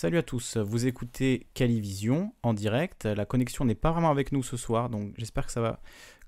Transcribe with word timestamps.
Salut 0.00 0.18
à 0.18 0.22
tous, 0.22 0.56
vous 0.58 0.86
écoutez 0.86 1.48
Calivision 1.54 2.32
en 2.44 2.54
direct. 2.54 3.04
La 3.04 3.26
connexion 3.26 3.64
n'est 3.64 3.74
pas 3.74 3.90
vraiment 3.90 4.12
avec 4.12 4.30
nous 4.30 4.44
ce 4.44 4.56
soir, 4.56 4.90
donc 4.90 5.12
j'espère 5.18 5.44
que 5.44 5.50
ça 5.50 5.60
va 5.60 5.80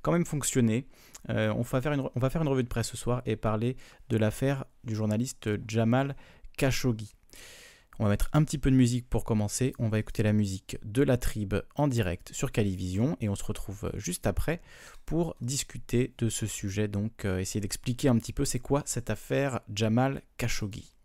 quand 0.02 0.10
même 0.10 0.26
fonctionner. 0.26 0.88
Euh, 1.28 1.54
on, 1.56 1.62
va 1.62 1.80
faire 1.80 1.92
une, 1.92 2.00
on 2.00 2.18
va 2.18 2.30
faire 2.30 2.42
une 2.42 2.48
revue 2.48 2.64
de 2.64 2.68
presse 2.68 2.88
ce 2.88 2.96
soir 2.96 3.22
et 3.26 3.36
parler 3.36 3.76
de 4.08 4.16
l'affaire 4.16 4.64
du 4.82 4.96
journaliste 4.96 5.50
Jamal 5.68 6.16
Khashoggi. 6.56 7.14
On 8.00 8.04
va 8.06 8.10
mettre 8.10 8.28
un 8.32 8.42
petit 8.42 8.58
peu 8.58 8.72
de 8.72 8.76
musique 8.76 9.08
pour 9.08 9.22
commencer. 9.22 9.72
On 9.78 9.88
va 9.88 10.00
écouter 10.00 10.24
la 10.24 10.32
musique 10.32 10.76
de 10.82 11.04
la 11.04 11.16
tribe 11.16 11.54
en 11.76 11.86
direct 11.86 12.32
sur 12.32 12.50
Calivision 12.50 13.16
et 13.20 13.28
on 13.28 13.36
se 13.36 13.44
retrouve 13.44 13.92
juste 13.94 14.26
après 14.26 14.60
pour 15.06 15.36
discuter 15.40 16.12
de 16.18 16.28
ce 16.28 16.46
sujet. 16.46 16.88
Donc, 16.88 17.24
euh, 17.24 17.38
essayer 17.38 17.60
d'expliquer 17.60 18.08
un 18.08 18.18
petit 18.18 18.32
peu 18.32 18.44
c'est 18.44 18.58
quoi 18.58 18.82
cette 18.84 19.10
affaire 19.10 19.60
Jamal 19.72 20.22
Khashoggi. 20.38 20.96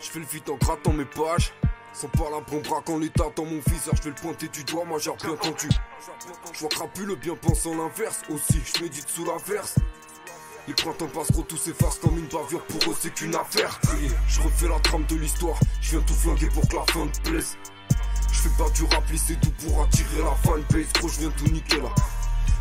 Je 0.00 0.10
fais 0.10 0.20
le 0.20 0.24
vite 0.24 0.48
en 0.48 0.56
grattant 0.56 0.92
mes 0.92 1.04
pages. 1.04 1.52
Sans 1.92 2.08
par 2.08 2.30
la 2.30 2.40
bon 2.40 2.62
bras 2.62 2.80
quand 2.82 2.98
l'état 2.98 3.26
dans 3.36 3.44
mon 3.44 3.60
viseur, 3.66 3.94
je 3.96 4.04
vais 4.04 4.08
le 4.08 4.14
pointer 4.14 4.48
du 4.48 4.64
doigt, 4.64 4.86
moi 4.86 4.98
j'ai 4.98 5.12
bien 5.20 5.32
entendu. 5.32 5.68
Je 6.54 6.60
vois 6.60 6.70
crapu 6.70 7.04
le 7.04 7.16
bien 7.16 7.36
pensant 7.36 7.74
l'inverse 7.74 8.22
aussi, 8.30 8.58
je 8.64 8.82
médite 8.82 9.06
sous 9.06 9.26
la 9.26 9.36
verse. 9.46 9.74
Les 10.66 10.72
printemps 10.72 11.08
passent 11.08 11.30
gros, 11.30 11.42
tout 11.42 11.58
s'efface 11.58 11.98
comme 11.98 12.16
une 12.16 12.26
bavure, 12.28 12.64
pour 12.64 12.90
eux 12.90 12.96
c'est 12.98 13.12
qu'une 13.12 13.34
affaire. 13.34 13.78
Je 14.26 14.40
refais 14.40 14.68
la 14.68 14.80
trame 14.80 15.04
de 15.04 15.16
l'histoire, 15.16 15.58
je 15.82 15.90
viens 15.90 16.00
tout 16.00 16.14
flinguer 16.14 16.48
pour 16.48 16.66
que 16.66 16.76
la 16.76 16.84
fin 16.86 17.06
te 17.08 17.20
plaise. 17.28 17.58
Je 18.32 18.40
fais 18.40 18.56
pas 18.56 18.70
du 18.70 18.84
rap, 18.84 19.04
c'est 19.14 19.38
tout 19.42 19.52
pour 19.62 19.82
attirer 19.82 20.22
la 20.24 20.34
fanbase, 20.36 20.90
gros 20.94 21.08
je 21.08 21.20
viens 21.20 21.30
tout 21.36 21.48
niquer 21.48 21.82
là. 21.82 21.94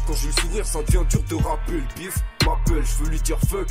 Quand 0.06 0.14
je 0.14 0.28
vais 0.28 0.42
sourire, 0.42 0.66
ça 0.66 0.84
devient 0.84 1.06
dur 1.10 1.24
de 1.24 1.36
rapper, 1.36 1.72
le 1.72 1.96
bif 1.96 2.18
m'appelle, 2.46 2.84
je 2.84 3.04
veux 3.04 3.10
lui 3.12 3.22
dire 3.22 3.40
fuck. 3.50 3.70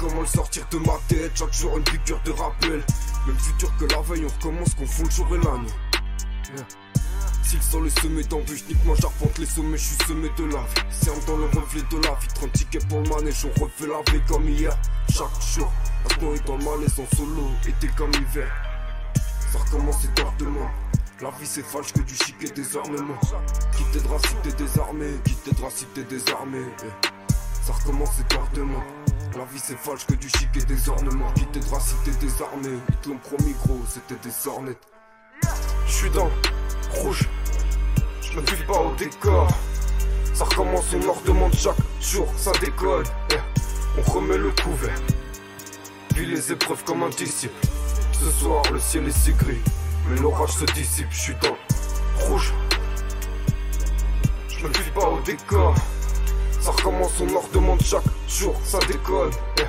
Comment 0.00 0.22
le 0.22 0.26
sortir 0.26 0.66
de 0.70 0.78
ma 0.78 0.94
tête. 1.08 1.32
Chaque 1.34 1.52
jour 1.52 1.76
une 1.76 1.84
piqûre 1.84 2.20
de 2.24 2.30
rappel. 2.30 2.82
Même 3.26 3.36
futur 3.36 3.70
que 3.76 3.84
la 3.84 4.00
veille 4.00 4.24
on 4.24 4.28
recommence 4.28 4.74
qu'on 4.74 4.86
fout 4.86 5.04
le 5.04 5.10
jour 5.10 5.26
et 5.36 5.44
la 5.44 5.58
nuit. 5.58 6.64
S'il 7.42 7.62
sent 7.62 7.80
le 7.82 7.90
sommet 7.90 8.22
d'embûche, 8.22 8.64
nique 8.66 8.82
moi 8.86 8.96
j'arpente 8.98 9.36
les 9.36 9.44
sommets, 9.44 9.76
je 9.76 9.84
suis 9.84 10.06
semé 10.06 10.30
de 10.38 10.44
la 10.44 10.60
vie. 10.60 10.90
Serme 10.90 11.18
dans 11.26 11.36
le 11.36 11.44
reflet 11.46 11.82
de 11.90 11.96
la 12.06 12.14
vie, 12.14 12.28
30 12.34 12.52
tickets 12.52 12.88
pour 12.88 13.02
le 13.02 13.10
manège, 13.10 13.44
on 13.44 13.60
refait 13.62 13.88
la 13.88 14.10
vie 14.10 14.22
comme 14.26 14.48
hier. 14.48 14.74
Chaque 15.10 15.42
jour, 15.54 15.70
maintenant 16.08 16.32
est 16.32 16.46
dans 16.46 16.56
le 16.56 16.64
malaise 16.64 16.98
en 16.98 17.16
solo, 17.16 17.50
été 17.68 17.88
comme 17.88 18.12
hiver. 18.14 18.50
Ça 19.52 19.58
recommence 19.58 20.04
et 20.04 20.38
demain. 20.38 20.70
La 21.20 21.30
vie 21.30 21.46
c'est 21.46 21.64
falche 21.64 21.92
que 21.92 22.00
du 22.00 22.14
chic 22.14 22.36
et 22.40 22.50
des 22.50 22.76
ornements 22.76 23.20
Qui 23.76 23.84
t'aidera 23.92 24.18
si 24.20 24.34
t'es 24.42 24.52
désarmé? 24.52 25.06
Qui 25.26 25.34
t'aidera 25.34 25.68
si 25.68 25.84
t'es 25.86 26.04
désarmé? 26.04 26.60
Ça 27.66 27.74
recommence 27.74 28.18
et 28.20 28.56
demain 28.56 28.82
la 29.36 29.44
vie 29.44 29.60
c'est 29.62 29.78
falche 29.78 30.06
que 30.06 30.14
du 30.14 30.28
chic 30.28 30.48
et 30.56 30.64
des 30.64 30.88
ornements. 30.88 31.30
Qui 31.32 31.46
t'aidera 31.46 31.80
si 31.80 31.94
t'es 32.04 32.10
désarmé? 32.24 32.68
Ils 32.88 32.96
te 32.96 33.08
l'ont 33.08 33.18
promis 33.18 33.54
gros, 33.64 33.80
c'était 33.88 34.20
des 34.22 34.30
sornettes 34.30 34.86
Je 35.86 35.92
suis 35.92 36.10
dans 36.10 36.30
rouge. 36.94 37.28
Je 38.22 38.38
me 38.38 38.66
pas 38.66 38.80
au 38.80 38.94
décor. 38.96 39.48
Ça 40.34 40.44
recommence, 40.44 40.84
on 40.94 41.06
leur 41.06 41.20
demande 41.22 41.54
chaque 41.54 41.76
jour, 42.00 42.26
ça 42.36 42.52
décolle. 42.60 43.04
On 43.98 44.10
remet 44.10 44.38
le 44.38 44.50
couvert. 44.50 44.98
Vis 46.14 46.26
les 46.26 46.52
épreuves 46.52 46.82
comme 46.84 47.02
un 47.02 47.10
disciple. 47.10 47.54
Ce 48.12 48.30
soir 48.30 48.62
le 48.72 48.78
ciel 48.78 49.08
est 49.08 49.18
si 49.18 49.32
gris 49.32 49.60
Mais 50.08 50.20
l'orage 50.20 50.50
se 50.50 50.64
dissipe, 50.66 51.08
je 51.10 51.20
suis 51.20 51.34
dans 51.42 51.56
rouge. 52.26 52.52
Je 54.48 54.66
me 54.66 54.94
pas 54.94 55.08
au 55.08 55.20
décor 55.20 55.74
ça 56.60 56.70
recommence, 56.72 57.12
on 57.20 57.26
leur 57.26 57.48
demande 57.48 57.80
chaque 57.82 58.04
jour, 58.28 58.54
ça 58.64 58.78
déconne. 58.86 59.30
Eh, 59.58 59.64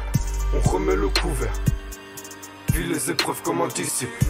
on 0.56 0.69
remet 0.69 0.96
le 0.96 1.09
couvert. 1.09 1.53
Vis 2.74 2.88
les 2.88 3.12
épreuves 3.12 3.41
comme 3.41 3.62
un 3.62 3.68
disciple. 3.68 4.25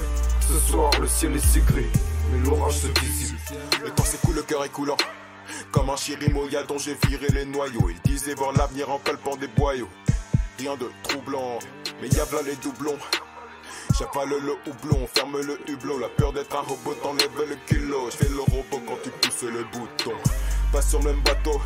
Ce 0.48 0.72
soir, 0.72 0.92
le 1.00 1.08
ciel 1.08 1.36
est 1.36 1.46
si 1.46 1.60
gris, 1.62 1.86
mais 2.32 2.50
l'orage 2.50 2.78
se 2.78 2.88
dissipe. 2.88 3.38
Le 3.84 3.90
temps 3.92 4.04
s'écoule, 4.04 4.36
le 4.36 4.44
cœur 4.44 4.64
est 4.64 4.70
coulant. 4.70 4.98
Comme 5.72 5.90
un 5.90 5.96
chirimoya 5.96 6.64
dont 6.64 6.78
j'ai 6.78 6.98
viré 7.08 7.28
les 7.34 7.46
noyaux. 7.46 7.90
Il 7.90 8.00
disait 8.12 8.36
voir 8.36 8.54
l'avenir 8.54 8.90
en 8.90 9.00
palpant 9.00 9.36
des 9.36 9.48
boyaux. 9.48 9.90
Rien 10.60 10.76
de 10.76 10.92
troublant, 11.04 11.60
mais 12.02 12.10
y'a 12.10 12.26
plein 12.26 12.42
les 12.44 12.56
doublons. 12.58 12.98
J'avale 13.98 14.30
le 14.30 14.56
houblon, 14.68 15.08
ferme 15.14 15.42
le 15.42 15.60
hublot. 15.70 16.00
La 16.00 16.10
peur 16.10 16.34
d'être 16.34 16.56
un 16.56 16.62
robot 16.62 16.94
t'enlève 17.02 17.30
le 17.50 17.56
kilo. 17.68 18.10
J'fais 18.10 18.30
le 18.30 18.40
robot 18.40 18.82
quand 18.88 18.98
tu 19.04 19.10
pousses 19.10 19.44
le 19.44 19.64
bouton. 19.66 20.14
Pas 20.72 20.82
sur 20.82 21.00
le 21.00 21.06
même 21.06 21.22
bateau, 21.22 21.60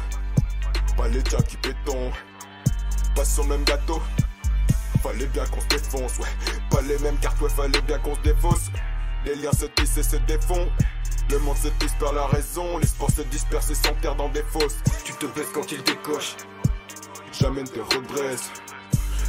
pas 0.97 1.07
les 1.07 1.22
déjà 1.22 1.38
qui 1.38 1.57
pétons. 1.57 2.11
Pas 3.16 3.25
sur 3.25 3.44
le 3.44 3.50
même 3.50 3.63
gâteau. 3.63 4.01
Fallait 5.01 5.28
bien 5.28 5.45
qu'on 5.45 5.61
se 5.61 5.67
défonce, 5.67 6.17
ouais. 6.19 6.28
Pas 6.69 6.81
les 6.81 6.97
mêmes 7.00 7.17
cartes, 7.17 7.39
ouais, 7.41 7.50
fallait 7.50 7.81
bien 7.81 8.00
qu'on 8.00 8.16
se 8.16 8.22
défausse. 8.22 8.72
Les 9.25 9.35
liens 9.35 9.51
se 9.51 9.66
tissent 9.66 9.97
et 9.97 10.03
se 10.03 10.17
défont. 10.17 10.67
Le 11.29 11.39
monde 11.39 11.57
se 11.57 11.67
tisse 11.79 11.94
par 12.00 12.13
la 12.13 12.28
raison. 12.28 12.78
L'espoir 12.78 13.09
se 13.11 13.22
disperse 13.23 13.69
et 13.72 13.75
s'enterre 13.75 14.16
dans 14.16 14.29
des 14.29 14.44
fosses. 14.44 14.78
Tu 15.03 15.13
te 15.13 15.25
baisses 15.28 15.50
quand 15.53 15.72
il 15.72 15.81
décoche. 15.83 16.35
Jamais 17.31 17.62
ne 17.62 17.67
te 17.67 17.79
redresse. 17.79 18.51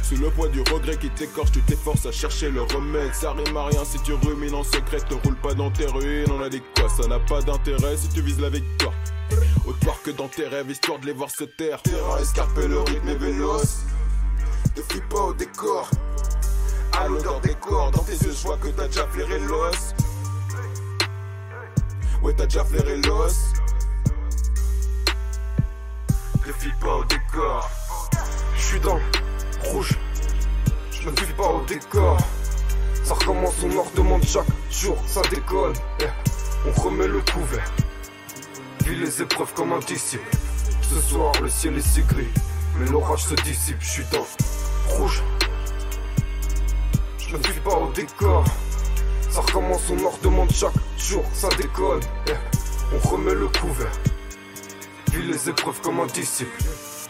Sous 0.03 0.15
le 0.17 0.29
poids 0.29 0.47
du 0.47 0.61
regret 0.61 0.97
qui 0.97 1.09
t'écorche, 1.09 1.51
tu 1.51 1.61
t'efforces 1.61 2.05
à 2.05 2.11
chercher 2.11 2.49
le 2.49 2.61
remède. 2.61 3.13
Ça 3.13 3.33
rime 3.33 3.57
à 3.57 3.65
rien 3.65 3.83
si 3.83 3.99
tu 4.03 4.13
rumines 4.13 4.55
en 4.55 4.63
secret, 4.63 4.99
te 5.01 5.15
roule 5.15 5.35
pas 5.35 5.53
dans 5.53 5.69
tes 5.69 5.85
ruines. 5.85 6.31
On 6.31 6.41
a 6.41 6.49
dit 6.49 6.61
quoi, 6.77 6.87
ça 6.87 7.07
n'a 7.07 7.19
pas 7.19 7.41
d'intérêt 7.41 7.97
si 7.97 8.07
tu 8.09 8.21
vises 8.21 8.39
la 8.39 8.49
victoire. 8.49 8.93
Autant 9.65 9.95
que 10.03 10.11
dans 10.11 10.27
tes 10.27 10.47
rêves, 10.47 10.69
histoire 10.69 10.99
de 10.99 11.05
les 11.05 11.13
voir 11.13 11.29
se 11.29 11.43
taire. 11.43 11.81
Terrain 11.81 12.17
escarpé, 12.19 12.67
le 12.67 12.79
rythme 12.79 13.09
est 13.09 13.15
véloce. 13.15 13.79
Ne 14.75 14.81
fuis 14.81 15.01
pas 15.09 15.21
au 15.21 15.33
décor. 15.33 15.89
À 16.93 17.07
l'odeur 17.07 17.39
des 17.41 17.53
corps, 17.55 17.91
dans 17.91 18.03
tes 18.03 18.13
yeux, 18.13 18.31
je 18.31 18.47
vois 18.47 18.57
que 18.57 18.69
t'as 18.69 18.87
déjà 18.87 19.05
flairé 19.07 19.39
l'os. 19.39 19.93
Ouais, 22.21 22.33
t'as 22.35 22.45
déjà 22.45 22.63
flairé 22.63 23.01
l'os. 23.01 23.53
Ne 26.45 26.53
fuis 26.53 26.73
pas 26.79 26.95
au 26.95 27.03
décor. 27.03 27.69
Je 28.55 28.61
suis 28.61 28.79
dans 28.79 28.99
rouge. 29.65 29.97
Je 30.91 31.09
me 31.09 31.15
fuis 31.15 31.33
pas 31.33 31.49
au 31.49 31.65
décor. 31.65 32.17
Ça 33.03 33.13
recommence, 33.13 33.55
on 33.63 33.69
leur 33.69 33.91
demande 33.91 34.23
chaque 34.23 34.45
jour, 34.71 34.97
ça 35.05 35.21
déconne. 35.29 35.73
Eh, 36.01 36.07
on 36.67 36.81
remet 36.81 37.07
le 37.07 37.21
couvert 37.21 37.71
les 38.95 39.21
épreuves 39.21 39.53
comme 39.53 39.73
un 39.73 39.79
disciple. 39.79 40.29
Ce 40.81 40.99
soir, 41.01 41.31
le 41.41 41.49
ciel 41.49 41.77
est 41.77 41.81
si 41.81 42.01
gris, 42.01 42.27
mais 42.77 42.87
l'orage 42.89 43.23
se 43.23 43.35
dissipe. 43.35 43.77
Je 43.79 43.89
suis 43.89 44.03
dans 44.11 44.25
rouge. 44.95 45.23
Je 47.19 47.35
ne 47.35 47.43
suis 47.43 47.59
pas 47.59 47.75
au 47.75 47.91
décor. 47.91 48.45
Ça 49.29 49.41
recommence, 49.41 49.89
on 49.89 49.95
leur 50.01 50.17
demande 50.19 50.51
chaque 50.51 50.73
jour, 50.97 51.23
ça 51.33 51.49
déconne. 51.57 52.01
On 52.93 53.09
remet 53.09 53.33
le 53.33 53.47
couvert. 53.49 53.91
Vis 55.11 55.23
les 55.23 55.49
épreuves 55.49 55.81
comme 55.81 55.99
un 55.99 56.07
disciple. 56.07 56.63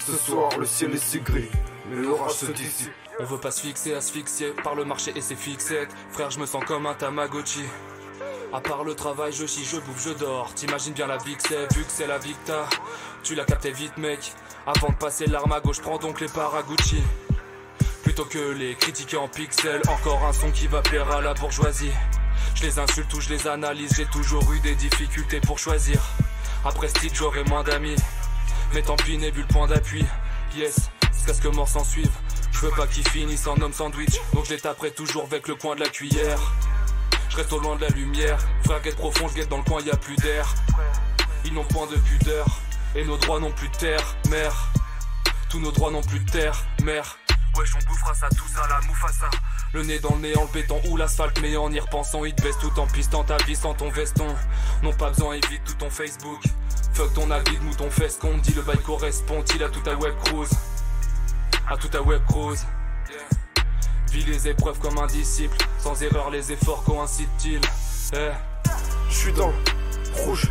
Ce 0.06 0.16
soir, 0.16 0.50
le 0.58 0.66
ciel 0.66 0.96
est 0.96 1.04
si 1.04 1.20
gris, 1.20 1.50
mais 1.90 2.02
l'orage 2.02 2.34
se 2.34 2.46
dissipe. 2.48 2.92
On 3.20 3.26
veut 3.26 3.40
pas 3.40 3.52
se 3.52 3.62
fixer, 3.62 3.94
asphyxier 3.94 4.52
par 4.64 4.76
le 4.76 4.86
marché 4.86 5.12
et 5.16 5.22
ses 5.22 5.36
fixettes. 5.36 5.90
Frère, 6.12 6.32
je 6.32 6.40
me 6.40 6.46
sens 6.46 6.64
comme 6.66 6.86
un 6.86 6.94
Tamagotchi. 6.94 7.64
À 8.54 8.62
part 8.62 8.86
le 8.86 8.96
travail, 8.96 9.34
je 9.34 9.46
chie, 9.46 9.66
je 9.66 9.78
bouffe, 9.78 10.06
je 10.06 10.14
dors. 10.14 10.54
T'imagines 10.54 10.94
bien 10.94 11.06
la 11.08 11.18
vie 11.18 11.36
que 11.36 11.44
c'est, 11.46 11.74
vu 11.76 11.84
que 11.84 11.92
c'est 11.92 12.08
la 12.08 12.18
victa. 12.18 12.66
Tu 13.22 13.36
l'as 13.36 13.44
capté 13.44 13.72
vite, 13.72 13.98
mec. 13.98 14.32
Avant 14.66 14.88
de 14.88 14.96
passer 14.96 15.26
l'arme 15.28 15.52
à 15.52 15.60
gauche, 15.60 15.82
prends 15.82 15.98
donc 15.98 16.22
les 16.22 16.30
Paragucci. 16.30 17.04
Plutôt 18.04 18.24
que 18.24 18.40
les 18.52 18.76
critiquer 18.76 19.18
en 19.18 19.28
pixels, 19.28 19.82
encore 19.90 20.24
un 20.24 20.32
son 20.32 20.50
qui 20.52 20.68
va 20.68 20.82
plaire 20.82 21.12
à 21.12 21.20
la 21.20 21.34
bourgeoisie. 21.34 21.92
Je 22.56 22.64
les 22.64 22.80
insulte 22.80 23.14
ou 23.14 23.20
je 23.20 23.30
les 23.30 23.48
analyse, 23.48 23.94
j'ai 23.98 24.06
toujours 24.06 24.50
eu 24.54 24.60
des 24.62 24.76
difficultés 24.76 25.42
pour 25.42 25.60
choisir. 25.60 26.02
Après 26.64 26.88
Steve, 26.88 27.12
j'aurai 27.14 27.44
moins 27.44 27.64
d'amis. 27.64 27.98
Mais 28.74 28.82
tant 28.82 28.96
pis, 28.96 29.18
n'ai 29.18 29.30
vu 29.30 29.42
le 29.42 29.48
point 29.48 29.68
d'appui. 29.68 30.06
Yes, 30.56 30.90
c'est 31.12 31.34
ce 31.34 31.42
que 31.42 31.50
mort 31.50 31.68
s'en 31.68 31.84
suive. 31.84 32.12
Je 32.54 32.60
veux 32.60 32.72
pas 32.72 32.88
qu'ils 32.88 33.08
finissent 33.10 33.48
en 33.48 33.60
homme 33.60 33.74
sandwich, 33.74 34.22
donc 34.34 34.46
je 34.46 34.52
les 34.52 34.60
taperai 34.60 34.92
toujours 34.92 35.26
avec 35.26 35.50
le 35.50 35.56
coin 35.56 35.76
de 35.76 35.82
la 35.82 35.90
cuillère 35.90 36.40
reste 37.38 37.54
au 37.54 37.60
loin 37.60 37.76
de 37.76 37.82
la 37.82 37.90
lumière. 37.90 38.40
Frère, 38.66 38.82
guette 38.82 38.96
profond, 38.96 39.28
je 39.28 39.36
guette 39.36 39.50
dans 39.50 39.58
le 39.58 39.64
coin, 39.64 39.80
y 39.82 39.92
a 39.92 39.96
plus 39.96 40.16
d'air. 40.16 40.56
Ils 41.46 41.54
n'ont 41.54 41.64
point 41.66 41.86
de 41.86 41.96
pudeur, 41.96 42.48
et 42.96 43.06
nos 43.06 43.16
droits 43.18 43.40
n'ont 43.40 43.52
plus 43.52 43.70
de 43.70 43.76
terre, 43.76 44.16
mère. 44.30 44.72
Tous 45.50 45.60
nos 45.60 45.72
droits 45.72 45.92
n'ont 45.92 46.02
plus 46.02 46.20
de 46.20 46.30
terre, 46.30 46.66
mère. 46.84 47.18
Wesh, 47.56 47.76
on 47.76 47.88
bouffera 47.88 48.14
ça, 48.16 48.28
tout 48.30 48.48
ça, 48.48 48.68
la 48.68 48.82
moufassa. 48.88 49.30
Le 49.74 49.84
nez 49.84 50.00
dans 50.00 50.16
le 50.16 50.22
nez, 50.22 50.36
en 50.36 50.44
le 50.44 50.48
béton 50.52 50.82
ou 50.90 50.98
l'asphalte, 50.98 51.40
mais 51.42 51.56
en 51.58 51.72
y 51.72 51.80
repensant, 51.80 52.26
il 52.26 52.34
te 52.34 52.42
baisse 52.42 52.58
tout 52.60 52.80
en 52.80 52.88
pistant 52.88 53.24
ta 53.24 53.38
vie 53.38 53.56
sans 53.56 53.76
ton 53.76 53.90
veston. 53.90 54.28
Non, 54.82 54.92
pas 54.94 55.10
besoin, 55.10 55.36
évite 55.36 55.64
tout 55.64 55.76
ton 55.76 55.92
Facebook. 55.92 56.42
Fuck 56.94 57.14
ton 57.14 57.30
avis, 57.30 57.58
mouton 57.60 57.92
fesse 57.92 58.18
qu'on 58.18 58.38
dit 58.40 58.54
le 58.54 58.64
bail 58.64 58.80
correspond-il 58.80 59.64
à 59.64 59.70
tout 59.70 59.82
ta 59.82 59.96
web 59.96 60.16
cruise? 60.26 60.50
À 61.70 61.78
tout 61.78 61.88
ta 61.88 62.02
web 62.02 62.22
cruise. 62.26 62.66
Vis 64.12 64.26
les 64.26 64.48
épreuves 64.48 64.80
comme 64.80 64.98
un 64.98 65.08
disciple, 65.08 65.58
sans 65.80 66.02
erreur 66.02 66.30
les 66.32 66.52
efforts 66.52 66.84
coïncident-ils? 66.84 67.62
Eh. 68.14 68.32
Je 69.10 69.16
suis 69.16 69.34
dans 69.34 69.52
rouge, 70.16 70.50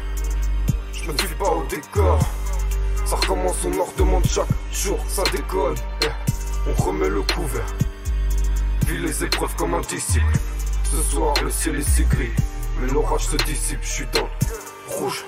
je 0.92 1.10
me 1.10 1.18
suis 1.18 1.34
pas 1.34 1.50
au 1.50 1.64
décor. 1.66 2.18
Ça 3.04 3.16
recommence, 3.16 3.56
on 3.64 3.70
leur 3.70 3.92
demande 3.96 4.24
chaque 4.26 4.46
jour, 4.72 4.98
ça 5.08 5.22
décolle. 5.32 5.74
Eh, 6.02 6.06
on 6.68 6.82
remet 6.82 7.08
le 7.08 7.22
couvert, 7.22 7.66
vis 8.86 8.98
les 8.98 9.24
épreuves 9.24 9.54
comme 9.56 9.74
un 9.74 9.80
disciple. 9.80 10.38
Ce 10.84 11.02
soir, 11.02 11.34
le 11.42 11.50
ciel 11.50 11.76
est 11.76 11.88
si 11.88 12.04
gris, 12.04 12.32
mais 12.80 12.88
l'orage 12.92 13.26
se 13.26 13.36
dissipe. 13.36 13.80
Je 13.82 13.88
suis 13.88 14.06
dans 14.12 14.28
rouge. 14.88 15.24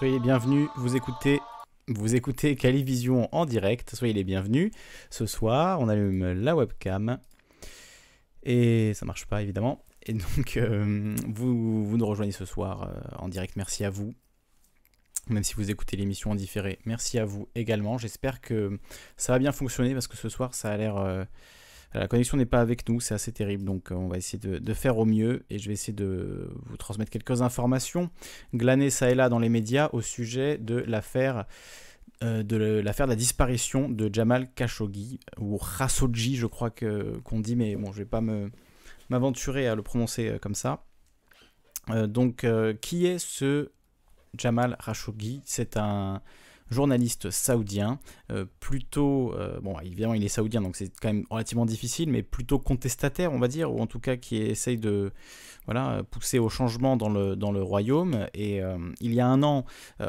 Soyez 0.00 0.14
les 0.14 0.20
bienvenus, 0.20 0.66
vous 0.76 0.96
écoutez, 0.96 1.40
vous 1.86 2.14
écoutez 2.14 2.56
Calivision 2.56 3.28
en 3.32 3.44
direct, 3.44 3.94
soyez 3.94 4.14
les 4.14 4.24
bienvenus. 4.24 4.72
Ce 5.10 5.26
soir, 5.26 5.78
on 5.78 5.90
allume 5.90 6.32
la 6.40 6.56
webcam 6.56 7.18
et 8.42 8.94
ça 8.94 9.04
marche 9.04 9.26
pas 9.26 9.42
évidemment. 9.42 9.84
Et 10.06 10.14
donc, 10.14 10.56
euh, 10.56 11.14
vous, 11.28 11.84
vous 11.84 11.98
nous 11.98 12.06
rejoignez 12.06 12.32
ce 12.32 12.46
soir 12.46 12.84
euh, 12.84 12.98
en 13.18 13.28
direct, 13.28 13.56
merci 13.56 13.84
à 13.84 13.90
vous. 13.90 14.14
Même 15.28 15.44
si 15.44 15.52
vous 15.52 15.70
écoutez 15.70 15.98
l'émission 15.98 16.30
en 16.30 16.34
différé, 16.34 16.78
merci 16.86 17.18
à 17.18 17.26
vous 17.26 17.50
également. 17.54 17.98
J'espère 17.98 18.40
que 18.40 18.80
ça 19.18 19.34
va 19.34 19.38
bien 19.38 19.52
fonctionner 19.52 19.92
parce 19.92 20.06
que 20.06 20.16
ce 20.16 20.30
soir, 20.30 20.54
ça 20.54 20.70
a 20.70 20.78
l'air... 20.78 20.96
euh, 20.96 21.26
la 21.92 22.06
connexion 22.06 22.36
n'est 22.36 22.46
pas 22.46 22.60
avec 22.60 22.88
nous, 22.88 23.00
c'est 23.00 23.14
assez 23.14 23.32
terrible, 23.32 23.64
donc 23.64 23.90
euh, 23.90 23.96
on 23.96 24.08
va 24.08 24.16
essayer 24.16 24.38
de, 24.38 24.74
faire 24.74 24.98
au 24.98 25.04
mieux 25.04 25.44
et 25.50 25.58
je 25.58 25.66
vais 25.66 25.74
essayer 25.74 25.92
de 25.92 26.50
vous 26.66 26.76
transmettre 26.76 27.10
quelques 27.10 27.42
informations 27.42 28.10
glanées 28.54 28.90
ça 28.90 29.10
et 29.10 29.14
là 29.14 29.28
dans 29.28 29.40
les 29.40 29.48
médias 29.48 29.90
au 29.92 30.00
sujet 30.00 30.56
de 30.56 30.76
l'affaire 30.76 31.46
euh, 32.22 32.42
de 32.42 32.56
l'affaire 32.56 33.06
de 33.06 33.12
la 33.12 33.16
disparition 33.16 33.88
de 33.88 34.08
Jamal 34.12 34.52
Khashoggi 34.54 35.18
ou 35.38 35.58
Khashoggi, 35.58 36.36
je 36.36 36.46
crois 36.46 36.70
que 36.70 37.18
qu'on 37.24 37.40
dit, 37.40 37.56
mais 37.56 37.76
bon, 37.76 37.92
je 37.92 37.98
vais 37.98 38.04
pas 38.04 38.20
me 38.20 38.50
m'aventurer 39.08 39.66
à 39.66 39.74
le 39.74 39.82
prononcer 39.82 40.28
euh, 40.28 40.38
comme 40.38 40.54
ça. 40.54 40.84
Donc, 42.06 42.46
qui 42.82 43.06
est 43.06 43.18
ce 43.18 43.72
Jamal 44.38 44.76
Khashoggi? 44.84 45.40
C'est 45.44 45.76
un 45.76 46.22
journaliste 46.70 47.30
saoudien, 47.30 47.98
euh, 48.30 48.46
plutôt, 48.60 49.34
euh, 49.34 49.60
bon 49.60 49.78
évidemment 49.80 50.14
il 50.14 50.24
est 50.24 50.28
saoudien 50.28 50.60
donc 50.60 50.76
c'est 50.76 50.92
quand 51.00 51.12
même 51.12 51.24
relativement 51.30 51.66
difficile, 51.66 52.10
mais 52.10 52.22
plutôt 52.22 52.58
contestataire 52.58 53.32
on 53.32 53.38
va 53.38 53.48
dire, 53.48 53.72
ou 53.72 53.80
en 53.80 53.86
tout 53.86 54.00
cas 54.00 54.16
qui 54.16 54.36
essaye 54.36 54.78
de 54.78 55.12
voilà, 55.66 56.02
pousser 56.10 56.38
au 56.38 56.48
changement 56.48 56.96
dans 56.96 57.10
le, 57.10 57.36
dans 57.36 57.52
le 57.52 57.62
royaume. 57.62 58.26
Et 58.34 58.62
euh, 58.62 58.76
il 59.00 59.14
y 59.14 59.20
a 59.20 59.26
un 59.26 59.42
an, 59.42 59.66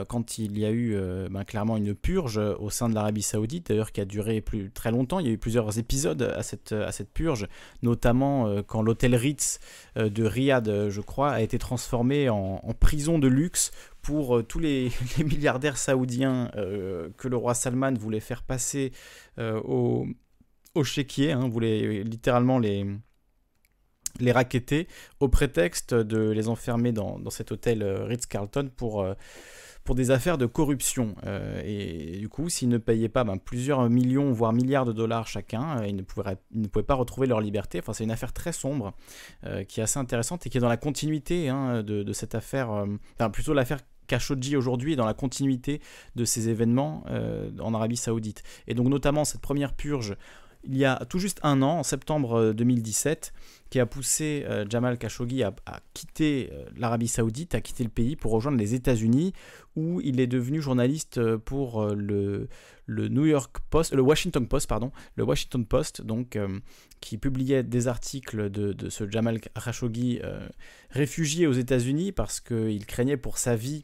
quand 0.08 0.38
il 0.38 0.58
y 0.58 0.66
a 0.66 0.72
eu 0.72 0.98
ben, 1.30 1.44
clairement 1.44 1.78
une 1.78 1.94
purge 1.94 2.38
au 2.38 2.70
sein 2.70 2.90
de 2.90 2.96
l'Arabie 2.96 3.22
Saoudite, 3.22 3.68
d'ailleurs 3.68 3.92
qui 3.92 4.02
a 4.02 4.06
duré 4.06 4.42
plus, 4.42 4.72
très 4.72 4.92
longtemps, 4.92 5.20
il 5.20 5.28
y 5.28 5.30
a 5.30 5.34
eu 5.34 5.38
plusieurs 5.38 5.78
épisodes 5.78 6.22
à 6.22 6.42
cette, 6.42 6.72
à 6.72 6.92
cette 6.92 7.12
purge, 7.12 7.48
notamment 7.84 8.62
quand 8.64 8.82
l'hôtel 8.82 9.14
Ritz 9.14 9.60
de 9.98 10.24
Riyad, 10.24 10.90
je 10.90 11.02
crois, 11.02 11.32
a 11.32 11.42
été 11.42 11.60
transformé 11.60 12.30
en 12.30 12.74
prison 12.80 13.20
de 13.20 13.28
luxe 13.28 13.72
pour 14.02 14.38
euh, 14.38 14.44
tous 14.44 14.60
les, 14.60 14.92
milliardaires 15.20 15.78
saoudiens 15.78 16.52
euh, 16.56 17.10
que 17.18 17.28
le 17.28 17.38
roi 17.38 17.54
Salman 17.54 17.94
voulait 17.94 18.20
faire 18.20 18.44
passer 18.44 18.92
euh, 19.40 19.60
au, 19.64 20.08
au 20.76 20.84
chéquier, 20.84 21.32
hein, 21.32 21.48
voulait 21.48 22.04
littéralement 22.04 22.60
les, 22.60 22.86
les 24.20 24.32
raqueter 24.32 24.88
au 25.20 25.28
prétexte 25.30 25.94
de 25.94 26.30
les 26.30 26.50
enfermer 26.50 26.92
dans, 26.92 27.20
dans 27.20 27.30
cet 27.30 27.52
hôtel 27.52 27.84
Ritz-Carlton 27.84 28.72
pour, 28.76 29.06
pour 29.84 29.96
des 29.96 30.12
affaires 30.12 30.38
de 30.38 30.46
corruption. 30.46 31.16
Et 31.66 32.18
du 32.20 32.30
coup, 32.30 32.50
s'ils 32.50 32.70
ne 32.70 32.78
payaient 32.78 33.10
pas 33.10 33.24
ben, 33.24 33.38
plusieurs 33.38 33.90
millions, 33.90 34.32
voire 34.32 34.54
milliards 34.54 34.86
de 34.86 34.94
dollars 34.94 35.28
chacun, 35.28 35.84
ils, 35.86 35.96
ne 35.96 36.02
pouvaient, 36.04 36.38
ils 36.52 36.62
ne 36.62 36.68
pouvaient 36.68 36.86
pas 36.86 36.96
retrouver 36.96 37.28
leur 37.28 37.42
liberté. 37.42 37.80
Enfin, 37.80 37.94
c'est 37.94 38.04
une 38.04 38.12
affaire 38.12 38.34
très 38.34 38.54
sombre 38.54 38.94
qui 39.68 39.80
est 39.80 39.84
assez 39.84 40.00
intéressante 40.00 40.46
et 40.46 40.50
qui 40.50 40.58
est 40.58 40.62
dans 40.62 40.70
la 40.70 40.78
continuité 40.78 41.50
hein, 41.50 41.84
de, 41.84 42.14
cette 42.14 42.36
affaire, 42.36 42.70
enfin 43.16 43.30
plutôt 43.30 43.54
l'affaire 43.54 43.80
Khashoggi 44.12 44.58
aujourd'hui 44.58 44.94
est 44.94 44.98
dans 44.98 45.06
la 45.06 45.14
continuité 45.14 45.80
de 46.18 46.26
ces 46.26 46.50
événements 46.50 47.06
euh, 47.10 47.50
en 47.62 47.74
Arabie 47.74 47.96
Saoudite. 47.96 48.44
Et 48.68 48.74
donc 48.74 48.88
notamment 48.88 49.24
cette 49.24 49.40
première 49.40 49.74
purge 49.74 50.18
il 50.64 50.78
y 50.78 50.86
a 50.86 51.06
tout 51.10 51.18
juste 51.18 51.40
un 51.44 51.62
an, 51.62 51.80
en 51.80 51.84
septembre 51.84 52.34
euh, 52.34 52.54
2017, 52.54 53.34
qui 53.70 53.80
a 53.80 53.86
poussé 53.86 54.46
euh, 54.48 54.66
Jamal 54.70 54.98
Khashoggi 54.98 55.44
à, 55.44 55.54
quitter 55.94 56.50
euh, 56.52 56.66
l'Arabie 56.78 57.08
Saoudite, 57.08 57.56
à 57.56 57.62
quitter 57.62 57.84
le 57.84 57.90
pays 57.90 58.16
pour 58.16 58.32
rejoindre 58.32 58.58
les 58.58 58.76
États-Unis, 58.76 59.34
où 59.76 60.02
il 60.02 60.20
est 60.20 60.28
devenu 60.28 60.62
journaliste 60.62 61.18
euh, 61.18 61.38
pour 61.38 61.82
euh, 61.82 61.96
le, 61.96 62.48
New 63.08 63.26
York 63.26 63.58
Post, 63.70 63.94
le 63.94 64.02
Washington 64.02 64.48
Post, 64.48 64.68
pardon, 64.68 64.92
le 65.16 65.24
Washington 65.24 65.66
Post, 65.66 66.02
donc 66.02 66.36
euh, 66.36 66.60
qui 67.00 67.18
publiait 67.18 67.64
des 67.64 67.88
articles 67.88 68.50
de, 68.50 68.74
de 68.74 68.90
ce 68.90 69.10
Jamal 69.10 69.40
Khashoggi 69.40 70.20
euh, 70.24 70.48
réfugié 70.90 71.48
aux 71.48 71.54
États-Unis 71.54 72.12
parce 72.12 72.40
qu'il 72.40 72.86
craignait 72.86 73.18
pour 73.18 73.38
sa 73.38 73.56
vie 73.56 73.84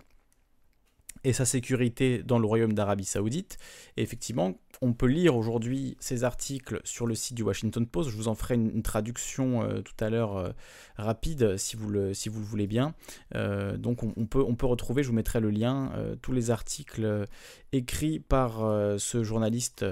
et 1.24 1.34
sa 1.34 1.46
sécurité 1.46 2.24
dans 2.24 2.40
le 2.40 2.46
royaume 2.46 2.74
d'Arabie 2.74 3.06
Saoudite. 3.06 3.58
Et 3.96 4.02
effectivement, 4.02 4.60
on 4.82 4.94
peut 4.94 5.08
lire 5.08 5.36
aujourd'hui 5.36 5.98
ces 6.00 6.24
articles 6.24 6.80
sur 6.84 7.08
le 7.08 7.16
site 7.16 7.36
du 7.36 7.44
Washington 7.44 7.86
Post. 7.86 8.10
Je 8.10 8.16
vous 8.16 8.28
en 8.28 8.36
ferai 8.36 8.56
une, 8.56 8.84
traduction 8.84 9.64
euh, 9.64 9.82
tout 9.82 9.96
à 10.04 10.10
l'heure 10.10 10.38
euh, 10.38 10.50
rapide 10.98 11.58
si 11.58 11.76
vous, 11.76 11.90
le, 11.90 12.14
si 12.14 12.30
vous 12.30 12.40
le 12.40 12.46
voulez 12.46 12.68
bien. 12.68 12.94
Euh, 13.36 13.78
donc 13.78 14.04
on, 14.04 14.14
on 14.18 14.26
peut, 14.26 14.44
on 14.46 14.56
peut 14.56 14.68
retrouver, 14.68 15.04
je 15.04 15.10
vous 15.10 15.16
mettrai 15.16 15.40
le 15.40 15.50
lien, 15.50 15.92
tous 16.22 16.32
les 16.32 16.52
articles 16.52 17.26
écrits 17.72 18.20
par 18.20 18.60
ce 18.98 19.24
journaliste 19.24 19.86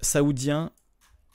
saoudien 0.00 0.72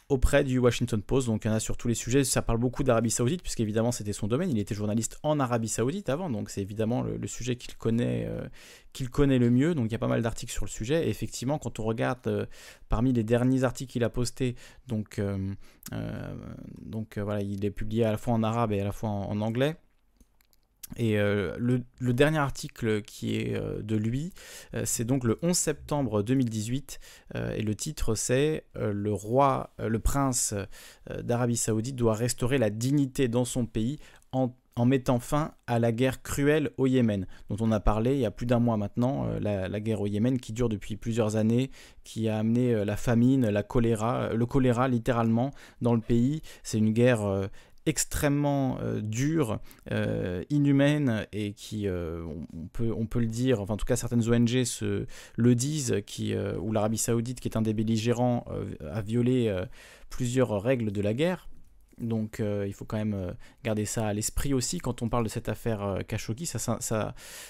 auprès 0.09 0.43
du 0.45 0.57
Washington 0.57 1.01
Post, 1.01 1.27
donc 1.27 1.43
il 1.43 1.49
y 1.49 1.51
en 1.51 1.53
a 1.53 1.59
sur 1.59 1.75
tous 1.75 1.89
les 1.89 1.93
sujets, 1.93 2.23
ça 2.23 2.41
parle 2.41 2.59
beaucoup 2.59 2.83
d'Arabie 2.83 3.11
Saoudite, 3.11 3.41
puisqu'évidemment 3.41 3.91
c'était 3.91 4.13
son 4.13 4.27
domaine, 4.27 4.49
il 4.49 4.57
était 4.57 4.73
journaliste 4.73 5.19
en 5.21 5.39
Arabie 5.39 5.67
Saoudite 5.67 6.07
avant, 6.09 6.29
donc 6.29 6.49
c'est 6.49 6.61
évidemment 6.61 7.03
le, 7.03 7.27
sujet 7.27 7.57
qu'il 7.57 7.75
connaît, 7.75 8.25
euh, 8.25 8.47
qu'il 8.93 9.09
connaît 9.09 9.37
le 9.37 9.49
mieux, 9.49 9.75
donc 9.75 9.87
il 9.87 9.91
y 9.91 9.95
a 9.95 9.99
pas 9.99 10.07
mal 10.07 10.21
d'articles 10.21 10.53
sur 10.53 10.63
le 10.63 10.69
sujet, 10.69 11.07
et 11.07 11.09
effectivement 11.09 11.57
quand 11.57 11.79
on 11.79 11.83
regarde 11.83 12.25
euh, 12.27 12.45
parmi 12.87 13.11
les 13.11 13.23
derniers 13.23 13.65
articles 13.65 13.91
qu'il 13.91 14.03
a 14.05 14.09
postés, 14.09 14.55
donc, 14.87 15.19
euh, 15.19 15.53
voilà, 17.17 17.41
il 17.41 17.65
est 17.65 17.71
publié 17.71 18.05
à 18.05 18.11
la 18.11 18.17
fois 18.17 18.33
en 18.33 18.43
arabe 18.43 18.71
et 18.71 18.79
à 18.79 18.85
la 18.85 18.93
fois 18.93 19.09
en 19.09 19.41
anglais, 19.41 19.75
et 20.97 21.19
euh, 21.19 21.55
le, 21.57 22.13
dernier 22.13 22.39
article 22.39 23.01
qui 23.03 23.37
est 23.37 23.55
euh, 23.55 23.81
de 23.81 23.95
lui, 23.95 24.33
euh, 24.73 24.81
c'est 24.85 25.05
donc 25.05 25.23
le 25.23 25.37
11 25.43 25.55
septembre 25.55 26.23
2018, 26.23 26.99
euh, 27.35 27.53
et 27.55 27.61
le 27.61 27.75
titre 27.75 28.15
c'est 28.15 28.65
Le 28.75 29.13
roi, 29.13 29.71
le 29.77 29.99
prince 29.99 30.53
d'Arabie 31.23 31.57
Saoudite 31.57 31.95
doit 31.95 32.13
restaurer 32.13 32.57
la 32.57 32.69
dignité 32.69 33.27
dans 33.27 33.45
son 33.45 33.65
pays 33.65 33.99
en, 34.31 34.53
mettant 34.85 35.19
fin 35.19 35.53
à 35.65 35.79
la 35.79 35.91
guerre 35.91 36.21
cruelle 36.21 36.69
au 36.77 36.85
Yémen, 36.85 37.25
dont 37.49 37.57
on 37.59 37.71
a 37.71 37.79
parlé 37.79 38.13
il 38.13 38.19
y 38.19 38.25
a 38.25 38.31
plus 38.31 38.45
d'un 38.45 38.59
mois 38.59 38.77
maintenant, 38.77 39.27
la, 39.41 39.67
la 39.67 39.79
guerre 39.79 40.01
au 40.01 40.07
Yémen 40.07 40.39
qui 40.39 40.53
dure 40.53 40.69
depuis 40.69 40.95
plusieurs 40.95 41.35
années, 41.35 41.71
qui 42.03 42.29
a 42.29 42.37
amené 42.37 42.85
la 42.85 42.95
famine, 42.95 43.49
la 43.49 43.63
choléra, 43.63 44.33
le 44.33 44.45
choléra 44.45 44.87
littéralement 44.87 45.51
dans 45.81 45.95
le 45.95 46.01
pays. 46.01 46.41
C'est 46.61 46.77
une 46.77 46.93
guerre 46.93 47.49
extrêmement 47.87 48.77
euh, 48.81 48.99
dure, 49.01 49.59
euh, 49.91 50.43
inhumaine 50.49 51.25
et 51.31 51.53
qui, 51.53 51.87
euh, 51.87 52.21
on, 52.53 52.67
peut, 52.67 52.93
on 52.95 53.05
peut 53.05 53.19
le 53.19 53.27
dire, 53.27 53.61
enfin 53.61 53.75
en 53.75 53.77
tout 53.77 53.85
cas 53.85 53.95
certaines 53.95 54.29
ONG 54.29 54.65
se, 54.65 55.05
le 55.37 55.55
disent, 55.55 56.01
qui, 56.05 56.35
où 56.35 56.71
l'Arabie 56.71 56.97
Saoudite, 56.97 57.39
qui 57.39 57.47
est 57.47 57.57
un 57.57 57.61
des 57.61 57.73
belligérants, 57.73 58.45
a 58.91 59.01
violé 59.01 59.53
plusieurs 60.09 60.61
règles 60.61 60.91
de 60.91 61.01
la 61.01 61.13
guerre. 61.13 61.47
Donc 61.97 62.41
il 62.41 62.73
faut 62.73 62.85
quand 62.85 62.97
même 62.97 63.35
garder 63.63 63.85
ça 63.85 64.07
à 64.07 64.13
l'esprit 64.13 64.53
aussi 64.53 64.79
quand 64.79 65.01
on 65.01 65.09
parle 65.09 65.23
de 65.23 65.29
cette 65.29 65.49
affaire 65.49 65.99
Khashoggi. 66.07 66.45
Ça, 66.45 66.59
ça, 66.59 66.77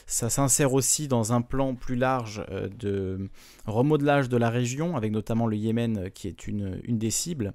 ça, 0.05 0.29
s'insère 0.29 0.73
aussi 0.73 1.07
dans 1.07 1.33
un 1.33 1.41
plan 1.41 1.75
plus 1.75 1.95
large 1.95 2.45
de 2.79 3.29
remodelage 3.65 4.29
de 4.29 4.37
la 4.37 4.49
région, 4.49 4.95
avec 4.95 5.11
notamment 5.11 5.47
le 5.47 5.57
Yémen 5.57 6.11
qui 6.11 6.27
est 6.27 6.47
une, 6.47 6.79
une 6.83 6.97
des 6.97 7.11
cibles. 7.11 7.53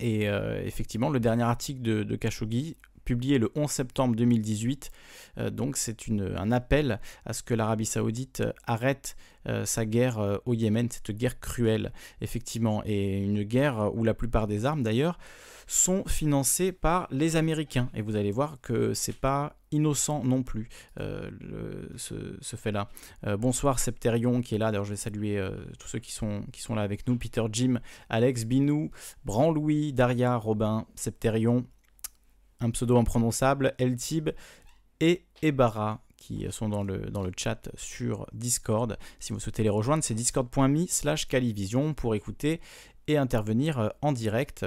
Et 0.00 0.24
effectivement, 0.64 1.08
le 1.08 1.20
dernier 1.20 1.44
article 1.44 1.80
de, 1.80 2.16
Khashoggi 2.16 2.76
publié 3.06 3.38
le 3.38 3.50
11 3.54 3.70
septembre 3.70 4.16
2018. 4.16 4.90
Euh, 5.38 5.48
donc 5.48 5.78
c'est 5.78 6.10
un 6.10 6.52
appel 6.52 7.00
à 7.24 7.32
ce 7.32 7.42
que 7.42 7.54
l'Arabie 7.54 7.86
saoudite 7.86 8.40
euh, 8.40 8.52
arrête 8.66 9.16
euh, 9.48 9.64
sa 9.64 9.86
guerre 9.86 10.40
au 10.44 10.52
Yémen, 10.52 10.88
cette 10.90 11.12
guerre 11.12 11.40
cruelle, 11.40 11.92
effectivement, 12.20 12.82
et 12.84 13.22
une 13.22 13.44
guerre 13.44 13.92
où 13.94 14.04
la 14.04 14.12
plupart 14.12 14.46
des 14.46 14.66
armes 14.66 14.82
d'ailleurs 14.82 15.18
sont 15.66 16.04
financées 16.04 16.72
par 16.72 17.08
les 17.10 17.36
Américains. 17.36 17.90
Et 17.94 18.02
vous 18.02 18.16
allez 18.16 18.30
voir 18.30 18.60
que 18.60 18.94
c'est 18.94 19.18
pas 19.18 19.56
innocent 19.72 20.22
non 20.24 20.42
plus 20.42 20.68
ce, 20.96 22.56
fait-là. 22.56 22.88
bonsoir 23.38 23.78
Septerion 23.78 24.40
qui 24.42 24.54
est 24.54 24.58
là. 24.58 24.70
D'ailleurs, 24.70 24.84
je 24.84 24.90
vais 24.90 24.96
saluer 24.96 25.44
tous 25.78 25.88
ceux 25.88 25.98
qui 25.98 26.12
sont, 26.12 26.44
qui 26.52 26.62
sont 26.62 26.74
là 26.74 26.82
avec 26.82 27.06
nous. 27.08 27.16
Peter 27.16 27.42
Jim, 27.50 27.80
Alex 28.08 28.44
Binou, 28.44 28.90
Bran-Louis, 29.24 29.92
Daria, 29.92 30.36
Robin, 30.36 30.86
Septerion, 30.94 31.66
un 32.60 32.70
pseudo 32.70 32.96
imprononçable, 32.96 33.74
Eltib 33.78 34.30
et 35.00 35.26
Ebara 35.42 36.02
qui 36.16 36.46
sont 36.50 36.68
dans 36.68 36.82
le, 36.82 37.10
dans 37.10 37.22
le 37.22 37.30
chat 37.36 37.68
sur 37.74 38.26
Discord. 38.32 38.98
Si 39.20 39.32
vous 39.32 39.40
souhaitez 39.40 39.62
les 39.62 39.68
rejoindre, 39.68 40.02
c'est 40.02 40.14
discord.me 40.14 40.86
slash 40.88 41.28
calivision 41.28 41.94
pour 41.94 42.14
écouter 42.14 42.60
et 43.08 43.16
intervenir 43.16 43.78
euh, 43.78 43.88
en 44.02 44.12
direct. 44.12 44.66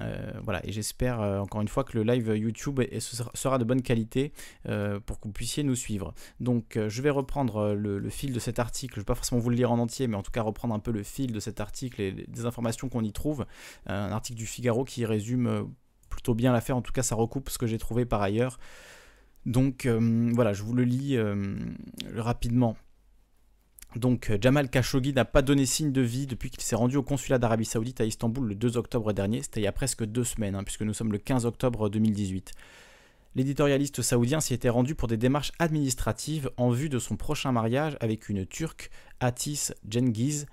Euh, 0.00 0.32
voilà, 0.42 0.64
et 0.66 0.72
j'espère 0.72 1.20
euh, 1.20 1.38
encore 1.38 1.60
une 1.60 1.68
fois 1.68 1.84
que 1.84 1.96
le 1.96 2.04
live 2.04 2.36
YouTube 2.36 2.80
sera 3.34 3.58
de 3.58 3.64
bonne 3.64 3.82
qualité 3.82 4.32
pour 4.64 5.20
que 5.20 5.28
vous 5.28 5.32
puissiez 5.32 5.62
nous 5.62 5.74
suivre. 5.74 6.14
Donc 6.40 6.78
je 6.88 7.02
vais 7.02 7.10
reprendre 7.10 7.74
le, 7.74 8.10
fil 8.10 8.32
de 8.32 8.38
cet 8.38 8.58
article, 8.58 8.94
je 8.94 9.00
ne 9.00 9.02
vais 9.02 9.06
pas 9.06 9.14
forcément 9.14 9.40
vous 9.40 9.50
le 9.50 9.56
lire 9.56 9.72
en 9.72 9.78
entier, 9.78 10.06
mais 10.06 10.16
en 10.16 10.22
tout 10.22 10.30
cas 10.30 10.42
reprendre 10.42 10.74
un 10.74 10.78
peu 10.78 10.90
le 10.90 11.02
fil 11.02 11.32
de 11.32 11.40
cet 11.40 11.60
article 11.60 12.00
et 12.00 12.12
des 12.12 12.46
informations 12.46 12.88
qu'on 12.88 13.02
y 13.02 13.12
trouve. 13.12 13.46
un 13.86 14.12
article 14.12 14.38
du 14.38 14.46
Figaro 14.46 14.84
qui 14.84 15.04
résume 15.04 15.68
plutôt 16.08 16.34
bien 16.34 16.52
l'affaire. 16.52 16.76
En 16.76 16.82
tout 16.82 16.92
cas, 16.92 17.02
ça 17.02 17.14
recoupe 17.14 17.50
ce 17.50 17.58
que 17.58 17.66
j'ai 17.66 17.78
trouvé 17.78 18.04
par 18.04 18.22
ailleurs. 18.22 18.58
Donc 19.44 19.86
voilà, 19.86 20.52
je 20.52 20.62
vous 20.62 20.74
le 20.74 20.84
lis 20.84 21.18
rapidement. 22.14 22.76
Donc 23.94 24.30
Jamal 24.42 24.68
Khashoggi 24.68 25.12
n'a 25.12 25.24
pas 25.24 25.40
donné 25.40 25.64
signe 25.64 25.92
de 25.92 26.02
vie 26.02 26.26
depuis 26.26 26.50
qu'il 26.50 26.62
s'est 26.62 26.76
rendu 26.76 26.96
au 26.96 27.02
consulat 27.02 27.38
d'Arabie 27.38 27.64
Saoudite 27.64 28.00
à 28.00 28.04
Istanbul 28.04 28.48
le 28.48 28.54
2 28.54 28.76
octobre 28.76 29.12
dernier. 29.12 29.42
C'était 29.42 29.60
il 29.60 29.64
y 29.64 29.68
a 29.68 29.72
presque 29.72 30.04
deux 30.04 30.24
semaines, 30.24 30.54
hein, 30.54 30.64
puisque 30.64 30.82
nous 30.82 30.92
sommes 30.92 31.12
le 31.12 31.18
15 31.18 31.46
octobre 31.46 31.88
2018. 31.88 32.52
L'éditorialiste 33.36 34.00
saoudien 34.00 34.40
s'y 34.40 34.54
était 34.54 34.70
rendu 34.70 34.94
pour 34.94 35.08
des 35.08 35.18
démarches 35.18 35.52
administratives 35.58 36.50
en 36.56 36.70
vue 36.70 36.88
de 36.88 36.98
son 36.98 37.16
prochain 37.16 37.52
mariage 37.52 37.96
avec 38.00 38.30
une 38.30 38.46
Turque, 38.46 38.90
Atis 39.20 39.72
Cengiz, 39.90 40.46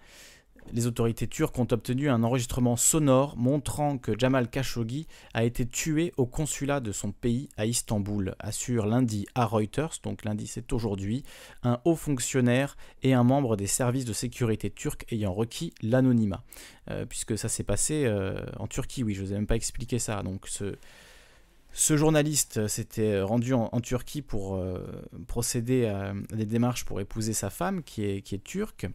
les 0.72 0.88
autorités 0.88 1.28
turques 1.28 1.58
ont 1.60 1.68
obtenu 1.72 2.10
un 2.10 2.24
enregistrement 2.24 2.76
sonore 2.76 3.36
montrant 3.38 3.98
que 3.98 4.18
Jamal 4.18 4.50
Khashoggi 4.50 5.08
a 5.34 5.44
été 5.44 5.66
tué 5.66 6.14
au 6.18 6.26
consulat 6.26 6.80
de 6.80 6.92
son 6.92 7.12
pays 7.12 7.50
à 7.58 7.66
Istanbul, 7.66 8.36
assure 8.40 8.86
lundi 8.86 9.26
à 9.36 9.46
Reuters, 9.46 10.00
donc 10.04 10.24
lundi 10.24 10.48
c'est 10.48 10.74
aujourd'hui, 10.74 11.24
un 11.64 11.80
haut 11.86 11.96
fonctionnaire 11.96 12.78
et 13.02 13.14
un 13.14 13.24
membre 13.24 13.58
des 13.58 13.68
services 13.68 14.06
de 14.06 14.14
sécurité 14.14 14.70
turcs 14.70 15.06
ayant 15.12 15.34
requis 15.34 15.74
l'anonymat. 15.82 16.44
Euh, 16.90 17.06
puisque 17.06 17.38
ça 17.38 17.50
s'est 17.50 17.64
passé 17.64 18.04
euh, 18.06 18.46
en 18.58 18.68
Turquie, 18.68 19.04
oui, 19.04 19.14
je 19.14 19.22
ne 19.22 19.28
vous 19.28 19.32
ai 19.34 19.36
même 19.36 19.48
pas 19.48 19.56
expliqué 19.56 20.00
ça. 20.00 20.22
Donc 20.24 20.48
ce, 20.48 21.98
journaliste 21.98 22.68
s'était 22.68 23.22
rendu 23.22 23.54
en, 23.54 23.80
Turquie 23.80 24.22
pour 24.22 24.56
euh, 24.56 24.80
procéder 25.28 25.86
à 25.86 26.14
des 26.34 26.46
démarches 26.46 26.86
pour 26.86 27.00
épouser 27.00 27.34
sa 27.34 27.50
femme 27.50 27.84
qui 27.84 28.04
est 28.04 28.44
turque. 28.44 28.88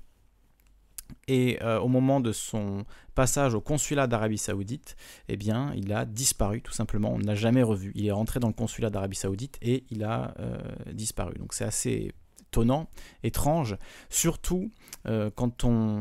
Et 1.26 1.58
euh, 1.62 1.78
au 1.78 1.88
moment 1.88 2.20
de 2.20 2.32
son 2.32 2.84
passage 3.14 3.54
au 3.54 3.60
consulat 3.60 4.06
d'Arabie 4.06 4.38
Saoudite, 4.38 4.96
eh 5.28 5.36
bien, 5.36 5.72
il 5.76 5.92
a 5.92 6.04
disparu 6.04 6.62
tout 6.62 6.72
simplement. 6.72 7.12
On 7.12 7.18
ne 7.18 7.24
l'a 7.24 7.34
jamais 7.34 7.62
revu. 7.62 7.92
Il 7.94 8.06
est 8.06 8.12
rentré 8.12 8.40
dans 8.40 8.48
le 8.48 8.54
consulat 8.54 8.90
d'Arabie 8.90 9.16
Saoudite 9.16 9.58
et 9.60 9.84
il 9.90 10.04
a 10.04 10.34
euh, 10.40 10.58
disparu. 10.92 11.34
Donc 11.38 11.54
c'est 11.54 11.64
assez 11.64 12.12
étonnant, 12.40 12.88
étrange, 13.22 13.76
surtout 14.08 14.70
euh, 15.06 15.30
quand, 15.34 15.64
on, 15.64 15.98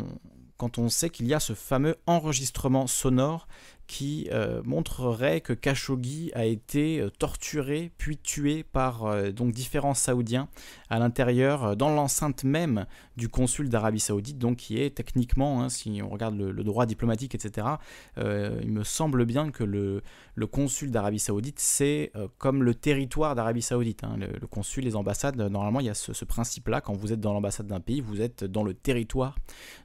quand 0.58 0.78
on 0.78 0.88
sait 0.88 1.10
qu'il 1.10 1.28
y 1.28 1.34
a 1.34 1.40
ce 1.40 1.54
fameux 1.54 1.98
enregistrement 2.06 2.88
sonore 2.88 3.48
qui 3.88 4.28
euh, 4.32 4.62
montrerait 4.66 5.40
que 5.40 5.54
Khashoggi 5.54 6.32
a 6.36 6.46
été 6.46 7.00
euh, 7.00 7.10
torturé 7.10 7.92
puis 7.98 8.18
tué 8.18 8.64
par 8.64 9.06
euh, 9.06 9.32
donc 9.32 9.54
différents 9.54 9.94
Saoudiens 9.94 10.50
à 10.90 11.00
l'intérieur, 11.00 11.76
dans 11.76 11.90
l'enceinte 11.90 12.44
même 12.44 12.86
du 13.16 13.30
consul 13.30 13.70
d'Arabie 13.70 14.00
Saoudite, 14.00 14.38
donc 14.38 14.58
qui 14.58 14.80
est 14.80 14.96
techniquement, 14.96 15.62
hein, 15.62 15.70
si 15.70 16.02
on 16.04 16.10
regarde 16.10 16.38
le, 16.38 16.64
droit 16.64 16.86
diplomatique, 16.86 17.36
etc., 17.36 17.68
il 18.18 18.72
me 18.72 18.84
semble 18.84 19.26
bien 19.26 19.52
que 19.52 19.64
le, 19.64 20.02
le 20.36 20.48
consul 20.48 20.92
d'Arabie 20.92 21.20
Saoudite, 21.20 21.60
c'est 21.60 22.12
comme 22.38 22.64
le 22.64 22.74
territoire 22.74 23.36
d'Arabie 23.36 23.62
Saoudite. 23.62 24.04
Hein. 24.04 24.18
le, 24.18 24.48
consul, 24.48 24.86
les 24.86 24.96
ambassades, 24.96 25.36
normalement, 25.36 25.82
il 25.82 25.88
y 25.88 25.90
a 25.90 25.94
ce, 25.94 26.14
ce 26.14 26.26
principe-là, 26.26 26.80
quand 26.80 26.94
vous 26.94 27.12
êtes 27.12 27.20
dans 27.20 27.34
l'ambassade 27.34 27.68
d'un 27.68 27.82
pays, 27.82 28.00
vous 28.00 28.22
êtes 28.22 28.44
dans 28.46 28.64
le 28.64 28.74
territoire 28.74 29.36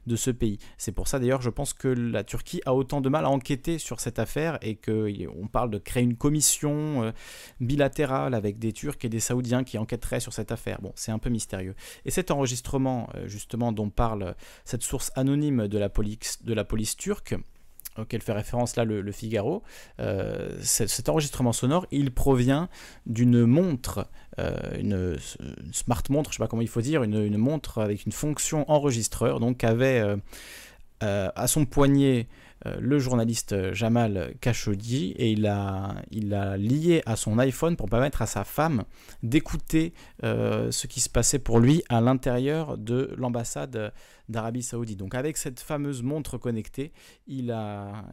de 0.07 0.15
ce 0.15 0.31
pays. 0.31 0.59
C'est 0.77 0.91
pour 0.91 1.07
ça 1.07 1.19
d'ailleurs, 1.19 1.41
je 1.41 1.49
pense 1.49 1.73
que 1.73 1.87
la 1.87 2.23
Turquie 2.23 2.61
a 2.65 2.73
autant 2.73 3.01
de 3.01 3.09
mal 3.09 3.25
à 3.25 3.29
enquêter 3.29 3.77
sur 3.77 3.92
cette 3.99 4.19
affaire 4.19 4.57
et 4.61 4.75
qu'on 4.75 5.47
parle 5.47 5.69
de 5.69 5.77
créer 5.77 6.03
une 6.03 6.15
commission 6.15 7.03
euh, 7.03 7.11
bilatérale 7.59 8.33
avec 8.33 8.59
des 8.59 8.73
Turcs 8.73 8.97
et 9.03 9.09
des 9.09 9.19
Saoudiens 9.19 9.63
qui 9.63 9.77
enquêteraient 9.77 10.19
sur 10.19 10.33
cette 10.33 10.51
affaire. 10.51 10.81
Bon, 10.81 10.91
c'est 10.95 11.11
un 11.11 11.19
peu 11.19 11.29
mystérieux. 11.29 11.75
Et 12.05 12.11
cet 12.11 12.31
enregistrement, 12.31 13.09
euh, 13.15 13.27
justement, 13.27 13.71
dont 13.71 13.89
parle 13.89 14.35
cette 14.65 14.83
source 14.83 15.11
anonyme 15.15 15.67
de 15.67 15.77
la 15.77 15.89
police, 15.89 16.43
de 16.43 16.53
la 16.53 16.63
police 16.63 16.95
turque, 16.95 17.35
auquel 17.97 18.21
fait 18.21 18.33
référence 18.33 18.75
là 18.75 18.85
le, 18.85 19.11
Figaro, 19.11 19.61
euh, 19.99 20.57
cet 20.61 21.09
enregistrement 21.09 21.53
sonore, 21.53 21.85
il 21.91 22.11
provient 22.11 22.67
d'une 23.05 23.45
montre, 23.45 24.07
une, 24.79 25.15
smart 25.71 26.01
montre, 26.09 26.31
je 26.31 26.35
ne 26.35 26.37
sais 26.39 26.43
pas 26.43 26.47
comment 26.47 26.63
il 26.63 26.67
faut 26.67 26.81
dire, 26.81 27.03
une, 27.03 27.37
montre 27.37 27.77
avec 27.77 28.07
une 28.07 28.11
fonction 28.11 28.67
enregistreur, 28.71 29.39
donc 29.39 29.63
avait 29.63 30.03
à 31.01 31.47
son 31.47 31.65
poignet 31.65 32.27
le 32.79 32.99
journaliste 32.99 33.73
Jamal 33.73 34.35
Khashoggi 34.39 35.11
et 35.17 35.31
il 35.31 35.45
a, 35.47 35.95
il 36.11 36.33
a 36.33 36.57
lié 36.57 37.01
à 37.05 37.15
son 37.15 37.37
iPhone 37.39 37.75
pour 37.75 37.89
permettre 37.89 38.21
à 38.21 38.25
sa 38.25 38.43
femme 38.43 38.83
d'écouter 39.21 39.93
euh, 40.23 40.71
ce 40.71 40.87
qui 40.87 40.99
se 41.01 41.09
passait 41.09 41.39
pour 41.39 41.59
lui 41.59 41.83
à 41.89 42.01
l'intérieur 42.01 42.77
de 42.77 43.13
l'ambassade 43.17 43.93
d'Arabie 44.29 44.63
Saoudite. 44.63 44.97
Donc 44.97 45.15
avec 45.15 45.37
cette 45.37 45.59
fameuse 45.59 46.03
montre 46.03 46.37
connectée, 46.37 46.93
il 47.27 47.51
a, 47.51 48.05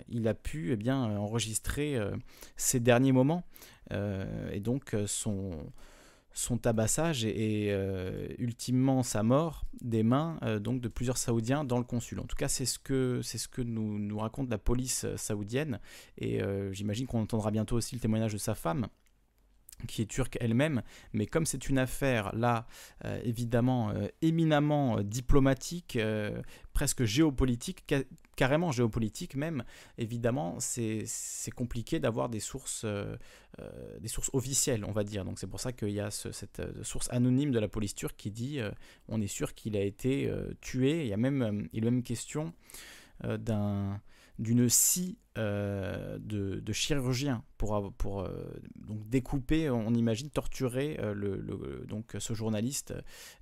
pu 0.42 0.76
eh 0.78 0.90
enregistrer 0.90 1.96
euh, 1.96 2.10
ses 2.56 2.80
derniers 2.80 3.12
moments. 3.12 3.44
et 3.90 4.60
donc 4.60 4.94
son, 5.06 5.52
son 6.32 6.58
tabassage 6.58 7.24
et, 7.24 7.68
euh, 7.70 8.28
ultimement 8.38 9.02
sa 9.02 9.22
mort 9.22 9.64
des 9.80 10.02
mains 10.02 10.38
euh, 10.42 10.58
donc 10.58 10.80
de 10.80 10.88
plusieurs 10.88 11.18
Saoudiens 11.18 11.64
dans 11.64 11.78
le 11.78 11.84
consul. 11.84 12.20
En 12.20 12.24
tout 12.24 12.36
cas, 12.36 12.48
c'est 12.48 12.66
ce 12.66 12.78
que, 12.78 13.20
c'est 13.22 13.38
ce 13.38 13.48
que 13.48 13.62
nous, 13.62 13.98
nous 13.98 14.18
raconte 14.18 14.50
la 14.50 14.58
police 14.58 15.04
euh, 15.04 15.16
saoudienne 15.16 15.80
et 16.18 16.40
j'imagine 16.72 17.06
qu'on 17.06 17.20
entendra 17.20 17.50
bientôt 17.50 17.76
aussi 17.76 17.94
le 17.94 18.00
témoignage 18.00 18.32
de 18.32 18.38
sa 18.38 18.54
femme 18.54 18.88
qui 19.88 20.02
est 20.02 20.06
turque 20.06 20.36
elle-même, 20.40 20.82
mais 21.12 21.26
comme 21.26 21.46
c'est 21.46 21.68
une 21.68 21.78
affaire 21.78 22.34
là, 22.34 22.66
évidemment, 23.24 23.92
éminemment 24.20 25.00
diplomatique, 25.00 25.98
presque 26.74 27.04
géopolitique, 27.04 27.94
carrément 28.40 28.72
géopolitique 28.72 29.34
même, 29.36 29.64
évidemment, 29.98 30.56
c'est 30.60 31.04
compliqué 31.54 32.00
d'avoir 32.00 32.30
des 32.30 32.40
sources, 32.40 32.86
des 34.00 34.08
sources 34.08 34.30
officielles, 34.32 34.86
on 34.86 34.92
va 34.92 35.04
dire. 35.04 35.26
Donc 35.26 35.38
c'est 35.38 35.46
pour 35.46 35.60
ça 35.60 35.72
qu'il 35.74 35.90
y 35.90 36.00
a 36.00 36.10
cette 36.10 36.62
source 36.82 37.10
anonyme 37.10 37.50
de 37.50 37.58
la 37.58 37.68
police 37.68 37.94
turque 37.94 38.16
qui 38.16 38.30
dit, 38.30 38.58
on 39.08 39.20
est 39.20 39.26
sûr 39.26 39.52
qu'il 39.52 39.76
a 39.76 39.82
été 39.82 40.32
tué. 40.62 41.02
Il 41.02 41.08
y 41.08 41.12
a 41.12 41.18
même, 41.18 41.68
il 41.74 41.84
y 41.84 41.86
a 41.86 41.90
même 41.90 42.02
question 42.02 42.54
d'un 43.22 44.00
d'une 44.40 44.70
scie 44.70 45.18
euh, 45.38 46.18
de, 46.18 46.72
chirurgien 46.72 47.44
pour, 47.58 47.92
pour 47.98 48.22
euh, 48.22 48.50
donc 48.74 49.08
découper, 49.08 49.68
on 49.70 49.92
imagine, 49.92 50.30
torturer 50.30 50.98
euh, 50.98 51.12
le, 51.12 51.84
donc 51.86 52.16
ce 52.18 52.32
journaliste 52.32 52.94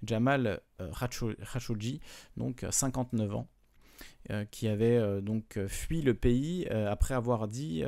Jamal 0.03 0.61
Khashoggi, 0.93 2.01
donc 2.37 2.67
59 2.69 3.35
ans. 3.35 3.49
Qui 4.51 4.69
avait 4.69 5.23
donc 5.23 5.59
fui 5.69 6.03
le 6.03 6.15
pays 6.15 6.67
après 6.69 7.15
avoir 7.15 7.49
dit 7.49 7.83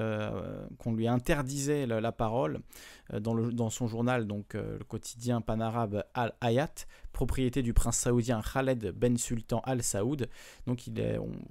qu'on 0.79 0.95
lui 0.95 1.07
interdisait 1.07 1.87
la, 1.87 2.13
parole 2.13 2.61
dans, 3.13 3.35
dans, 3.35 3.71
son 3.71 3.87
journal, 3.87 4.27
donc 4.27 4.55
le 4.55 4.85
quotidien 4.89 5.41
panarabe 5.41 6.05
Al-Hayat, 6.15 6.87
propriété 7.13 7.63
du 7.63 7.75
prince 7.75 7.99
saoudien 7.99 8.41
Khaled 8.43 8.93
Ben 8.97 9.17
Sultan 9.17 9.61
Al 9.65 9.83
Saoud. 9.83 10.29
Donc 10.67 10.85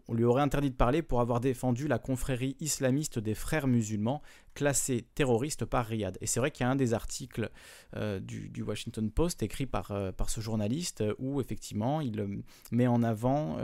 on, 0.07 0.13
lui 0.13 0.23
aurait 0.23 0.41
interdit 0.41 0.69
de 0.69 0.75
parler 0.75 1.01
pour 1.01 1.21
avoir 1.21 1.39
défendu 1.39 1.87
la 1.87 1.99
confrérie 1.99 2.55
islamiste 2.59 3.19
des 3.19 3.35
frères 3.35 3.67
musulmans, 3.67 4.21
classée 4.53 5.05
terroriste 5.15 5.65
par 5.65 5.85
Riyad. 5.85 6.17
Et 6.21 6.27
c'est 6.27 6.39
vrai 6.39 6.51
qu'il 6.51 6.65
y 6.65 6.67
a 6.67 6.71
un 6.71 6.75
des 6.75 6.93
articles 6.93 7.49
euh, 7.95 8.19
du, 8.19 8.61
Washington 8.61 9.09
Post 9.09 9.41
écrit 9.41 9.65
par, 9.65 9.91
euh, 9.91 10.11
par 10.11 10.29
ce 10.29 10.41
journaliste 10.41 11.03
où 11.17 11.39
effectivement 11.39 12.01
il 12.01 12.19
euh, 12.19 12.27
met 12.71 12.87
en 12.87 13.03
avant 13.03 13.57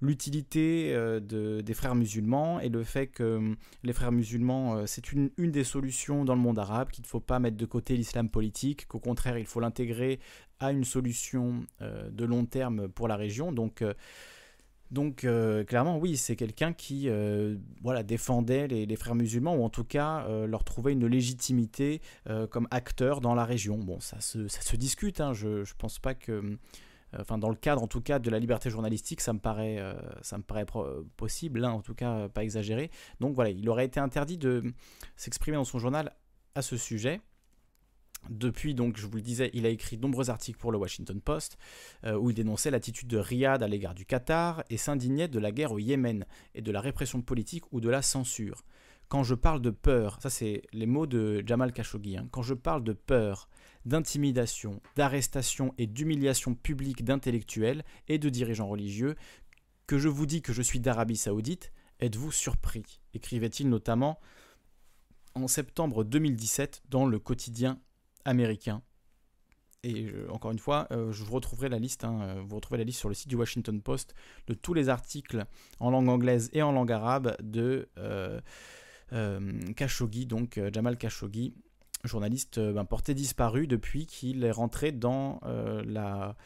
l'utilité 0.00 0.94
des 1.20 1.74
frères 1.74 1.94
musulmans 1.94 2.60
et 2.60 2.68
le 2.68 2.84
fait 2.84 3.06
que 3.06 3.54
les 3.82 3.92
frères 3.92 4.12
musulmans, 4.12 4.86
c'est 4.86 5.12
une, 5.12 5.30
une 5.38 5.50
des 5.50 5.64
solutions 5.64 6.24
dans 6.24 6.34
le 6.34 6.40
monde 6.40 6.58
arabe, 6.58 6.90
qu'il 6.90 7.02
ne 7.02 7.08
faut 7.08 7.20
pas 7.20 7.38
mettre 7.38 7.56
de 7.56 7.64
côté 7.64 7.96
l'islam 7.96 8.28
politique, 8.28 8.86
qu'au 8.86 8.98
contraire, 8.98 9.38
il 9.38 9.46
faut 9.46 9.60
l'intégrer 9.60 10.20
à 10.60 10.72
une 10.72 10.84
solution 10.84 11.64
euh, 11.82 12.10
de 12.10 12.24
long 12.24 12.46
terme 12.46 12.88
pour 12.88 13.08
la 13.08 13.16
région. 13.16 13.52
Donc, 13.52 13.82
euh, 13.82 13.94
donc 14.90 15.24
euh, 15.24 15.64
clairement, 15.64 15.98
oui, 15.98 16.16
c'est 16.16 16.36
quelqu'un 16.36 16.72
qui 16.72 17.08
voilà, 17.82 18.02
défendait 18.02 18.68
les, 18.68 18.96
frères 18.96 19.14
musulmans, 19.14 19.56
ou 19.56 19.64
en 19.64 19.70
tout 19.70 19.84
cas 19.84 20.26
leur 20.46 20.64
trouvait 20.64 20.92
une 20.92 21.06
légitimité 21.06 22.00
comme 22.50 22.68
acteur 22.70 23.20
dans 23.20 23.34
la 23.34 23.44
région. 23.44 23.78
Bon, 23.78 23.98
ça 24.00 24.20
se, 24.20 24.46
ça 24.48 24.60
se 24.60 24.76
discute, 24.76 25.20
hein. 25.20 25.32
je 25.32 25.48
ne 25.60 25.78
pense 25.78 25.98
pas 25.98 26.14
que... 26.14 26.56
Enfin, 27.18 27.38
dans 27.38 27.48
le 27.48 27.56
cadre, 27.56 27.82
en 27.82 27.86
tout 27.86 28.02
cas, 28.02 28.18
de 28.18 28.28
la 28.30 28.38
liberté 28.38 28.68
journalistique, 28.68 29.20
ça 29.20 29.32
me 29.32 29.38
paraît, 29.38 29.80
ça 30.22 30.38
me 30.38 30.42
paraît 30.42 30.66
possible, 31.16 31.64
hein, 31.64 31.70
en 31.70 31.80
tout 31.80 31.94
cas, 31.94 32.28
pas 32.28 32.44
exagéré. 32.44 32.90
Donc 33.20 33.34
voilà, 33.34 33.50
il 33.50 33.68
aurait 33.68 33.86
été 33.86 34.00
interdit 34.00 34.38
de 34.38 34.62
s'exprimer 35.16 35.56
dans 35.56 35.64
son 35.64 35.78
journal 35.78 36.14
à 36.54 36.62
ce 36.62 36.76
sujet. 36.76 37.20
Depuis, 38.30 38.74
donc, 38.74 38.96
je 38.96 39.06
vous 39.06 39.16
le 39.16 39.22
disais, 39.22 39.50
il 39.54 39.66
a 39.66 39.68
écrit 39.68 39.96
de 39.96 40.02
nombreux 40.02 40.30
articles 40.30 40.58
pour 40.58 40.72
le 40.72 40.78
Washington 40.78 41.20
Post, 41.20 41.58
euh, 42.04 42.16
où 42.16 42.30
il 42.30 42.34
dénonçait 42.34 42.70
l'attitude 42.70 43.08
de 43.08 43.18
Riyad 43.18 43.62
à 43.62 43.68
l'égard 43.68 43.94
du 43.94 44.04
Qatar 44.04 44.64
et 44.70 44.76
s'indignait 44.76 45.28
de 45.28 45.38
la 45.38 45.52
guerre 45.52 45.72
au 45.72 45.78
Yémen 45.78 46.24
et 46.54 46.62
de 46.62 46.72
la 46.72 46.80
répression 46.80 47.22
politique 47.22 47.72
ou 47.72 47.80
de 47.80 47.88
la 47.88 48.02
censure. 48.02 48.64
Quand 49.08 49.22
je 49.22 49.34
parle 49.34 49.60
de 49.60 49.70
peur, 49.70 50.18
ça 50.20 50.30
c'est 50.30 50.62
les 50.72 50.86
mots 50.86 51.06
de 51.06 51.44
Jamal 51.46 51.72
Khashoggi, 51.72 52.16
hein. 52.16 52.26
quand 52.32 52.42
je 52.42 52.54
parle 52.54 52.82
de 52.82 52.92
peur, 52.92 53.48
d'intimidation, 53.84 54.80
d'arrestation 54.96 55.72
et 55.78 55.86
d'humiliation 55.86 56.56
publique 56.56 57.04
d'intellectuels 57.04 57.84
et 58.08 58.18
de 58.18 58.28
dirigeants 58.28 58.68
religieux, 58.68 59.14
que 59.86 59.98
je 59.98 60.08
vous 60.08 60.26
dis 60.26 60.42
que 60.42 60.52
je 60.52 60.62
suis 60.62 60.80
d'Arabie 60.80 61.16
saoudite, 61.16 61.72
êtes-vous 62.00 62.32
surpris? 62.32 63.00
Écrivait-il 63.14 63.68
notamment 63.68 64.18
en 65.36 65.46
septembre 65.46 66.02
2017 66.02 66.82
dans 66.88 67.06
le 67.06 67.20
quotidien 67.20 67.78
américain. 68.26 68.82
Et 69.86 70.12
encore 70.30 70.50
une 70.50 70.58
fois, 70.58 70.88
euh, 70.90 71.12
je 71.12 71.22
vous 71.22 71.32
retrouverai 71.32 71.68
la 71.68 71.78
liste. 71.78 72.04
Hein, 72.04 72.20
euh, 72.22 72.42
vous 72.44 72.60
la 72.72 72.84
liste 72.84 72.98
sur 72.98 73.08
le 73.08 73.14
site 73.14 73.28
du 73.28 73.36
Washington 73.36 73.80
Post 73.80 74.14
de 74.48 74.54
tous 74.54 74.74
les 74.74 74.88
articles 74.88 75.44
en 75.78 75.90
langue 75.90 76.08
anglaise 76.08 76.50
et 76.52 76.62
en 76.62 76.72
langue 76.72 76.90
arabe 76.90 77.36
de 77.40 77.88
euh, 77.98 78.40
Khashoggi, 79.76 80.26
donc 80.26 80.60
Jamal 80.72 80.98
Khashoggi, 80.98 81.54
journaliste 82.02 82.58
ben, 82.58 82.84
porté 82.84 83.14
disparu 83.14 83.68
depuis 83.68 84.06
qu'il 84.06 84.42
est 84.42 84.50
rentré 84.50 84.90
dans 84.90 85.40
la 85.44 86.36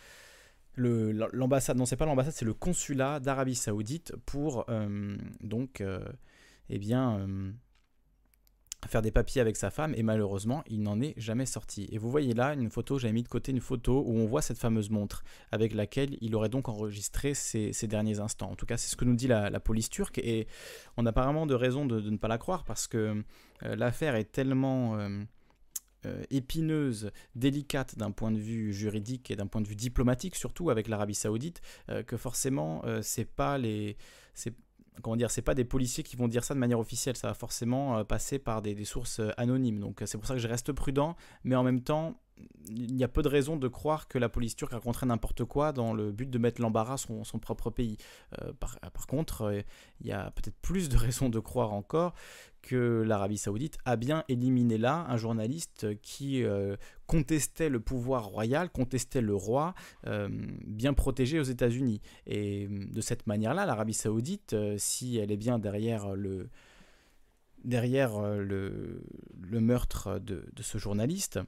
l'ambassade, 0.76 1.78
non 1.78 1.86
c'est 1.86 1.96
pas 1.96 2.04
l'ambassade, 2.04 2.34
c'est 2.34 2.44
le 2.44 2.54
consulat 2.54 3.18
d'Arabie 3.18 3.54
Saoudite 3.54 4.14
pour 4.26 4.66
donc 5.40 5.82
eh 6.68 6.78
bien 6.78 7.26
faire 8.88 9.02
des 9.02 9.10
papiers 9.10 9.40
avec 9.40 9.56
sa 9.56 9.70
femme 9.70 9.94
et 9.96 10.02
malheureusement 10.02 10.62
il 10.68 10.82
n'en 10.82 11.00
est 11.00 11.14
jamais 11.16 11.46
sorti. 11.46 11.88
Et 11.92 11.98
vous 11.98 12.10
voyez 12.10 12.34
là 12.34 12.54
une 12.54 12.70
photo, 12.70 12.98
j'avais 12.98 13.12
mis 13.12 13.22
de 13.22 13.28
côté 13.28 13.52
une 13.52 13.60
photo 13.60 14.02
où 14.06 14.16
on 14.16 14.26
voit 14.26 14.42
cette 14.42 14.58
fameuse 14.58 14.90
montre 14.90 15.22
avec 15.52 15.74
laquelle 15.74 16.16
il 16.20 16.34
aurait 16.34 16.48
donc 16.48 16.68
enregistré 16.68 17.34
ses, 17.34 17.72
derniers 17.86 18.20
instants. 18.20 18.50
En 18.50 18.56
tout 18.56 18.66
cas 18.66 18.76
c'est 18.76 18.88
ce 18.88 18.96
que 18.96 19.04
nous 19.04 19.14
dit 19.14 19.26
la, 19.26 19.60
police 19.60 19.90
turque 19.90 20.18
et 20.18 20.46
on 20.96 21.06
a 21.06 21.10
apparemment 21.10 21.46
de 21.46 21.54
raison 21.54 21.84
de, 21.84 22.00
ne 22.00 22.16
pas 22.16 22.28
la 22.28 22.38
croire 22.38 22.64
parce 22.64 22.86
que 22.86 23.22
euh, 23.64 23.76
l'affaire 23.76 24.14
est 24.14 24.32
tellement... 24.32 24.98
Euh, 24.98 25.22
euh, 26.06 26.22
épineuse, 26.30 27.10
délicate 27.34 27.98
d'un 27.98 28.10
point 28.10 28.30
de 28.30 28.38
vue 28.38 28.72
juridique 28.72 29.30
et 29.30 29.36
d'un 29.36 29.46
point 29.46 29.60
de 29.60 29.68
vue 29.68 29.76
diplomatique, 29.76 30.34
surtout 30.34 30.70
avec 30.70 30.88
l'Arabie 30.88 31.14
Saoudite, 31.14 31.60
que 32.06 32.16
forcément, 32.16 32.82
c'est 33.02 33.26
pas 33.26 33.58
les, 33.58 33.98
comment 35.00 35.16
dire, 35.16 35.30
c'est 35.30 35.42
pas 35.42 35.54
des 35.54 35.64
policiers 35.64 36.02
qui 36.02 36.16
vont 36.16 36.28
dire 36.28 36.44
ça 36.44 36.54
de 36.54 36.58
manière 36.58 36.78
officielle, 36.78 37.16
ça 37.16 37.28
va 37.28 37.34
forcément 37.34 37.98
euh, 37.98 38.04
passer 38.04 38.38
par 38.38 38.62
des, 38.62 38.84
sources 38.84 39.20
euh, 39.20 39.30
anonymes. 39.36 39.80
Donc 39.80 40.02
euh, 40.02 40.06
c'est 40.06 40.18
pour 40.18 40.26
ça 40.26 40.34
que 40.34 40.40
je 40.40 40.48
reste 40.48 40.72
prudent, 40.72 41.16
mais 41.44 41.56
en 41.56 41.62
même 41.62 41.82
temps, 41.82 42.20
il 42.68 42.96
y 42.96 43.04
a 43.04 43.08
peu 43.08 43.20
de 43.20 43.28
raisons 43.28 43.56
de 43.56 43.68
croire 43.68 44.08
que 44.08 44.16
la 44.16 44.30
police 44.30 44.56
turque 44.56 44.72
raconterait 44.72 45.06
n'importe 45.06 45.44
quoi 45.44 45.72
dans 45.72 45.92
le 45.92 46.10
but 46.10 46.30
de 46.30 46.38
mettre 46.38 46.62
l'embarras 46.62 46.96
son, 46.96 47.22
son 47.22 47.38
propre 47.38 47.68
pays. 47.68 47.98
par, 48.60 48.80
par, 48.80 49.06
contre, 49.06 49.62
il 50.00 50.06
y 50.06 50.12
a 50.12 50.30
peut-être 50.30 50.56
plus 50.62 50.88
de 50.88 50.96
raisons 50.96 51.28
de 51.28 51.38
croire 51.38 51.74
encore 51.74 52.14
que 52.62 53.02
l'Arabie 53.02 53.38
saoudite 53.38 53.78
a 53.84 53.96
bien 53.96 54.24
éliminé 54.28 54.78
là 54.78 55.06
un 55.08 55.16
journaliste 55.16 56.00
qui 56.02 56.44
euh, 56.44 56.76
contestait 57.06 57.68
le 57.68 57.80
pouvoir 57.80 58.26
royal, 58.26 58.70
contestait 58.70 59.20
le 59.20 59.34
roi, 59.34 59.74
euh, 60.06 60.28
bien 60.66 60.94
protégé 60.94 61.40
aux 61.40 61.44
États-Unis. 61.44 62.00
Et 62.26 62.66
euh, 62.66 62.86
de 62.92 63.00
cette 63.00 63.26
manière-là, 63.26 63.66
l'Arabie 63.66 63.94
saoudite, 63.94 64.54
si 64.76 65.18
elle 65.18 65.30
est 65.30 65.36
bien 65.36 65.58
derrière 65.58 66.14
le, 66.14 66.48
derrière 67.64 68.20
le, 68.20 69.02
meurtre 69.50 70.18
de 70.18 70.62
ce 70.62 70.78
journaliste, 70.78 71.40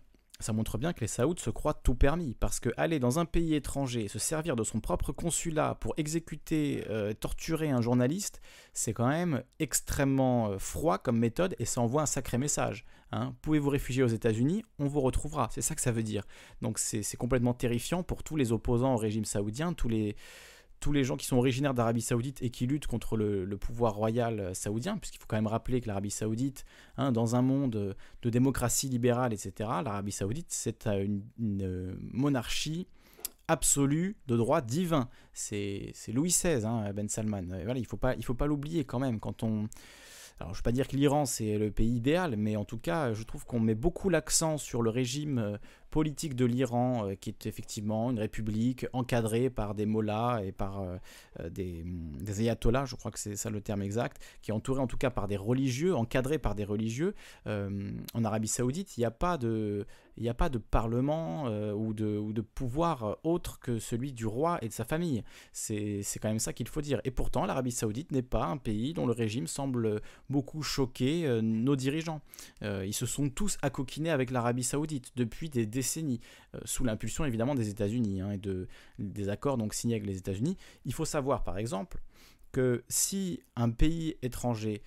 ça 0.42 0.52
montre 0.52 0.78
bien 0.78 0.92
que 0.92 1.00
les 1.00 1.06
Saouds 1.06 1.38
se 1.38 1.50
croient 1.50 1.74
tout 1.74 1.94
permis, 1.94 2.34
parce 2.34 2.60
que 2.60 2.70
aller 2.76 2.98
dans 2.98 3.18
un 3.18 3.24
pays 3.24 3.54
étranger, 3.54 4.08
se 4.08 4.18
servir 4.18 4.56
de 4.56 4.64
son 4.64 4.80
propre 4.80 5.12
consulat 5.12 5.76
pour 5.80 5.94
exécuter, 5.96 6.84
euh, 6.90 7.12
torturer 7.14 7.70
un 7.70 7.80
journaliste, 7.80 8.40
c'est 8.72 8.92
quand 8.92 9.08
même 9.08 9.42
extrêmement 9.58 10.48
euh, 10.48 10.58
froid 10.58 10.98
comme 10.98 11.18
méthode 11.18 11.54
et 11.58 11.64
ça 11.64 11.80
envoie 11.80 12.02
un 12.02 12.06
sacré 12.06 12.38
message. 12.38 12.84
Hein. 13.12 13.34
Pouvez 13.42 13.58
vous 13.58 13.70
réfugier 13.70 14.02
aux 14.02 14.08
États-Unis, 14.08 14.64
on 14.78 14.86
vous 14.86 15.00
retrouvera. 15.00 15.48
C'est 15.52 15.62
ça 15.62 15.74
que 15.74 15.80
ça 15.80 15.92
veut 15.92 16.02
dire. 16.02 16.24
Donc 16.62 16.78
c'est 16.78 17.16
complètement 17.16 17.54
terrifiant 17.54 18.02
pour 18.02 18.22
tous 18.22 18.36
les 18.36 18.52
opposants 18.52 18.94
au 18.94 18.98
régime 18.98 19.24
saoudien, 19.24 19.72
tous 19.72 19.88
les 19.88 20.16
tous 20.82 20.92
les 20.92 21.04
gens 21.04 21.16
qui 21.16 21.26
sont 21.26 21.36
originaires 21.36 21.74
d'Arabie 21.74 22.02
Saoudite 22.02 22.42
et 22.42 22.50
qui 22.50 22.66
luttent 22.66 22.88
contre 22.88 23.16
le, 23.16 23.56
pouvoir 23.56 23.94
royal 23.94 24.40
euh, 24.40 24.54
saoudien, 24.54 24.98
puisqu'il 24.98 25.18
faut 25.18 25.26
quand 25.28 25.36
même 25.36 25.46
rappeler 25.46 25.80
que 25.80 25.86
l'Arabie 25.86 26.10
Saoudite, 26.10 26.64
hein, 26.96 27.12
dans 27.12 27.36
un 27.36 27.42
monde 27.42 27.96
de 28.22 28.30
démocratie 28.30 28.88
libérale, 28.88 29.32
etc., 29.32 29.52
l'Arabie 29.84 30.12
Saoudite, 30.12 30.48
c'est 30.50 30.88
euh, 30.88 31.04
une, 31.38 31.62
euh, 31.62 31.94
monarchie 32.00 32.88
absolue 33.46 34.16
de 34.26 34.36
droit 34.36 34.60
divin. 34.60 35.08
C'est 35.32 35.92
Louis 36.08 36.30
XVI, 36.30 36.66
hein, 36.66 36.92
Ben 36.92 37.08
Salman. 37.08 37.42
voilà, 37.46 37.76
il 37.76 37.82
ne 37.82 38.22
faut 38.22 38.34
pas, 38.34 38.46
l'oublier 38.46 38.84
quand 38.84 38.98
même. 38.98 39.20
Quand 39.20 39.44
on, 39.44 39.68
alors, 40.40 40.52
je 40.52 40.54
ne 40.54 40.56
veux 40.56 40.62
pas 40.62 40.72
dire 40.72 40.88
que 40.88 40.96
l'Iran 40.96 41.26
c'est 41.26 41.58
le 41.58 41.70
pays 41.70 41.96
idéal, 41.96 42.36
mais 42.36 42.56
en 42.56 42.64
tout 42.64 42.78
cas, 42.78 43.12
je 43.12 43.22
trouve 43.22 43.44
qu'on 43.44 43.60
met 43.60 43.74
beaucoup 43.74 44.08
l'accent 44.08 44.58
sur 44.58 44.82
le 44.82 44.90
régime 44.90 45.58
politique 45.92 46.34
de 46.34 46.46
l'Iran, 46.46 47.06
euh, 47.06 47.14
qui 47.14 47.28
est 47.28 47.46
effectivement 47.46 48.10
une 48.10 48.18
république 48.18 48.86
encadrée 48.94 49.50
par 49.50 49.74
des 49.74 49.86
mollahs 49.86 50.40
et 50.42 50.50
par 50.50 50.80
euh, 50.80 50.96
euh, 51.38 51.50
des, 51.50 51.84
des, 51.84 52.40
ayatollahs, 52.40 52.86
je 52.86 52.96
crois 52.96 53.10
que 53.10 53.18
c'est 53.18 53.36
ça 53.36 53.50
le 53.50 53.60
terme 53.60 53.82
exact, 53.82 54.20
qui 54.40 54.50
est 54.50 54.54
entourée 54.54 54.80
en 54.80 54.86
tout 54.86 54.96
cas 54.96 55.10
par 55.10 55.28
des 55.28 55.36
religieux, 55.36 55.94
encadrée 55.94 56.38
par 56.38 56.54
des 56.56 56.64
religieux. 56.64 57.14
en 57.46 58.24
Arabie 58.24 58.48
Saoudite, 58.48 58.96
il 58.96 59.00
n'y 59.00 59.06
a 59.06 59.10
pas 59.10 59.36
de 59.36 59.86
a 60.26 60.34
pas 60.34 60.48
de 60.48 60.58
parlement 60.58 61.46
ou, 61.74 61.92
de, 61.92 62.16
ou 62.16 62.32
de 62.32 62.40
pouvoir 62.40 63.18
autre 63.22 63.58
que 63.58 63.78
celui 63.78 64.12
du 64.12 64.26
roi 64.26 64.58
et 64.62 64.68
de 64.68 64.72
sa 64.72 64.84
famille. 64.84 65.22
C'est 65.52 66.02
quand 66.20 66.28
même 66.28 66.38
ça 66.38 66.52
qu'il 66.52 66.68
faut 66.68 66.80
dire. 66.80 67.00
Et 67.04 67.10
pourtant, 67.10 67.44
l'Arabie 67.44 67.72
saoudite 67.72 68.12
n'est 68.12 68.22
pas 68.22 68.44
un 68.44 68.56
pays 68.56 68.94
dont 68.94 69.06
le 69.06 69.12
régime 69.12 69.46
semble 69.46 70.00
beaucoup 70.30 70.62
choquer 70.62 71.40
nos 71.42 71.76
dirigeants. 71.76 72.22
ils 72.62 72.94
se 72.94 73.06
sont 73.06 73.28
tous 73.28 73.58
accoquinés 73.62 74.10
avec 74.10 74.30
l'Arabie 74.30 74.64
saoudite 74.64 75.12
depuis 75.16 75.50
des 75.50 75.66
décennies 75.66 75.81
euh, 76.54 76.58
sous 76.64 76.84
l'impulsion 76.84 77.24
évidemment 77.24 77.54
des 77.54 77.68
États-Unis 77.68 78.20
hein, 78.20 78.32
et 78.32 78.38
de, 78.38 78.68
des 78.98 79.28
accords 79.28 79.58
donc 79.58 79.74
signés 79.74 79.96
avec 79.96 80.06
les 80.06 80.18
États-Unis. 80.18 80.56
Il 80.84 80.92
faut 80.92 81.04
savoir 81.04 81.44
par 81.44 81.58
exemple 81.58 82.02
que 82.52 82.84
si 82.88 83.40
un 83.56 83.70
pays 83.70 84.16
étranger 84.22 84.82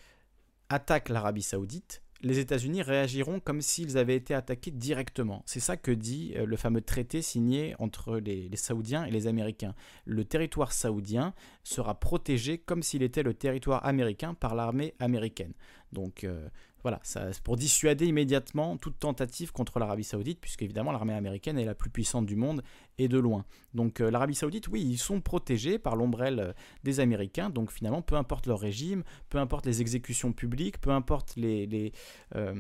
attaque 0.70 1.10
l'Arabie 1.10 1.42
saoudite, 1.42 2.02
les 2.22 2.40
États-Unis 2.40 2.82
réagiront 2.82 3.40
comme 3.40 3.62
s'ils 3.62 3.98
avaient 3.98 4.16
été 4.16 4.34
attaqués 4.34 4.72
directement. 4.72 5.44
C'est 5.46 5.60
ça 5.60 5.78
que 5.78 5.92
dit 5.92 6.34
euh, 6.36 6.46
le 6.46 6.56
fameux 6.56 6.82
traité 6.82 7.22
signé 7.22 7.76
entre 7.78 8.18
les, 8.18 8.50
Saoudiens 8.56 9.06
et 9.06 9.12
les 9.12 9.28
Américains. 9.28 9.76
Le 10.06 10.24
territoire 10.24 10.72
saoudien 10.72 11.34
sera 11.64 12.00
protégé 12.00 12.58
comme 12.58 12.84
s'il 12.84 13.04
était 13.04 13.22
le 13.22 13.34
territoire 13.34 13.86
américain 13.86 14.34
par 14.34 14.56
l'armée 14.56 14.96
américaine. 15.00 15.54
Donc, 15.92 16.24
euh, 16.24 16.50
voilà, 16.86 17.00
ça, 17.02 17.30
pour 17.44 17.58
dissuader 17.58 18.06
immédiatement 18.06 18.78
toute 18.78 19.00
tentative 19.00 19.52
contre 19.52 19.80
l'Arabie 19.80 20.04
Saoudite, 20.04 20.40
puisque 20.40 20.62
évidemment 20.62 20.92
l'armée 20.92 21.16
américaine 21.16 21.58
est 21.58 21.66
la 21.66 21.74
plus 21.74 21.90
puissante 21.90 22.28
du 22.28 22.36
monde 22.36 22.62
et 23.00 23.08
de 23.08 23.18
loin. 23.18 23.44
Donc 23.74 24.02
euh, 24.02 24.12
l'Arabie 24.12 24.36
Saoudite, 24.36 24.68
oui, 24.68 24.84
ils 24.88 25.00
sont 25.00 25.20
protégés 25.20 25.80
par 25.80 25.96
l'ombrelle 25.96 26.40
euh, 26.40 26.54
des 26.84 27.00
Américains. 27.00 27.50
Donc 27.50 27.72
finalement, 27.72 28.04
peu 28.04 28.14
importe 28.14 28.46
leur 28.46 28.60
régime, 28.60 29.04
peu 29.30 29.40
importe 29.40 29.66
les 29.66 29.82
exécutions 29.82 30.32
publiques, 30.32 30.80
peu 30.80 30.92
importe 30.92 31.36
les, 31.38 31.92
euh, 32.36 32.54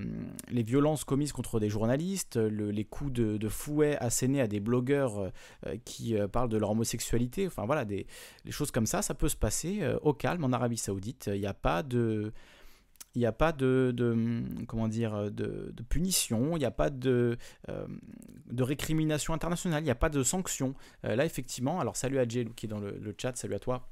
violences 0.49 1.03
commises 1.03 1.31
contre 1.31 1.59
des 1.59 1.69
journalistes, 1.69 2.37
les 2.37 2.83
coups 2.83 3.13
de, 3.13 3.47
fouet 3.47 3.95
assénés 3.97 4.41
à 4.41 4.47
des 4.47 4.59
blogueurs 4.59 5.31
qui 5.85 6.15
parlent 6.31 6.49
de 6.49 6.57
leur 6.57 6.71
homosexualité, 6.71 7.45
enfin 7.45 7.67
voilà, 7.67 7.85
des, 7.85 8.07
choses 8.49 8.71
comme 8.71 8.87
ça, 8.87 9.03
ça 9.03 9.13
peut 9.13 9.29
se 9.29 9.35
passer 9.35 9.87
au 10.01 10.13
calme 10.13 10.43
en 10.43 10.51
Arabie 10.51 10.77
Saoudite. 10.77 11.29
Il 11.31 11.39
n'y 11.39 11.45
a 11.45 11.53
pas 11.53 11.83
de 11.83 12.33
il 13.15 13.19
n'y 13.19 13.25
a 13.25 13.31
pas 13.31 13.51
de, 13.51 13.93
hum, 13.99 14.65
comment 14.67 14.87
dire, 14.87 15.31
de, 15.31 15.73
punition, 15.89 16.55
il 16.55 16.59
n'y 16.59 16.65
a 16.65 16.71
pas 16.71 16.89
de, 16.89 17.37
euh, 17.69 17.87
de 18.51 18.63
récrimination 18.63 19.33
internationale, 19.33 19.81
il 19.81 19.85
n'y 19.85 19.91
a 19.91 19.95
pas 19.95 20.09
de 20.09 20.23
sanctions. 20.23 20.75
Euh, 21.05 21.15
là, 21.15 21.25
effectivement, 21.25 21.79
alors 21.79 21.95
salut 21.95 22.19
à 22.19 22.27
Jay 22.27 22.45
qui 22.55 22.65
est 22.65 22.69
dans 22.69 22.79
le 22.79 23.15
chat, 23.17 23.35
salut 23.35 23.55
à 23.55 23.59
toi. 23.59 23.87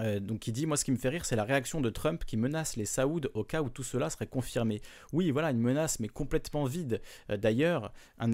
Euh, 0.00 0.20
donc 0.20 0.46
il 0.46 0.52
dit, 0.52 0.66
moi 0.66 0.76
ce 0.76 0.84
qui 0.84 0.92
me 0.92 0.96
fait 0.96 1.08
rire, 1.08 1.24
c'est 1.24 1.36
la 1.36 1.44
réaction 1.44 1.80
de 1.80 1.90
Trump 1.90 2.24
qui 2.24 2.36
menace 2.36 2.76
les 2.76 2.84
Saouds 2.84 3.28
au 3.34 3.44
cas 3.44 3.62
où 3.62 3.68
tout 3.68 3.82
cela 3.82 4.10
serait 4.10 4.26
confirmé. 4.26 4.80
Oui, 5.12 5.30
voilà, 5.30 5.50
une 5.50 5.60
menace, 5.60 6.00
mais 6.00 6.08
complètement 6.08 6.64
vide. 6.64 7.00
Euh, 7.30 7.36
d'ailleurs, 7.36 7.92
un, 8.18 8.32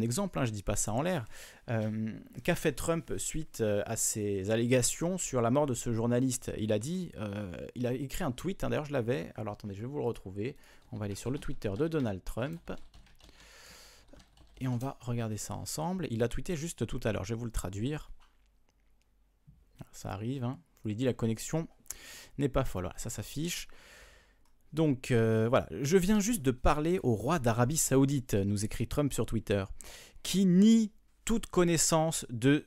exemple, 0.00 0.38
hein, 0.38 0.44
je 0.44 0.50
dis 0.50 0.62
pas 0.62 0.76
ça 0.76 0.92
en 0.92 1.02
l'air, 1.02 1.26
euh, 1.70 2.12
qu'a 2.44 2.54
fait 2.54 2.72
Trump 2.72 3.12
suite 3.18 3.62
à 3.62 3.96
ses 3.96 4.50
allégations 4.50 5.18
sur 5.18 5.40
la 5.42 5.50
mort 5.50 5.66
de 5.66 5.74
ce 5.74 5.92
journaliste? 5.92 6.52
Il 6.58 6.72
a 6.72 6.78
dit, 6.78 7.12
il 7.74 7.86
a 7.86 7.92
écrit 7.92 8.24
un 8.24 8.32
tweet, 8.32 8.64
hein, 8.64 8.70
d'ailleurs 8.70 8.84
je 8.84 8.92
l'avais, 8.92 9.32
alors 9.36 9.54
attendez, 9.54 9.74
je 9.74 9.80
vais 9.80 9.86
vous 9.86 9.98
le 9.98 10.04
retrouver. 10.04 10.56
On 10.92 10.96
va 10.96 11.04
aller 11.04 11.14
sur 11.14 11.30
le 11.30 11.38
Twitter 11.38 11.70
de 11.76 11.88
Donald 11.88 12.22
Trump. 12.24 12.72
Et 14.60 14.66
on 14.66 14.76
va 14.76 14.96
regarder 15.00 15.36
ça 15.36 15.54
ensemble. 15.54 16.08
Il 16.10 16.22
a 16.22 16.28
tweeté 16.28 16.56
juste 16.56 16.86
tout 16.86 17.00
à 17.04 17.12
l'heure, 17.12 17.24
je 17.24 17.34
vais 17.34 17.38
vous 17.38 17.44
le 17.44 17.50
traduire. 17.50 18.10
Ça 19.92 20.10
arrive, 20.12 20.44
hein. 20.44 20.58
Je 20.78 20.82
vous 20.84 20.88
l'ai 20.88 20.94
dit, 20.94 21.04
la 21.04 21.14
connexion 21.14 21.68
n'est 22.38 22.48
pas 22.48 22.64
folle. 22.64 22.90
ça 22.96 23.10
s'affiche. 23.10 23.68
Donc 24.72 25.10
euh, 25.10 25.46
voilà, 25.48 25.66
je 25.70 25.96
viens 25.96 26.20
juste 26.20 26.42
de 26.42 26.50
parler 26.50 27.00
au 27.02 27.14
roi 27.14 27.38
d'Arabie 27.38 27.78
Saoudite, 27.78 28.34
nous 28.34 28.64
écrit 28.64 28.86
Trump 28.86 29.12
sur 29.12 29.24
Twitter, 29.24 29.64
qui 30.22 30.44
nie 30.44 30.92
toute 31.24 31.46
connaissance 31.46 32.26
de, 32.28 32.66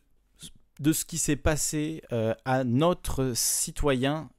ce 0.83 1.05
qui 1.05 1.17
s'est 1.17 1.35
passé 1.35 2.01
euh, 2.11 2.33
à 2.43 2.63
notre 2.63 3.33
citoyen 3.35 4.29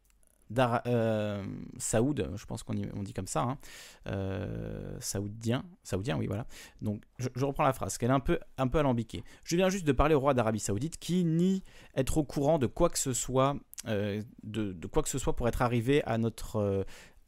euh, 0.59 1.45
Saoud, 1.79 2.31
je 2.35 2.45
pense 2.47 2.63
qu'on 2.63 2.75
dit 2.75 3.13
comme 3.13 3.27
ça, 3.27 3.43
hein. 3.43 3.59
euh, 4.07 4.97
saoudien, 5.01 5.65
saoudien, 5.83 6.17
oui, 6.17 6.27
voilà. 6.27 6.47
Donc, 6.81 7.03
je, 7.19 7.45
reprends 7.45 7.65
la 7.65 7.73
phrase, 7.73 7.99
qu'elle 7.99 8.11
est 8.11 8.15
un 8.15 8.21
peu, 8.21 8.39
un 8.59 8.69
peu 8.69 8.79
alambiquée. 8.79 9.25
Je 9.45 9.57
viens 9.57 9.69
juste 9.69 9.87
de 9.87 9.93
parler 9.93 10.15
au 10.15 10.21
roi 10.21 10.35
d'Arabie 10.35 10.61
Saoudite 10.61 10.99
qui 10.99 11.25
nie 11.25 11.63
être 11.95 12.19
au 12.19 12.25
courant 12.25 12.59
de 12.59 12.67
quoi 12.67 12.89
que 12.89 12.99
ce 12.99 13.13
soit, 13.13 13.57
euh, 13.87 14.23
de, 14.43 14.73
de, 14.73 14.87
quoi 14.87 15.03
que 15.03 15.09
ce 15.09 15.19
soit 15.19 15.37
pour 15.37 15.49
être 15.49 15.63
arrivé 15.63 16.03
à 16.05 16.19
notre 16.19 16.85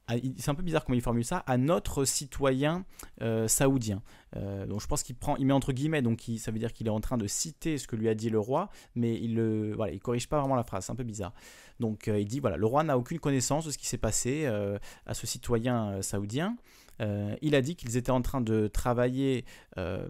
c'est 0.08 0.50
un 0.50 0.54
peu 0.54 0.62
bizarre 0.62 0.84
comment 0.84 0.96
il 0.96 1.02
formule 1.02 1.24
ça, 1.24 1.38
à 1.46 1.56
notre 1.56 2.04
citoyen 2.04 2.84
euh, 3.22 3.48
saoudien. 3.48 4.02
Euh, 4.36 4.66
donc 4.66 4.80
je 4.80 4.86
pense 4.86 5.02
qu'il 5.02 5.14
prend, 5.14 5.36
il 5.36 5.46
met 5.46 5.52
entre 5.52 5.72
guillemets, 5.72 6.02
donc 6.02 6.28
ça 6.38 6.50
veut 6.50 6.58
dire 6.58 6.72
qu'il 6.72 6.86
est 6.86 6.90
en 6.90 7.00
train 7.00 7.16
de 7.16 7.26
citer 7.26 7.78
ce 7.78 7.86
que 7.86 7.96
lui 7.96 8.08
a 8.08 8.14
dit 8.14 8.30
le 8.30 8.38
roi, 8.38 8.68
mais 8.94 9.14
il 9.14 9.34
ne 9.34 9.72
voilà, 9.74 9.92
il 9.92 10.00
corrige 10.00 10.28
pas 10.28 10.40
vraiment 10.40 10.56
la 10.56 10.64
phrase, 10.64 10.86
c'est 10.86 10.92
un 10.92 10.96
peu 10.96 11.04
bizarre. 11.04 11.32
Donc 11.80 12.08
euh, 12.08 12.20
il 12.20 12.26
dit 12.26 12.40
voilà, 12.40 12.56
le 12.56 12.66
roi 12.66 12.82
n'a 12.82 12.98
aucune 12.98 13.18
connaissance 13.18 13.64
de 13.64 13.70
ce 13.70 13.78
qui 13.78 13.86
s'est 13.86 13.98
passé 13.98 14.46
à 15.06 15.14
ce 15.14 15.26
citoyen 15.26 16.02
saoudien. 16.02 16.56
Euh, 17.00 17.36
il 17.42 17.54
a 17.54 17.62
dit 17.62 17.76
qu'ils 17.76 17.96
étaient 17.96 18.10
en 18.10 18.22
train 18.22 18.40
de 18.40 18.68
travailler 18.68 19.44
euh, 19.78 20.06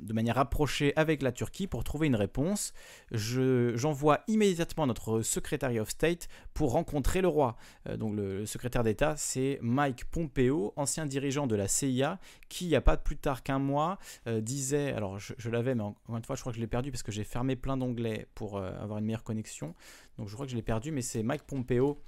de 0.00 0.12
manière 0.12 0.38
approchée 0.38 0.92
avec 0.96 1.22
la 1.22 1.32
Turquie 1.32 1.66
pour 1.66 1.84
trouver 1.84 2.06
une 2.06 2.16
réponse. 2.16 2.72
J'envoie 3.10 4.20
immédiatement 4.28 4.86
notre 4.86 5.22
secrétaire 5.22 5.70
of 5.80 5.90
State 5.90 6.28
pour 6.52 6.72
rencontrer 6.72 7.20
le 7.20 7.28
roi. 7.28 7.56
Euh, 7.88 7.96
donc 7.96 8.14
le, 8.14 8.46
secrétaire 8.46 8.82
d'État, 8.82 9.14
c'est 9.16 9.58
Mike 9.62 10.04
Pompeo, 10.06 10.72
ancien 10.76 11.06
dirigeant 11.06 11.46
de 11.46 11.56
la 11.56 11.68
CIA, 11.68 12.18
qui, 12.48 12.66
il 12.66 12.68
n'y 12.68 12.76
a 12.76 12.80
pas 12.80 12.96
plus 12.96 13.16
tard 13.16 13.42
qu'un 13.42 13.58
mois, 13.58 13.98
disait, 14.26 14.92
alors 14.92 15.18
je, 15.18 15.50
l'avais, 15.50 15.74
mais 15.74 15.82
encore 15.82 16.16
une 16.16 16.24
fois, 16.24 16.36
je 16.36 16.40
crois 16.40 16.52
que 16.52 16.56
je 16.56 16.60
l'ai 16.60 16.68
perdu 16.68 16.90
parce 16.90 17.02
que 17.02 17.12
j'ai 17.12 17.24
fermé 17.24 17.56
plein 17.56 17.76
d'onglets 17.76 18.28
pour 18.34 18.58
avoir 18.58 18.98
une 18.98 19.06
meilleure 19.06 19.24
connexion. 19.24 19.74
Donc 20.18 20.28
je 20.28 20.34
crois 20.34 20.46
que 20.46 20.52
je 20.52 20.56
l'ai 20.56 20.62
perdu, 20.62 20.92
mais 20.92 21.02
c'est 21.02 21.22
Mike 21.22 21.44
Pompeo, 21.44 22.00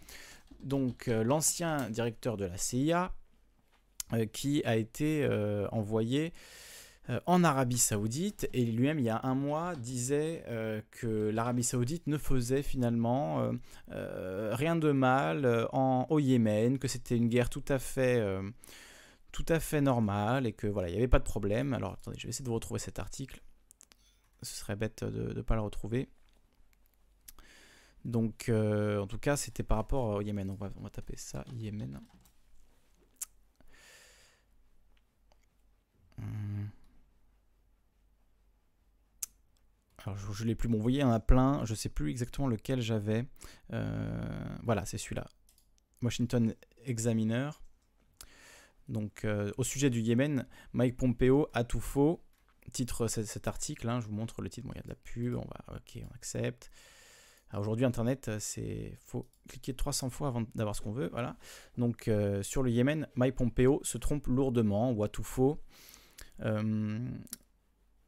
donc 0.60 1.06
l'ancien 1.06 1.88
directeur 1.90 2.36
de 2.36 2.44
la 2.44 2.56
CIA, 2.56 3.12
qui 4.32 4.62
a 4.64 4.76
été 4.76 5.24
euh, 5.24 5.66
envoyé 5.72 6.32
euh, 7.10 7.20
en 7.26 7.44
Arabie 7.44 7.78
Saoudite 7.78 8.48
et 8.52 8.64
lui-même 8.64 8.98
il 8.98 9.04
y 9.04 9.10
a 9.10 9.20
un 9.24 9.34
mois 9.34 9.74
disait 9.76 10.44
que 10.90 11.30
l'Arabie 11.30 11.64
Saoudite 11.64 12.06
ne 12.06 12.18
faisait 12.18 12.62
finalement 12.62 13.50
rien 13.88 14.76
de 14.76 14.92
mal 14.92 15.68
en, 15.72 16.06
au 16.10 16.18
Yémen, 16.18 16.78
que 16.78 16.88
c'était 16.88 17.16
une 17.16 17.28
guerre 17.28 17.50
tout 17.50 17.64
à 17.68 17.78
fait 17.78 18.24
tout 19.32 19.46
à 19.48 19.60
fait 19.60 19.80
normale 19.80 20.46
et 20.46 20.52
que 20.52 20.66
voilà 20.66 20.88
il 20.88 20.92
n'y 20.92 20.98
avait 20.98 21.08
pas 21.08 21.18
de 21.18 21.24
problème. 21.24 21.74
Alors 21.74 21.92
attendez, 21.92 22.18
je 22.18 22.24
vais 22.26 22.30
essayer 22.30 22.44
de 22.44 22.48
vous 22.48 22.54
retrouver 22.54 22.80
cet 22.80 22.98
article. 22.98 23.42
Ce 24.42 24.54
serait 24.54 24.76
bête 24.76 25.04
de 25.04 25.32
ne 25.32 25.42
pas 25.42 25.54
le 25.54 25.62
retrouver. 25.62 26.08
Donc 28.04 28.50
en 28.50 29.06
tout 29.06 29.18
cas 29.18 29.36
c'était 29.36 29.62
par 29.62 29.78
rapport 29.78 30.16
au 30.16 30.20
Yémen. 30.22 30.50
On 30.50 30.54
va, 30.54 30.70
on 30.76 30.82
va 30.82 30.90
taper 30.90 31.16
ça, 31.16 31.44
Yémen. 31.54 32.00
Alors 40.06 40.18
je, 40.18 40.42
ne 40.42 40.48
l'ai 40.48 40.54
plus. 40.54 40.68
Bon, 40.68 40.76
vous 40.76 40.82
voyez, 40.82 40.98
il 40.98 41.02
y 41.02 41.04
en 41.04 41.10
a 41.10 41.20
plein. 41.20 41.64
Je 41.64 41.74
sais 41.74 41.88
plus 41.88 42.10
exactement 42.10 42.46
lequel 42.46 42.80
j'avais. 42.80 43.26
Euh, 43.72 44.56
voilà, 44.62 44.84
c'est 44.84 44.98
celui-là. 44.98 45.26
Washington 46.02 46.54
Examiner. 46.84 47.50
Donc, 48.88 49.24
euh, 49.24 49.50
au 49.56 49.64
sujet 49.64 49.90
du 49.90 50.00
Yémen, 50.00 50.46
Mike 50.72 50.96
Pompeo 50.96 51.48
a 51.52 51.64
tout 51.64 51.80
faux. 51.80 52.22
Titre 52.72 53.08
cet, 53.08 53.48
article. 53.48 53.88
Hein, 53.88 54.00
je 54.00 54.06
vous 54.06 54.14
montre 54.14 54.42
le 54.42 54.48
titre. 54.48 54.66
Bon, 54.66 54.72
il 54.74 54.76
y 54.76 54.80
a 54.80 54.84
de 54.84 54.88
la 54.88 54.94
pub. 54.94 55.34
On 55.34 55.40
va, 55.40 55.76
ok, 55.76 55.98
on 56.08 56.14
accepte. 56.14 56.70
Aujourd'hui, 57.56 57.84
Internet, 57.84 58.30
c'est 58.38 58.98
faut 59.04 59.28
cliquer 59.48 59.74
300 59.74 60.10
fois 60.10 60.28
avant 60.28 60.42
d'avoir 60.54 60.76
ce 60.76 60.82
qu'on 60.82 60.92
veut. 60.92 61.08
Voilà. 61.10 61.36
Donc, 61.78 62.06
euh, 62.06 62.42
sur 62.42 62.62
le 62.62 62.70
Yémen, 62.70 63.08
Mike 63.14 63.36
Pompeo 63.36 63.80
se 63.82 63.98
trompe 63.98 64.26
lourdement 64.26 64.92
ou 64.92 65.02
a 65.02 65.08
tout 65.08 65.24
faux. 65.24 65.60
Euh, 66.42 66.98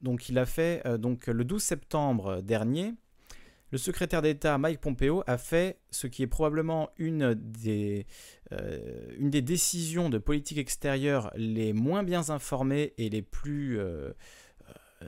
donc 0.01 0.29
il 0.29 0.39
a 0.39 0.47
fait, 0.47 0.83
euh, 0.87 0.99
donc 0.99 1.27
le 1.27 1.45
12 1.45 1.63
septembre 1.63 2.41
dernier, 2.43 2.95
le 3.71 3.79
secrétaire 3.79 4.23
d'État 4.23 4.57
Mike 4.57 4.81
Pompeo 4.81 5.23
a 5.27 5.37
fait 5.37 5.79
ce 5.91 6.07
qui 6.07 6.23
est 6.23 6.27
probablement 6.27 6.91
une 6.97 7.35
des, 7.35 8.07
euh, 8.53 9.13
décisions 9.19 10.09
de 10.09 10.19
politique 10.19 10.59
extérieure 10.59 11.31
les 11.37 11.73
moins 11.75 12.03
bien 12.03 12.31
informées 12.31 12.95
et 12.97 13.11
les 13.11 13.21
plus 13.21 13.79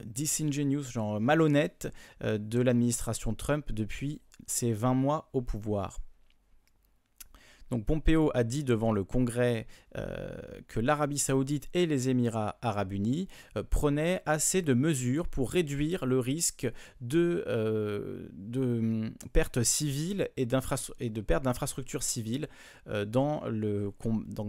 disingenuous, 0.04 0.82
genre 0.82 1.20
malhonnêtes 1.20 1.88
de 2.22 2.60
l'administration 2.60 3.32
Trump 3.34 3.72
depuis 3.72 4.20
ses 4.46 4.74
20 4.74 4.92
mois 4.92 5.30
au 5.32 5.40
pouvoir. 5.40 5.98
Donc 7.70 7.84
Pompeo 7.84 8.30
a 8.34 8.44
dit 8.44 8.64
devant 8.64 8.92
le 8.92 9.04
Congrès 9.04 9.66
euh, 9.96 10.30
que 10.68 10.80
l'Arabie 10.80 11.18
saoudite 11.18 11.68
et 11.74 11.86
les 11.86 12.08
Émirats 12.08 12.56
arabes 12.62 12.92
unis 12.92 13.28
euh, 13.56 13.62
prenaient 13.62 14.22
assez 14.26 14.62
de 14.62 14.74
mesures 14.74 15.28
pour 15.28 15.50
réduire 15.50 16.06
le 16.06 16.18
risque 16.18 16.70
de, 17.00 17.44
euh, 17.46 18.28
de 18.32 19.12
pertes 19.32 19.62
civiles 19.62 20.28
et, 20.36 20.46
de 20.46 21.20
perte 21.20 21.44
d'infrastructures 21.44 22.02
civiles 22.02 22.48
dans, 23.06 23.42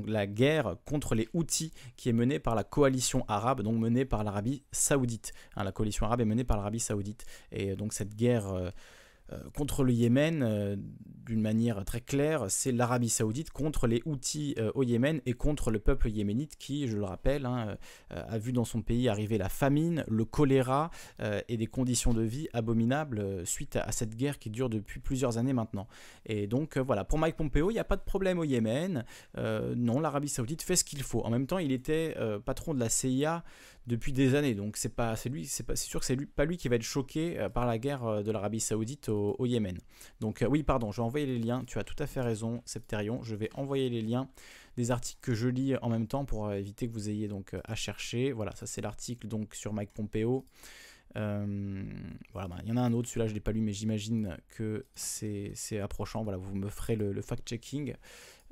la 0.07 0.27
guerre 0.27 0.75
contre 0.85 1.15
les 1.15 1.29
Houthis 1.33 1.71
qui 1.97 2.09
est 2.09 2.13
menée 2.13 2.39
par 2.39 2.55
la 2.55 2.63
coalition 2.63 3.23
arabe, 3.27 3.61
donc 3.61 3.77
menée 3.77 4.05
par 4.05 4.23
l'Arabie 4.23 4.63
saoudite. 4.71 5.33
Hein, 5.55 5.63
la 5.63 5.71
coalition 5.71 6.05
arabe 6.05 6.21
est 6.21 6.25
menée 6.25 6.43
par 6.43 6.57
l'Arabie 6.57 6.79
saoudite. 6.79 7.25
Et 7.51 7.75
donc 7.75 7.93
cette 7.93 8.15
guerre 8.15 8.71
contre 9.55 9.83
le 9.83 9.93
Yémen, 9.93 10.43
euh, 10.43 10.75
d'une 11.25 11.41
manière 11.41 11.85
très 11.85 12.01
claire, 12.01 12.45
c'est 12.49 12.71
l'Arabie 12.71 13.09
saoudite 13.09 13.51
contre 13.51 13.87
les 13.87 14.01
Houthis 14.05 14.55
euh, 14.57 14.71
au 14.75 14.83
Yémen 14.83 15.21
et 15.25 15.33
contre 15.33 15.71
le 15.71 15.79
peuple 15.79 16.09
yéménite 16.09 16.57
qui, 16.57 16.87
je 16.87 16.97
le 16.97 17.03
rappelle, 17.05 17.45
hein, 17.45 17.77
a 18.09 18.37
vu 18.37 18.51
dans 18.51 18.65
son 18.65 18.81
pays 18.81 19.07
arriver 19.07 19.37
la 19.37 19.47
famine, 19.47 20.03
le 20.07 20.25
choléra 20.25 20.89
et 21.47 21.57
des 21.57 21.67
conditions 21.67 22.13
de 22.13 22.23
vie 22.23 22.47
abominables 22.53 23.45
suite 23.45 23.75
à, 23.75 23.91
cette 23.91 24.15
guerre 24.15 24.39
qui 24.39 24.49
dure 24.49 24.69
depuis 24.69 24.99
plusieurs 24.99 25.37
années 25.37 25.53
maintenant. 25.53 25.87
Et 26.25 26.47
donc 26.47 26.77
voilà, 26.77 27.03
pour 27.05 27.19
Mike 27.19 27.37
Pompeo, 27.37 27.69
il 27.69 27.73
n'y 27.73 27.79
a 27.79 27.85
pas 27.85 27.97
de 27.97 28.01
problème 28.01 28.39
au 28.39 28.43
Yémen. 28.43 29.05
non, 29.37 29.99
l'Arabie 29.99 30.29
saoudite 30.29 30.63
fait 30.63 30.75
ce 30.75 30.83
qu'il 30.83 31.03
faut. 31.03 31.21
En 31.21 31.29
même 31.29 31.47
temps, 31.47 31.59
il 31.59 31.71
était 31.71 32.15
patron 32.43 32.73
de 32.73 32.79
la 32.79 32.89
CIA 32.89 33.43
depuis 33.87 34.13
des 34.13 34.35
années. 34.35 34.55
Donc 34.55 34.77
c'est 34.77 34.93
pas, 34.95 35.15
c'est 35.15 35.29
lui, 35.29 35.45
c'est 35.45 35.75
sûr 35.75 35.99
que 35.99 36.05
c'est 36.05 36.15
lui, 36.15 36.25
pas 36.25 36.45
lui 36.45 36.57
qui 36.57 36.69
va 36.69 36.75
être 36.75 36.83
choqué 36.83 37.39
euh, 37.39 37.49
par 37.49 37.65
la 37.65 37.77
guerre 37.77 38.05
euh, 38.05 38.23
de 38.23 38.31
l'Arabie 38.31 38.59
Saoudite 38.59 39.09
au, 39.09 39.45
Yémen. 39.45 39.77
Donc 40.19 40.41
euh, 40.41 40.47
oui, 40.47 40.63
pardon, 40.63 40.91
je 40.91 40.97
vais 40.97 41.05
envoyer 41.05 41.25
les 41.25 41.39
liens. 41.39 41.63
Tu 41.65 41.79
as 41.79 41.83
tout 41.83 41.95
à 41.99 42.07
fait 42.07 42.21
raison, 42.21 42.61
Septerion. 42.65 43.21
Je 43.23 43.35
vais 43.35 43.49
envoyer 43.53 43.89
les 43.89 44.01
liens 44.01 44.29
des 44.77 44.91
articles 44.91 45.19
que 45.21 45.33
je 45.33 45.47
lis 45.49 45.75
en 45.81 45.89
même 45.89 46.07
temps 46.07 46.25
pour 46.25 46.53
éviter 46.53 46.87
que 46.87 46.93
vous 46.93 47.09
ayez 47.09 47.27
donc 47.27 47.55
à 47.65 47.75
chercher. 47.75 48.31
Voilà, 48.31 48.55
ça 48.55 48.65
c'est 48.65 48.81
l'article 48.81 49.27
sur 49.53 49.73
Mike 49.73 49.91
Pompeo. 49.91 50.45
Voilà, 51.13 52.47
bah, 52.47 52.57
il 52.63 52.69
y 52.69 52.71
en 52.71 52.77
a 52.77 52.81
un 52.81 52.93
autre, 52.93 53.09
celui-là 53.09 53.27
je 53.27 53.31
ne 53.31 53.35
l'ai 53.35 53.41
pas 53.41 53.51
lu, 53.51 53.59
mais 53.59 53.73
j'imagine 53.73 54.37
que 54.55 54.85
c'est 54.95 55.79
approchant. 55.81 56.23
Voilà, 56.23 56.37
vous 56.37 56.55
me 56.55 56.69
ferez 56.69 56.95
le, 56.95 57.21
fact-checking 57.21 57.95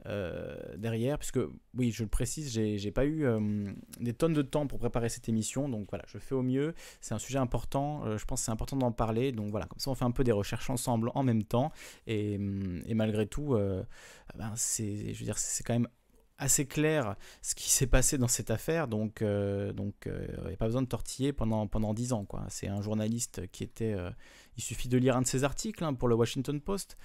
euh, 0.05 0.57
derrière, 0.77 1.17
puisque 1.17 1.39
oui, 1.77 1.91
je 1.91 2.03
le 2.03 2.09
précise, 2.09 2.51
j'ai 2.51 2.91
pas 2.91 3.05
eu 3.05 3.25
euh, 3.25 3.71
des 3.99 4.13
tonnes 4.13 4.33
de 4.33 4.41
temps 4.41 4.67
pour 4.67 4.79
préparer 4.79 5.09
cette 5.09 5.29
émission, 5.29 5.69
donc 5.69 5.87
voilà, 5.89 6.05
je 6.07 6.17
fais 6.17 6.35
au 6.35 6.41
mieux. 6.41 6.73
C'est 7.01 7.13
un 7.13 7.19
sujet 7.19 7.39
important, 7.39 8.17
je 8.17 8.25
pense 8.25 8.41
c'est 8.41 8.51
important 8.51 8.77
d'en 8.77 8.91
parler, 8.91 9.31
donc 9.31 9.51
voilà, 9.51 9.65
comme 9.65 9.79
ça 9.79 9.91
on 9.91 9.95
fait 9.95 10.05
un 10.05 10.11
peu 10.11 10.23
des 10.23 10.31
recherches 10.31 10.69
ensemble 10.69 11.11
en 11.15 11.23
même 11.23 11.43
temps, 11.43 11.71
et, 12.07 12.33
et 12.33 12.93
malgré 12.93 13.25
tout, 13.27 13.57
ben, 14.35 14.53
veux 14.55 15.25
dire, 15.25 15.37
c'est 15.37 15.63
quand 15.63 15.73
même 15.73 15.87
assez 16.39 16.65
clair 16.65 17.15
ce 17.41 17.53
qui 17.53 17.69
s'est 17.69 17.87
passé 17.87 18.17
dans 18.17 18.27
cette 18.27 18.49
affaire, 18.49 18.87
donc 18.87 19.21
euh, 19.21 19.73
donc 19.73 19.93
il 20.05 20.11
euh, 20.11 20.47
n'y 20.47 20.53
a 20.53 20.57
pas 20.57 20.65
besoin 20.65 20.81
de 20.81 20.87
tortiller 20.87 21.33
pendant 21.33 21.67
pendant 21.67 21.93
dix 21.93 22.13
ans 22.13 22.25
quoi. 22.25 22.45
C'est 22.47 22.67
un 22.67 22.81
journaliste 22.81 23.45
qui 23.51 23.63
était, 23.63 23.93
euh, 23.93 24.09
il 24.57 24.63
suffit 24.63 24.87
de 24.87 24.97
lire 24.97 25.17
un 25.17 25.21
de 25.21 25.27
ses 25.27 25.43
articles 25.43 25.83
hein, 25.83 25.93
pour 25.93 26.07
le 26.07 26.15
Washington 26.15 26.59
Post, 26.61 26.97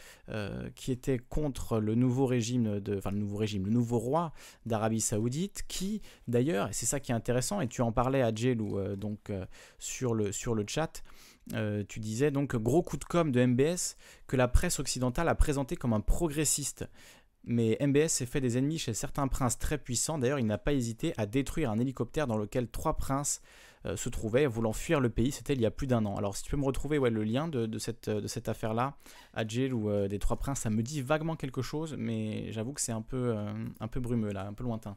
qui 0.75 0.93
était 0.93 1.19
contre 1.19 1.79
le 1.79 1.95
nouveau 1.95 2.27
régime 2.27 2.81
enfin 2.97 3.11
le 3.11 3.19
nouveau 3.19 3.37
régime, 3.37 3.67
le 3.67 3.73
nouveau 3.73 3.99
roi 3.99 4.33
d'Arabie 4.67 5.01
Saoudite, 5.01 5.65
qui 5.69 6.01
d'ailleurs, 6.29 6.69
et 6.69 6.73
c'est 6.73 6.87
ça 6.87 7.01
qui 7.01 7.13
est 7.13 7.15
intéressant, 7.15 7.61
et 7.61 7.69
tu 7.69 7.83
en 7.83 7.93
parlais 7.93 8.23
à 8.23 8.35
Jelou 8.35 8.97
donc 8.97 9.33
sur 9.79 10.15
le 10.15 10.33
sur 10.33 10.55
le 10.55 10.65
chat. 10.67 11.03
tu 11.89 12.01
disais 12.01 12.31
donc 12.31 12.57
gros 12.57 12.83
coup 12.83 12.97
de 12.97 13.05
com 13.05 13.31
de 13.31 13.45
MBS 13.45 13.97
que 14.27 14.37
la 14.37 14.49
presse 14.49 14.79
occidentale 14.79 15.29
a 15.29 15.35
présenté 15.35 15.77
comme 15.77 15.93
un 15.93 16.01
progressiste. 16.01 16.89
Mais 17.47 17.77
MBS 17.81 18.09
s'est 18.09 18.27
fait 18.27 18.41
des 18.41 18.57
ennemis 18.57 18.79
chez 18.79 18.95
certains 18.95 19.29
princes 19.29 19.59
très 19.59 19.77
puissants. 19.79 20.19
D'ailleurs, 20.19 20.39
il 20.39 20.47
n'a 20.47 20.59
pas 20.59 20.73
hésité 20.73 21.13
à 21.19 21.27
détruire 21.27 21.71
un 21.71 21.79
hélicoptère 21.79 22.27
dans 22.27 22.39
lequel 22.39 22.69
trois 22.69 22.97
princes 22.97 23.43
euh, 23.87 23.97
se 23.97 24.09
trouvaient, 24.09 24.47
voulant 24.47 24.73
fuir 24.73 24.99
le 24.99 25.11
pays. 25.11 25.31
C'était 25.31 25.53
il 25.53 25.61
y 25.61 25.67
a 25.67 25.71
plus 25.71 25.87
d'un 25.87 26.07
an. 26.07 26.17
Alors, 26.17 26.37
si 26.37 26.43
tu 26.43 26.51
peux 26.51 26.57
me 26.57 26.65
retrouver 26.65 26.97
ouais, 26.99 27.11
le 27.11 27.23
lien 27.23 27.49
de, 27.49 27.79
cette, 27.79 28.09
affaire-là, 28.49 28.97
Adjil 29.35 29.75
ou 29.75 29.91
euh, 29.91 30.09
des 30.09 30.19
trois 30.19 30.39
princes, 30.39 30.61
ça 30.61 30.71
me 30.71 30.83
dit 30.83 31.03
vaguement 31.03 31.37
quelque 31.37 31.61
chose, 31.61 31.95
mais 31.99 32.51
j'avoue 32.53 32.73
que 32.73 32.81
c'est 32.81 32.93
un, 32.93 33.03
peu 33.03 33.35
euh, 33.37 33.53
un 33.81 33.89
peu 33.89 34.01
brumeux 34.01 34.33
là, 34.33 34.47
un 34.47 34.55
peu 34.55 34.65
lointain. 34.65 34.97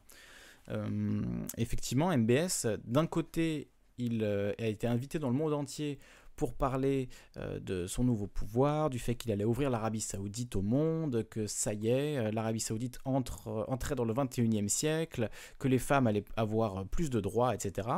effectivement, 1.58 2.16
MBS, 2.16 2.66
d'un 2.84 3.06
côté, 3.06 3.68
il 3.98 4.24
a 4.24 4.66
été 4.66 4.86
invité 4.86 5.18
dans 5.18 5.28
le 5.28 5.36
monde 5.36 5.52
entier 5.52 5.98
pour 6.38 6.54
parler 6.54 7.08
euh, 7.36 7.58
de 7.58 7.86
son 7.88 8.04
nouveau 8.04 8.28
pouvoir, 8.28 8.90
du 8.90 9.00
fait 9.00 9.16
qu'il 9.16 9.32
allait 9.32 9.44
ouvrir 9.44 9.70
l'Arabie 9.70 10.00
saoudite 10.00 10.54
au 10.54 10.62
monde, 10.62 11.26
que 11.28 11.48
ça 11.48 11.74
y 11.74 11.88
est, 11.88 12.16
euh, 12.16 12.30
l'Arabie 12.30 12.60
saoudite 12.60 12.98
entre, 13.04 13.48
euh, 13.48 13.64
entrait 13.66 13.96
dans 13.96 14.04
le 14.04 14.14
21e 14.14 14.68
siècle, 14.68 15.28
que 15.58 15.66
les 15.66 15.80
femmes 15.80 16.06
allaient 16.06 16.24
avoir 16.36 16.86
plus 16.86 17.10
de 17.10 17.20
droits, 17.20 17.54
etc. 17.54 17.88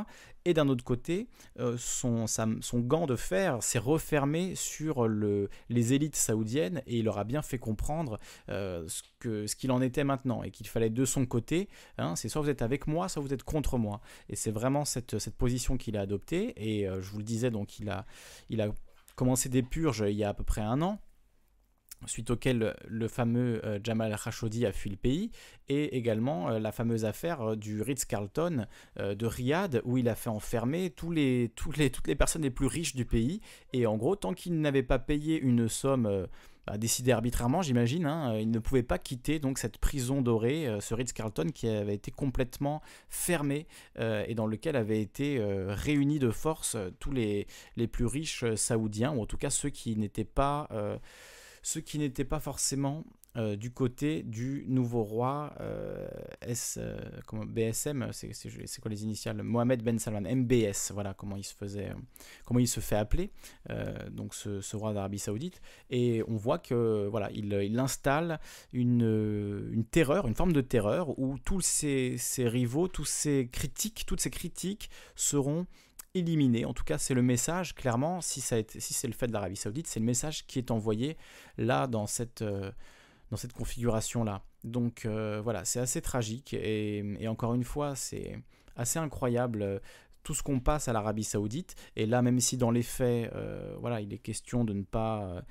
Et 0.45 0.55
d'un 0.55 0.69
autre 0.69 0.85
côté, 0.85 1.29
son, 1.77 2.27
son, 2.27 2.79
gant 2.81 3.07
de 3.07 3.17
fer 3.17 3.63
s'est 3.63 3.79
refermé 3.79 4.55
sur 4.55 5.07
le, 5.07 5.51
les 5.69 5.93
élites 5.93 6.17
saoudiennes 6.17 6.83
et 6.87 6.99
il 6.99 7.05
leur 7.05 7.19
a 7.19 7.25
bien 7.25 7.43
fait 7.43 7.59
comprendre 7.59 8.19
ce 8.49 9.03
qu'il 9.21 9.49
ce 9.49 9.55
qu'il 9.55 9.71
en 9.71 9.83
était 9.83 10.05
maintenant 10.05 10.43
et 10.43 10.51
qu'il 10.51 10.67
fallait 10.67 10.89
de 10.89 11.05
son 11.05 11.27
côté, 11.27 11.69
hein, 11.99 12.17
c'est 12.17 12.31
soit 12.31 12.41
vous 12.41 12.49
êtes 12.49 12.63
avec 12.63 12.87
moi, 12.87 13.09
soit 13.09 13.21
vous 13.21 13.35
êtes 13.35 13.43
contre 13.43 13.77
moi. 13.77 14.01
Et 14.31 14.37
c'est 14.37 14.51
vraiment 14.51 14.87
cette, 14.87 15.15
position 15.37 15.77
qu'il 15.77 15.99
a 15.99 16.01
adoptée 16.01 16.55
et 16.57 16.87
je 16.87 17.11
vous 17.11 17.19
le 17.19 17.25
disais, 17.25 17.51
donc 17.51 17.79
il 17.79 17.91
a 17.91 18.07
commencé 19.17 19.51
des 19.51 19.63
purges 19.63 20.05
il 20.09 20.17
y 20.17 20.25
a 20.25 20.31
à 20.31 20.35
peu 20.35 20.45
près 20.45 20.63
un 20.63 20.81
an 20.81 20.99
suite 22.07 22.31
auquel 22.31 22.75
le 22.87 23.09
fameux 23.09 23.65
euh, 23.65 23.79
Jamal 23.83 24.17
Khashoggi 24.23 24.67
a 24.67 24.73
fui 24.73 24.91
le 24.91 24.97
pays, 24.97 25.31
et 25.69 25.97
également 25.97 26.51
euh, 26.51 26.59
la 26.59 26.73
fameuse 26.73 27.05
affaire 27.05 27.41
euh, 27.43 27.57
du 27.57 27.83
Ritz-Carlton 27.83 28.67
de 28.99 29.27
Riyad, 29.27 29.83
où 29.85 29.99
il 29.99 30.09
a 30.09 30.15
fait 30.15 30.31
enfermer 30.31 30.91
tous 30.91 31.11
les, 31.11 31.51
les, 31.77 31.91
toutes 31.91 32.07
les 32.07 32.15
personnes 32.17 32.43
les 32.43 32.51
plus 32.51 32.67
riches 32.67 32.95
du 32.95 33.05
pays, 33.05 33.41
et 33.73 33.87
en 33.87 33.97
gros, 33.97 34.17
tant 34.17 34.35
qu'il 34.35 34.61
n'avait 34.61 34.83
pas 34.83 34.99
payé 34.99 35.39
une 35.41 35.69
somme 35.69 36.27
décidé 36.79 37.13
arbitrairement, 37.13 37.63
j'imagine. 37.63 38.07
Hein, 38.07 38.35
euh, 38.35 38.41
il 38.41 38.51
ne 38.51 38.59
pouvait 38.59 38.83
pas 38.83 38.99
quitter 38.99 39.39
donc 39.39 39.59
cette 39.59 39.79
prison 39.79 40.23
dorée, 40.23 40.67
euh, 40.67 40.81
ce 40.81 40.95
Ritz-Carlton 40.95 41.49
qui 41.55 41.69
avait 41.69 41.95
été 41.95 42.11
complètement 42.11 42.83
fermé 43.09 43.67
euh, 43.99 44.25
et 44.27 44.35
dans 44.35 44.47
lequel 44.47 44.77
avaient 44.77 45.01
été 45.01 45.41
réunis 45.69 46.19
de 46.19 46.31
force 46.31 46.77
tous 46.99 47.13
les, 47.13 47.47
les 47.77 47.87
plus 47.87 48.07
riches 48.07 48.45
saoudiens, 48.55 49.13
ou 49.13 49.23
en 49.23 49.27
tout 49.27 49.37
cas 49.37 49.51
ceux 49.51 49.71
qui 49.71 49.97
n'étaient 49.97 50.25
pas 50.25 50.69
ceux 51.63 51.81
qui 51.81 51.99
n'étaient 51.99 52.25
pas 52.25 52.41
forcément 52.41 53.05
euh, 53.37 53.55
du 53.55 53.71
côté 53.71 54.25
du 54.25 54.65
nouveau 54.67 55.05
roi 55.05 55.55
euh, 55.61 56.09
S, 56.41 56.81
euh, 56.81 56.99
BSM, 57.47 58.09
c'est 58.13 58.81
quoi 58.81 58.91
les 58.91 59.05
initiales? 59.05 59.41
Mohamed 59.45 59.85
Ben 59.85 60.01
Salman, 60.01 60.23
MBS, 60.23 60.91
voilà 60.93 61.15
comment 61.15 61.37
il 61.37 61.45
se 61.45 61.55
faisait, 61.55 61.93
comment 62.45 62.59
fait 62.67 62.97
appeler, 62.97 63.31
donc 64.11 64.35
ce, 64.35 64.77
roi 64.77 64.93
d'Arabie 64.93 65.21
Saoudite, 65.21 65.63
et 65.91 66.25
on 66.27 66.35
voit 66.35 66.59
que 66.59 67.07
voilà, 67.09 67.31
il, 67.31 67.53
il 67.53 67.79
installe 67.79 68.41
une, 68.73 69.69
une, 69.73 69.85
terreur, 69.85 70.27
une 70.27 70.35
forme 70.35 70.53
de 70.53 70.61
terreur 70.61 71.17
où 71.21 71.39
tous 71.39 71.61
ses, 71.61 72.17
ses 72.19 72.49
rivaux, 72.49 72.89
tous 72.89 73.05
ses 73.05 73.49
critiques, 73.53 74.07
toutes 74.07 74.21
ces 74.21 74.31
critiques 74.31 74.91
seront 75.15 75.67
éliminé. 76.15 76.65
En 76.65 76.73
tout 76.73 76.85
cas, 76.85 76.99
c'est 76.99 77.15
le 77.15 77.23
message, 77.23 77.75
clairement, 77.75 78.21
si, 78.21 78.41
si 78.41 78.95
c'est 78.95 79.07
le 79.07 79.13
fait 79.13 79.27
de 79.27 79.33
l'Arabie 79.33 79.57
Saoudite, 79.57 79.87
c'est 79.87 80.01
le 80.01 80.07
message 80.07 80.47
qui 80.47 80.59
est 80.59 80.71
envoyé 80.71 81.17
là 81.57 81.87
dans 81.87 82.07
cette, 82.07 82.43
euh, 82.43 82.71
cette 83.37 83.53
configuration-là. 83.53 84.43
Donc 84.65 85.07
euh, 85.07 85.41
voilà, 85.43 85.65
c'est 85.65 85.81
assez 85.81 86.03
tragique 86.03 86.53
et, 86.55 87.27
encore 87.29 87.55
une 87.55 87.65
fois, 87.65 87.95
c'est 87.95 88.39
assez 88.77 88.99
incroyable 88.99 89.63
euh, 89.63 89.79
tout 90.23 90.35
ce 90.35 90.43
qu'on 90.43 90.61
passe 90.61 90.89
à 90.89 90.93
l'Arabie 90.93 91.25
Saoudite. 91.25 91.77
Et 91.97 92.07
là, 92.07 92.23
même 92.23 92.41
si 92.41 92.57
dans 92.57 92.71
les 92.71 92.83
faits, 92.83 93.33
voilà, 93.79 94.03
il 94.03 94.13
est 94.13 94.19
question 94.19 94.65
de 94.65 94.75
ne 94.75 94.83
pas 94.83 95.43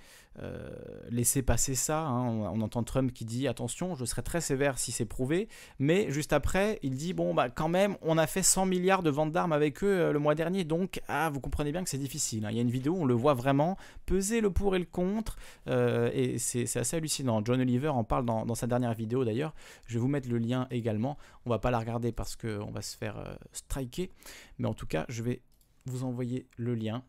euh, 0.42 0.70
laisser 1.10 1.42
passer 1.42 1.76
ça. 1.76 2.06
Hein. 2.06 2.28
On, 2.28 2.62
entend 2.62 2.84
Trump 2.84 3.12
qui 3.12 3.26
dit 3.26 3.48
attention, 3.48 3.96
je 3.96 4.06
serai 4.06 4.22
très 4.22 4.42
sévère 4.42 4.78
si 4.78 4.92
c'est 4.92 5.06
prouvé, 5.06 5.50
mais 5.80 6.12
juste 6.12 6.34
après, 6.34 6.80
il 6.82 6.96
dit 6.96 7.14
bon 7.14 7.34
bah 7.34 7.50
quand 7.50 7.68
même, 7.68 7.98
on 8.02 8.18
a 8.18 8.28
fait 8.28 8.44
100 8.44 8.66
milliards 8.66 9.04
de 9.04 9.10
ventes 9.10 9.32
d'armes 9.32 9.52
avec 9.52 9.84
eux 9.84 9.88
euh, 9.88 10.12
le 10.14 10.20
mois 10.20 10.36
dernier, 10.36 10.64
donc 10.64 11.02
ah 11.08 11.30
vous 11.30 11.40
comprenez 11.40 11.72
bien 11.72 11.84
que 11.84 11.90
c'est 11.90 11.98
difficile. 11.98 12.46
Hein. 12.46 12.50
Il 12.52 12.56
y 12.56 12.60
a 12.60 12.62
une 12.62 12.72
vidéo, 12.72 12.96
on 12.98 13.06
le 13.06 13.14
voit 13.14 13.34
vraiment 13.34 13.78
peser 14.06 14.40
le 14.40 14.50
pour 14.50 14.76
et 14.76 14.80
le 14.80 14.86
contre, 14.86 15.38
euh, 15.68 16.10
et 16.14 16.38
c'est 16.38 16.64
assez 16.78 16.96
hallucinant. 16.96 17.44
John 17.44 17.60
Oliver 17.60 17.90
en 17.90 18.04
parle 18.04 18.26
dans, 18.26 18.56
sa 18.56 18.68
dernière 18.68 18.94
vidéo 18.94 19.26
d'ailleurs. 19.26 19.54
Je 19.88 19.96
vais 19.96 20.00
vous 20.00 20.08
mettre 20.08 20.30
le 20.30 20.38
lien 20.38 20.68
également. 20.72 21.18
On 21.46 21.50
va 21.50 21.60
pas 21.60 21.72
la 21.72 21.80
regarder 21.80 22.12
parce 22.12 22.36
qu'on 22.36 22.72
va 22.72 22.82
se 22.82 22.98
faire 22.98 23.38
striker, 23.52 24.12
mais 24.58 24.68
en 24.68 24.74
tout 24.74 24.88
cas, 24.88 25.06
je 25.10 25.24
vais 25.24 25.42
vous 25.86 26.04
envoyer 26.04 26.48
le 26.58 26.76
lien. 26.76 27.04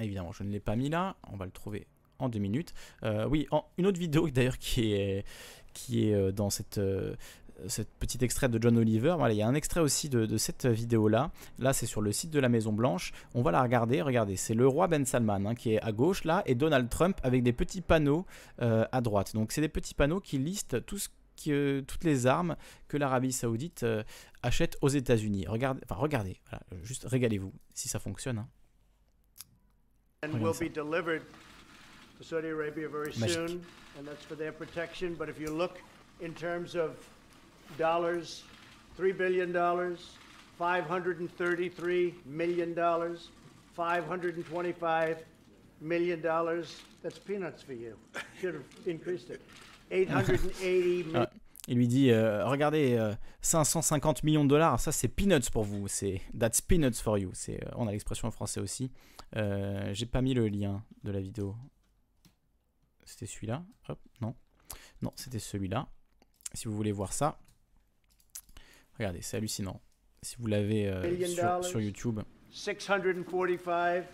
Évidemment, 0.00 0.32
je 0.32 0.42
ne 0.42 0.50
l'ai 0.50 0.60
pas 0.60 0.76
mis 0.76 0.88
là. 0.88 1.16
On 1.30 1.36
va 1.36 1.44
le 1.44 1.52
trouver 1.52 1.86
en 2.18 2.28
deux 2.28 2.38
minutes. 2.38 2.74
Euh, 3.02 3.26
oui, 3.28 3.46
une 3.78 3.86
autre 3.86 3.98
vidéo 3.98 4.28
d'ailleurs 4.34 4.58
qui 4.58 4.92
est, 4.92 5.24
qui 5.72 6.08
est 6.08 6.14
euh, 6.14 6.32
dans 6.32 6.50
cette, 6.50 6.78
euh, 6.78 7.14
cette 7.68 7.90
petite 7.98 8.22
extrait 8.22 8.48
de 8.48 8.60
John 8.60 8.76
Oliver. 8.76 9.14
Voilà, 9.18 9.34
il 9.34 9.36
y 9.36 9.42
a 9.42 9.48
un 9.48 9.54
extrait 9.54 9.80
aussi 9.80 10.08
de, 10.08 10.36
cette 10.36 10.66
vidéo-là. 10.66 11.30
Là, 11.58 11.72
c'est 11.72 11.86
sur 11.86 12.00
le 12.00 12.12
site 12.12 12.30
de 12.30 12.40
la 12.40 12.48
Maison 12.48 12.72
Blanche. 12.72 13.12
On 13.34 13.42
va 13.42 13.50
la 13.50 13.62
regarder. 13.62 14.02
Regardez, 14.02 14.36
c'est 14.36 14.54
le 14.54 14.66
roi 14.66 14.86
Ben 14.86 15.04
Salman 15.04 15.46
hein, 15.46 15.54
qui 15.54 15.74
est 15.74 15.80
à 15.80 15.92
gauche 15.92 16.24
là 16.24 16.42
et 16.46 16.54
Donald 16.54 16.88
Trump 16.88 17.18
avec 17.22 17.42
des 17.42 17.52
petits 17.52 17.80
panneaux 17.80 18.26
à 18.58 19.00
droite. 19.00 19.34
Donc, 19.34 19.52
c'est 19.52 19.60
des 19.60 19.68
petits 19.68 19.94
panneaux 19.94 20.20
qui 20.20 20.38
listent 20.38 20.84
tout 20.86 20.98
toutes 21.86 22.04
les 22.04 22.26
armes 22.28 22.56
que 22.86 22.96
l'Arabie 22.96 23.32
Saoudite 23.32 23.84
achète 24.42 24.78
aux 24.80 24.88
États-Unis. 24.88 25.46
Regardez, 25.48 25.80
enfin 25.84 26.00
regardez, 26.00 26.40
juste 26.84 27.04
régalez-vous 27.06 27.52
si 27.74 27.88
ça 27.88 27.98
fonctionne. 27.98 28.38
Hein. 28.38 28.48
Saudi 32.24 32.48
Arabia 32.48 32.88
very 32.88 33.12
soon, 33.12 33.62
and 33.98 34.06
that's 34.06 34.24
for 34.24 34.34
their 34.34 34.52
protection. 34.52 35.14
But 35.14 35.28
if 35.28 35.38
you 35.38 35.50
look 35.50 35.78
in 36.20 36.32
terms 36.34 36.74
of 36.74 36.96
dollars, 37.76 38.44
$3 38.98 39.14
billion, 39.16 39.52
$533 39.52 42.14
million, 42.24 42.74
$525 42.74 45.16
million, 45.80 46.22
that's 47.02 47.18
peanuts 47.18 47.62
for 47.62 47.74
you. 47.74 47.96
Should 48.40 48.54
have 48.54 48.64
increased 48.86 49.28
it. 49.30 49.42
880 49.90 51.02
million. 51.04 51.26
Il 51.66 51.78
lui 51.78 51.88
dit 51.88 52.10
euh, 52.10 52.44
Regardez, 52.46 52.94
euh, 52.98 53.14
550 53.40 54.22
millions 54.22 54.44
de 54.44 54.50
dollars, 54.50 54.78
ça 54.80 54.92
c'est 54.92 55.08
peanuts 55.08 55.48
pour 55.50 55.64
vous. 55.64 55.88
C'est 55.88 56.20
That's 56.38 56.60
peanuts 56.60 57.00
for 57.02 57.16
you. 57.18 57.30
C'est, 57.32 57.64
euh, 57.64 57.70
on 57.76 57.86
a 57.86 57.92
l'expression 57.92 58.28
en 58.28 58.30
français 58.30 58.60
aussi. 58.60 58.90
Euh, 59.36 59.90
j'ai 59.92 60.06
pas 60.06 60.20
mis 60.20 60.34
le 60.34 60.48
lien 60.48 60.82
de 61.04 61.10
la 61.10 61.20
vidéo. 61.20 61.56
C'était 63.04 63.26
celui-là. 63.26 63.64
Hop, 63.88 64.00
non. 64.20 64.34
Non, 65.02 65.12
c'était 65.16 65.38
celui-là. 65.38 65.88
Si 66.52 66.68
vous 66.68 66.76
voulez 66.76 66.92
voir 66.92 67.12
ça, 67.12 67.38
regardez, 68.98 69.22
c'est 69.22 69.36
hallucinant. 69.36 69.80
Si 70.22 70.36
vous 70.38 70.46
l'avez 70.46 70.88
euh, 70.88 71.26
sur, 71.26 71.64
sur, 71.64 71.80
YouTube. 71.80 72.20
645 72.50 74.04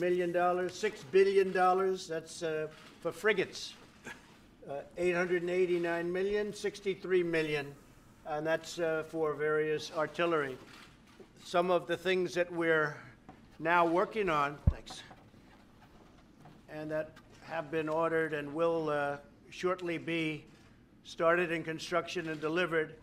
million 0.00 0.28
dollars, 0.28 0.70
6 0.70 1.06
billion 1.12 1.50
dollars, 1.50 2.08
that's 2.08 2.42
uh, 2.42 2.66
for 3.00 3.12
frigates. 3.12 3.74
uh, 4.68 4.80
889 4.96 6.12
million, 6.12 6.52
63 6.52 7.22
million, 7.22 7.66
and 8.26 8.46
that's 8.46 8.78
uh, 8.78 9.04
for 9.08 9.34
various 9.34 9.92
artillery. 9.96 10.56
Some 11.44 11.70
of 11.70 11.86
the 11.86 11.96
things 11.96 12.34
that 12.34 12.50
we're 12.50 12.96
now 13.58 13.86
working 13.86 14.30
on, 14.30 14.56
thanks, 14.70 15.02
and 16.70 16.90
that 16.90 17.10
have 17.48 17.70
been 17.70 17.88
ordered 17.88 18.34
and 18.34 18.52
will 18.54 18.90
uh, 18.90 19.16
shortly 19.50 19.98
be 19.98 20.44
started 21.04 21.52
in 21.52 21.62
construction 21.62 22.28
and 22.28 22.40
delivered. 22.40 22.94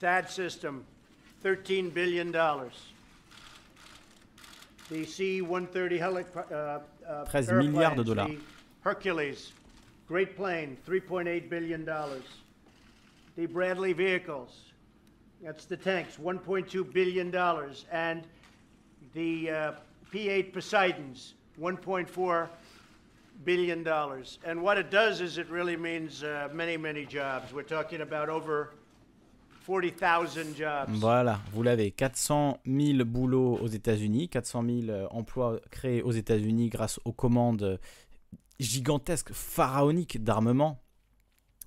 THAAD 0.00 0.30
system, 0.30 0.84
$13 1.44 1.92
billion. 1.92 2.30
The 4.90 5.04
C-130 5.04 6.00
helic- 6.00 6.52
uh, 6.52 6.80
uh, 7.08 7.24
13 7.26 7.72
milliards 7.72 8.04
de 8.04 8.14
dollars. 8.14 8.30
the 8.30 8.38
Hercules, 8.80 9.52
great 10.06 10.36
plane, 10.36 10.76
$3.8 10.86 11.50
billion. 11.50 11.84
The 13.36 13.46
Bradley 13.46 13.92
vehicles, 13.92 14.60
that's 15.42 15.64
the 15.64 15.76
tanks, 15.76 16.16
$1.2 16.16 16.92
billion. 16.92 17.34
And 17.92 18.24
the 19.14 19.50
uh, 19.50 19.72
P-8 20.10 20.52
Poseidons, 20.52 21.34
$1.4 21.60 22.48
billion 23.44 23.82
dollars. 23.82 24.38
And 24.44 24.62
what 24.62 24.78
it 24.78 24.90
does 24.90 25.20
is 25.20 25.38
it 25.38 25.48
really 25.50 25.76
means 25.76 26.22
uh, 26.22 26.48
many, 26.52 26.76
many 26.76 27.04
jobs. 27.06 27.52
We're 27.52 27.62
talking 27.62 28.00
about 28.00 28.28
over 28.28 28.70
40,000 29.68 30.56
jobs. 30.56 30.98
Voilà, 30.98 31.40
vous 31.52 31.62
l'avez. 31.62 31.90
400 31.90 32.58
000 32.66 33.04
boulots 33.04 33.58
aux 33.60 33.68
États-Unis, 33.68 34.28
400 34.28 34.64
000 34.64 34.88
euh, 34.88 35.06
emplois 35.10 35.60
créés 35.70 36.02
aux 36.02 36.12
États-Unis 36.12 36.70
grâce 36.70 36.98
aux 37.04 37.12
commandes 37.12 37.62
euh, 37.62 37.76
gigantesques, 38.58 39.32
pharaoniques 39.32 40.24
d'armement. 40.24 40.80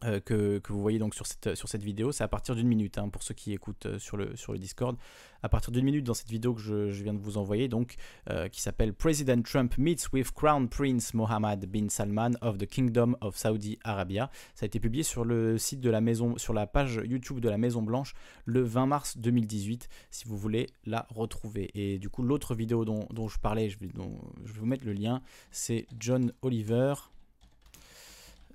Euh, 0.04 0.20
que, 0.20 0.62
vous 0.68 0.82
voyez 0.82 1.00
donc 1.00 1.14
sur 1.16 1.26
cette, 1.28 1.56
sur 1.56 1.68
cette 1.68 1.84
vidéo, 1.84 2.12
c'est 2.12 2.24
à 2.24 2.28
partir 2.28 2.56
d'une 2.56 2.68
minute 2.68 2.98
hein, 2.98 3.10
pour 3.10 3.24
ceux 3.24 3.34
qui 3.34 3.54
écoutent 3.54 3.86
euh, 3.86 4.00
sur, 4.00 4.18
le, 4.18 4.36
sur 4.36 4.52
le 4.54 4.60
Discord. 4.60 4.98
À 5.44 5.50
partir 5.50 5.72
d'une 5.72 5.86
minute 5.86 6.06
dans 6.06 6.14
cette 6.14 6.30
vidéo 6.30 6.54
que 6.54 6.62
je, 6.62 6.92
je 6.92 7.04
viens 7.04 7.14
de 7.14 7.20
vous 7.20 7.38
envoyer, 7.38 7.68
donc 7.68 7.96
euh, 8.30 8.48
qui 8.48 8.62
s'appelle 8.62 8.94
President 8.94 9.42
Trump 9.44 9.76
meets 9.78 10.12
with 10.14 10.32
Crown 10.32 10.70
Prince 10.70 11.14
Mohammed 11.14 11.66
bin 11.66 11.90
Salman 11.90 12.32
of 12.42 12.58
the 12.58 12.68
Kingdom 12.68 13.16
of 13.22 13.36
Saudi 13.36 13.80
Arabia. 13.84 14.30
Ça 14.54 14.66
a 14.66 14.68
été 14.68 14.80
publié 14.80 15.04
sur 15.04 15.26
le 15.26 15.58
site 15.58 15.82
de 15.82 15.90
la 15.90 16.02
maison, 16.02 16.38
sur 16.38 16.54
la 16.54 16.68
page 16.68 17.02
YouTube 17.04 17.40
de 17.40 17.50
la 17.50 17.58
Maison 17.58 17.82
Blanche 17.82 18.14
le 18.46 18.62
20 18.62 18.86
mars 18.86 19.18
2018, 19.18 19.90
si 20.12 20.28
vous 20.28 20.38
voulez 20.38 20.68
la 20.86 21.08
retrouver. 21.10 21.72
Et 21.74 21.98
du 21.98 22.10
coup, 22.10 22.22
l'autre 22.22 22.54
vidéo 22.54 22.86
dont, 22.86 23.08
dont 23.12 23.28
je 23.28 23.40
parlais, 23.40 23.70
je 23.70 23.80
vais, 23.80 23.88
dont- 23.88 24.20
je 24.46 24.54
vais 24.54 24.60
vous 24.60 24.66
mettre 24.66 24.86
le 24.86 24.94
lien, 24.94 25.22
c'est 25.50 25.88
John 26.00 26.32
Oliver 26.44 26.94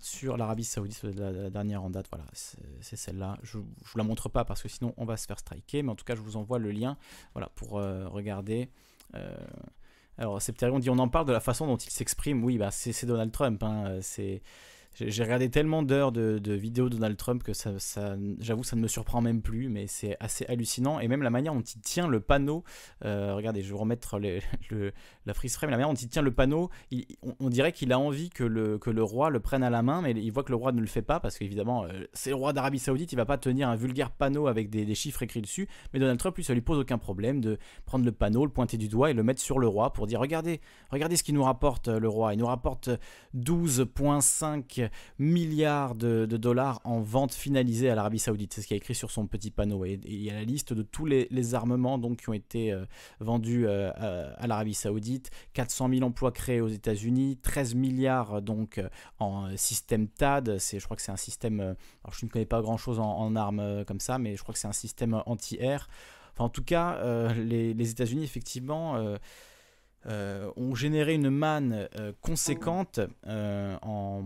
sur 0.00 0.36
l'Arabie 0.36 0.64
Saoudite, 0.64 1.02
la, 1.02 1.50
dernière 1.50 1.82
en 1.82 1.90
date, 1.90 2.06
voilà, 2.10 2.24
c'est 2.32 2.96
celle-là. 2.96 3.38
Je 3.42 3.58
ne 3.58 3.62
vous 3.62 3.98
la 3.98 4.04
montre 4.04 4.28
pas 4.28 4.44
parce 4.44 4.62
que 4.62 4.68
sinon 4.68 4.94
on 4.96 5.04
va 5.04 5.16
se 5.16 5.26
faire 5.26 5.38
striker, 5.38 5.82
mais 5.82 5.90
en 5.90 5.94
tout 5.94 6.04
cas 6.04 6.14
je 6.14 6.20
vous 6.20 6.36
envoie 6.36 6.58
le 6.58 6.70
lien 6.70 6.96
voilà, 7.34 7.48
pour 7.54 7.78
euh, 7.78 8.08
regarder. 8.08 8.70
Euh, 9.14 9.34
alors 10.18 10.40
Septérion 10.40 10.76
on 10.76 10.78
dit 10.78 10.90
on 10.90 10.98
en 10.98 11.08
parle 11.08 11.26
de 11.26 11.32
la 11.32 11.40
façon 11.40 11.66
dont 11.66 11.76
il 11.76 11.90
s'exprime, 11.90 12.44
oui, 12.44 12.58
bah, 12.58 12.70
c'est 12.70 13.06
Donald 13.06 13.32
Trump, 13.32 13.62
hein, 13.62 13.98
c'est... 14.02 14.42
J'ai 14.98 15.22
regardé 15.22 15.50
tellement 15.50 15.82
d'heures 15.82 16.10
de, 16.10 16.52
vidéos 16.54 16.88
de 16.88 16.94
Donald 16.94 17.18
Trump 17.18 17.42
que 17.42 17.52
ça, 17.52 17.72
j'avoue 18.38 18.64
ça 18.64 18.76
ne 18.76 18.80
me 18.80 18.88
surprend 18.88 19.20
même 19.20 19.42
plus, 19.42 19.68
mais 19.68 19.86
c'est 19.86 20.16
assez 20.20 20.46
hallucinant. 20.46 21.00
Et 21.00 21.08
même 21.08 21.22
la 21.22 21.28
manière 21.28 21.52
dont 21.52 21.60
il 21.60 21.80
tient 21.82 22.08
le 22.08 22.20
panneau, 22.20 22.64
euh, 23.04 23.34
regardez, 23.34 23.60
je 23.60 23.66
vais 23.66 23.72
vous 23.72 23.78
remettre 23.78 24.18
la 25.26 25.34
freeze 25.34 25.54
frame, 25.54 25.70
la 25.70 25.76
manière 25.76 25.90
dont 25.90 26.00
il 26.00 26.08
tient 26.08 26.22
le 26.22 26.32
panneau, 26.32 26.70
on, 27.40 27.50
dirait 27.50 27.72
qu'il 27.72 27.92
a 27.92 27.98
envie 27.98 28.30
que 28.30 28.44
le, 28.44 28.78
que 28.78 28.88
le 28.88 29.02
roi 29.02 29.28
le 29.28 29.40
prenne 29.40 29.62
à 29.62 29.68
la 29.68 29.82
main, 29.82 30.00
mais 30.00 30.12
il 30.12 30.30
voit 30.30 30.44
que 30.44 30.50
le 30.52 30.56
roi 30.56 30.72
ne 30.72 30.80
le 30.80 30.86
fait 30.86 31.02
pas, 31.02 31.20
parce 31.20 31.36
qu'évidemment, 31.36 31.84
euh, 31.84 32.04
c'est 32.14 32.30
le 32.30 32.36
roi 32.36 32.54
d'Arabie 32.54 32.78
Saoudite, 32.78 33.12
il 33.12 33.16
va 33.16 33.26
pas 33.26 33.38
tenir 33.38 33.68
un 33.68 33.76
vulgaire 33.76 34.10
panneau 34.10 34.46
avec 34.46 34.70
des, 34.70 34.86
des 34.86 34.94
chiffres 34.94 35.22
écrits 35.22 35.42
dessus, 35.42 35.68
mais 35.92 36.00
Donald 36.00 36.18
Trump, 36.18 36.34
lui, 36.36 36.44
ça 36.44 36.54
lui 36.54 36.62
pose 36.62 36.78
aucun 36.78 36.96
problème 36.96 37.42
de 37.42 37.58
prendre 37.84 38.06
le 38.06 38.12
panneau, 38.12 38.46
le 38.46 38.52
pointer 38.52 38.78
du 38.78 38.88
doigt 38.88 39.10
et 39.10 39.14
le 39.14 39.22
mettre 39.22 39.42
sur 39.42 39.58
le 39.58 39.68
roi 39.68 39.92
pour 39.92 40.06
dire, 40.06 40.20
regardez, 40.20 40.62
regardez 40.90 41.16
ce 41.16 41.22
qu'il 41.22 41.34
nous 41.34 41.44
rapporte, 41.44 41.88
euh, 41.88 42.00
le 42.00 42.08
roi, 42.08 42.32
il 42.32 42.38
nous 42.38 42.46
rapporte 42.46 42.88
12,5 43.36 44.85
milliards 45.18 45.94
de, 45.94 46.26
dollars 46.26 46.80
en 46.84 47.00
vente 47.00 47.34
finalisée 47.34 47.90
à 47.90 47.94
l'Arabie 47.94 48.18
Saoudite, 48.18 48.52
c'est 48.54 48.62
ce 48.62 48.66
qu'il 48.66 48.74
a 48.74 48.78
écrit 48.78 48.94
sur 48.94 49.10
son 49.10 49.26
petit 49.26 49.50
panneau, 49.50 49.84
et, 49.84 50.00
il 50.04 50.22
y 50.22 50.30
a 50.30 50.34
la 50.34 50.44
liste 50.44 50.72
de 50.72 50.82
tous 50.82 51.06
les, 51.06 51.54
armements 51.54 51.98
donc, 51.98 52.18
qui 52.18 52.28
ont 52.28 52.32
été 52.32 52.72
euh, 52.72 52.84
vendus 53.20 53.66
euh, 53.66 53.90
à, 53.94 54.42
à 54.42 54.46
l'Arabie 54.46 54.74
Saoudite, 54.74 55.30
400 55.52 55.90
000 55.90 56.02
emplois 56.02 56.32
créés 56.32 56.60
aux 56.60 56.68
États-Unis, 56.68 57.38
13 57.42 57.74
milliards 57.74 58.42
donc 58.42 58.78
euh, 58.78 58.88
en 59.18 59.46
euh, 59.46 59.56
système. 59.56 60.08
C'est, 60.58 60.80
je 60.80 60.84
crois 60.84 60.96
que 60.96 61.02
c'est 61.02 61.12
un 61.12 61.16
système. 61.16 61.60
euh, 61.60 61.74
je 62.10 62.24
ne 62.24 62.30
connais 62.30 62.46
pas 62.46 62.60
grand-chose 62.60 62.98
en, 62.98 63.36
armes 63.36 63.60
euh, 63.60 63.84
comme 63.84 64.00
ça, 64.00 64.18
mais 64.18 64.36
je 64.36 64.42
crois 64.42 64.52
que 64.52 64.58
c'est 64.58 64.68
un 64.68 64.72
système 64.72 65.22
anti-air. 65.26 65.88
Enfin, 66.32 66.44
en 66.44 66.48
tout 66.48 66.64
cas, 66.64 66.96
euh, 66.96 67.32
les, 67.34 67.74
les 67.74 67.90
États-Unis 67.90 68.24
effectivement. 68.24 68.96
euh, 68.96 69.00
euh, 69.00 69.18
ont 70.56 70.74
généré 70.74 71.14
une 71.14 71.30
manne 71.30 71.88
euh, 71.98 72.12
conséquente 72.20 73.00
euh, 73.26 73.76
en, 73.82 74.22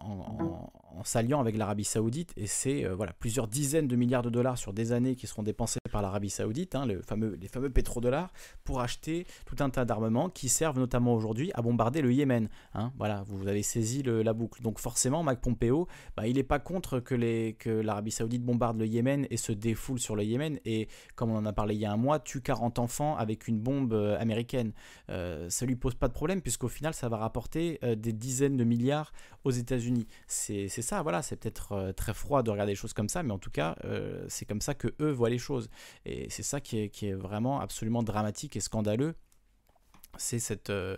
en, 0.00 0.42
en- 0.44 0.72
s'alliant 1.04 1.40
avec 1.40 1.56
l'Arabie 1.56 1.84
Saoudite 1.84 2.34
et 2.36 2.46
c'est 2.46 2.84
euh, 2.84 2.94
voilà 2.94 3.12
plusieurs 3.14 3.46
dizaines 3.48 3.88
de 3.88 3.96
milliards 3.96 4.22
de 4.22 4.28
dollars 4.28 4.58
sur 4.58 4.74
des 4.74 4.92
années 4.92 5.14
qui 5.16 5.26
seront 5.26 5.42
dépensés 5.42 5.78
par 5.90 6.02
l'Arabie 6.02 6.28
Saoudite, 6.28 6.74
hein, 6.74 6.84
le 6.84 7.00
fameux, 7.00 7.38
les 7.40 7.48
fameux 7.48 7.70
pétrodollars, 7.70 8.30
pour 8.64 8.80
acheter 8.80 9.26
tout 9.46 9.56
un 9.60 9.70
tas 9.70 9.84
d'armements 9.86 10.28
qui 10.28 10.48
servent 10.50 10.78
notamment 10.78 11.14
aujourd'hui 11.14 11.50
à 11.54 11.62
bombarder 11.62 12.02
le 12.02 12.12
Yémen. 12.12 12.48
hein. 12.74 12.92
voilà, 12.98 13.22
vous 13.26 13.48
avez 13.48 13.62
saisi 13.62 14.02
la 14.02 14.32
boucle. 14.34 14.60
Donc 14.62 14.78
forcément, 14.78 15.22
Mike 15.22 15.40
Pompeo, 15.40 15.88
bah, 16.16 16.26
il 16.26 16.36
n'est 16.36 16.42
pas 16.42 16.58
contre 16.58 17.00
que, 17.00 17.14
les, 17.14 17.54
que 17.58 17.70
l'Arabie 17.70 18.10
Saoudite 18.10 18.44
bombarde 18.44 18.78
le 18.78 18.86
Yémen 18.86 19.26
et 19.30 19.36
se 19.38 19.52
défoule 19.52 19.98
sur 19.98 20.16
le 20.16 20.24
Yémen 20.24 20.58
et, 20.66 20.88
comme 21.16 21.30
on 21.30 21.36
en 21.38 21.46
a 21.46 21.52
parlé 21.52 21.74
il 21.76 21.80
y 21.80 21.86
a 21.86 21.92
un 21.92 21.96
mois, 21.96 22.18
tue 22.20 22.42
40 22.42 22.78
enfants 22.78 23.16
avec 23.16 23.48
une 23.48 23.58
bombe 23.58 23.92
euh, 23.94 24.18
américaine. 24.20 24.72
Euh, 25.08 25.48
ça 25.48 25.64
lui 25.66 25.76
pose 25.76 25.94
pas 25.94 26.08
de 26.08 26.12
problème 26.12 26.42
puisqu'au 26.42 26.68
final, 26.68 26.92
ça 26.94 27.08
va 27.08 27.16
rapporter 27.16 27.78
euh, 27.84 27.94
des 27.94 28.12
dizaines 28.12 28.56
de 28.58 28.64
milliards 28.64 29.12
aux 29.44 29.50
États-Unis. 29.50 29.89
C'est 30.26 30.68
ça, 30.68 31.02
voilà, 31.02 31.22
c'est 31.22 31.36
peut-être 31.36 31.72
euh, 31.72 31.92
très 31.92 32.14
froid 32.14 32.42
de 32.42 32.50
regarder 32.50 32.72
les 32.72 32.76
choses 32.76 32.92
comme 32.92 33.08
ça, 33.08 33.22
mais 33.22 33.32
en 33.32 33.38
tout 33.38 33.50
cas, 33.50 33.76
euh, 33.84 34.24
c'est 34.28 34.44
comme 34.44 34.60
ça 34.60 34.74
que 34.74 34.88
eux 35.00 35.10
voient 35.10 35.30
les 35.30 35.38
choses. 35.38 35.70
Et 36.04 36.28
c'est 36.30 36.42
ça 36.42 36.60
qui 36.60 36.78
est, 36.80 36.88
qui 36.88 37.08
est 37.08 37.14
vraiment 37.14 37.60
absolument 37.60 38.02
dramatique 38.02 38.56
et 38.56 38.60
scandaleux. 38.60 39.14
C'est 40.18 40.38
cette, 40.38 40.70
euh, 40.70 40.96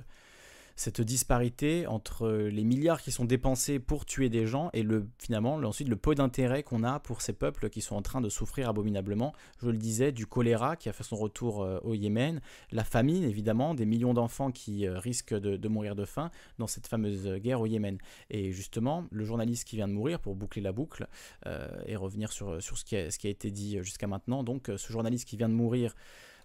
cette 0.76 1.00
disparité 1.00 1.86
entre 1.86 2.28
les 2.28 2.64
milliards 2.64 3.00
qui 3.00 3.12
sont 3.12 3.24
dépensés 3.24 3.78
pour 3.78 4.04
tuer 4.04 4.28
des 4.28 4.46
gens 4.46 4.70
et 4.72 4.82
le, 4.82 5.08
finalement 5.18 5.58
le- 5.58 5.66
ensuite 5.66 5.88
peu 6.02 6.14
d'intérêt 6.14 6.62
qu'on 6.62 6.84
a 6.84 6.98
pour 7.00 7.22
ces 7.22 7.32
peuples 7.32 7.70
qui 7.70 7.80
sont 7.80 7.96
en 7.96 8.02
train 8.02 8.20
de 8.20 8.28
souffrir 8.28 8.68
abominablement. 8.68 9.32
Je 9.62 9.70
le 9.70 9.78
disais, 9.78 10.12
du 10.12 10.26
choléra 10.26 10.76
qui 10.76 10.88
a 10.88 10.92
fait 10.92 11.04
son 11.04 11.16
retour 11.16 11.62
euh, 11.62 11.78
au 11.82 11.94
Yémen, 11.94 12.40
la 12.70 12.84
famine 12.84 13.24
évidemment, 13.24 13.74
des 13.74 13.86
millions 13.86 14.14
d'enfants 14.14 14.50
qui 14.50 14.86
euh, 14.86 14.98
risquent 14.98 15.34
de, 15.34 15.68
mourir 15.68 15.94
de 15.94 16.04
faim 16.04 16.30
dans 16.58 16.66
cette 16.66 16.86
fameuse 16.86 17.28
guerre 17.36 17.60
au 17.60 17.66
Yémen. 17.66 17.98
Et 18.30 18.52
justement, 18.52 19.06
le 19.10 19.24
journaliste 19.24 19.66
qui 19.66 19.76
vient 19.76 19.88
de 19.88 19.92
mourir, 19.92 20.20
pour 20.20 20.34
boucler 20.34 20.60
la 20.60 20.72
boucle 20.72 21.06
euh, 21.46 21.68
et 21.86 21.96
revenir 21.96 22.32
sur, 22.32 22.60
ce, 22.60 22.84
qui 22.84 22.96
a, 22.96 23.30
été 23.30 23.50
dit 23.50 23.78
jusqu'à 23.82 24.06
maintenant, 24.06 24.42
donc 24.42 24.70
ce 24.76 24.92
journaliste 24.92 25.26
qui 25.28 25.36
vient 25.36 25.48
de 25.48 25.54
mourir 25.54 25.94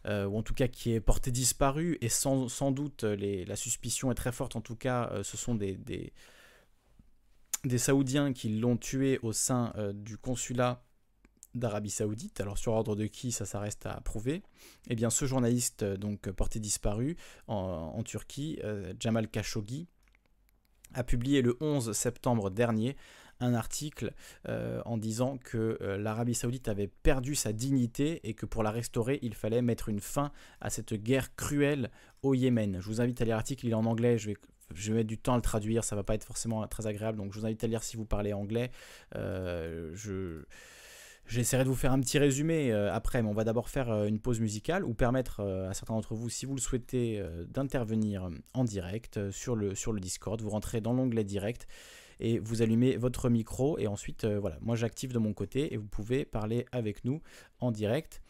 euh, 0.06 0.26
ou 0.26 0.38
en 0.38 0.44
tout 0.44 0.54
cas 0.54 0.68
qui 0.68 0.94
est 0.94 1.00
porté 1.00 1.32
disparu, 1.32 1.98
et 2.02 2.10
sans, 2.10 2.48
sans 2.48 2.72
doute 2.72 3.04
euh, 3.04 3.16
les- 3.16 3.46
la 3.46 3.56
suspicion 3.56 4.12
est 4.12 4.16
très 4.16 4.32
forte, 4.32 4.56
en 4.56 4.62
tout 4.62 4.76
cas 4.76 5.10
euh, 5.12 5.24
ce 5.24 5.38
sont 5.38 5.56
des, 5.56 5.76
des, 5.76 6.12
Saoudiens 7.78 8.32
qui 8.34 8.50
l'ont 8.50 8.78
tué 8.78 9.20
au 9.24 9.34
sein 9.34 9.74
du 9.94 10.18
consulat 10.18 10.84
d'Arabie 11.54 11.90
Saoudite, 11.90 12.40
alors 12.40 12.58
sur 12.58 12.72
ordre 12.72 12.96
de 12.96 13.08
qui 13.08 13.34
ça, 13.34 13.46
ça 13.46 13.60
reste 13.60 13.86
à 13.86 14.00
prouver, 14.00 14.42
et 14.90 14.96
bien 14.96 15.10
ce 15.10 15.26
journaliste 15.26 15.84
donc 15.84 16.30
porté 16.32 16.60
disparu 16.62 17.18
en, 17.48 17.94
en 17.94 18.04
Turquie, 18.04 18.60
Jamal 19.02 19.28
Khashoggi, 19.28 19.88
a 20.94 21.04
publié 21.04 21.42
le 21.42 21.58
11 21.60 21.92
septembre 21.92 22.50
dernier 22.52 22.96
un 23.40 23.54
article 23.54 24.14
euh, 24.48 24.82
en 24.86 24.98
disant 24.98 25.38
que 25.38 25.78
euh, 25.82 25.98
l'Arabie 25.98 26.34
Saoudite 26.34 26.68
avait 26.68 26.88
perdu 26.88 27.36
sa 27.36 27.54
dignité 27.54 28.28
et 28.28 28.34
que 28.34 28.46
pour 28.46 28.64
la 28.64 28.72
restaurer, 28.72 29.20
il 29.22 29.34
fallait 29.34 29.62
mettre 29.62 29.90
une 29.90 30.00
fin 30.00 30.32
à 30.62 30.70
cette 30.70 30.94
guerre 30.94 31.36
cruelle 31.36 31.90
au 32.24 32.34
Yémen. 32.34 32.78
Je 32.80 32.88
vous 32.88 33.02
invite 33.02 33.22
à 33.22 33.26
lire 33.26 33.36
l'article, 33.36 33.66
il 33.66 33.72
est 33.72 33.76
en 33.76 33.86
anglais, 33.86 34.18
je 34.18 34.28
vais, 34.28 34.38
je 34.74 34.92
vais 34.92 35.00
mettre 35.00 35.08
du 35.08 35.18
temps 35.18 35.34
à 35.34 35.38
le 35.38 35.42
traduire, 35.42 35.84
ça 35.84 35.96
va 35.96 36.04
pas 36.04 36.16
être 36.16 36.24
forcément 36.24 36.66
très 36.68 36.88
agréable, 36.88 37.18
donc 37.18 37.34
je 37.34 37.40
vous 37.40 37.46
invite 37.46 37.64
à 37.64 37.68
lire 37.68 37.84
si 37.84 37.98
vous 37.98 38.06
parlez 38.06 38.34
anglais. 38.34 38.72
Euh, 39.16 39.92
je... 39.94 40.44
J'essaierai 41.30 41.66
de 41.66 41.68
vous 41.68 41.76
faire 41.76 41.92
un 41.92 42.00
petit 42.00 42.20
résumé 42.20 42.72
après, 42.72 43.22
mais 43.22 43.28
on 43.28 43.34
va 43.34 43.44
d'abord 43.44 43.68
faire 43.68 44.06
une 44.06 44.18
pause 44.18 44.40
musicale 44.40 44.86
ou 44.86 44.94
permettre 44.94 45.42
à 45.42 45.74
certains 45.74 45.94
d'entre 45.94 46.16
vous, 46.16 46.30
si 46.30 46.46
vous 46.46 46.56
le 46.56 46.62
souhaitez, 46.62 47.22
d'intervenir 47.50 48.30
en 48.54 48.64
direct 48.64 49.30
sur, 49.32 49.58
le, 49.58 49.76
sur 49.76 49.92
le 49.92 50.00
Discord. 50.00 50.42
Vous 50.42 50.52
rentrez 50.52 50.80
dans 50.80 50.94
l'onglet 50.94 51.26
direct 51.26 51.68
et 52.20 52.40
vous 52.40 52.62
allumez 52.62 52.98
votre 52.98 53.30
micro 53.30 53.78
et 53.78 53.88
ensuite, 53.88 54.24
euh, 54.24 54.40
voilà, 54.40 54.58
moi 54.62 54.76
j'active 54.76 55.14
de 55.14 55.20
mon 55.20 55.34
côté 55.34 55.74
et 55.74 55.78
vous 55.78 55.88
pouvez 55.88 56.26
parler 56.26 56.66
avec 56.72 57.06
nous 57.06 57.22
en 57.60 57.72
direct. 57.72 58.22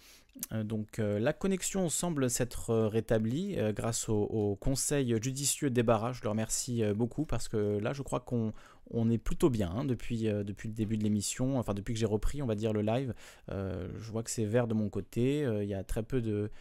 Euh, 0.52 0.64
donc 0.64 1.00
euh, 1.00 1.20
la 1.20 1.34
connexion 1.34 1.90
semble 1.90 2.30
s'être 2.30 2.74
rétablie 2.86 3.58
grâce 3.74 4.10
au, 4.10 4.58
conseil 4.60 5.16
judicieux 5.22 5.70
débarras. 5.70 6.14
Je 6.14 6.22
le 6.24 6.30
remercie 6.30 6.84
beaucoup 6.96 7.26
parce 7.26 7.48
que 7.48 7.80
là 7.80 7.94
je 7.94 8.02
crois 8.02 8.20
qu'on 8.20 8.54
on 8.92 9.10
est 9.10 9.18
plutôt 9.18 9.50
bien 9.50 9.70
hein, 9.70 9.84
depuis, 9.84 10.24
depuis 10.24 10.70
le 10.70 10.74
début 10.74 10.98
de 10.98 11.04
l'émission, 11.04 11.60
enfin 11.60 11.74
depuis 11.74 11.94
que 11.94 12.00
j'ai 12.00 12.06
repris 12.06 12.42
on 12.42 12.46
va 12.46 12.56
dire 12.56 12.72
le 12.72 12.82
live. 12.82 13.14
je 13.50 14.12
vois 14.12 14.24
que 14.24 14.30
c'est 14.30 14.46
vert 14.46 14.68
de 14.68 14.74
mon 14.74 14.90
côté, 14.90 15.40
il 15.40 15.68
y 15.68 15.74
a 15.74 15.84
très 15.84 16.04
peu 16.04 16.22
de, 16.22 16.52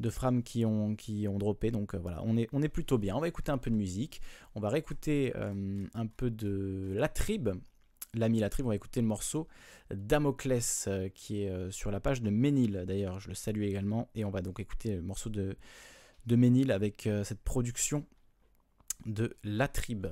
de 0.00 0.10
frames 0.10 0.42
qui 0.42 0.64
ont, 0.64 0.94
qui 0.94 1.26
droppé. 1.26 1.70
Donc 1.70 1.94
voilà, 1.94 2.22
on 2.24 2.36
est, 2.36 2.48
on 2.52 2.62
est 2.62 2.68
plutôt 2.68 2.98
bien. 2.98 3.16
On 3.16 3.20
va 3.20 3.28
écouter 3.28 3.52
un 3.52 3.58
peu 3.58 3.70
de 3.70 3.76
musique. 3.76 4.20
On 4.54 4.60
va 4.60 4.68
réécouter 4.68 5.32
un 5.36 6.06
peu 6.06 6.30
de 6.30 6.92
La 6.94 7.08
Tribe 7.08 7.50
l'ami 8.16 8.40
La 8.40 8.48
Tribe. 8.48 8.66
On 8.66 8.70
va 8.70 8.74
écouter 8.74 9.00
le 9.00 9.06
morceau 9.06 9.46
Damoclès 9.90 10.86
euh, 10.88 11.08
qui 11.08 11.42
est 11.42 11.50
euh, 11.50 11.70
sur 11.70 11.90
la 11.90 12.00
page 12.00 12.22
de 12.22 12.30
Ménil. 12.30 12.84
D'ailleurs, 12.86 13.20
je 13.20 13.28
le 13.28 13.34
salue 13.34 13.62
également. 13.62 14.08
Et 14.14 14.24
on 14.24 14.30
va 14.30 14.42
donc 14.42 14.60
écouter 14.60 14.96
le 14.96 15.02
morceau 15.02 15.30
de, 15.30 15.56
de 16.26 16.36
Ménil 16.36 16.72
avec 16.72 17.06
euh, 17.06 17.24
cette 17.24 17.42
production 17.42 18.04
de 19.04 19.36
La 19.44 19.68
Tribe. 19.68 20.08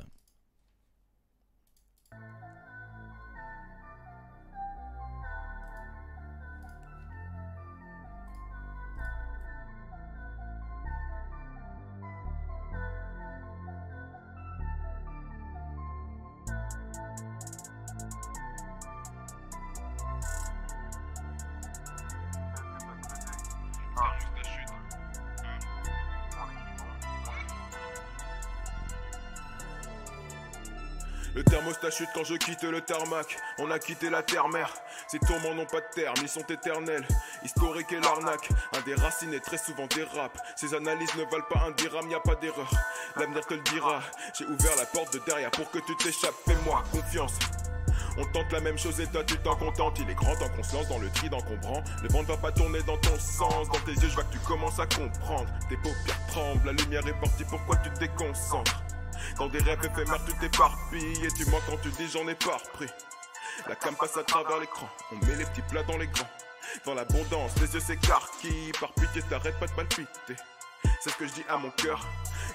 Chute 31.94 32.08
quand 32.12 32.24
je 32.24 32.34
quitte 32.34 32.64
le 32.64 32.80
tarmac. 32.80 33.36
On 33.58 33.70
a 33.70 33.78
quitté 33.78 34.10
la 34.10 34.22
terre-mère. 34.22 34.72
Ces 35.06 35.20
tourments 35.20 35.54
n'ont 35.54 35.66
pas 35.66 35.80
de 35.80 35.86
terme, 35.94 36.16
ils 36.22 36.28
sont 36.28 36.44
éternels. 36.48 37.06
Historique 37.44 37.92
et 37.92 38.00
l'arnaque. 38.00 38.48
Un 38.76 38.80
des 38.80 38.94
racines 38.94 39.38
très 39.40 39.58
souvent 39.58 39.86
dérapes. 39.86 40.36
Ces 40.56 40.74
analyses 40.74 41.14
ne 41.14 41.22
valent 41.30 41.46
pas 41.48 41.60
un 41.66 41.70
dirham, 41.70 42.10
y 42.10 42.14
a 42.14 42.20
pas 42.20 42.34
d'erreur. 42.34 42.70
L'avenir 43.16 43.46
te 43.46 43.54
le 43.54 43.60
dira. 43.60 44.00
J'ai 44.36 44.44
ouvert 44.44 44.74
la 44.76 44.86
porte 44.86 45.12
de 45.14 45.20
derrière 45.24 45.52
pour 45.52 45.70
que 45.70 45.78
tu 45.78 45.96
t'échappes. 45.96 46.34
Fais-moi 46.46 46.82
confiance. 46.90 47.38
On 48.16 48.24
tente 48.26 48.50
la 48.52 48.60
même 48.60 48.78
chose 48.78 49.00
et 49.00 49.06
toi 49.06 49.22
tu 49.22 49.36
t'en 49.38 49.54
contentes. 49.54 49.98
Il 50.00 50.10
est 50.10 50.14
grand 50.14 50.34
temps 50.34 50.48
qu'on 50.48 50.82
dans 50.88 50.98
le 50.98 51.10
tri 51.10 51.28
d'encombrant. 51.30 51.82
Le 52.02 52.08
vent 52.08 52.22
ne 52.22 52.26
va 52.26 52.36
pas 52.36 52.50
tourner 52.50 52.82
dans 52.82 52.98
ton 52.98 53.18
sens. 53.18 53.68
Dans 53.68 53.80
tes 53.80 53.92
yeux, 53.92 54.08
je 54.08 54.14
vois 54.14 54.24
que 54.24 54.32
tu 54.32 54.38
commences 54.40 54.80
à 54.80 54.86
comprendre. 54.86 55.46
Tes 55.68 55.76
paupières 55.76 56.26
tremblent, 56.28 56.66
la 56.66 56.72
lumière 56.72 57.06
est 57.06 57.20
partie, 57.20 57.44
pourquoi 57.44 57.76
tu 57.76 57.90
te 57.90 58.00
déconcentres? 58.00 58.83
Dans 59.38 59.46
des 59.46 59.58
rêves 59.58 59.84
éphémères, 59.84 60.24
t'éparpilles 60.40 61.24
et 61.24 61.30
tu 61.32 61.44
manques 61.50 61.62
quand 61.68 61.80
tu 61.82 61.90
dis 61.90 62.08
j'en 62.08 62.26
ai 62.28 62.34
pas 62.34 62.56
repris. 62.56 62.88
La 63.68 63.76
cam 63.76 63.94
passe 63.96 64.16
à 64.16 64.24
travers 64.24 64.58
l'écran, 64.58 64.88
on 65.12 65.26
met 65.26 65.36
les 65.36 65.44
petits 65.44 65.62
plats 65.62 65.82
dans 65.84 65.96
les 65.96 66.08
grands. 66.08 66.28
Dans 66.84 66.94
l'abondance, 66.94 67.52
les 67.60 67.72
yeux 67.72 67.80
s'écarquillent, 67.80 68.72
par 68.80 68.92
pitié 68.94 69.22
t'arrêtes 69.22 69.58
pas 69.58 69.66
de 69.66 69.72
palpiter. 69.72 70.36
C'est 71.00 71.10
ce 71.10 71.16
que 71.16 71.26
je 71.26 71.32
dis 71.34 71.44
à 71.48 71.56
mon 71.56 71.70
cœur. 71.70 72.00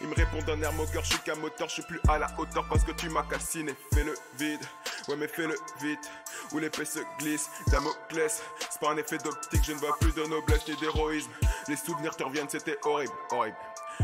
Il 0.02 0.08
me 0.08 0.16
répond 0.16 0.42
d'un 0.42 0.62
air 0.62 0.74
moqueur, 0.74 1.04
je 1.04 1.10
suis 1.10 1.20
qu'un 1.20 1.36
moteur, 1.36 1.68
je 1.68 1.74
suis 1.74 1.84
plus 1.84 2.00
à 2.08 2.18
la 2.18 2.28
hauteur 2.38 2.66
parce 2.70 2.84
que 2.84 2.92
tu 2.92 3.10
m'as 3.10 3.24
calciné. 3.24 3.76
Fais 3.94 4.04
le 4.04 4.16
vide, 4.38 4.62
ouais 5.08 5.16
mais 5.18 5.28
fais 5.28 5.46
le 5.46 5.56
vite. 5.82 6.10
Où 6.52 6.58
l'épée 6.58 6.86
se 6.86 7.00
glisse, 7.20 7.50
Damoclès. 7.68 8.42
C'est 8.60 8.80
pas 8.80 8.92
un 8.92 8.98
effet 8.98 9.18
d'optique, 9.20 9.64
je 9.64 9.74
ne 9.74 9.78
vois 9.78 9.96
plus 10.00 10.12
de 10.14 10.24
noblesse 10.26 10.68
ni 10.68 10.76
d'héroïsme. 10.78 11.30
Les 11.68 11.76
souvenirs 11.76 12.16
te 12.16 12.24
reviennent, 12.24 12.50
c'était 12.50 12.78
horrible, 12.84 13.14
horrible. 13.32 13.58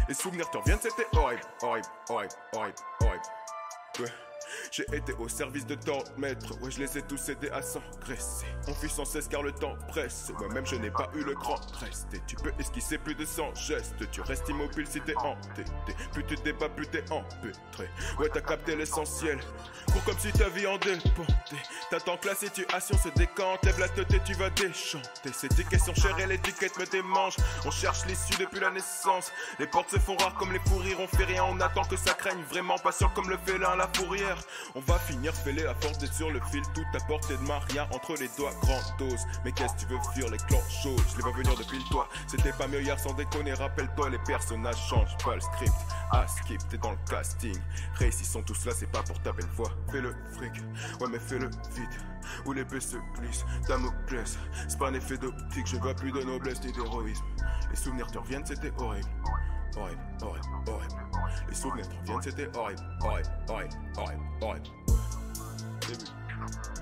Les 0.08 0.14
souvenirs 0.14 0.50
te 0.50 0.58
reviennent, 0.58 0.80
c'était 0.82 1.08
horrible, 1.18 1.41
horrible, 1.62 1.88
horrible, 2.10 2.34
horrible, 2.54 2.76
horrible. 3.02 3.24
Ouais. 4.00 4.24
J'ai 4.76 4.84
été 4.93 5.13
au 5.13 5.30
service 5.30 5.65
de 5.65 5.76
tant 5.76 6.03
maîtres, 6.17 6.61
ouais 6.61 6.69
je 6.69 6.80
les 6.80 6.97
ai 6.97 7.01
tous 7.01 7.30
aidés 7.30 7.49
à 7.51 7.61
s'engraisser. 7.61 8.45
On 8.67 8.73
fuit 8.73 8.89
sans 8.89 9.05
cesse 9.05 9.30
car 9.30 9.41
le 9.41 9.53
temps 9.53 9.78
presse, 9.88 10.34
moi-même 10.38 10.65
je 10.65 10.76
n'ai 10.76 10.91
pas 10.91 11.09
eu 11.15 11.23
le 11.23 11.34
grand 11.34 11.61
reste. 11.80 12.07
Tu 12.28 12.36
peux 12.36 12.51
esquisser 12.59 12.97
plus 12.97 13.15
de 13.15 13.23
100 13.23 13.55
gestes, 13.55 14.11
tu 14.11 14.19
restes 14.19 14.49
immobile 14.49 14.86
si 14.86 14.99
t'es 14.99 15.15
entêté. 15.15 15.95
Plus 16.11 16.26
tu 16.26 16.36
débats, 16.43 16.67
plus 16.67 16.88
t'es 16.88 17.09
empêtré. 17.09 17.89
Ouais 18.19 18.28
t'as 18.34 18.41
capté 18.41 18.76
l'essentiel, 18.76 19.39
pour 19.93 20.03
comme 20.03 20.19
si 20.19 20.34
ta 20.34 20.49
vie 20.49 20.67
en 20.67 20.78
dépendait. 20.78 21.63
T'attends 21.89 22.17
que 22.17 22.28
la 22.28 22.36
situation 22.36 22.97
se 22.97 23.07
décante, 23.17 23.63
lève 23.63 23.80
la 23.80 23.88
tête 23.88 24.07
tu 24.26 24.34
vas 24.34 24.49
déchanter. 24.49 25.32
Ces 25.32 25.47
tickets 25.47 25.80
sont 25.80 25.95
chers 25.95 26.19
et 26.19 26.28
l'étiquette 26.28 26.78
me 26.78 26.86
démange 26.86 27.38
On 27.65 27.71
cherche 27.71 28.05
l'issue 28.07 28.38
depuis 28.43 28.59
la 28.59 28.71
naissance. 28.71 29.32
Les 29.57 29.67
portes 29.67 29.91
se 29.91 29.99
font 29.99 30.17
rares 30.17 30.36
comme 30.36 30.51
les 30.51 30.59
pourrir, 30.59 30.99
on 30.99 31.07
fait 31.07 31.23
rien, 31.23 31.45
on 31.45 31.61
attend 31.61 31.86
que 31.86 31.95
ça 31.95 32.13
craigne. 32.13 32.43
Vraiment 32.49 32.78
patient 32.78 33.07
comme 33.15 33.30
le 33.30 33.38
félin, 33.38 33.78
la 33.78 33.88
fourrière 33.93 34.38
on 34.74 34.80
va 34.82 34.97
finir 34.99 35.34
fêlé 35.34 35.66
à 35.66 35.76
force 35.76 35.97
d'être 35.99 36.13
sur 36.13 36.32
le 36.32 36.39
fil, 36.51 36.61
tout 36.74 36.86
à 36.93 36.99
portée 37.05 37.38
de 37.38 37.41
main, 37.41 37.59
rien 37.70 37.88
entre 37.91 38.13
les 38.20 38.30
doigts, 38.38 38.53
grande 38.61 38.84
dose. 38.97 39.26
Mais 39.43 39.51
qu'est-ce 39.51 39.74
que 39.74 39.80
tu 39.82 39.86
veux 39.88 39.99
fuir 40.13 40.30
les 40.30 40.38
clans 40.38 40.63
chauds 40.70 40.95
Je 41.11 41.18
les 41.18 41.24
vois 41.24 41.32
venir 41.32 41.55
depuis 41.55 41.78
le 41.78 41.84
toit. 41.89 42.09
C'était 42.28 42.53
pas 42.53 42.68
mieux 42.68 42.82
hier 42.82 42.99
sans 42.99 43.13
déconner, 43.13 43.53
rappelle-toi, 43.53 44.09
les 44.09 44.20
personnages 44.20 44.78
changent 44.89 45.18
pas 45.24 45.36
le 45.36 45.41
script. 45.41 45.74
Ah, 46.11 46.26
skip, 46.28 46.61
t'es 46.70 46.78
dans 46.78 46.91
le 46.91 46.97
casting. 47.09 47.55
Sont 48.26 48.41
tous 48.41 48.66
là, 48.66 48.74
c'est 48.76 48.91
pas 48.91 49.03
pour 49.03 49.22
ta 49.22 49.32
belle 49.32 49.45
voix. 49.55 49.72
Fais 49.91 50.01
le 50.01 50.13
fric, 50.34 50.51
ouais, 50.99 51.07
mais 51.09 51.20
fais 51.20 51.39
le 51.39 51.47
vite. 51.47 51.99
Où 52.45 52.53
l'épée 52.53 52.80
se 52.80 52.97
glisse, 53.18 53.45
Damoclès. 53.68 54.38
C'est 54.68 54.80
pas 54.80 54.89
un 54.89 54.93
effet 54.93 55.18
d'optique, 55.18 55.68
je 55.68 55.78
vois 55.78 55.93
plus 55.93 56.11
de 56.11 56.22
noblesse 56.22 56.61
ni 56.63 56.72
d'héroïsme. 56.72 57.24
Les 57.70 57.76
souvenirs 57.76 58.07
te 58.07 58.18
reviennent, 58.18 58.45
c'était 58.45 58.74
horrible 58.78 59.07
horrible, 59.78 60.01
horrible, 60.21 60.47
horrible. 60.67 60.95
Les 61.49 61.55
souvenirs 61.55 61.88
te 61.88 61.95
reviennent, 61.95 62.21
c'était 62.21 62.57
horrible, 62.57 62.82
horrible, 63.01 63.30
horrible, 63.49 63.76
horrible, 63.97 64.23
horrible. 64.41 64.69
Début. 65.88 66.74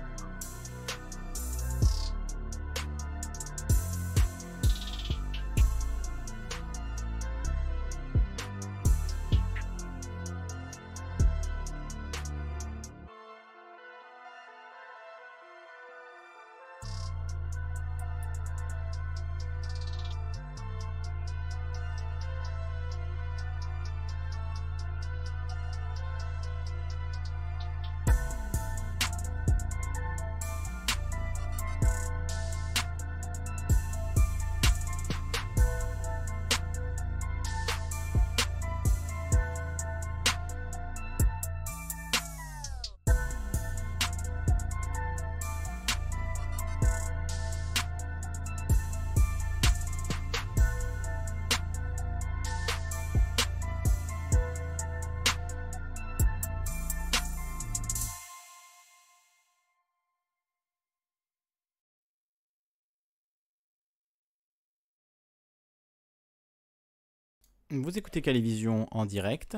Vous 67.82 67.98
écoutez 67.98 68.22
Calivision 68.22 68.86
en 68.92 69.04
direct. 69.04 69.56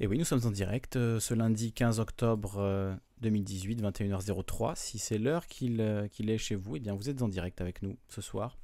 Et 0.00 0.06
oui, 0.08 0.18
nous 0.18 0.24
sommes 0.24 0.44
en 0.46 0.50
direct 0.50 0.96
euh, 0.96 1.20
ce 1.20 1.32
lundi 1.32 1.72
15 1.72 2.00
octobre 2.00 2.98
2018, 3.20 3.82
21h03. 3.82 4.74
Si 4.74 4.98
c'est 4.98 5.18
l'heure 5.18 5.44
euh, 5.62 6.08
qu'il 6.08 6.30
est 6.30 6.38
chez 6.38 6.56
vous, 6.56 6.76
eh 6.76 6.80
bien 6.80 6.94
vous 6.94 7.08
êtes 7.08 7.22
en 7.22 7.28
direct 7.28 7.60
avec 7.60 7.82
nous 7.82 7.96
ce 8.08 8.20
soir. 8.20 8.58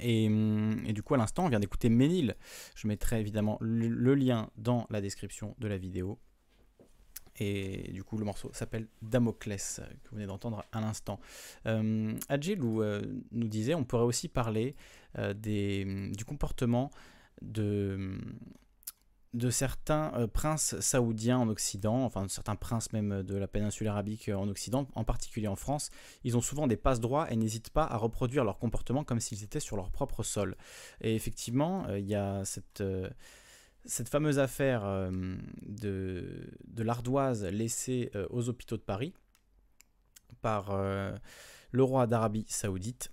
Et, 0.00 0.28
hum, 0.28 0.82
du 0.92 1.02
coup, 1.02 1.14
à 1.14 1.18
l'instant, 1.18 1.44
on 1.44 1.48
vient 1.48 1.60
d'écouter 1.60 1.90
Ménil. 1.90 2.36
Je 2.74 2.88
mettrai 2.88 3.20
évidemment 3.20 3.58
le, 3.60 4.14
lien 4.14 4.48
dans 4.56 4.86
la 4.88 5.02
description 5.02 5.54
de 5.58 5.68
la 5.68 5.76
vidéo. 5.76 6.18
Et 7.38 7.92
du 7.92 8.02
coup, 8.02 8.16
le 8.16 8.24
morceau 8.24 8.50
s'appelle 8.54 8.88
Damoclès, 9.02 9.80
que 10.02 10.10
vous 10.10 10.16
venez 10.16 10.26
d'entendre 10.26 10.64
à 10.72 10.80
l'instant. 10.80 11.20
Euh, 11.66 12.14
euh 12.30 13.02
nous 13.32 13.48
disait, 13.48 13.74
on 13.74 13.84
pourrait 13.84 14.04
aussi 14.04 14.28
parler 14.28 14.74
des, 15.34 16.10
du 16.16 16.24
comportement 16.24 16.90
de, 17.42 18.18
certains 19.50 20.12
euh, 20.14 20.26
princes 20.26 20.78
saoudiens 20.80 21.38
en 21.38 21.48
Occident, 21.48 22.04
enfin 22.04 22.24
de 22.24 22.30
certains 22.30 22.56
princes 22.56 22.92
même 22.92 23.22
de 23.22 23.36
la 23.36 23.46
péninsule 23.46 23.88
arabique 23.88 24.28
en 24.28 24.48
Occident, 24.48 24.88
en 24.94 25.04
particulier 25.04 25.48
en 25.48 25.56
France, 25.56 25.90
ils 26.24 26.36
ont 26.36 26.40
souvent 26.40 26.66
des 26.66 26.76
passe-droits 26.76 27.30
et 27.30 27.36
n'hésitent 27.36 27.70
pas 27.70 27.84
à 27.84 27.96
reproduire 27.96 28.44
leur 28.44 28.58
comportement 28.58 29.04
comme 29.04 29.20
s'ils 29.20 29.44
étaient 29.44 29.60
sur 29.60 29.76
leur 29.76 29.90
propre 29.90 30.22
sol. 30.22 30.56
Et 31.00 31.14
effectivement, 31.14 31.88
il 31.94 32.06
y 32.06 32.14
a 32.14 32.44
cette 32.44 32.82
fameuse 34.08 34.38
affaire 34.38 35.10
de 35.62 36.50
l'ardoise 36.76 37.44
laissée 37.44 38.10
aux 38.30 38.48
hôpitaux 38.48 38.76
de 38.76 38.82
Paris 38.82 39.14
par 40.40 40.76
le 41.70 41.82
roi 41.82 42.06
d'Arabie 42.06 42.46
saoudite 42.48 43.10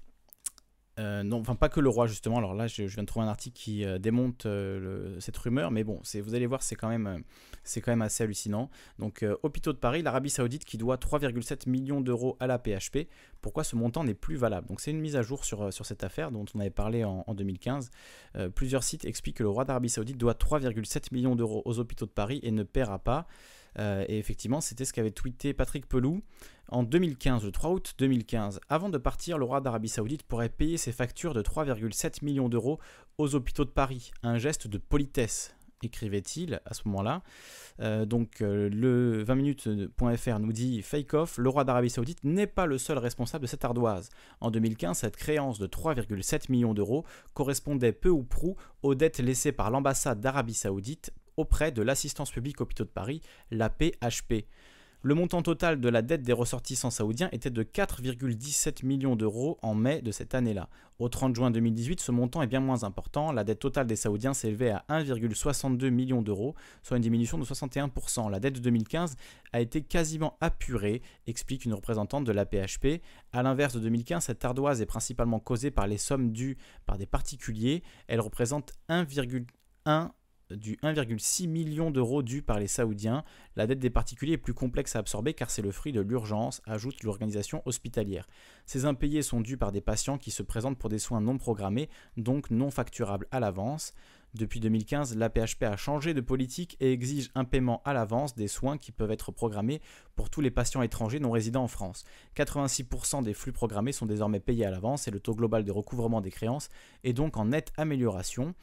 euh, 0.98 1.24
non, 1.24 1.42
enfin 1.42 1.56
pas 1.56 1.68
que 1.70 1.80
le 1.80 1.90
roi 1.90 2.08
justement. 2.08 2.38
Alors 2.38 2.54
là, 2.54 2.68
je, 2.68 2.84
viens 2.84 3.04
de 3.04 3.08
trouver 3.08 3.26
un 3.26 3.30
article 3.30 3.58
qui 3.58 3.84
euh, 3.84 4.00
démonte 4.00 4.46
euh, 4.46 5.20
cette 5.20 5.36
rumeur, 5.38 5.72
mais 5.72 5.84
bon, 5.84 6.00
vous 6.22 6.36
allez 6.36 6.46
voir, 6.46 6.64
c'est 6.64 6.76
quand 6.76 6.88
même, 6.88 7.24
assez 8.02 8.24
hallucinant. 8.24 8.70
Donc, 9.00 9.26
hôpitaux 9.44 9.74
de 9.74 9.78
Paris, 9.78 10.02
l'Arabie 10.02 10.30
Saoudite 10.30 10.64
qui 10.64 10.78
doit 10.78 10.96
3,7 10.96 11.70
millions 11.70 12.00
d'euros 12.00 12.38
à 12.40 12.48
la 12.48 12.60
PHP. 12.60 13.08
Pourquoi 13.42 13.64
ce 13.64 13.76
montant 13.76 14.04
n'est 14.04 14.14
plus 14.14 14.38
valable? 14.38 14.68
Donc 14.68 14.82
c'est 14.82 14.92
une 14.92 15.00
mise 15.00 15.16
à 15.16 15.22
jour 15.22 15.46
sur, 15.46 15.72
cette 15.72 16.04
affaire 16.04 16.32
dont 16.32 16.46
on 16.56 16.60
avait 16.60 16.70
parlé 16.70 17.04
en, 17.04 17.24
en 17.28 17.34
2015. 17.34 17.92
plusieurs 18.56 18.84
sites 18.84 19.06
expliquent 19.06 19.38
que 19.38 19.44
le 19.44 19.50
roi 19.50 19.66
d'Arabie 19.66 19.90
Saoudite 19.90 20.18
doit 20.18 20.34
3,7 20.34 21.14
millions 21.14 21.36
d'euros 21.36 21.62
aux 21.66 21.80
hôpitaux 21.80 22.06
de 22.06 22.12
Paris 22.12 22.40
et 22.44 22.52
ne 22.52 22.64
paiera 22.64 23.00
pas. 23.00 23.28
Et 23.78 24.18
effectivement, 24.18 24.62
c'était 24.62 24.86
ce 24.86 24.94
qu'avait 24.94 25.12
tweeté 25.12 25.54
Patrick 25.54 25.88
Pelou 25.88 26.24
en 26.70 26.84
2015, 26.84 27.44
le 27.44 27.52
3 27.52 27.72
août 27.72 27.94
2015. 27.98 28.60
Avant 28.70 28.90
de 28.90 28.98
partir, 28.98 29.38
le 29.38 29.46
roi 29.46 29.62
d'Arabie 29.62 29.90
Saoudite 29.90 30.24
pourrait 30.24 30.50
payer 30.50 30.78
ses 30.78 30.92
factures 30.92 31.34
de 31.34 31.42
3,7 31.42 32.24
millions 32.24 32.50
d'euros 32.50 32.80
aux 33.18 33.36
hôpitaux 33.36 33.66
de 33.66 33.70
Paris. 33.70 34.12
Un 34.24 34.38
geste 34.38 34.68
de 34.68 34.78
politesse, 34.78 35.56
écrivait-il 35.84 36.62
à 36.66 36.74
ce 36.74 36.82
moment-là. 36.86 37.22
Euh, 37.82 38.06
donc 38.06 38.42
euh, 38.42 38.70
le 38.70 39.24
20minutes.fr 39.24 40.40
nous 40.40 40.54
dit 40.54 40.82
Fake 40.82 41.14
off, 41.14 41.38
le 41.38 41.50
roi 41.50 41.64
d'Arabie 41.64 41.90
Saoudite 41.90 42.24
n'est 42.24 42.48
pas 42.48 42.66
le 42.66 42.78
seul 42.78 42.98
responsable 42.98 43.44
de 43.44 43.48
cette 43.48 43.66
ardoise. 43.66 44.10
En 44.42 44.52
2015, 44.52 45.00
cette 45.00 45.18
créance 45.18 45.60
de 45.60 45.68
3,7 45.68 46.52
millions 46.52 46.74
d'euros 46.74 47.06
correspondait 47.34 47.92
peu 47.92 48.10
ou 48.10 48.24
prou 48.24 48.56
aux 48.82 48.96
dettes 48.96 49.20
laissées 49.20 49.52
par 49.52 49.72
l'ambassade 49.72 50.20
d'Arabie 50.20 50.54
Saoudite 50.54 51.12
auprès 51.38 51.72
de 51.72 51.82
l'assistance 51.82 52.32
publique 52.32 52.62
hôpitaux 52.62 52.86
de 52.86 52.90
Paris, 52.90 53.22
la 53.52 53.70
PHP. 53.70 54.46
Le 55.08 55.14
montant 55.14 55.44
total 55.44 55.80
de 55.80 55.88
la 55.88 56.02
dette 56.02 56.24
des 56.24 56.34
ressortissants 56.34 56.90
saoudiens 56.90 57.30
était 57.32 57.52
de 57.52 57.62
4,17 57.62 58.84
millions 58.84 59.16
d'euros 59.16 59.60
en 59.62 59.76
mai 59.76 60.02
de 60.02 60.12
cette 60.12 60.34
année-là. 60.34 60.68
Au 60.98 61.10
30 61.10 61.36
juin 61.36 61.52
2018, 61.52 62.00
ce 62.00 62.12
montant 62.12 62.42
est 62.42 62.48
bien 62.48 62.60
moins 62.60 62.84
important. 62.84 63.32
La 63.32 63.44
dette 63.44 63.60
totale 63.60 63.86
des 63.86 63.96
Saoudiens 63.96 64.34
s'élevait 64.34 64.72
à 64.72 64.84
1,62 64.90 65.92
millions 65.92 66.24
d'euros, 66.24 66.56
soit 66.82 66.98
une 66.98 67.04
diminution 67.04 67.38
de 67.38 67.46
61%. 67.46 68.32
La 68.32 68.40
dette 68.40 68.56
de 68.56 68.60
2015 68.62 69.16
a 69.54 69.60
été 69.62 69.84
quasiment 69.84 70.38
apurée, 70.42 71.04
explique 71.28 71.66
une 71.66 71.76
représentante 71.76 72.24
de 72.24 72.32
la 72.32 72.48
PHP. 72.48 73.04
A 73.32 73.44
l'inverse 73.44 73.76
de 73.76 73.82
2015, 73.82 74.24
cette 74.24 74.44
ardoise 74.44 74.82
est 74.82 74.88
principalement 74.88 75.40
causée 75.40 75.70
par 75.70 75.86
les 75.86 76.00
sommes 76.00 76.32
dues 76.32 76.58
par 76.88 76.98
des 76.98 77.06
particuliers. 77.06 77.84
Elle 78.08 78.22
représente 78.22 78.74
1,1 78.90 80.10
du 80.52 80.78
1,6 80.78 81.48
million 81.48 81.92
d'euros 81.92 82.22
dus 82.24 82.42
par 82.42 82.60
les 82.60 82.68
Saoudiens. 82.68 83.24
La 83.56 83.68
dette 83.68 83.80
des 83.80 83.90
particuliers 83.90 84.34
est 84.34 84.38
plus 84.38 84.54
complexe 84.54 84.96
à 84.96 85.00
absorber 85.00 85.34
car 85.34 85.50
c'est 85.50 85.62
le 85.62 85.72
fruit 85.72 85.92
de 85.92 86.02
l'urgence, 86.02 86.62
ajoute 86.66 87.04
l'organisation 87.04 87.62
hospitalière. 87.66 88.28
Ces 88.66 88.86
impayés 88.86 89.22
sont 89.22 89.42
dus 89.42 89.58
par 89.58 89.72
des 89.72 89.82
patients 89.82 90.18
qui 90.18 90.32
se 90.32 90.44
présentent 90.44 90.78
pour 90.78 90.90
des 90.90 91.00
soins 91.00 91.22
non 91.22 91.38
programmés, 91.38 91.90
donc 92.18 92.50
non 92.52 92.72
facturables 92.72 93.28
à 93.32 93.40
l'avance. 93.40 93.94
Depuis 94.36 94.60
2015, 94.60 95.16
la 95.16 95.30
PHP 95.30 95.64
a 95.64 95.78
changé 95.78 96.14
de 96.14 96.20
politique 96.20 96.76
et 96.82 96.92
exige 96.92 97.32
un 97.36 97.46
paiement 97.46 97.82
à 97.86 97.94
l'avance 97.94 98.36
des 98.36 98.50
soins 98.50 98.78
qui 98.78 98.92
peuvent 98.92 99.12
être 99.12 99.32
programmés 99.32 99.82
pour 100.18 100.30
tous 100.30 100.42
les 100.42 100.52
patients 100.52 100.82
étrangers 100.82 101.20
non 101.20 101.32
résidents 101.32 101.64
en 101.64 101.70
France. 101.70 102.04
86% 102.36 103.24
des 103.24 103.34
flux 103.34 103.54
programmés 103.54 103.94
sont 103.94 104.06
désormais 104.06 104.42
payés 104.42 104.66
à 104.66 104.72
l'avance 104.72 105.08
et 105.08 105.12
le 105.12 105.22
taux 105.22 105.36
global 105.36 105.64
de 105.64 105.72
recouvrement 105.72 106.20
des 106.20 106.32
créances 106.32 106.68
est 107.06 107.14
donc 107.14 107.38
en 107.38 107.46
nette 107.46 107.72
amélioration. 107.78 108.54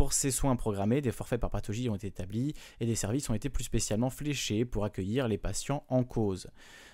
Pour 0.00 0.14
ces 0.14 0.30
soins 0.30 0.56
programmés, 0.56 1.02
des 1.02 1.12
forfaits 1.12 1.38
par 1.38 1.50
pathologie 1.50 1.90
ont 1.90 1.94
été 1.94 2.06
établis 2.06 2.54
et 2.80 2.86
des 2.86 2.94
services 2.94 3.28
ont 3.28 3.34
été 3.34 3.50
plus 3.50 3.64
spécialement 3.64 4.08
fléchés 4.08 4.64
pour 4.64 4.86
accueillir 4.86 5.28
les 5.28 5.36
patients 5.36 5.84
en 5.90 6.04
cause. 6.04 6.48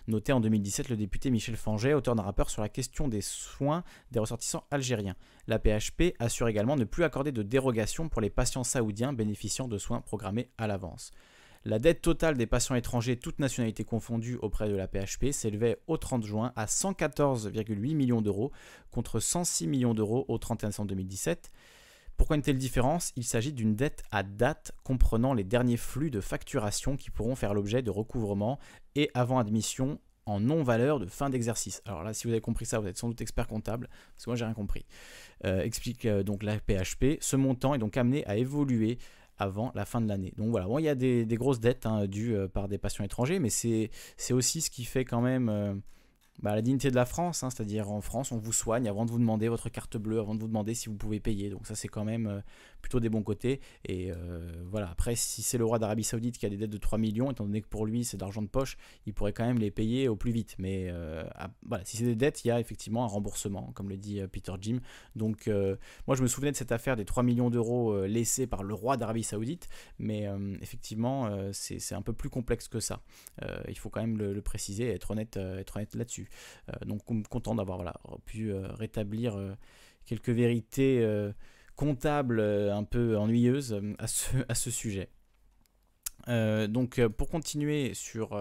Noté 0.09 0.33
en 0.33 0.41
2017 0.41 0.89
le 0.89 0.97
député 0.97 1.31
Michel 1.31 1.55
Fanget, 1.55 1.95
auteur 1.95 2.17
d'un 2.17 2.25
rapport 2.25 2.51
sur 2.51 2.63
la 2.63 2.69
question 2.69 3.07
des 3.07 3.21
soins 3.21 3.85
des 4.11 4.19
ressortissants 4.19 4.65
algériens. 4.73 5.15
La 5.47 5.61
PHP 5.61 6.17
assure 6.19 6.49
également 6.49 6.75
ne 6.75 6.83
plus 6.83 7.05
accorder 7.05 7.31
de 7.31 7.45
dérogation 7.45 8.09
pour 8.09 8.21
les 8.21 8.29
patients 8.29 8.65
saoudiens 8.65 9.13
bénéficiant 9.13 9.69
de 9.69 9.79
soins 9.79 10.01
programmés 10.01 10.51
à 10.59 10.67
l'avance. 10.67 11.13
La 11.65 11.79
dette 11.79 12.03
totale 12.03 12.37
des 12.37 12.47
patients 12.47 12.75
étrangers, 12.75 13.17
toutes 13.17 13.39
nationalités 13.39 13.85
confondues, 13.85 14.37
auprès 14.43 14.69
de 14.69 14.75
la 14.75 14.89
PHP 14.89 15.31
s'élevait 15.31 15.81
au 15.87 15.97
30 15.97 16.25
juin 16.25 16.53
à 16.57 16.67
114,8 16.67 17.95
millions 17.95 18.21
d'euros 18.21 18.51
contre 18.91 19.21
106 19.21 19.69
millions 19.69 19.95
d'euros 19.95 20.25
au 20.27 20.39
31 20.39 20.71
décembre 20.71 20.89
2017. 20.89 21.53
Pourquoi 22.17 22.37
une 22.37 22.43
telle 22.43 22.59
différence? 22.59 23.12
Il 23.17 23.25
s'agit 23.25 23.53
d'une 23.53 23.77
dette 23.77 24.03
à 24.11 24.23
date 24.23 24.73
comprenant 24.85 25.35
les 25.35 25.45
derniers 25.45 25.77
flux 25.77 26.11
de 26.11 26.21
facturation 26.21 26.97
qui 26.97 27.11
pourront 27.11 27.35
faire 27.35 27.53
l'objet 27.53 27.83
de 27.83 27.91
recouvrement 27.91 28.59
et 28.95 29.11
avant 29.14 29.39
admission 29.39 30.01
en 30.25 30.41
non-valeur 30.41 30.99
de 30.99 31.07
fin 31.07 31.31
d'exercice. 31.31 31.83
Alors 31.85 32.03
là, 32.03 32.12
si 32.12 32.27
vous 32.27 32.33
avez 32.33 32.41
compris 32.41 32.67
ça, 32.67 32.81
vous 32.81 32.89
êtes 32.89 32.99
sans 32.99 33.09
doute 33.09 33.21
expert 33.21 33.47
comptable, 33.47 33.89
parce 34.14 34.25
que 34.25 34.31
moi 34.31 34.37
j'ai 34.37 34.45
rien 34.45 34.55
compris. 34.55 34.85
Euh, 35.45 35.62
explique 35.62 36.05
euh, 36.05 36.23
donc 36.23 36.43
la 36.43 36.59
PHP. 36.59 37.19
Ce 37.21 37.37
montant 37.37 37.75
est 37.75 37.79
donc 37.79 37.97
amené 37.97 38.27
à 38.27 38.37
évoluer 38.37 38.99
avant 39.39 39.71
la 39.75 39.85
fin 39.85 40.01
de 40.01 40.09
l'année. 40.09 40.33
Donc 40.37 40.51
voilà, 40.51 40.67
bon, 40.67 40.79
il 40.79 40.85
y 40.85 40.89
a 40.89 40.95
des, 40.95 41.27
grosses 41.33 41.61
dettes 41.61 41.87
hein, 41.87 42.07
dues 42.07 42.35
euh, 42.35 42.49
par 42.49 42.67
des 42.67 42.79
patients 42.79 43.05
étrangers, 43.05 43.39
mais 43.39 43.51
c'est 43.51 43.91
aussi 44.31 44.62
ce 44.62 44.71
qui 44.71 44.85
fait 44.85 45.05
quand 45.05 45.21
même 45.21 45.83
bah, 46.43 46.55
la 46.55 46.62
dignité 46.62 46.91
de 46.91 46.95
la 46.95 47.07
France, 47.07 47.43
hein, 47.43 47.51
c'est-à-dire 47.51 47.91
en 47.91 48.01
France, 48.01 48.30
on 48.30 48.37
vous 48.37 48.53
soigne 48.53 48.89
avant 48.89 49.07
de 49.07 49.11
vous 49.11 49.18
demander 49.18 49.49
votre 49.49 49.70
carte 49.70 49.97
bleue, 49.97 50.18
avant 50.18 50.34
de 50.34 50.41
vous 50.41 50.49
demander 50.49 50.74
si 50.74 50.89
vous 50.89 50.97
pouvez 50.97 51.18
payer. 51.18 51.49
Donc 51.49 51.66
ça, 51.66 51.74
c'est 51.74 51.89
quand 51.89 52.05
même 52.05 52.26
euh, 52.26 52.41
plutôt 52.82 53.01
des 53.01 53.09
bons 53.09 53.22
côtés. 53.22 53.61
Et 53.87 54.12
euh, 54.12 54.62
voilà, 54.66 54.91
après, 54.91 55.16
si 55.16 55.43
c'est 55.43 55.57
le 55.57 55.64
roi 55.64 55.78
d'Arabie 55.78 56.05
Saoudite 56.05 56.37
qui 56.37 56.45
a 56.45 56.51
des 56.51 56.59
dettes 56.59 56.70
de 56.70 56.78
3 56.78 56.99
millions, 56.99 57.30
étant 57.30 57.45
donné 57.45 57.62
que 57.62 57.68
pour 57.68 57.87
lui, 57.87 58.05
c'est 58.05 58.18
d'argent 58.18 58.43
de 58.43 58.49
poche, 58.49 58.76
il 59.07 59.14
pourrait 59.14 59.32
quand 59.32 59.47
même 59.47 59.59
les 59.59 59.70
payer 59.70 60.09
au 60.09 60.16
plus 60.16 60.30
vite. 60.30 60.57
Mais 60.59 60.89
euh, 60.91 61.24
voilà, 61.64 61.84
si 61.87 61.97
c'est 61.97 62.05
des 62.05 62.16
dettes, 62.16 62.45
il 62.45 62.49
y 62.49 62.51
a 62.51 62.61
effectivement 62.61 63.05
un 63.05 63.09
remboursement, 63.09 63.72
comme 63.74 63.89
le 63.89 63.97
dit 63.97 64.20
Peter 64.30 64.53
Jim. 64.61 64.80
Donc 65.14 65.49
moi, 66.07 66.16
je 66.16 66.22
me 66.22 66.26
souvenais 66.26 66.53
de 66.53 66.57
cette 66.57 66.72
affaire 66.72 66.97
des 66.97 67.05
3 67.05 67.22
millions 67.22 67.51
d'euros 67.51 68.05
laissés 68.05 68.47
par 68.47 68.62
le 68.62 68.74
roi 68.74 68.97
d'Arabie 68.97 69.22
Saoudite, 69.22 69.68
mais 69.99 70.28
effectivement, 70.61 71.30
c'est 71.53 71.95
un 71.95 72.03
peu 72.03 72.12
plus 72.12 72.28
complexe 72.28 72.68
que 72.68 72.80
ça. 72.80 73.01
il 73.68 73.78
faut 73.78 73.91
quand 73.91 74.01
même 74.01 74.18
le, 74.18 74.32
le 74.32 74.43
préciser 74.43 74.84
et 74.84 74.95
être 74.95 75.11
honnête, 75.11 75.37
être 75.37 75.76
honnête 75.76 75.95
là-dessus. 75.95 76.26
Euh, 76.68 76.85
donc 76.85 77.03
content 77.29 77.55
d'avoir 77.55 77.99
pu 78.24 78.53
euh, 78.53 78.68
rétablir 78.74 79.37
euh, 79.37 79.55
quelques 80.05 80.31
vérités 80.31 81.05
comptables 81.74 82.41
un 82.41 82.85
peu 82.85 83.16
ennuyeuses 83.16 83.81
à 83.99 84.07
ce, 84.55 84.70
sujet. 84.70 85.11
donc 86.29 87.05
pour 87.09 87.29
continuer 87.29 87.93
sur 87.93 88.39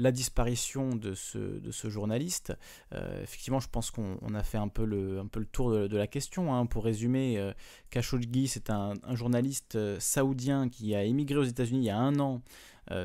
la 0.00 0.12
disparition 0.12 0.96
de 0.96 1.14
ce, 1.14 1.88
journaliste. 1.88 2.52
effectivement, 3.22 3.60
je 3.60 3.68
pense 3.68 3.90
qu'on 3.90 4.34
a 4.34 4.42
fait 4.42 4.58
un 4.58 4.68
peu 4.68 4.84
le, 4.84 5.22
tour 5.52 5.70
de, 5.70 5.96
la 5.96 6.06
question. 6.06 6.54
Hein. 6.54 6.66
Pour 6.66 6.84
résumer, 6.84 7.38
euh, 7.38 7.52
Khashoggi, 7.90 8.48
c'est 8.48 8.70
un, 8.70 8.94
journaliste 9.12 9.78
saoudien 10.00 10.68
qui 10.68 10.94
a 10.94 11.04
émigré 11.04 11.38
aux 11.38 11.44
États-Unis 11.44 11.80
il 11.80 11.84
y 11.84 11.90
a 11.90 11.98
un 11.98 12.18
an 12.18 12.42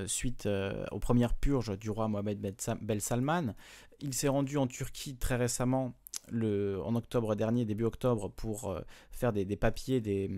suite 0.08 0.50
aux 0.92 1.00
premières 1.00 1.36
purges 1.36 1.78
du 1.78 1.92
roi 1.92 2.08
Mohamed 2.08 2.40
Ben 2.82 3.00
Salman. 3.00 3.54
Il 4.06 4.14
s'est 4.14 4.28
rendu 4.28 4.58
en 4.58 4.68
Turquie 4.68 5.16
très 5.16 5.36
récemment, 5.36 5.96
le, 6.30 6.80
en 6.84 6.94
octobre 6.94 7.34
dernier, 7.34 7.66
début 7.66 7.86
octobre, 7.86 8.30
pour 8.30 8.70
euh, 8.70 8.82
faire 9.12 9.34
des, 9.34 9.46
papiers, 9.56 10.00
des, 10.00 10.30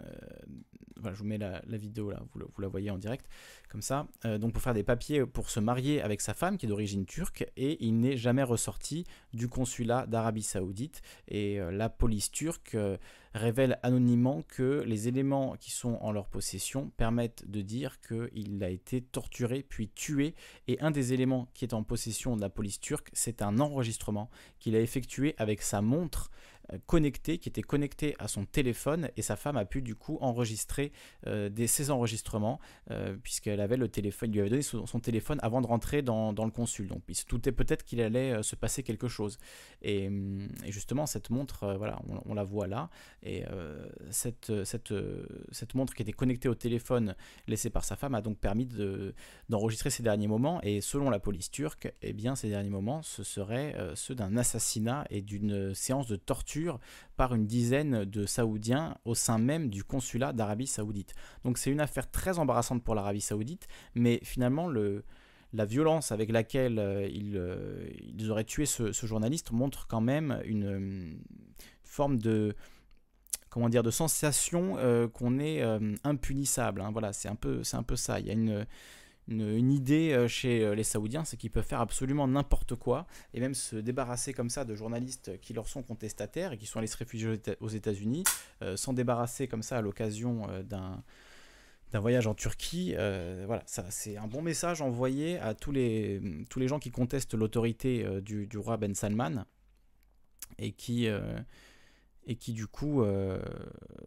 euh, 0.00 1.10
je 1.12 1.18
vous 1.18 1.24
mets 1.24 1.36
la, 1.36 1.60
vidéo 1.76 2.10
là, 2.10 2.22
vous, 2.32 2.40
vous, 2.54 2.62
la 2.62 2.68
voyez 2.68 2.88
en 2.88 2.98
direct, 2.98 3.26
comme 3.68 3.82
ça. 3.82 4.06
Euh, 4.24 4.38
donc 4.38 4.52
pour 4.52 4.62
faire 4.62 4.74
des 4.74 4.84
papiers 4.84 5.26
pour 5.26 5.50
se 5.50 5.58
marier 5.58 6.00
avec 6.00 6.20
sa 6.20 6.34
femme 6.34 6.56
qui 6.56 6.66
est 6.66 6.68
d'origine 6.68 7.04
turque, 7.04 7.50
et 7.56 7.84
il 7.84 7.98
n'est 7.98 8.16
jamais 8.16 8.44
ressorti 8.44 9.04
du 9.32 9.48
consulat 9.48 10.06
d'Arabie 10.06 10.44
Saoudite. 10.44 11.02
Et 11.26 11.58
la 11.72 11.88
police 11.88 12.30
turque 12.30 12.76
révèle 13.36 13.78
anonymement 13.82 14.42
que 14.48 14.82
les 14.86 15.08
éléments 15.08 15.56
qui 15.58 15.70
sont 15.70 15.98
en 16.00 16.12
leur 16.12 16.28
possession 16.28 16.90
permettent 16.96 17.48
de 17.48 17.60
dire 17.60 18.00
qu'il 18.00 18.62
a 18.62 18.70
été 18.70 19.00
torturé 19.00 19.64
puis 19.68 19.88
tué. 19.88 20.34
Et 20.68 20.80
un 20.80 20.90
des 20.90 21.12
éléments 21.12 21.48
qui 21.54 21.64
est 21.64 21.74
en 21.74 21.82
possession 21.82 22.36
de 22.36 22.40
la 22.40 22.50
police 22.50 22.80
turque, 22.80 23.10
c'est 23.12 23.42
un 23.42 23.58
enregistrement 23.60 24.30
qu'il 24.58 24.74
a 24.74 24.80
effectué 24.80 25.34
avec 25.38 25.62
sa 25.62 25.82
montre 25.82 26.30
connecté, 26.86 27.38
qui 27.38 27.48
était 27.48 27.62
connecté 27.62 28.14
à 28.18 28.28
son 28.28 28.44
téléphone, 28.44 29.10
et 29.16 29.22
sa 29.22 29.36
femme 29.36 29.56
a 29.56 29.64
pu 29.64 29.82
du 29.82 29.94
coup 29.94 30.18
enregistrer 30.20 30.92
des, 31.26 31.66
ses 31.66 31.90
enregistrements, 31.90 32.60
puisqu'elle 33.22 33.60
avait 33.60 33.76
le 33.76 33.88
téléphone, 33.88 34.30
il 34.30 34.34
lui 34.34 34.40
avait 34.40 34.50
donné 34.50 34.62
son, 34.62 35.00
téléphone 35.00 35.38
avant 35.42 35.60
de 35.60 35.66
rentrer 35.66 36.02
dans, 36.02 36.32
le 36.32 36.50
consul. 36.50 36.88
Donc 36.88 37.02
il 37.08 37.14
se 37.14 37.26
doutait 37.26 37.52
peut-être 37.52 37.84
qu'il 37.84 38.00
allait 38.00 38.42
se 38.42 38.56
passer 38.56 38.82
quelque 38.82 39.08
chose. 39.08 39.38
Et, 39.82 40.10
justement, 40.68 41.06
cette 41.06 41.30
montre, 41.30 41.74
voilà, 41.76 42.00
on, 42.24 42.34
la 42.34 42.44
voit 42.44 42.66
là, 42.66 42.90
et 43.22 43.44
cette, 44.10 44.52
cette, 44.64 44.94
cette 45.52 45.74
montre 45.74 45.94
qui 45.94 46.02
était 46.02 46.12
connectée 46.12 46.48
au 46.48 46.54
téléphone 46.54 47.14
laissé 47.46 47.70
par 47.70 47.84
sa 47.84 47.96
femme 47.96 48.14
a 48.14 48.22
donc 48.22 48.38
permis 48.38 48.68
d'enregistrer 49.48 49.90
ces 49.90 50.02
derniers 50.02 50.28
moments, 50.28 50.60
et 50.62 50.80
selon 50.80 51.10
la 51.10 51.18
police 51.18 51.50
turque, 51.50 51.92
eh 52.02 52.12
bien, 52.12 52.34
ces 52.36 52.48
derniers 52.48 52.70
moments, 52.70 53.02
ce 53.02 53.22
seraient 53.22 53.76
ceux 53.94 54.14
d'un 54.14 54.36
assassinat 54.36 55.06
et 55.10 55.22
d'une 55.22 55.74
séance 55.74 56.06
de 56.06 56.16
torture 56.16 56.55
par 57.16 57.34
une 57.34 57.46
dizaine 57.46 58.04
de 58.04 58.26
Saoudiens 58.26 58.96
au 59.04 59.14
sein 59.14 59.38
même 59.38 59.68
du 59.68 59.84
consulat 59.84 60.32
d'Arabie 60.32 60.66
Saoudite. 60.66 61.14
Donc 61.44 61.58
c'est 61.58 61.70
une 61.70 61.80
affaire 61.80 62.10
très 62.10 62.38
embarrassante 62.38 62.82
pour 62.82 62.94
l'Arabie 62.94 63.20
Saoudite, 63.20 63.68
mais 63.94 64.20
finalement 64.22 64.68
le, 64.68 65.04
la 65.52 65.64
violence 65.64 66.12
avec 66.12 66.30
laquelle 66.30 66.78
euh, 66.78 67.08
euh, 67.34 67.88
ils, 68.18 68.30
auraient 68.30 68.44
tué 68.44 68.66
ce, 68.66 68.92
journaliste 68.92 69.52
montre 69.52 69.86
quand 69.88 70.00
même 70.00 70.40
une, 70.44 71.18
forme 71.84 72.18
de 72.18 72.54
comment 73.48 73.68
dire 73.68 73.82
de 73.82 73.90
sensation 73.90 74.76
euh, 74.78 75.08
qu'on 75.08 75.38
est 75.38 75.62
impunissable. 76.04 76.80
Hein. 76.80 76.90
Voilà, 76.92 77.12
c'est 77.12 77.28
un 77.28 77.36
peu 77.36 77.64
c'est 77.64 77.76
un 77.76 77.82
peu 77.82 77.96
ça. 77.96 78.20
Il 78.20 78.26
y 78.26 78.30
a 78.30 78.34
une 78.34 78.66
une, 79.28 79.72
idée 79.72 80.12
euh, 80.12 80.28
chez 80.28 80.64
euh, 80.64 80.74
les 80.74 80.84
Saoudiens, 80.84 81.24
c'est 81.24 81.36
qu'ils 81.36 81.50
peuvent 81.50 81.66
faire 81.66 81.80
absolument 81.80 82.28
n'importe 82.28 82.74
quoi 82.76 83.06
et 83.34 83.40
même 83.40 83.54
se 83.54 83.76
débarrasser 83.76 84.32
comme 84.32 84.50
ça 84.50 84.64
de 84.64 84.74
journalistes 84.74 85.40
qui 85.40 85.52
leur 85.52 85.68
sont 85.68 85.82
contestataires 85.82 86.52
et 86.52 86.58
qui 86.58 86.66
sont 86.66 86.78
allés 86.78 86.86
se 86.86 86.96
réfugier 86.96 87.40
aux 87.60 87.68
États-Unis, 87.68 88.24
euh, 88.62 88.76
s'en 88.76 88.92
débarrasser 88.92 89.48
comme 89.48 89.62
ça 89.62 89.78
à 89.78 89.80
l'occasion 89.80 90.46
d'un 90.64 91.02
d'un 91.92 92.00
voyage 92.00 92.26
en 92.26 92.34
Turquie. 92.34 92.94
voilà, 92.94 93.62
ça 93.66 93.86
c'est 93.90 94.16
un 94.16 94.26
bon 94.26 94.42
message 94.42 94.82
envoyé 94.82 95.38
à 95.38 95.54
tous 95.54 95.70
les, 95.70 96.20
tous 96.50 96.58
les 96.58 96.66
gens 96.66 96.80
qui 96.80 96.90
contestent 96.90 97.34
l'autorité 97.34 98.04
du, 98.22 98.48
du, 98.48 98.58
roi 98.58 98.76
Ben 98.76 98.92
Salman 98.92 99.44
et 100.58 100.72
qui, 100.72 101.06
et 102.26 102.34
qui 102.34 102.54
du 102.54 102.66
coup 102.66 103.04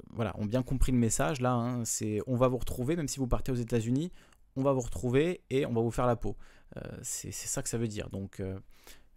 voilà, 0.09 0.37
ont 0.37 0.45
bien 0.45 0.61
compris 0.61 0.91
le 0.91 0.97
message. 0.97 1.39
Là, 1.39 1.53
hein, 1.53 1.85
c'est 1.85 2.19
on 2.27 2.35
va 2.35 2.49
vous 2.49 2.57
retrouver, 2.57 2.97
même 2.97 3.07
si 3.07 3.17
vous 3.17 3.27
partez 3.27 3.53
aux 3.53 3.55
États-Unis, 3.55 4.11
on 4.55 4.63
va 4.63 4.73
vous 4.73 4.81
retrouver 4.81 5.41
et 5.49 5.65
on 5.65 5.73
va 5.73 5.81
vous 5.81 5.91
faire 5.91 6.07
la 6.07 6.15
peau. 6.15 6.35
Euh, 6.77 6.81
c'est 7.01 7.31
ça 7.31 7.61
que 7.63 7.69
ça 7.69 7.77
veut 7.77 7.87
dire. 7.87 8.09
Donc, 8.09 8.39
euh, 8.39 8.59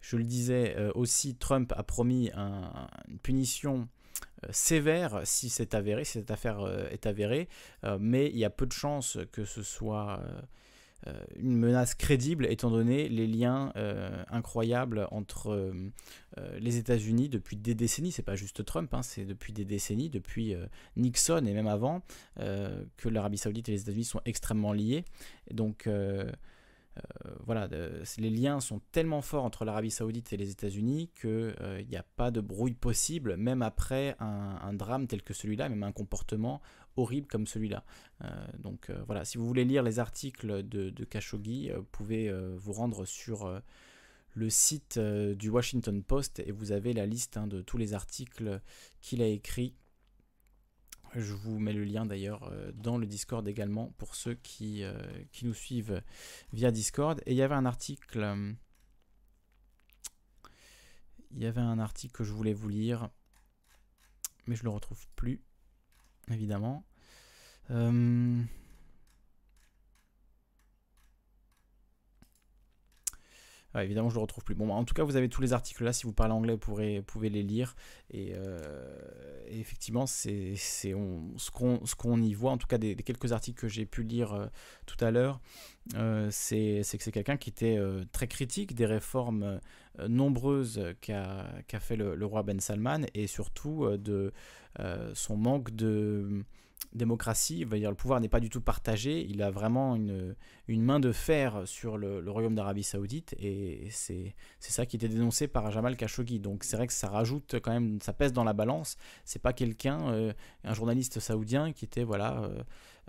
je 0.01 0.17
le 0.17 0.25
disais 0.25 0.75
euh, 0.77 0.91
aussi, 0.95 1.37
Trump 1.37 1.73
a 1.77 1.83
promis 1.83 2.31
une 2.33 3.19
punition 3.23 3.89
sévère 4.51 5.21
si 5.25 5.49
c'est 5.49 5.75
avéré, 5.75 6.05
si 6.05 6.13
cette 6.13 6.31
affaire 6.33 6.67
est 6.91 7.07
avérée, 7.07 7.49
mais 8.01 8.27
il 8.27 8.39
y 8.39 8.45
a 8.45 8.51
peu 8.51 8.67
de 8.67 8.73
chances 8.73 9.19
que 9.31 9.45
ce 9.45 9.63
soit 9.63 10.21
une 11.37 11.57
menace 11.57 11.95
crédible 11.95 12.47
étant 12.47 12.71
donné 12.71 13.09
les 13.09 13.27
liens 13.27 13.73
euh, 13.77 14.23
incroyables 14.29 15.09
entre 15.11 15.51
euh, 15.51 16.59
les 16.59 16.77
États-Unis 16.77 17.29
depuis 17.29 17.57
des 17.57 17.75
décennies. 17.75 18.13
C'est 18.13 18.23
pas 18.23 18.37
juste 18.37 18.65
Trump, 18.65 18.93
hein, 18.95 19.03
c'est 19.03 19.25
depuis 19.25 19.53
des 19.53 19.65
décennies, 19.65 20.11
depuis 20.11 20.55
Nixon 20.97 21.45
et 21.47 21.53
même 21.53 21.67
avant, 21.67 22.03
que 22.37 23.09
l'Arabie 23.09 23.39
Saoudite 23.39 23.69
et 23.69 23.73
les 23.73 23.83
États-Unis 23.83 24.05
sont 24.05 24.21
extrêmement 24.25 24.73
liés. 24.73 25.05
donc 25.51 25.89
voilà, 27.45 27.69
les 28.19 28.31
liens 28.31 28.61
sont 28.61 28.81
tellement 28.93 29.23
forts 29.23 29.45
entre 29.45 29.65
l'Arabie 29.65 29.91
Saoudite 29.91 30.33
et 30.33 30.37
les 30.37 30.51
États-Unis 30.51 31.11
qu'il 31.21 31.87
n'y 31.89 31.97
a 31.97 32.05
pas 32.17 32.31
de 32.31 32.41
brouille 32.41 32.75
possible, 32.75 33.37
même 33.37 33.63
après 33.63 34.17
un 34.21 34.73
drame 34.75 35.07
tel 35.07 35.23
que 35.23 35.35
celui-là, 35.35 35.69
même 35.69 35.83
un 35.83 35.93
comportement 35.93 36.61
horrible 36.97 37.27
comme 37.27 37.47
celui-là. 37.47 37.85
Euh, 38.23 38.47
donc 38.59 38.91
euh, 38.91 39.03
voilà, 39.07 39.25
si 39.25 39.39
vous 39.39 39.47
voulez 39.47 39.65
lire 39.65 39.83
les 39.83 39.99
articles 39.99 40.63
de, 40.63 41.05
Khashoggi, 41.05 41.71
euh, 41.71 41.79
vous 41.79 41.85
pouvez 41.85 42.33
vous 42.57 42.73
rendre 42.73 43.05
sur 43.05 43.61
le 44.35 44.51
site 44.51 44.99
du 44.99 45.51
Washington 45.51 46.03
Post 46.03 46.41
et 46.41 46.53
vous 46.53 46.73
avez 46.73 46.93
la 46.93 47.07
liste 47.07 47.37
hein, 47.37 47.47
de 47.47 47.61
tous 47.63 47.77
les 47.77 47.95
articles 47.95 48.61
qu'il 49.01 49.23
a 49.23 49.27
écrits. 49.27 49.75
Je 51.15 51.35
vous 51.35 51.59
mets 51.59 51.75
le 51.75 51.85
lien 51.85 52.07
d'ailleurs 52.07 52.51
dans 52.73 52.97
le 52.97 53.07
Discord 53.07 53.47
également 53.47 53.93
pour 53.99 54.15
ceux 54.15 54.35
qui, 54.35 54.83
nous 55.43 55.53
suivent 55.53 56.03
via 56.55 56.71
Discord. 56.71 57.21
Et 57.27 57.33
il 57.33 57.37
y 57.37 57.43
avait 57.43 57.55
un 57.55 57.67
article. 57.67 58.57
il 61.33 61.43
y 61.43 61.47
avait 61.47 61.61
un 61.61 61.79
article 61.79 62.15
que 62.15 62.25
je 62.25 62.33
voulais 62.33 62.55
vous 62.55 62.71
lire, 62.71 63.11
mais 64.47 64.57
je 64.57 64.65
le 64.65 64.71
retrouve 64.71 65.07
plus 65.15 65.43
évidemment. 66.31 66.85
Euh, 67.71 68.43
évidemment, 73.81 74.11
je 74.11 74.15
ne 74.15 74.19
le 74.19 74.23
retrouve 74.23 74.45
plus. 74.45 74.55
Bon, 74.55 74.71
en 74.71 74.85
tout 74.85 74.95
cas, 74.95 75.03
vous 75.03 75.17
avez 75.17 75.29
tous 75.29 75.41
les 75.41 75.53
articles 75.53 75.83
là. 75.85 75.93
Si 75.93 76.05
vous 76.05 76.13
parlez 76.13 76.33
anglais, 76.33 76.55
vous, 76.55 77.03
pouvez 77.07 77.29
les 77.31 77.43
lire. 77.43 77.75
Et, 78.11 78.33
euh, 78.35 78.59
effectivement, 79.49 80.07
c'est 80.07 80.55
ce 80.57 81.95
qu'on 81.97 82.23
y 82.23 82.35
voit, 82.35 82.53
en 82.53 82.59
tout 82.59 82.67
cas 82.67 82.79
des, 82.79 82.95
quelques 82.97 83.33
articles 83.33 83.61
que 83.61 83.69
j'ai 83.69 83.87
pu 83.87 84.03
lire 84.03 84.33
euh, 84.33 84.47
tout 84.87 85.03
à 85.03 85.11
l'heure, 85.11 85.41
c'est 86.31 86.83
que 86.83 87.03
c'est 87.03 87.13
quelqu'un 87.13 87.37
qui 87.37 87.51
était 87.51 87.79
très 88.13 88.29
critique 88.29 88.75
des 88.75 88.87
réformes 88.87 89.61
nombreuses 90.09 90.81
qu'a 91.01 91.81
fait 91.81 91.97
le, 91.97 92.25
roi 92.25 92.43
Ben 92.43 92.61
Salman 92.61 93.07
et 93.15 93.27
surtout 93.27 93.97
de 93.97 94.33
son 95.15 95.37
manque 95.37 95.75
de 95.75 96.45
démocratie, 96.93 97.65
dire, 97.65 97.91
le 97.91 97.97
pouvoir 97.97 98.21
n'est 98.21 98.29
pas 98.29 98.41
du 98.41 98.51
tout 98.51 98.61
partagé, 98.61 99.25
il 99.29 99.43
a 99.43 99.51
vraiment 99.51 99.97
une, 99.97 100.35
une 100.69 100.83
main 100.83 101.01
de 101.01 101.13
fer 101.13 101.63
sur 101.67 101.97
le, 101.97 102.31
royaume 102.31 102.55
d'Arabie 102.55 102.83
Saoudite, 102.83 103.35
et 103.39 103.89
c'est 103.91 104.35
ça 104.59 104.87
qui 104.87 104.97
était 104.97 105.09
dénoncé 105.09 105.49
par 105.49 105.71
Jamal 105.71 105.97
Khashoggi. 105.97 106.41
Donc 106.41 106.65
c'est 106.65 106.77
vrai 106.77 106.87
que 106.87 106.93
ça 106.93 107.09
rajoute 107.09 107.57
quand 107.61 107.73
même, 107.73 108.01
ça 108.01 108.13
pèse 108.13 108.33
dans 108.33 108.45
la 108.45 108.53
balance. 108.53 108.97
C'est 109.25 109.43
pas 109.43 109.53
quelqu'un, 109.53 110.13
euh, 110.13 110.33
un 110.65 110.75
journaliste 110.75 111.21
saoudien 111.21 111.73
qui 111.73 111.85
était 111.85 112.05
voilà 112.05 112.43
euh, 112.43 112.63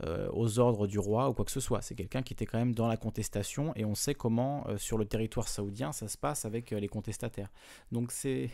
euh, 0.04 0.30
aux 0.34 0.60
ordres 0.60 0.88
du 0.88 1.00
roi 1.00 1.30
ou 1.30 1.34
quoi 1.34 1.46
que 1.46 1.52
ce 1.52 1.60
soit. 1.60 1.82
C'est 1.82 1.96
quelqu'un 1.96 2.22
qui 2.22 2.34
était 2.34 2.46
quand 2.46 2.58
même 2.58 2.74
dans 2.74 2.88
la 2.88 2.98
contestation, 2.98 3.74
et 3.76 3.86
on 3.86 3.96
sait 3.96 4.16
comment 4.16 4.66
sur 4.78 4.98
le 4.98 5.06
territoire 5.06 5.48
saoudien 5.48 5.92
ça 5.92 6.08
se 6.08 6.18
passe 6.18 6.46
avec 6.46 6.72
les 6.72 6.88
contestataires. 6.88 7.52
Donc 7.92 8.12
c'est 8.12 8.50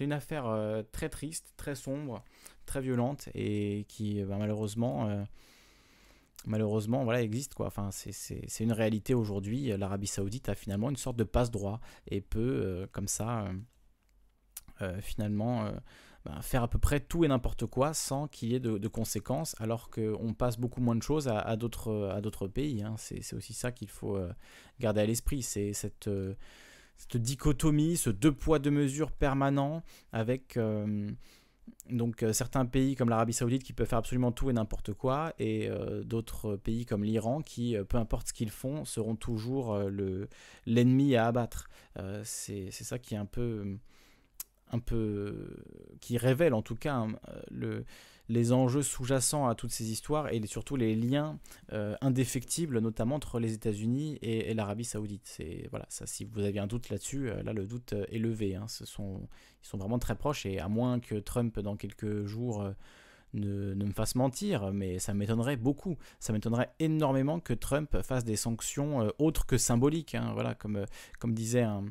une 0.00 0.12
affaire 0.12 0.84
très 0.92 1.08
triste, 1.08 1.54
très 1.56 1.74
sombre 1.74 2.22
très 2.68 2.80
violente 2.80 3.28
et 3.34 3.84
qui 3.88 4.22
bah, 4.22 4.36
malheureusement 4.38 5.08
euh, 5.08 5.24
malheureusement 6.44 7.02
voilà 7.02 7.22
existe 7.22 7.54
quoi. 7.54 7.66
Enfin 7.66 7.88
c'est 7.90 8.60
une 8.60 8.72
réalité 8.72 9.14
aujourd'hui. 9.14 9.76
l'Arabie 9.76 10.06
Saoudite 10.06 10.48
a 10.48 10.54
finalement 10.54 10.90
une 10.90 10.96
sorte 10.96 11.16
de 11.16 11.24
passe 11.24 11.50
droit 11.50 11.80
et 12.06 12.20
peut 12.20 12.38
euh, 12.40 12.86
comme 12.92 13.08
ça 13.08 13.48
euh, 14.82 15.00
finalement 15.00 15.70
bah, 16.24 16.40
faire 16.42 16.62
à 16.62 16.68
peu 16.68 16.78
près 16.78 17.00
tout 17.00 17.24
et 17.24 17.28
n'importe 17.28 17.66
quoi 17.66 17.94
sans 17.94 18.28
qu'il 18.28 18.50
y 18.50 18.54
ait 18.54 18.60
de, 18.60 18.88
conséquences 18.88 19.56
alors 19.58 19.90
qu'on 19.90 20.34
passe 20.34 20.58
beaucoup 20.58 20.80
moins 20.80 20.94
de 20.94 21.02
choses 21.02 21.26
à, 21.26 21.38
à 21.38 21.56
d'autres 21.56 22.46
pays 22.48 22.82
hein. 22.82 22.94
c'est 22.98 23.34
aussi 23.34 23.54
ça 23.54 23.72
qu'il 23.72 23.88
faut 23.88 24.18
garder 24.78 25.00
à 25.00 25.06
l'esprit. 25.06 25.42
C'est 25.42 25.72
cette 25.72 26.10
cette 27.00 27.16
dichotomie, 27.16 27.96
ce 27.96 28.10
deux 28.10 28.32
poids 28.32 28.58
deux 28.58 28.72
mesures 28.72 29.12
permanent 29.12 29.84
avec 30.12 30.58
donc 31.90 32.22
euh, 32.22 32.32
certains 32.32 32.66
pays 32.66 32.94
comme 32.94 33.08
l'Arabie 33.08 33.32
Saoudite 33.32 33.62
qui 33.62 33.72
peuvent 33.72 33.86
faire 33.86 33.98
absolument 33.98 34.32
tout 34.32 34.50
et 34.50 34.52
n'importe 34.52 34.92
quoi, 34.92 35.32
et 35.38 35.68
euh, 35.68 36.02
d'autres 36.04 36.56
pays 36.56 36.86
comme 36.86 37.04
l'Iran 37.04 37.42
qui, 37.42 37.76
euh, 37.76 37.84
peu 37.84 37.96
importe 37.96 38.28
ce 38.28 38.32
qu'ils 38.32 38.50
font, 38.50 38.84
seront 38.84 39.16
toujours 39.16 39.78
le 39.78 40.28
l'ennemi 40.66 41.16
à 41.16 41.26
abattre. 41.26 41.68
c'est 42.24 42.70
ça 42.70 42.98
qui 42.98 43.14
est 43.14 43.18
un 43.18 43.26
peu, 43.26 43.78
un 44.70 44.78
peu, 44.78 45.56
qui 46.00 46.18
révèle 46.18 46.54
en 46.54 46.62
tout 46.62 46.76
cas 46.76 47.06
le 47.50 47.84
les 48.28 48.52
enjeux 48.52 48.82
sous-jacents 48.82 49.48
à 49.48 49.54
toutes 49.54 49.70
ces 49.70 49.90
histoires 49.90 50.32
et 50.32 50.44
surtout 50.46 50.76
les 50.76 50.94
liens 50.94 51.38
euh, 51.72 51.96
indéfectibles, 52.00 52.78
notamment 52.78 53.16
entre 53.16 53.40
les 53.40 53.54
États-Unis 53.54 54.18
et, 54.22 54.52
l'Arabie 54.54 54.84
Saoudite. 54.84 55.22
C'est 55.24 55.66
voilà, 55.70 55.86
ça. 55.88 56.06
Si 56.06 56.24
vous 56.24 56.40
aviez 56.40 56.60
un 56.60 56.66
doute 56.66 56.90
là-dessus, 56.90 57.30
euh, 57.30 57.42
là 57.42 57.52
le 57.52 57.66
doute 57.66 57.94
euh, 57.94 58.04
est 58.10 58.18
levé. 58.18 58.54
Hein. 58.54 58.66
Sont, 58.68 59.28
ils 59.62 59.66
sont 59.66 59.78
vraiment 59.78 59.98
très 59.98 60.14
proches 60.14 60.46
et 60.46 60.58
à 60.58 60.68
moins 60.68 61.00
que 61.00 61.14
Trump 61.14 61.58
dans 61.60 61.76
quelques 61.76 62.24
jours 62.26 62.64
ne, 63.34 63.74
me 63.74 63.92
fasse 63.92 64.14
mentir, 64.14 64.72
mais 64.72 64.98
ça 64.98 65.14
m'étonnerait 65.14 65.56
beaucoup. 65.56 65.96
Ça 66.20 66.32
m'étonnerait 66.32 66.70
énormément 66.78 67.40
que 67.40 67.54
Trump 67.54 68.02
fasse 68.02 68.24
des 68.24 68.36
sanctions 68.36 69.10
autres 69.18 69.46
que 69.46 69.56
symboliques. 69.56 70.14
Hein. 70.14 70.32
voilà, 70.34 70.54
comme, 70.54 70.84
comme 71.18 71.34
disait 71.34 71.62
un, 71.62 71.84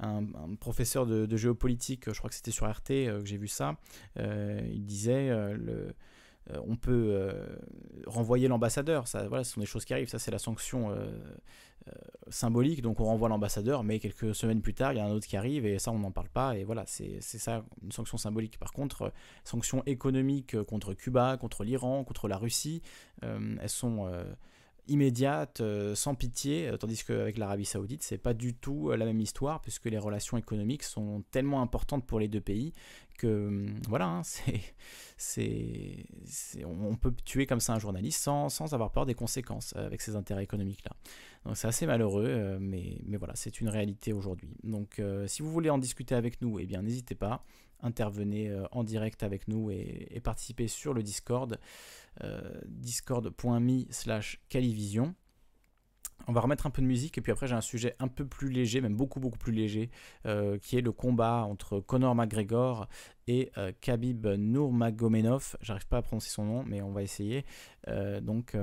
un, 0.00 0.54
professeur 0.58 1.06
de, 1.06 1.36
géopolitique, 1.36 2.12
je 2.12 2.18
crois 2.18 2.30
que 2.30 2.36
c'était 2.36 2.50
sur 2.50 2.68
RT 2.70 2.90
euh, 2.90 3.20
que 3.20 3.26
j'ai 3.26 3.36
vu 3.36 3.48
ça, 3.48 3.76
euh, 4.18 4.60
il 4.72 4.84
disait 4.84 5.30
euh, 5.30 5.92
on 6.66 6.74
peut 6.74 7.32
renvoyer 8.06 8.48
l'ambassadeur. 8.48 9.04
Voilà, 9.28 9.44
ce 9.44 9.52
sont 9.52 9.60
des 9.60 9.66
choses 9.66 9.84
qui 9.84 9.92
arrivent. 9.92 10.08
Ça, 10.08 10.18
c'est 10.18 10.32
la 10.32 10.38
sanction 10.40 10.92
symbolique. 12.28 12.82
Donc, 12.82 12.98
on 12.98 13.04
renvoie 13.04 13.28
l'ambassadeur, 13.28 13.84
mais 13.84 14.00
quelques 14.00 14.34
semaines 14.34 14.60
plus 14.60 14.74
tard, 14.74 14.92
il 14.92 14.96
y 14.96 15.00
a 15.00 15.04
un 15.04 15.12
autre 15.12 15.28
qui 15.28 15.36
arrive 15.36 15.64
et 15.64 15.78
ça, 15.78 15.92
on 15.92 16.00
n'en 16.00 16.10
parle 16.10 16.28
pas. 16.28 16.56
Et 16.56 16.64
voilà, 16.64 16.84
c'est 16.86 17.20
ça 17.20 17.62
une 17.84 17.92
sanction 17.92 18.16
symbolique. 18.16 18.58
Par 18.58 18.72
contre, 18.72 19.12
sanctions 19.44 19.84
économiques 19.86 20.60
contre 20.64 20.92
Cuba, 20.92 21.36
contre 21.36 21.62
l'Iran, 21.62 22.02
contre 22.02 22.26
la 22.26 22.36
Russie, 22.36 22.82
elles 23.22 23.68
sont 23.68 24.10
immédiate, 24.90 25.60
euh, 25.60 25.94
sans 25.94 26.14
pitié, 26.14 26.68
euh, 26.68 26.76
tandis 26.76 27.02
qu'avec 27.04 27.38
l'Arabie 27.38 27.64
Saoudite, 27.64 28.02
c'est 28.02 28.18
pas 28.18 28.34
du 28.34 28.54
tout 28.54 28.90
euh, 28.90 28.96
la 28.96 29.06
même 29.06 29.20
histoire, 29.20 29.62
puisque 29.62 29.86
les 29.86 29.98
relations 29.98 30.36
économiques 30.36 30.82
sont 30.82 31.22
tellement 31.30 31.62
importantes 31.62 32.06
pour 32.06 32.18
les 32.18 32.28
deux 32.28 32.40
pays 32.40 32.72
que 33.16 33.48
hum, 33.48 33.74
voilà, 33.88 34.06
hein, 34.06 34.22
on 36.64 36.96
peut 36.96 37.14
tuer 37.24 37.46
comme 37.46 37.60
ça 37.60 37.74
un 37.74 37.78
journaliste 37.78 38.22
sans, 38.22 38.48
sans 38.48 38.74
avoir 38.74 38.90
peur 38.90 39.06
des 39.06 39.14
conséquences 39.14 39.74
avec 39.76 40.00
ces 40.00 40.16
intérêts 40.16 40.42
économiques-là. 40.42 40.92
Donc 41.44 41.56
c'est 41.56 41.68
assez 41.68 41.86
malheureux, 41.86 42.58
mais, 42.60 42.98
mais 43.06 43.16
voilà, 43.16 43.34
c'est 43.34 43.60
une 43.60 43.68
réalité 43.68 44.12
aujourd'hui. 44.12 44.56
Donc 44.62 45.00
si 45.26 45.42
vous 45.42 45.50
voulez 45.50 45.70
en 45.70 45.78
discuter 45.78 46.14
avec 46.14 46.42
nous, 46.42 46.58
eh 46.58 46.66
bien 46.66 46.82
n'hésitez 46.82 47.14
pas, 47.14 47.44
intervenez 47.82 48.52
en 48.72 48.84
direct 48.84 49.22
avec 49.22 49.48
nous 49.48 49.70
et, 49.70 50.20
participez 50.22 50.68
sur 50.68 50.94
le 50.94 51.02
Discord. 51.02 51.58
Euh, 52.22 52.60
discord.me 52.66 53.86
slash 53.90 54.40
calivision. 54.48 55.14
On 56.26 56.32
va 56.32 56.42
remettre 56.42 56.66
un 56.66 56.70
peu 56.70 56.82
de 56.82 56.86
musique 56.86 57.16
et 57.16 57.22
puis 57.22 57.32
après 57.32 57.46
j'ai 57.46 57.54
un 57.54 57.62
sujet 57.62 57.96
un 57.98 58.08
peu 58.08 58.26
plus 58.26 58.50
léger, 58.50 58.82
même 58.82 58.94
beaucoup 58.94 59.20
beaucoup 59.20 59.38
plus 59.38 59.52
léger, 59.52 59.90
euh, 60.26 60.58
qui 60.58 60.76
est 60.76 60.82
le 60.82 60.92
combat 60.92 61.46
entre 61.48 61.80
Conor 61.80 62.14
McGregor 62.14 62.88
et 63.26 63.50
euh, 63.56 63.72
Khabib 63.80 64.26
Nurmagomedov. 64.26 65.56
J'arrive 65.62 65.86
pas 65.86 65.98
à 65.98 66.02
prononcer 66.02 66.28
son 66.28 66.44
nom, 66.44 66.62
mais 66.62 66.82
on 66.82 66.92
va 66.92 67.02
essayer. 67.02 67.46
donc 68.20 68.54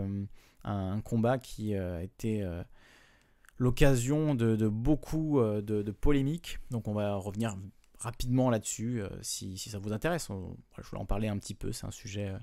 un, 0.63 1.01
combat 1.01 1.39
qui 1.39 1.74
a 1.74 2.03
été 2.03 2.47
l'occasion 3.57 4.36
de, 4.36 4.68
beaucoup 4.68 5.41
de, 5.41 5.91
polémiques. 5.91 6.59
Donc 6.70 6.88
on 6.88 6.93
va 6.93 7.15
revenir 7.15 7.55
rapidement 8.00 8.50
là-dessus 8.50 9.02
si, 9.22 9.58
ça 9.58 9.80
vous 9.80 9.93
intéresse. 9.93 10.30
je 10.30 10.84
voulais 10.89 11.02
en 11.02 11.06
parler 11.06 11.28
un 11.28 11.38
petit 11.38 11.56
peu, 11.56 11.72
c'est 11.72 11.86
un 11.86 11.91
sujet 11.91 12.34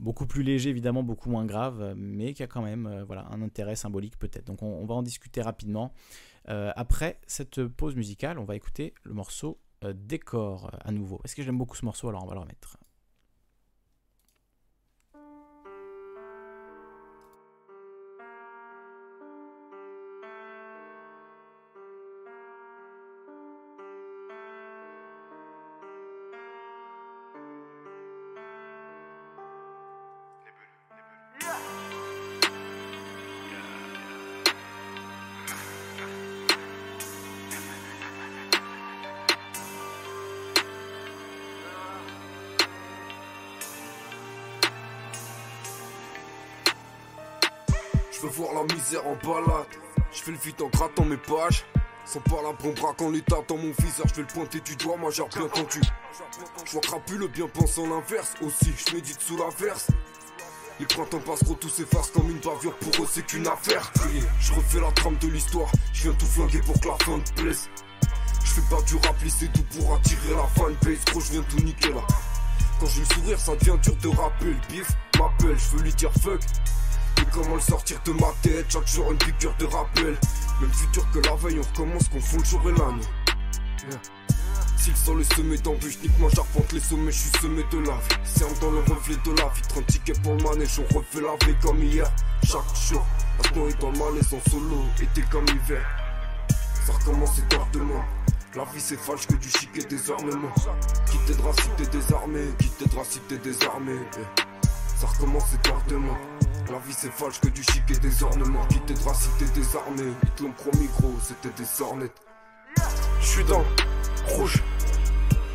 beaucoup 0.00 0.26
plus 0.26 0.42
léger 0.42 0.70
évidemment, 0.70 1.02
beaucoup 1.02 1.30
moins 1.30 1.44
grave, 1.44 1.94
mais 1.96 2.32
qui 2.34 2.42
a 2.42 2.46
quand 2.46 2.62
même 2.62 2.86
euh, 2.86 3.04
voilà, 3.04 3.26
un 3.30 3.42
intérêt 3.42 3.76
symbolique 3.76 4.18
peut-être. 4.18 4.46
Donc 4.46 4.62
on, 4.62 4.84
va 4.86 4.94
en 4.94 5.02
discuter 5.02 5.42
rapidement. 5.42 5.92
Euh, 6.48 6.72
après 6.74 7.20
cette 7.26 7.64
pause 7.66 7.94
musicale, 7.94 8.38
on 8.38 8.44
va 8.44 8.56
écouter 8.56 8.94
le 9.04 9.14
morceau 9.14 9.60
euh, 9.84 9.92
Décor 9.94 10.70
à 10.82 10.90
nouveau. 10.90 11.20
Est-ce 11.24 11.36
que 11.36 11.42
j'aime 11.42 11.58
beaucoup 11.58 11.76
ce 11.76 11.84
morceau? 11.84 12.08
Alors 12.08 12.24
on 12.24 12.26
va 12.26 12.34
le 12.34 12.40
remettre. 12.40 12.78
Je 48.92 50.22
fais 50.22 50.32
le 50.32 50.38
vite 50.38 50.60
en 50.60 50.68
grattant 50.68 51.04
mes 51.04 51.16
pages. 51.16 51.64
Sans 52.04 52.18
par 52.20 52.42
la 52.42 52.52
bombe 52.52 52.74
quand 52.98 53.08
lui 53.08 53.22
dans 53.28 53.56
mon 53.56 53.72
viseur, 53.78 54.06
je 54.08 54.14
vais 54.14 54.22
le 54.22 54.26
pointer 54.26 54.58
du 54.60 54.74
doigt, 54.74 54.96
j'ai 55.10 55.22
bien 55.22 55.42
entendu. 55.44 55.80
Je 56.64 56.72
vois 56.72 56.80
crapu 56.80 57.16
le 57.16 57.28
bien 57.28 57.46
pensant 57.46 57.86
l'inverse 57.86 58.34
aussi, 58.42 58.72
je 58.76 58.94
médite 58.94 59.20
sous 59.20 59.36
la 59.36 59.48
verse. 59.58 59.88
Les 60.80 60.86
printemps 60.86 61.20
passe 61.20 61.40
trop, 61.40 61.54
tout 61.54 61.68
s'efface 61.68 62.10
comme 62.10 62.30
une 62.30 62.38
bavure, 62.38 62.74
pour 62.78 63.04
eux 63.04 63.08
c'est 63.08 63.24
qu'une 63.24 63.46
affaire. 63.46 63.92
Je 64.40 64.52
refais 64.54 64.80
la 64.80 64.90
trame 64.92 65.16
de 65.18 65.28
l'histoire, 65.28 65.70
je 65.92 66.04
viens 66.04 66.12
tout 66.14 66.26
flinguer 66.26 66.60
pour 66.60 66.80
que 66.80 66.88
la 66.88 66.96
fin 67.04 67.20
te 67.20 67.32
plaise. 67.40 67.68
Je 68.42 68.50
fais 68.50 68.74
pas 68.74 68.82
du 68.82 68.96
rap, 68.96 69.16
c'est 69.28 69.52
tout 69.52 69.78
pour 69.78 69.94
attirer 69.94 70.34
la 70.34 70.46
fanbase, 70.48 71.04
gros 71.12 71.20
je 71.20 71.32
viens 71.32 71.42
tout 71.42 71.60
niquer 71.60 71.90
là. 71.90 72.02
Quand 72.80 72.86
j'ai 72.86 73.00
le 73.00 73.06
sourire, 73.06 73.38
ça 73.38 73.54
devient 73.54 73.78
dur 73.82 73.94
de 73.96 74.08
rapper, 74.08 74.46
le 74.46 74.60
bif 74.68 74.88
m'appelle, 75.16 75.56
je 75.56 75.76
veux 75.76 75.82
lui 75.84 75.92
dire 75.92 76.10
fuck 76.22 76.40
comment 77.32 77.54
le 77.54 77.60
sortir 77.60 78.00
de 78.04 78.12
ma 78.12 78.32
tête. 78.42 78.66
Chaque 78.68 78.86
jour 78.86 79.10
une 79.10 79.18
piqûre 79.18 79.54
de 79.58 79.66
rappel. 79.66 80.16
Même 80.60 80.72
futur 80.72 81.10
que 81.12 81.18
la 81.20 81.34
veille 81.36 81.58
on 81.58 81.62
recommence 81.62 82.08
confond 82.08 82.38
le 82.38 82.44
jour 82.44 82.60
et 82.68 82.72
la 82.72 82.92
nuit 82.92 83.98
S'il 84.76 84.96
sent 84.96 85.14
le 85.14 85.24
sommet 85.24 85.56
d'embûche, 85.56 85.98
nique 86.02 86.18
moi 86.18 86.28
j'arpente 86.34 86.70
les 86.72 86.80
sommets, 86.80 87.12
je 87.12 87.18
suis 87.18 87.40
semé 87.40 87.64
de 87.70 87.78
la 87.78 87.94
vie 87.94 88.24
Serme 88.24 88.52
dans 88.60 88.70
le 88.70 88.80
reflet 88.80 89.16
de 89.24 89.30
la 89.40 89.48
vie, 89.48 89.62
30 89.68 89.86
tickets 89.86 90.22
pour 90.22 90.34
le 90.34 90.42
manège, 90.42 90.78
on 90.78 90.98
refait 90.98 91.22
la 91.22 91.46
vie 91.46 91.56
comme 91.62 91.82
hier. 91.82 92.10
Chaque 92.44 92.76
jour, 92.76 93.04
se 93.42 93.58
noyer 93.58 93.74
dans 93.80 93.90
le 93.90 93.98
malaise 93.98 94.34
en 94.34 94.50
solo, 94.50 94.84
été 95.00 95.22
comme 95.30 95.46
hiver. 95.48 95.86
Ça 96.86 96.92
recommence 96.92 97.38
et 97.38 97.72
demain. 97.72 98.04
La 98.54 98.64
vie 98.64 98.80
c'est 98.80 98.98
falche 98.98 99.26
que 99.26 99.34
du 99.34 99.48
chic 99.48 99.70
et 99.76 99.84
des 99.84 100.10
armements. 100.10 100.54
Qui 101.10 101.18
t'aidera 101.26 101.52
si 101.54 101.68
t'es 101.76 101.86
désarmé? 101.86 102.40
Qui 102.58 102.68
t'aidera 102.70 103.04
si 103.04 103.20
t'es 103.20 103.38
désarmé? 103.38 103.92
Ça 104.98 105.06
recommence 105.06 105.54
et 105.54 105.90
demain 105.90 106.18
la 106.68 106.78
vie 106.78 106.92
c'est 106.96 107.12
falche 107.12 107.40
que 107.40 107.48
du 107.48 107.62
chic 107.62 107.82
et 107.90 107.98
des 107.98 108.22
ornements. 108.22 108.64
Qui 108.66 108.80
t'aidera 108.80 109.14
si 109.14 109.28
t'es 109.38 109.46
désarmé? 109.58 110.02
Ils 110.22 110.30
te 110.30 110.42
l'ont 110.42 110.52
promis 110.52 110.88
gros, 110.98 111.14
c'était 111.22 111.54
des 111.56 111.64
sornettes 111.64 112.20
Je 113.20 113.26
suis 113.26 113.44
dans 113.44 113.64
rouge. 114.28 114.62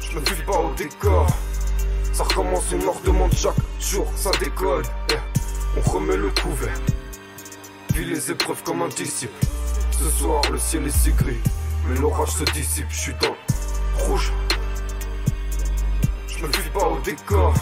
Je 0.01 0.17
me 0.19 0.25
file 0.25 0.45
pas 0.45 0.59
au 0.59 0.73
décor. 0.75 1.27
Ça 2.13 2.23
recommence, 2.23 2.73
on 2.73 2.85
leur 2.85 2.99
demande 3.01 3.33
chaque 3.33 3.55
jour, 3.79 4.07
ça 4.15 4.31
décolle. 4.39 4.83
Eh, 5.11 5.15
On 5.77 5.89
remet 5.91 6.17
le 6.17 6.29
couvert. 6.29 6.77
Vis 7.93 8.05
les 8.05 8.31
épreuves 8.31 8.63
comme 8.63 8.81
un 8.81 8.87
disciple. 8.89 9.45
Ce 9.91 10.09
soir 10.09 10.41
le 10.51 10.57
ciel 10.57 10.85
est 10.87 10.97
si 10.97 11.11
gris 11.11 11.39
Mais 11.87 11.97
l'orage 11.99 12.31
se 12.31 12.43
dissipe, 12.45 12.87
je 12.89 12.99
suis 12.99 13.13
dans 13.21 13.35
rouge. 14.05 14.31
Je 16.27 16.45
me 16.45 16.51
file 16.51 16.71
pas 16.71 16.87
au 16.87 16.99
décor 16.99 17.53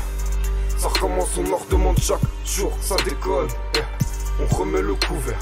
ça 0.84 0.90
recommence, 0.90 1.30
on 1.38 1.50
leur 1.50 1.66
demande 1.68 1.98
chaque 1.98 2.20
jour, 2.46 2.70
ça 2.82 2.98
déconne. 3.06 3.48
Eh, 3.78 4.44
on 4.44 4.54
remet 4.54 4.82
le 4.82 4.96
couvert. 4.96 5.40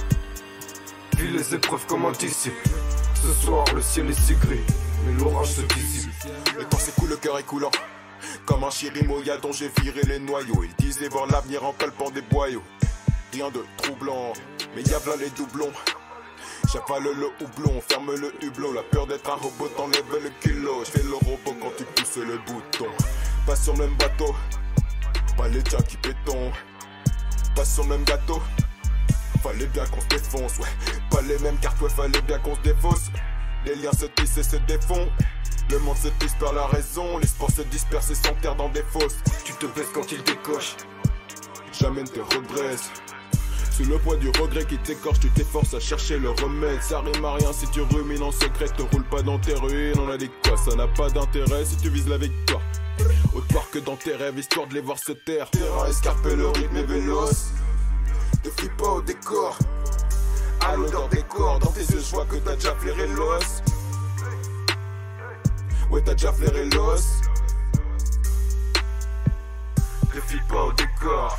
Vis 1.18 1.32
les 1.32 1.56
épreuves 1.56 1.84
comme 1.88 2.06
un 2.06 2.12
disciple. 2.12 2.70
Ce 3.16 3.34
soir, 3.44 3.66
le 3.74 3.82
ciel 3.82 4.08
est 4.12 4.22
si 4.22 4.36
gris, 4.36 4.60
mais 5.04 5.20
l'orage 5.20 5.54
se 5.54 5.62
dissipe. 5.62 6.12
Le 6.56 6.64
temps 6.66 6.78
s'écoule, 6.78 7.10
le 7.10 7.16
cœur 7.18 7.40
est 7.40 7.44
coulant. 7.44 7.72
Comme 8.46 8.64
un 8.64 8.70
chirimoya 8.70 9.38
dont 9.38 9.52
j'ai 9.52 9.72
viré 9.82 10.04
les 10.04 10.20
noyaux. 10.20 10.64
Ils 10.64 10.86
disaient 10.86 11.10
voir 11.10 11.26
l'avenir 11.26 11.66
en 11.66 11.74
palpant 11.74 12.12
des 12.12 12.22
boyaux. 12.22 12.62
Rien 13.34 13.50
de 13.50 13.66
troublant, 13.78 14.34
mais 14.76 14.84
y'a 14.84 15.00
là 15.08 15.16
les 15.20 15.32
doublons. 15.32 15.72
J'avale 16.72 17.16
le 17.18 17.30
houblon, 17.44 17.82
ferme 17.90 18.14
le 18.14 18.32
hublot. 18.46 18.74
La 18.74 18.84
peur 18.84 19.08
d'être 19.08 19.28
un 19.28 19.38
robot 19.38 19.70
t'enlève 19.76 20.24
le 20.24 20.30
kilo. 20.40 20.84
J'fais 20.86 21.02
le 21.02 21.16
robot 21.16 21.56
quand 21.60 21.72
tu 21.76 21.84
pousses 21.84 22.18
le 22.18 22.38
bouton. 22.46 22.92
Pas 23.48 23.56
sur 23.56 23.74
le 23.74 23.88
même 23.88 23.96
bateau, 23.98 24.36
pas 25.42 25.48
les 25.48 25.62
déjà 25.64 25.82
qui 25.82 25.98
béton. 25.98 26.52
Pas 27.56 27.66
sur 27.66 27.84
le 27.84 27.90
même 27.90 28.04
gâteau. 28.04 28.40
Fallait 29.42 29.66
bien 29.68 29.86
qu'on 29.88 30.02
se 30.02 30.08
défonce, 30.08 30.60
ouais. 30.60 30.68
Pas 31.10 31.22
les 31.24 31.40
mêmes 31.40 31.58
cartes, 31.58 31.82
ouais, 31.82 31.90
fallait 31.90 32.22
bien 32.22 32.38
qu'on 32.40 32.56
se 32.56 32.62
défausse. 32.62 33.10
Les 33.66 33.76
liens 33.76 33.92
se 33.92 34.06
tissent 34.06 34.38
et 34.38 34.44
se 34.44 34.58
défont. 34.58 35.10
Le 35.72 35.80
monde 35.80 35.98
se 35.98 36.10
tisse 36.20 36.36
par 36.40 36.54
la 36.54 36.68
raison. 36.68 37.18
L'espoir 37.18 37.50
se 37.50 37.64
disperse 37.64 38.12
et 38.12 38.16
s'enterre 38.16 38.56
dans 38.56 38.70
des 38.70 38.84
fosses. 38.84 39.18
Tu 39.44 39.54
te 39.54 39.66
baisses 39.66 39.90
quand 39.94 40.12
il 40.12 40.22
décoche. 40.24 40.76
Jamais 41.74 42.04
ne 42.04 42.08
te 42.08 42.20
redresse. 42.20 42.92
Sous 43.72 43.86
le 43.86 43.98
poids 43.98 44.18
du 44.18 44.30
regret 44.40 44.66
qui 44.66 44.78
t'écorche, 44.78 45.22
tu 45.22 45.30
t'efforces 45.30 45.74
à 45.74 45.80
chercher 45.80 46.20
le 46.20 46.30
remède. 46.30 46.84
Ça 46.84 47.00
rime 47.00 47.26
à 47.26 47.34
rien 47.34 47.52
si 47.52 47.68
tu 47.72 47.82
rumines 47.82 48.22
en 48.22 48.32
secret, 48.32 48.66
te 48.66 48.84
roule 48.84 49.06
pas 49.06 49.24
dans 49.24 49.40
tes 49.40 49.56
ruines. 49.56 49.98
On 49.98 50.10
a 50.10 50.18
dit 50.18 50.30
quoi, 50.44 50.56
ça 50.58 50.76
n'a 50.76 50.88
pas 50.88 51.10
d'intérêt 51.10 51.66
si 51.66 51.78
tu 51.78 51.90
vises 51.90 52.08
la 52.08 52.18
victoire. 52.18 52.62
Autre 53.34 53.48
part 53.54 53.70
que 53.72 53.80
dans 53.80 53.96
tes 53.96 54.16
rêves, 54.16 54.38
histoire 54.38 54.68
de 54.68 54.74
les 54.74 54.82
voir 54.82 54.98
se 54.98 55.12
taire. 55.12 55.50
Terrain 55.52 55.88
escarpé, 55.88 56.36
le 56.36 56.48
rythme 56.48 56.78
est 56.78 56.84
véloce. 56.84 57.52
Te 58.44 58.50
fie 58.62 58.70
pas 58.78 58.90
au 58.90 59.02
décor. 59.02 59.58
À 60.62 60.76
l'odeur 60.76 61.08
des 61.10 61.24
corps, 61.24 61.60
dans 61.60 61.72
tes 61.72 61.82
yeux, 61.82 62.00
je 62.00 62.16
vois 62.16 62.26
que 62.26 62.36
t'as 62.36 62.56
déjà 62.56 62.76
flairé 62.76 63.08
l'os. 63.08 63.64
Ouais, 65.90 66.02
t'as 66.04 66.14
déjà 66.14 66.32
flairé 66.34 66.66
l'os. 66.70 67.22
Te 70.14 70.22
fie 70.22 70.42
pas 70.50 70.64
au 70.64 70.74
décor. 70.74 71.38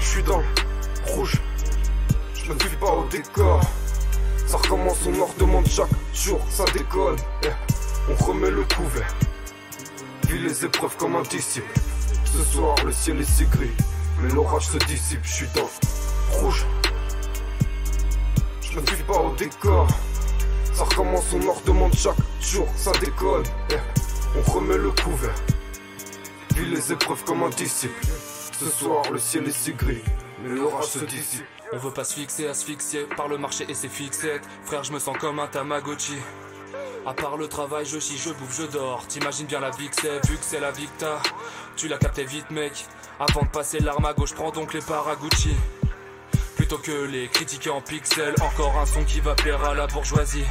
Je 0.00 0.04
suis 0.04 0.22
dans 0.22 0.42
rouge. 1.06 1.40
Je 2.34 2.52
me 2.52 2.58
fie 2.58 2.76
pas 2.76 2.92
au 2.92 3.04
décor. 3.08 3.60
Ça 4.46 4.58
recommence, 4.58 4.98
on 5.06 5.12
leur 5.12 5.34
demande 5.34 5.66
chaque 5.66 5.90
jour, 6.14 6.40
ça 6.48 6.64
décolle. 6.72 7.16
On 8.08 8.24
remet 8.24 8.50
le 8.50 8.64
couvert. 8.64 9.14
Vis 10.28 10.38
les 10.40 10.64
épreuves 10.64 10.96
comme 10.96 11.14
un 11.14 11.22
disciple. 11.22 11.72
Ce 12.24 12.42
soir, 12.42 12.74
le 12.84 12.90
ciel 12.90 13.20
est 13.20 13.30
si 13.30 13.44
gris, 13.44 13.70
mais 14.20 14.28
l'orage 14.30 14.66
se 14.66 14.78
dissipe, 14.78 15.20
je 15.22 15.32
suis 15.32 15.46
dans 15.54 15.68
rouge. 16.38 16.66
Je 18.60 18.80
me 18.80 18.86
fie 18.86 19.02
pas 19.04 19.20
au 19.20 19.34
décor. 19.36 19.86
Ça 20.72 20.84
recommence, 20.84 21.32
on 21.32 21.38
leur 21.38 21.60
demande 21.62 21.94
chaque 21.94 22.16
jour, 22.40 22.66
ça 22.76 22.90
déconne. 23.00 23.44
Eh, 23.70 23.76
on 24.36 24.50
remet 24.50 24.76
le 24.76 24.90
couvert. 24.90 25.34
Vis 26.56 26.66
les 26.66 26.92
épreuves 26.92 27.22
comme 27.24 27.44
un 27.44 27.50
disciple. 27.50 28.06
Ce 28.58 28.66
soir, 28.66 29.04
le 29.12 29.18
ciel 29.18 29.46
est 29.46 29.56
si 29.56 29.74
gris, 29.74 30.02
mais 30.42 30.48
l'orage 30.48 30.86
se 30.86 31.04
dissipe. 31.04 31.46
On 31.72 31.78
veut 31.78 31.92
pas 31.92 32.04
se 32.04 32.14
fixer, 32.14 32.48
asphyxier 32.48 33.04
par 33.16 33.28
le 33.28 33.38
marché 33.38 33.64
et 33.68 33.74
ses 33.74 33.88
fixettes. 33.88 34.42
Frère, 34.64 34.82
je 34.82 34.92
me 34.92 34.98
sens 34.98 35.16
comme 35.18 35.38
un 35.38 35.46
Tamagotchi. 35.46 36.16
À 37.06 37.14
part 37.14 37.36
le 37.36 37.46
travail, 37.46 37.86
je 37.86 38.00
chie, 38.00 38.18
je 38.18 38.30
bouffe, 38.30 38.60
je 38.60 38.66
dors. 38.66 39.06
T'imagines 39.06 39.46
bien 39.46 39.60
la 39.60 39.70
vie 39.70 39.88
que 39.88 39.94
c'est, 39.94 40.28
vu 40.28 40.36
que 40.36 40.44
c'est 40.44 40.58
la 40.58 40.72
victa. 40.72 41.22
Tu 41.76 41.86
l'as 41.86 41.98
capté 41.98 42.24
vite, 42.24 42.50
mec. 42.50 42.84
Avant 43.20 43.42
de 43.42 43.48
passer 43.48 43.78
l'arme 43.78 44.04
à 44.06 44.12
gauche, 44.12 44.34
prends 44.34 44.50
donc 44.50 44.74
les 44.74 44.80
Paragucci. 44.80 45.54
Plutôt 46.56 46.78
que 46.78 47.04
les 47.04 47.28
critiquer 47.28 47.70
en 47.70 47.80
pixels, 47.80 48.34
encore 48.42 48.76
un 48.78 48.86
son 48.86 49.04
qui 49.04 49.20
va 49.20 49.36
plaire 49.36 49.62
à 49.62 49.74
la 49.74 49.86
bourgeoisie. 49.86 50.42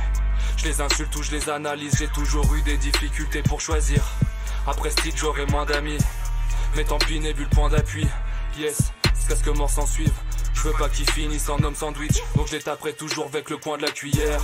Je 0.55 0.63
les 0.63 0.79
insulte 0.79 1.13
ou 1.17 1.23
je 1.23 1.31
les 1.31 1.49
analyse, 1.49 1.97
j'ai 1.99 2.07
toujours 2.07 2.45
eu 2.55 2.61
des 2.61 2.77
difficultés 2.77 3.41
pour 3.41 3.59
choisir. 3.59 4.01
Après 4.65 4.91
Steve, 4.91 5.13
j'aurai 5.17 5.45
moins 5.47 5.65
d'amis. 5.65 5.97
Mais 6.77 6.85
tant 6.85 6.99
pis, 6.99 7.19
n'ai 7.19 7.33
vu 7.33 7.43
le 7.43 7.49
point 7.49 7.67
d'appui. 7.67 8.07
Yes, 8.57 8.93
c'est 9.13 9.35
ce 9.35 9.43
que 9.43 9.49
mort 9.49 9.69
s'en 9.69 9.85
suivre. 9.85 10.15
Je 10.53 10.61
veux 10.61 10.73
pas 10.79 10.87
qu'ils 10.87 11.09
finissent 11.09 11.49
en 11.49 11.61
homme 11.63 11.75
sandwich, 11.75 12.23
donc 12.37 12.47
je 12.47 12.53
les 12.53 12.61
taperai 12.61 12.93
toujours 12.93 13.25
avec 13.25 13.49
le 13.49 13.57
coin 13.57 13.75
de 13.75 13.81
la 13.81 13.91
cuillère. 13.91 14.41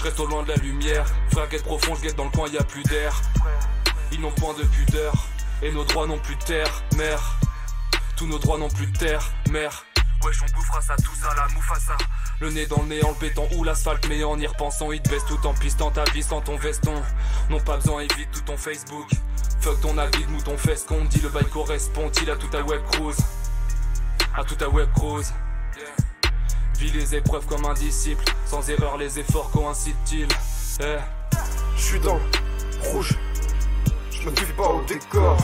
Je 0.00 0.04
reste 0.06 0.18
au 0.20 0.24
loin 0.24 0.42
de 0.44 0.48
la 0.48 0.56
lumière, 0.56 1.04
frère 1.30 1.46
guette 1.50 1.62
profond, 1.62 1.94
je 1.94 2.00
guette 2.00 2.16
dans 2.16 2.24
le 2.24 2.30
coin, 2.30 2.48
y 2.48 2.56
a 2.56 2.64
plus 2.64 2.82
d'air. 2.84 3.20
Ils 4.12 4.20
n'ont 4.22 4.30
point 4.30 4.54
de 4.54 4.62
pudeur, 4.62 5.12
et 5.60 5.70
nos 5.72 5.84
droits 5.84 6.06
n'ont 6.06 6.18
plus 6.18 6.36
de 6.36 6.42
terre, 6.42 6.82
mère. 6.96 7.38
Tous 8.16 8.26
nos 8.26 8.38
droits 8.38 8.56
n'ont 8.56 8.70
plus 8.70 8.86
de 8.86 8.96
terre, 8.96 9.22
mère. 9.50 9.84
Wesh, 10.24 10.42
on 10.42 10.56
bouffera 10.56 10.80
ça, 10.80 10.96
tout 10.96 11.14
ça, 11.20 11.34
la 11.36 11.48
moufassa. 11.48 11.98
Le 12.40 12.50
nez 12.50 12.64
dans 12.64 12.80
le 12.80 12.88
nez, 12.88 13.04
en 13.04 13.10
le 13.10 13.16
béton 13.20 13.46
ou 13.54 13.62
l'asphalte, 13.62 14.08
mais 14.08 14.24
en 14.24 14.38
y 14.38 14.46
repensant, 14.46 14.90
il 14.90 15.02
te 15.02 15.10
baisse 15.10 15.26
tout 15.26 15.46
en 15.46 15.52
pistant 15.52 15.90
ta 15.90 16.04
vie 16.04 16.22
sans 16.22 16.40
ton 16.40 16.56
veston. 16.56 16.94
Non, 17.50 17.60
pas 17.60 17.76
besoin, 17.76 18.00
évite 18.00 18.30
tout 18.32 18.40
ton 18.40 18.56
Facebook. 18.56 19.10
Fuck 19.60 19.82
ton 19.82 19.98
avis 19.98 20.24
de 20.24 20.30
mouton 20.30 20.56
fesse 20.56 20.84
qu'on 20.84 21.04
dit 21.04 21.20
le 21.20 21.28
bail 21.28 21.44
correspond-il 21.52 22.30
à 22.30 22.36
tout 22.36 22.48
ta 22.48 22.62
web 22.62 22.82
cruise? 22.92 23.18
À 24.34 24.44
tout 24.44 24.54
ta 24.54 24.70
web 24.70 24.88
cruise 24.94 25.30
Vis 26.80 26.92
les 26.92 27.14
épreuves 27.14 27.44
comme 27.46 27.64
un 27.66 27.74
disciple, 27.74 28.24
sans 28.46 28.66
erreur 28.70 28.96
les 28.96 29.18
efforts 29.18 29.50
coïncident-ils? 29.50 30.26
Eh, 30.82 30.96
Je 31.76 31.82
suis 31.82 32.00
dans 32.00 32.18
rouge. 32.84 33.18
Je 34.10 34.28
me 34.28 34.34
fie 34.34 34.52
pas 34.56 34.68
au 34.68 34.82
décor. 34.84 35.36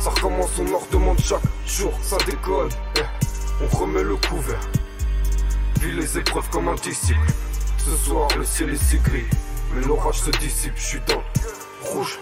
Ça 0.00 0.10
recommence, 0.10 0.50
on 0.58 0.64
leur 0.64 0.86
demande 0.90 1.18
chaque 1.20 1.42
jour, 1.66 1.92
ça 2.02 2.16
déconne. 2.26 2.70
Eh, 2.96 3.02
On 3.64 3.76
remet 3.76 4.02
le 4.02 4.16
couvert. 4.16 4.60
Vis 5.80 5.92
les 5.92 6.18
épreuves 6.18 6.48
comme 6.48 6.68
un 6.68 6.74
disciple. 6.76 7.20
Ce 7.78 7.94
soir, 7.94 8.26
le 8.38 8.44
ciel 8.44 8.70
est 8.70 8.82
si 8.82 8.98
gris, 8.98 9.26
mais 9.74 9.84
l'orage 9.84 10.20
se 10.20 10.30
dissipe. 10.30 10.72
Je 10.76 10.86
suis 10.86 11.00
dans 11.06 11.22
rouge. 11.90 12.18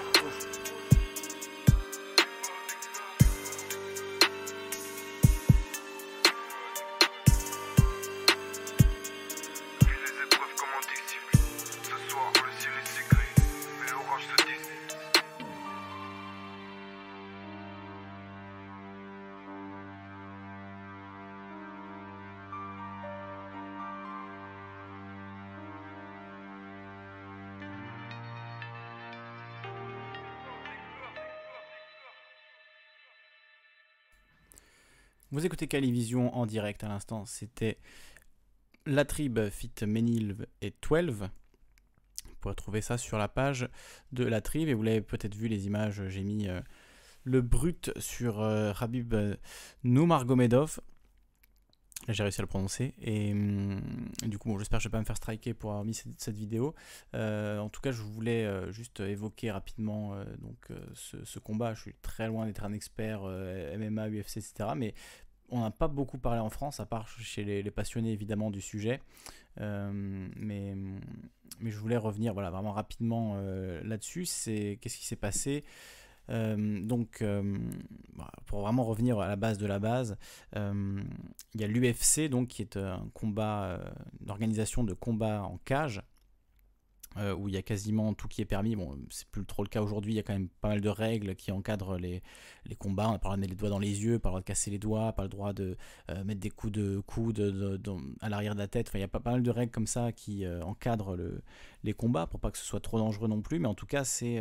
Vous 35.34 35.44
écoutez 35.44 35.66
Calivision 35.66 36.32
en 36.36 36.46
direct 36.46 36.84
à 36.84 36.88
l'instant, 36.88 37.26
c'était 37.26 37.78
La 38.86 39.04
Tribe 39.04 39.50
Fit 39.50 39.72
Menilv 39.84 40.46
et 40.62 40.72
12. 40.88 41.22
Vous 42.24 42.36
pourrez 42.40 42.54
trouver 42.54 42.80
ça 42.80 42.98
sur 42.98 43.18
la 43.18 43.26
page 43.26 43.68
de 44.12 44.22
La 44.22 44.40
Tribe 44.40 44.68
et 44.68 44.74
vous 44.74 44.84
l'avez 44.84 45.00
peut-être 45.00 45.34
vu 45.34 45.48
les 45.48 45.66
images, 45.66 46.06
j'ai 46.06 46.22
mis 46.22 46.46
euh, 46.46 46.60
le 47.24 47.40
brut 47.40 47.90
sur 47.98 48.42
euh, 48.42 48.70
Rabib 48.70 49.12
euh, 49.12 49.34
Noumargomedov. 49.82 50.78
Là, 52.06 52.12
J'ai 52.12 52.22
réussi 52.22 52.40
à 52.40 52.42
le 52.42 52.48
prononcer 52.48 52.94
et 53.00 53.32
hum, 53.32 53.80
du 54.26 54.38
coup 54.38 54.50
bon, 54.50 54.58
j'espère 54.58 54.78
que 54.78 54.82
je 54.82 54.88
vais 54.88 54.92
pas 54.92 55.00
me 55.00 55.06
faire 55.06 55.16
striker 55.16 55.54
pour 55.54 55.70
avoir 55.70 55.84
mis 55.84 55.94
cette, 55.94 56.36
vidéo. 56.36 56.74
Euh, 57.14 57.58
en 57.58 57.70
tout 57.70 57.80
cas 57.80 57.92
je 57.92 58.02
voulais 58.02 58.44
euh, 58.44 58.70
juste 58.72 59.00
évoquer 59.00 59.50
rapidement 59.50 60.14
euh, 60.14 60.24
donc, 60.38 60.70
euh, 60.70 60.76
ce, 60.94 61.38
combat. 61.38 61.72
Je 61.72 61.80
suis 61.80 61.94
très 62.02 62.26
loin 62.28 62.44
d'être 62.44 62.64
un 62.64 62.74
expert 62.74 63.22
euh, 63.24 63.76
MMA, 63.78 64.10
UFC, 64.10 64.36
etc. 64.36 64.68
on 65.50 65.60
n'a 65.60 65.70
pas 65.70 65.88
beaucoup 65.88 66.18
parlé 66.18 66.40
en 66.40 66.50
France, 66.50 66.80
à 66.80 66.86
part 66.86 67.08
chez 67.08 67.44
les, 67.44 67.70
passionnés 67.70 68.12
évidemment 68.12 68.50
du 68.50 68.60
sujet. 68.60 69.00
Euh, 69.60 69.90
mais, 70.36 70.74
je 71.62 71.78
voulais 71.78 71.96
revenir 71.96 72.34
voilà, 72.34 72.50
vraiment 72.50 72.72
rapidement 72.72 73.34
euh, 73.36 73.80
là-dessus. 73.84 74.26
C'est 74.26 74.78
qu'est-ce 74.80 74.98
qui 74.98 75.06
s'est 75.06 75.16
passé? 75.16 75.64
Euh, 76.30 76.80
donc, 76.80 77.22
pour 78.46 78.60
vraiment 78.62 78.84
revenir 78.84 79.20
à 79.20 79.28
la 79.28 79.36
base 79.36 79.58
de 79.58 79.66
la 79.66 79.78
base, 79.78 80.16
il 80.54 81.60
y 81.60 81.64
a 81.64 81.66
l'UFC 81.66 82.28
donc 82.28 82.48
qui 82.48 82.62
est 82.62 82.76
un 82.76 83.08
combat, 83.12 83.80
une 84.22 84.30
organisation 84.30 84.84
de 84.84 84.94
combat 84.94 85.42
en 85.42 85.58
cage 85.58 86.02
euh, 87.16 87.34
où 87.34 87.48
il 87.48 87.54
y 87.54 87.56
a 87.56 87.62
quasiment 87.62 88.14
tout 88.14 88.28
qui 88.28 88.40
est 88.42 88.46
permis. 88.46 88.76
Bon, 88.76 88.98
c'est 89.10 89.26
plus 89.28 89.44
trop 89.44 89.62
le 89.62 89.68
cas 89.68 89.82
aujourd'hui. 89.82 90.12
Il 90.12 90.16
y 90.16 90.18
a 90.18 90.22
quand 90.22 90.32
même 90.32 90.48
pas 90.60 90.68
mal 90.68 90.80
de 90.80 90.88
règles 90.88 91.34
qui 91.36 91.52
encadrent 91.52 91.96
les, 91.96 92.22
les 92.66 92.74
combats. 92.74 93.08
On 93.08 93.12
n'a 93.12 93.18
pas 93.18 93.28
le 93.28 93.30
droit 93.30 93.36
de 93.36 93.40
mettre 93.40 93.52
les 93.52 93.56
doigts 93.56 93.68
dans 93.70 93.78
les 93.78 94.04
yeux, 94.04 94.18
pas 94.18 94.28
le 94.28 94.32
droit 94.32 94.40
de 94.40 94.44
casser 94.46 94.70
les 94.70 94.78
doigts, 94.78 95.12
pas 95.12 95.22
le 95.22 95.28
droit 95.28 95.52
de 95.52 95.76
euh, 96.10 96.24
mettre 96.24 96.40
des 96.40 96.50
coups 96.50 96.72
de 96.72 97.00
coude 97.06 97.36
de- 97.36 97.76
de- 97.76 97.92
à 98.20 98.28
l'arrière 98.28 98.54
de 98.54 98.60
la 98.60 98.68
tête. 98.68 98.88
Enfin, 98.88 98.98
il 98.98 99.02
y 99.02 99.04
a 99.04 99.08
pas, 99.08 99.20
mal 99.24 99.42
de 99.42 99.50
règles 99.50 99.72
comme 99.72 99.86
ça 99.86 100.12
qui 100.12 100.44
euh, 100.44 100.62
encadrent 100.62 101.16
le- 101.16 101.42
les 101.84 101.92
combats 101.92 102.26
pour 102.26 102.40
pas 102.40 102.50
que 102.50 102.58
ce 102.58 102.64
soit 102.64 102.80
trop 102.80 102.98
dangereux 102.98 103.28
non 103.28 103.42
plus. 103.42 103.58
Mais 103.58 103.68
en 103.68 103.74
tout 103.74 103.86
cas, 103.86 104.04
c'est 104.04 104.40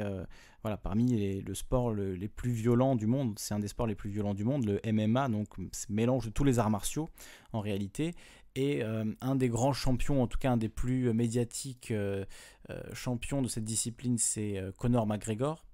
voilà 0.62 0.78
parmi 0.78 1.06
les, 1.08 1.42
le 1.42 1.54
sport 1.56 1.92
le- 1.94 2.16
les 2.16 2.30
plus 2.30 2.52
violents 2.52 2.96
du 2.96 3.06
monde. 3.06 3.34
C'est 3.38 3.54
un 3.54 3.60
des 3.60 3.68
sports 3.68 3.86
les 3.88 3.96
plus 3.96 4.10
violents 4.10 4.34
du 4.34 4.46
monde, 4.46 4.66
le 4.66 4.80
MMA. 4.92 5.28
Donc, 5.30 5.50
mélange 5.90 6.26
de 6.26 6.32
tous 6.32 6.44
les 6.46 6.58
arts 6.60 6.70
martiaux 6.70 7.10
en 7.52 7.60
réalité. 7.60 8.14
Et 8.56 8.84
euh, 8.84 9.06
un 9.22 9.36
des 9.36 9.50
grands 9.50 9.74
champions, 9.74 10.22
en 10.22 10.28
tout 10.28 10.38
cas 10.38 10.52
un 10.52 10.58
des 10.58 10.70
plus 10.70 11.12
médiatiques 11.12 11.92
euh, 11.92 12.24
euh, 12.70 12.82
champions 12.94 13.42
de 13.42 13.48
cette 13.48 13.64
discipline, 13.64 14.18
c'est 14.18 14.58
euh, 14.58 14.72
Conor 14.72 15.08
McGregor. 15.08 15.66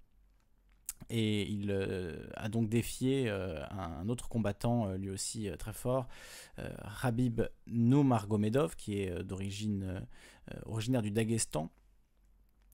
Et 1.09 1.43
il 1.49 1.71
euh, 1.71 2.27
a 2.35 2.49
donc 2.49 2.69
défié 2.69 3.29
euh, 3.29 3.63
un, 3.71 4.07
autre 4.09 4.29
combattant, 4.29 4.87
euh, 4.87 4.97
lui 4.97 5.09
aussi 5.09 5.49
euh, 5.49 5.55
très 5.55 5.73
fort, 5.73 6.07
euh, 6.59 6.69
Habib 7.01 7.41
Nomargomedov, 7.67 8.75
qui 8.75 9.01
est 9.01 9.11
euh, 9.11 9.23
d'origine 9.23 9.83
euh, 9.83 9.99
euh, 10.53 10.59
originaire 10.65 11.01
du 11.01 11.11
Daghestan, 11.11 11.71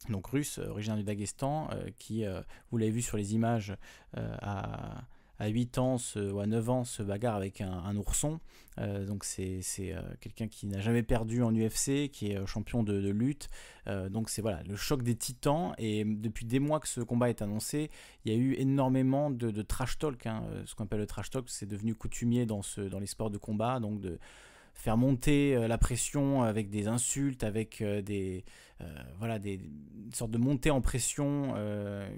donc 0.09 0.27
russe, 0.27 0.59
euh, 0.59 0.69
originaire 0.69 0.97
du 0.97 1.03
Daghestan, 1.03 1.69
euh, 1.71 1.89
qui, 1.97 2.25
euh, 2.25 2.41
vous 2.71 2.77
l'avez 2.77 2.91
vu 2.91 3.01
sur 3.01 3.15
les 3.15 3.35
images, 3.35 3.77
euh, 4.17 4.35
à, 4.41 5.07
à 5.39 5.47
8 5.47 5.77
ans 5.77 5.97
ou 6.15 6.39
à 6.39 6.45
9 6.45 6.69
ans 6.69 6.83
se 6.83 7.03
bagarre 7.03 7.35
avec 7.35 7.61
un, 7.61 7.95
ourson. 7.95 8.39
Euh, 8.79 9.05
donc 9.05 9.23
c'est 9.23 9.61
euh, 9.79 10.01
quelqu'un 10.19 10.47
qui 10.47 10.67
n'a 10.67 10.79
jamais 10.79 11.03
perdu 11.03 11.41
en 11.43 11.53
UFC, 11.53 12.09
qui 12.09 12.31
est 12.31 12.37
euh, 12.37 12.45
champion 12.45 12.83
de, 12.83 13.09
lutte. 13.09 13.47
Euh, 13.87 14.09
donc 14.09 14.29
c'est 14.29 14.41
voilà 14.41 14.63
le 14.63 14.75
choc 14.75 15.03
des 15.03 15.15
titans. 15.15 15.73
Et 15.77 16.03
depuis 16.05 16.45
des 16.45 16.59
mois 16.59 16.79
que 16.79 16.87
ce 16.87 17.01
combat 17.01 17.29
est 17.29 17.41
annoncé, 17.41 17.89
il 18.23 18.33
y 18.33 18.35
a 18.35 18.37
eu 18.37 18.53
énormément 18.53 19.29
de, 19.29 19.61
trash 19.61 19.97
talk. 19.97 20.25
hein. 20.25 20.43
Ce 20.65 20.75
qu'on 20.75 20.85
appelle 20.85 20.99
le 20.99 21.07
trash 21.07 21.29
talk, 21.29 21.45
c'est 21.49 21.67
devenu 21.67 21.95
coutumier 21.95 22.45
dans, 22.45 22.61
ce, 22.61 22.81
dans 22.81 22.99
les 22.99 23.07
sports 23.07 23.29
de 23.29 23.37
combat. 23.37 23.79
Donc 23.79 23.99
de 23.99 24.19
faire 24.73 24.97
monter 24.97 25.67
la 25.69 25.77
pression 25.77 26.43
avec 26.43 26.69
des 26.69 26.87
insultes, 26.87 27.45
avec 27.45 27.81
des 27.81 28.43
euh, 28.81 28.85
voilà 29.19 29.39
des 29.39 29.53
une 29.53 30.13
sorte 30.13 30.31
de 30.31 30.37
montée 30.37 30.69
en 30.69 30.81
pression 30.81 31.55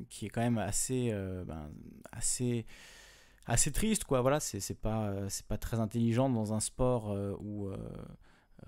qui 0.10 0.26
est 0.26 0.30
quand 0.30 0.42
même 0.42 0.58
assez 0.58 1.12
ben, 1.46 1.70
assez 2.12 2.66
assez 3.48 3.72
triste 3.72 4.04
quoi. 4.04 4.22
Voilà 4.22 4.40
c'est 4.40 4.80
pas 4.80 5.08
euh, 5.08 5.30
pas 5.48 5.58
très 5.58 5.80
intelligent 5.80 6.30
dans 6.30 6.54
un 6.54 6.60
sport 6.60 7.12
euh, 7.12 7.36
où 7.40 7.68
euh, 7.68 7.78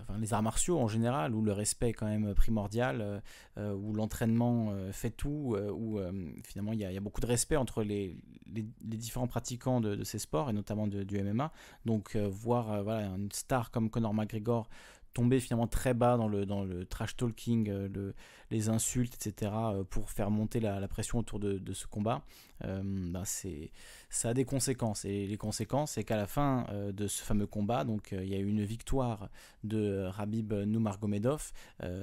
enfin 0.00 0.18
les 0.18 0.32
arts 0.32 0.42
martiaux 0.42 0.78
en 0.78 0.88
général 0.88 1.34
où 1.34 1.42
le 1.42 1.52
respect 1.52 1.90
est 1.90 1.92
quand 1.92 2.06
même 2.06 2.34
primordial 2.34 3.22
où 3.58 3.92
l'entraînement 3.92 4.72
fait 4.92 5.10
tout 5.10 5.56
où 5.74 5.98
finalement 6.44 6.72
il 6.72 6.78
y, 6.78 6.96
a 6.96 7.00
beaucoup 7.00 7.20
de 7.20 7.26
respect 7.26 7.56
entre 7.56 7.82
les, 7.82 8.16
les, 8.46 8.64
différents 8.96 9.26
pratiquants 9.26 9.80
de, 9.80 10.02
ces 10.04 10.20
sports 10.20 10.48
et 10.48 10.52
notamment 10.52 10.86
du 10.86 11.22
MMA 11.22 11.52
donc 11.84 12.16
voir 12.16 12.82
voilà 12.84 13.08
une 13.08 13.32
star 13.32 13.72
comme 13.72 13.90
Conor 13.90 14.14
McGregor 14.14 14.70
tomber 15.12 15.40
finalement 15.40 15.66
très 15.66 15.94
bas 15.94 16.16
dans 16.16 16.28
le, 16.28 16.46
dans 16.46 16.62
le 16.62 16.84
trash 16.84 17.16
talking, 17.16 17.68
le, 17.68 18.14
les 18.50 18.68
insultes, 18.68 19.14
etc., 19.14 19.52
pour 19.90 20.10
faire 20.10 20.30
monter 20.30 20.60
la, 20.60 20.86
pression 20.88 21.18
autour 21.18 21.38
de, 21.38 21.72
ce 21.72 21.86
combat, 21.86 22.22
ben 22.62 23.22
c'est, 23.24 23.70
ça 24.08 24.30
a 24.30 24.34
des 24.34 24.44
conséquences. 24.44 25.04
Et 25.04 25.26
les 25.26 25.36
conséquences, 25.36 25.92
c'est 25.92 26.04
qu'à 26.04 26.16
la 26.16 26.26
fin 26.26 26.66
de 26.92 27.06
ce 27.06 27.22
fameux 27.22 27.46
combat, 27.46 27.84
donc 27.84 28.12
il 28.12 28.28
y 28.28 28.34
a 28.34 28.38
eu 28.38 28.46
une 28.46 28.64
victoire 28.64 29.30
de 29.64 30.04
Rabib 30.06 30.52
Noumargomedov 30.52 31.52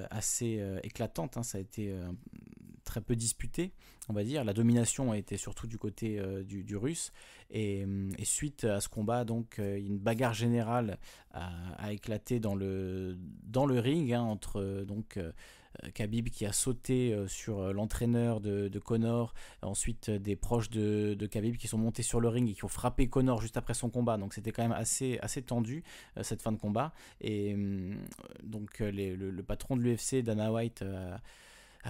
assez 0.10 0.64
éclatante. 0.84 1.38
Hein, 1.38 1.44
ça 1.44 1.58
a 1.58 1.62
été 1.62 1.94
très 2.88 3.02
peu 3.02 3.16
disputé, 3.16 3.74
on 4.10 4.14
va 4.14 4.24
dire. 4.24 4.44
La 4.44 4.54
domination 4.54 5.14
été 5.14 5.38
surtout 5.38 5.68
du 5.68 5.78
côté 5.78 6.22
du, 6.46 6.76
russe. 6.76 7.12
Et, 7.52 7.86
suite 8.24 8.64
à 8.64 8.82
ce 8.82 8.90
combat, 8.90 9.24
donc, 9.26 9.58
une 9.58 9.98
bagarre 9.98 10.34
générale 10.34 10.98
a, 11.32 11.92
éclaté 11.92 12.40
dans 12.40 12.56
le, 12.56 13.18
ring 13.56 14.14
hein, 14.14 14.22
entre 14.22 14.84
donc 14.88 15.20
Khabib 15.94 16.30
qui 16.30 16.46
a 16.46 16.52
sauté 16.52 17.16
sur 17.28 17.74
l'entraîneur 17.74 18.42
de, 18.42 18.80
Connor, 18.80 19.34
ensuite 19.62 20.10
des 20.10 20.36
proches 20.36 20.70
de, 20.70 21.28
Khabib 21.30 21.58
qui 21.58 21.68
sont 21.68 21.78
montés 21.78 22.04
sur 22.04 22.20
le 22.20 22.28
ring 22.30 22.50
et 22.50 22.54
qui 22.54 22.66
ont 22.66 22.70
frappé 22.70 23.08
Connor 23.08 23.42
juste 23.42 23.58
après 23.58 23.74
son 23.74 23.90
combat. 23.90 24.18
Donc 24.18 24.34
c'était 24.34 24.52
quand 24.52 24.64
même 24.64 24.72
assez, 24.72 25.20
assez 25.22 25.42
tendu 25.42 25.84
cette 26.22 26.42
fin 26.42 26.52
de 26.52 26.58
combat. 26.58 26.94
Et 27.22 27.56
donc 28.44 28.80
le, 28.80 29.42
patron 29.42 29.78
de 29.78 29.84
l'UFC, 29.84 30.24
Dana 30.24 30.52
White, 30.52 30.84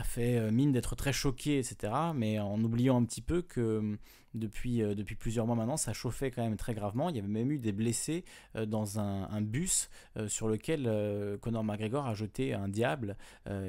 fait 0.04 0.38
euh, 0.38 0.52
mine 0.52 0.72
d'être 0.72 0.96
très 0.96 1.14
choqué, 1.14 1.60
etc. 1.60 1.94
Mais 2.16 2.40
en 2.40 2.62
oubliant 2.64 2.98
un 2.98 3.06
petit 3.06 3.22
peu 3.22 3.42
que 3.42 3.62
euh, 3.62 3.98
depuis, 4.34 4.82
euh, 4.82 4.96
depuis 4.96 5.16
plusieurs 5.16 5.46
mois 5.46 5.56
maintenant, 5.56 5.78
ça 5.78 5.94
chauffait 5.94 6.32
quand 6.32 6.44
même 6.44 6.58
très 6.58 6.74
gravement. 6.74 7.10
Il 7.10 7.16
y 7.16 7.20
avait 7.20 7.28
même 7.28 7.52
eu 7.52 7.60
des 7.60 7.72
blessés 7.72 8.24
dans 8.56 9.00
un, 9.00 9.42
bus 9.42 9.90
sur 10.28 10.48
lequel 10.48 11.38
Conor 11.42 11.64
McGregor 11.64 12.06
a 12.06 12.14
jeté 12.14 12.54
un 12.54 12.68
diable, 12.68 13.18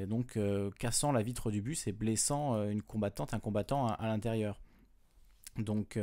donc 0.07 0.37
cassant 0.77 1.11
la 1.11 1.23
vitre 1.23 1.51
du 1.51 1.61
bus 1.61 1.87
et 1.87 1.91
blessant 1.91 2.67
une 2.69 2.81
combattante, 2.81 3.33
un 3.33 3.39
combattant 3.39 3.87
à 3.87 4.07
l'intérieur. 4.07 4.59
Donc 5.57 5.97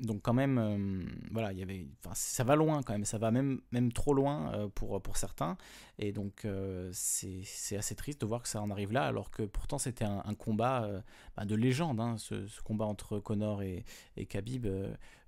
donc 0.00 0.22
quand 0.22 0.34
même, 0.34 0.58
euh, 0.58 1.04
voilà, 1.30 1.52
il 1.52 1.58
y 1.58 1.62
avait, 1.62 1.86
ça 2.12 2.44
va 2.44 2.54
loin 2.54 2.82
quand 2.82 2.92
même, 2.92 3.04
ça 3.04 3.18
va 3.18 3.30
même, 3.30 3.60
trop 3.94 4.12
loin 4.12 4.52
euh, 4.54 4.68
pour, 4.68 5.00
pour 5.00 5.16
certains, 5.16 5.56
et 5.98 6.12
donc 6.12 6.44
euh, 6.44 6.90
c'est 6.92 7.76
assez 7.76 7.94
triste 7.94 8.20
de 8.20 8.26
voir 8.26 8.42
que 8.42 8.48
ça 8.48 8.60
en 8.60 8.70
arrive 8.70 8.92
là, 8.92 9.04
alors 9.04 9.30
que 9.30 9.42
pourtant 9.42 9.78
c'était 9.78 10.04
un, 10.04 10.34
combat 10.34 10.88
bah, 11.36 11.44
de 11.44 11.54
légende, 11.54 12.00
hein, 12.00 12.16
ce, 12.18 12.46
combat 12.62 12.84
entre 12.84 13.18
Connor 13.18 13.62
et, 13.62 13.84
et 14.16 14.26
Khabib, 14.26 14.66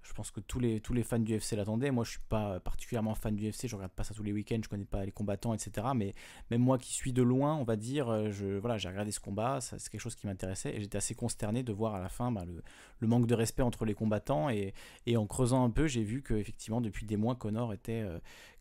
je 0.03 0.13
pense 0.13 0.31
que 0.31 0.41
tous 0.41 0.59
les, 0.59 0.81
tous 0.81 0.93
les 0.93 1.03
fans 1.03 1.19
du 1.19 1.37
UFC 1.37 1.53
l'attendaient. 1.53 1.91
Moi, 1.91 2.05
je 2.05 2.11
suis 2.11 2.21
pas 2.29 2.61
particulièrement 2.61 3.15
fan 3.15 3.35
du 3.35 3.49
UFC, 3.49 3.67
je 3.67 3.77
regarde 3.77 3.93
pas 3.93 4.05
ça 4.05 4.15
tous 4.15 4.23
les 4.23 4.33
week-ends, 4.33 4.61
je 4.63 4.69
connais 4.69 4.85
pas 4.85 5.05
les 5.05 5.13
combattants, 5.13 5.55
etc. 5.55 5.89
Mais 5.95 6.15
même 6.51 6.63
moi 6.63 6.79
qui 6.79 6.93
suis 6.93 7.13
de 7.13 7.23
loin, 7.23 7.57
on 7.57 7.65
va 7.65 7.77
dire, 7.77 8.09
euh, 8.09 8.31
je, 8.31 8.59
voilà, 8.59 8.79
j'ai 8.79 8.89
regardé 8.89 9.13
ce 9.13 9.21
combat, 9.21 9.61
c'est 9.61 9.89
quelque 9.89 10.01
chose 10.01 10.15
qui 10.15 10.27
m'intéressait 10.27 10.75
et 10.75 10.81
j'étais 10.81 10.99
assez 10.99 11.15
consterné 11.15 11.63
de 11.63 11.73
voir 11.73 11.95
à 11.95 12.01
la 12.01 12.09
fin 12.09 12.33
bah, 12.33 12.45
le, 12.47 13.07
manque 13.07 13.27
de 13.27 13.35
respect 13.35 13.63
entre 13.63 13.85
les 13.85 13.95
combattants. 13.95 14.49
Et, 14.51 14.73
en 15.17 15.27
creusant 15.27 15.65
un 15.65 15.71
peu, 15.71 15.87
j'ai 15.87 16.05
vu 16.05 16.23
que 16.23 16.35
effectivement 16.35 16.81
depuis 16.81 17.05
des 17.05 17.17
mois, 17.17 17.35
Connor 17.35 17.73
était 17.73 18.03
euh, 18.03 18.19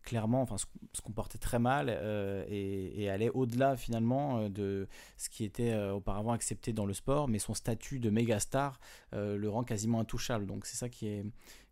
clairement, 0.08 0.42
enfin, 0.42 0.56
se, 0.58 1.00
comportait 1.02 1.38
très 1.38 1.58
mal 1.58 1.86
euh, 1.88 2.44
et, 2.48 3.08
allait 3.10 3.30
au-delà 3.30 3.76
finalement 3.76 4.48
de 4.48 4.88
ce 5.16 5.28
qui 5.28 5.44
était 5.44 5.74
auparavant 5.90 6.32
accepté 6.32 6.72
dans 6.72 6.86
le 6.86 6.94
sport, 6.94 7.28
mais 7.28 7.38
son 7.38 7.54
statut 7.54 8.00
de 8.00 8.10
méga 8.10 8.40
star 8.40 8.80
le 9.12 9.46
rend 9.48 9.64
quasiment 9.64 10.00
intouchable. 10.00 10.46
Donc 10.46 10.66
c'est 10.66 10.76
ça 10.76 10.88
qui 10.88 11.08
est 11.08 11.24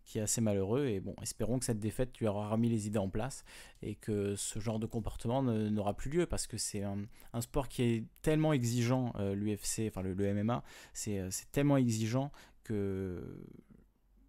qui 0.06 0.18
est 0.18 0.22
assez 0.22 0.40
malheureux. 0.40 0.86
Et 0.86 1.00
bon, 1.00 1.14
espérons 1.20 1.58
que 1.58 1.64
cette 1.66 1.80
défaite 1.80 2.16
lui 2.18 2.26
aura 2.26 2.48
remis 2.48 2.70
les 2.70 2.86
idées 2.86 2.98
en 2.98 3.10
place 3.10 3.44
et 3.82 3.96
que 3.96 4.36
ce 4.36 4.58
genre 4.60 4.78
de 4.78 4.86
comportement 4.86 5.42
n'aura 5.42 5.94
plus 5.94 6.10
lieu 6.10 6.26
parce 6.26 6.46
que 6.46 6.56
c'est 6.56 6.82
un, 6.82 7.06
sport 7.40 7.68
qui 7.68 7.82
est 7.82 8.04
tellement 8.22 8.52
exigeant, 8.52 9.12
euh, 9.18 9.34
l'UFC, 9.34 9.88
enfin 9.88 10.02
le, 10.02 10.14
MMA, 10.14 10.62
euh, 11.08 11.28
c'est 11.30 11.52
tellement 11.52 11.76
exigeant 11.76 12.32
que 12.62 13.22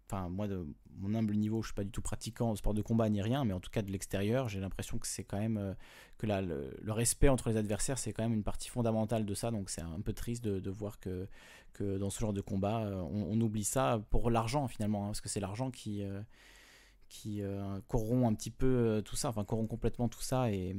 enfin 0.08 0.28
moi 0.28 0.48
de 0.48 0.66
mon 1.00 1.14
humble 1.14 1.34
niveau, 1.34 1.62
je 1.62 1.68
suis 1.68 1.74
pas 1.74 1.84
du 1.84 1.90
tout 1.90 2.02
pratiquant 2.02 2.52
de 2.52 2.58
sport 2.58 2.74
de 2.74 2.82
combat 2.82 3.08
ni 3.08 3.22
rien, 3.22 3.44
mais 3.44 3.52
en 3.52 3.60
tout 3.60 3.70
cas 3.70 3.82
de 3.82 3.90
l'extérieur, 3.90 4.48
j'ai 4.48 4.60
l'impression 4.60 4.98
que 4.98 5.06
c'est 5.06 5.24
quand 5.24 5.38
même 5.38 5.56
euh, 5.56 5.74
que 6.18 6.26
le, 6.26 6.92
respect 6.92 7.28
entre 7.28 7.50
les 7.50 7.56
adversaires, 7.56 7.98
c'est 7.98 8.12
quand 8.12 8.22
même 8.22 8.34
une 8.34 8.42
partie 8.42 8.68
fondamentale 8.68 9.24
de 9.24 9.34
ça. 9.34 9.50
Donc 9.50 9.70
c'est 9.70 9.82
un 9.82 10.00
peu 10.00 10.12
triste 10.12 10.44
de, 10.44 10.70
voir 10.70 10.98
que 11.00 11.28
que 11.72 11.98
dans 11.98 12.10
ce 12.10 12.18
genre 12.18 12.32
de 12.32 12.40
combat, 12.40 12.80
euh, 12.80 13.00
on, 13.10 13.40
oublie 13.40 13.64
ça 13.64 14.02
pour 14.10 14.30
l'argent 14.30 14.66
finalement, 14.66 15.04
hein, 15.04 15.08
parce 15.08 15.20
que 15.20 15.28
c'est 15.28 15.40
l'argent 15.40 15.70
qui 15.70 16.02
euh, 16.02 16.20
qui 17.08 17.42
euh, 17.42 17.80
corrompt 17.88 18.26
un 18.26 18.34
petit 18.34 18.50
peu 18.50 18.66
euh, 18.66 19.00
tout 19.00 19.16
ça, 19.16 19.28
enfin 19.30 19.44
corrompt 19.44 19.68
complètement 19.68 20.08
tout 20.08 20.20
ça, 20.20 20.50
et, 20.52 20.76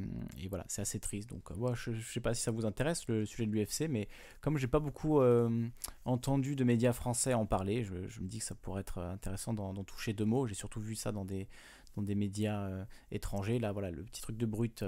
voilà, 0.47 0.65
c'est 0.67 0.81
assez 0.81 0.99
triste. 0.99 1.29
Donc, 1.29 1.51
euh, 1.51 1.73
je, 1.73 1.91
ne 1.91 2.01
sais 2.01 2.19
pas 2.19 2.33
si 2.33 2.41
ça 2.41 2.51
vous 2.51 2.65
intéresse 2.65 3.07
le 3.07 3.25
sujet 3.25 3.45
de 3.45 3.51
l'UFC, 3.51 3.87
mais 3.89 4.07
comme 4.41 4.57
j'ai 4.57 4.67
pas 4.67 4.79
beaucoup 4.79 5.21
entendu 6.05 6.55
de 6.55 6.63
médias 6.63 6.93
français 6.93 7.33
en 7.33 7.45
parler, 7.45 7.83
je, 7.83 8.21
me 8.21 8.27
dis 8.27 8.39
que 8.39 8.45
ça 8.45 8.55
pourrait 8.55 8.81
être 8.81 8.99
intéressant 8.99 9.53
d'en 9.53 9.83
toucher 9.83 10.13
deux 10.13 10.25
mots. 10.25 10.47
J'ai 10.47 10.55
surtout 10.55 10.79
vu 10.79 10.95
ça 10.95 11.11
dans 11.11 11.25
des, 11.25 11.47
dans 11.95 12.03
des 12.03 12.15
médias 12.15 12.69
étrangers. 13.11 13.59
Là, 13.59 13.71
voilà, 13.71 13.91
le 13.91 14.03
petit 14.03 14.21
truc 14.21 14.37
de 14.37 14.45
brut. 14.45 14.83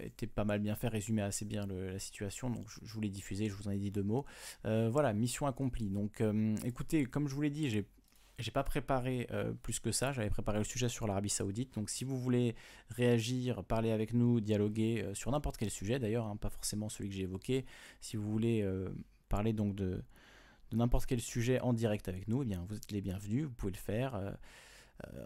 était 0.00 0.26
pas 0.26 0.44
mal 0.44 0.60
bien 0.60 0.74
fait, 0.74 0.88
résumait 0.88 1.22
assez 1.22 1.44
bien 1.44 1.66
la 1.66 1.98
situation, 1.98 2.50
donc 2.50 2.66
je, 2.68 2.80
je, 2.82 2.92
vous 2.94 3.00
l'ai 3.00 3.10
diffusé, 3.10 3.48
je 3.48 3.54
vous 3.54 3.68
en 3.68 3.72
ai 3.72 3.78
dit 3.78 3.90
deux 3.90 4.04
mots. 4.04 4.24
voilà, 4.64 5.12
mission 5.12 5.46
accomplie. 5.46 5.90
Donc 5.90 6.22
écoutez, 6.64 7.04
comme 7.04 7.28
je 7.28 7.34
vous 7.34 7.42
l'ai 7.42 7.50
dit, 7.50 7.68
j'ai 7.70 7.86
j'ai 8.38 8.50
pas 8.50 8.64
préparé 8.64 9.26
euh, 9.30 9.52
plus 9.52 9.80
que 9.80 9.92
ça, 9.92 10.12
j'avais 10.12 10.30
préparé 10.30 10.58
le 10.58 10.64
sujet 10.64 10.88
sur 10.88 11.06
l'Arabie 11.06 11.30
Saoudite. 11.30 11.74
Donc 11.74 11.88
si 11.88 12.04
vous 12.04 12.18
voulez 12.18 12.54
réagir, 12.90 13.64
parler 13.64 13.90
avec 13.90 14.12
nous, 14.12 14.40
dialoguer 14.40 15.02
euh, 15.02 15.14
sur 15.14 15.30
n'importe 15.30 15.56
quel 15.56 15.70
sujet 15.70 15.98
d'ailleurs, 15.98 16.26
hein, 16.26 16.36
pas 16.36 16.50
forcément 16.50 16.88
celui 16.88 17.08
que 17.08 17.14
j'ai 17.14 17.22
évoqué, 17.22 17.64
si 18.00 18.16
vous 18.16 18.30
voulez 18.30 18.62
euh, 18.62 18.90
parler 19.28 19.52
donc 19.52 19.74
de, 19.74 20.02
n'importe 20.72 21.06
quel 21.06 21.20
sujet 21.20 21.60
en 21.60 21.72
direct 21.72 22.08
avec 22.08 22.28
nous, 22.28 22.42
eh 22.42 22.46
bien 22.46 22.64
vous 22.68 22.76
êtes 22.76 22.92
les 22.92 23.00
bienvenus, 23.00 23.46
vous 23.46 23.54
pouvez 23.54 23.72
le 23.72 23.78
faire 23.78 24.36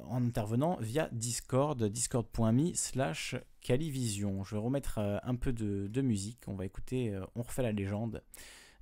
en 0.05 0.25
intervenant 0.25 0.77
via 0.81 1.09
Discord, 1.13 1.83
discord.me 1.83 2.75
slash 2.75 3.37
Calivision. 3.61 4.43
Je 4.43 4.57
vais 4.57 4.61
remettre 4.61 4.99
un 4.99 5.35
peu 5.37 5.53
de, 5.53 5.87
de, 5.87 6.03
musique, 6.03 6.41
on 6.49 6.55
va 6.55 6.67
écouter 6.67 7.17
On 7.37 7.43
refait 7.43 7.63
la 7.63 7.71
légende. 7.71 8.21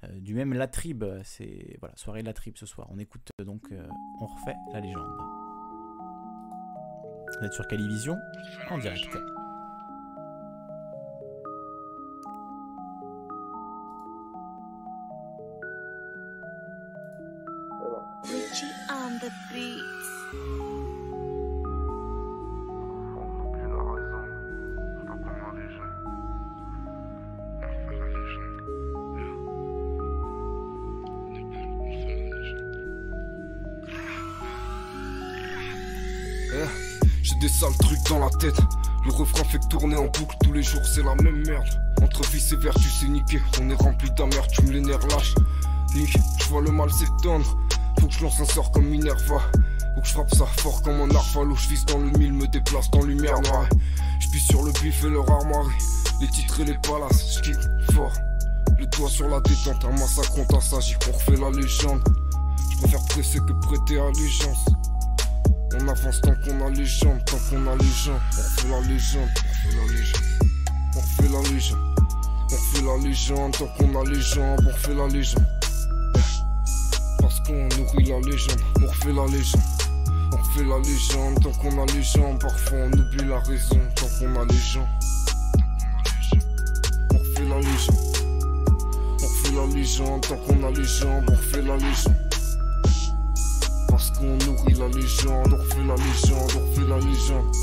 Euh, 0.04 0.08
du 0.20 0.34
même 0.34 0.52
La 0.52 0.68
Tribe. 0.68 1.04
C'est 1.24 1.76
voilà, 1.80 1.96
soirée 1.96 2.22
La 2.22 2.32
Tribe 2.32 2.56
ce 2.56 2.66
soir. 2.66 2.88
On 2.90 2.98
écoute 2.98 3.30
euh, 3.40 3.44
donc, 3.44 3.62
euh, 3.72 3.86
on 4.20 4.26
refait 4.26 4.56
la 4.72 4.80
légende. 4.80 5.08
Vous 7.38 7.46
êtes 7.46 7.52
sur 7.52 7.66
Calivision 7.66 8.16
en 8.70 8.78
direct. 8.78 9.08
Des 37.40 37.48
sales 37.48 37.76
trucs 37.78 38.02
dans 38.08 38.18
la 38.18 38.30
tête. 38.30 38.58
Le 39.04 39.12
refrain 39.12 39.44
fait 39.44 39.60
tourner 39.68 39.96
en 39.96 40.06
boucle 40.06 40.36
tous 40.42 40.52
les 40.52 40.62
jours, 40.62 40.84
c'est 40.84 41.02
la 41.02 41.14
même 41.16 41.46
merde. 41.46 41.68
Entre 42.02 42.22
vice 42.30 42.52
et 42.52 42.56
vertu, 42.56 42.88
c'est 43.00 43.08
niqué. 43.08 43.40
On 43.60 43.70
est 43.70 43.74
rempli 43.74 44.10
d'amertume, 44.16 44.72
les 44.72 44.80
nerfs 44.80 45.06
lâches. 45.08 45.34
Nick, 45.94 46.18
je 46.40 46.44
vois 46.48 46.62
le 46.62 46.70
mal 46.70 46.90
s'étendre. 46.90 47.56
Faut 48.00 48.06
que 48.06 48.12
je 48.12 48.22
lance 48.22 48.40
un 48.40 48.44
sort 48.44 48.70
comme 48.72 48.86
Minerva. 48.86 49.40
Faut 49.94 50.00
que 50.00 50.06
je 50.06 50.12
frappe 50.12 50.34
ça 50.34 50.46
fort 50.46 50.82
comme 50.82 51.00
un 51.00 51.14
arfalo. 51.14 51.54
Je 51.54 51.68
vise 51.68 51.84
dans 51.86 51.98
le 51.98 52.10
mille, 52.18 52.32
me 52.32 52.46
déplace 52.46 52.90
dans 52.90 53.02
lumière 53.02 53.40
noire. 53.42 53.68
Je 54.20 54.38
sur 54.38 54.62
le 54.62 54.72
bif 54.72 55.04
et 55.04 55.10
leur 55.10 55.30
armoire. 55.30 55.66
Les 56.20 56.28
titres 56.28 56.60
et 56.60 56.64
les 56.64 56.78
palaces, 56.78 57.40
je 57.44 57.92
fort. 57.92 58.12
Le 58.78 58.86
doigt 58.86 59.08
sur 59.08 59.28
la 59.28 59.40
détente, 59.40 59.84
un 59.84 59.92
massacre, 59.92 60.32
on 60.52 60.60
s'agit 60.60 60.94
pour 61.00 61.14
refait 61.14 61.36
la 61.36 61.50
légende. 61.50 62.02
Je 62.72 62.78
préfère 62.78 63.04
presser 63.06 63.38
que 63.38 63.52
prêter 63.52 63.98
allégeance. 63.98 64.64
On 65.74 65.86
avance 65.86 66.20
tant 66.22 66.34
qu'on 66.34 66.66
a 66.66 66.70
les 66.70 66.86
jambes, 66.86 67.22
tant 67.26 67.36
qu'on 67.50 67.66
a 67.66 67.76
les 67.76 67.84
gens. 67.84 68.18
On 68.38 68.42
fait 68.42 68.68
la 68.68 68.80
légende, 68.80 69.28
on 69.36 69.42
fait 69.62 69.76
la 69.76 69.82
légende. 69.92 70.18
On 70.96 71.00
fait 71.02 71.28
la 71.28 71.42
légende, 71.42 71.78
on 72.50 72.56
fait 72.56 72.82
la 72.82 72.96
légende. 72.96 73.52
Tant 73.52 73.66
qu'on 73.66 74.00
a 74.00 74.04
les 74.04 74.20
jambes, 74.20 74.60
on 74.66 74.72
fait 74.72 74.94
la 74.94 75.06
légende. 75.08 75.46
Parce 77.20 77.40
qu'on 77.40 77.68
nourrit 77.76 78.04
la 78.04 78.20
légende, 78.20 78.60
on 78.80 78.86
refait 78.86 79.12
la 79.12 79.26
légende. 79.26 79.62
On 80.32 80.44
fait 80.54 80.64
la 80.64 80.78
légende, 80.78 81.42
tant 81.42 81.52
qu'on 81.52 81.82
a 81.82 81.86
les 81.86 82.02
jambes. 82.02 82.40
Parfois 82.40 82.78
on 82.78 82.92
oublie 82.98 83.26
la 83.28 83.38
raison, 83.40 83.80
tant 83.94 84.06
qu'on 84.18 84.40
a 84.40 84.44
les 84.46 84.58
gens. 84.58 84.88
On 87.12 87.18
fait 87.18 87.44
la 87.44 87.58
légende. 87.60 87.96
On 89.22 89.28
fait 89.28 89.52
la 89.54 89.66
légende, 89.66 90.26
tant 90.26 90.36
qu'on 90.36 90.66
a 90.66 90.70
les 90.70 90.84
jambes, 90.84 91.24
on 91.28 91.36
fait 91.36 91.62
la 91.62 91.76
légende. 91.76 92.27
Parce 93.98 94.12
qu'on 94.12 94.26
nourrit 94.46 94.74
la 94.74 94.86
légende, 94.96 95.54
on 95.54 95.56
refait 95.56 95.84
la 95.84 95.96
légende, 95.96 96.52
on 96.54 96.70
refait 96.70 96.88
la 96.88 96.98
légende. 96.98 97.56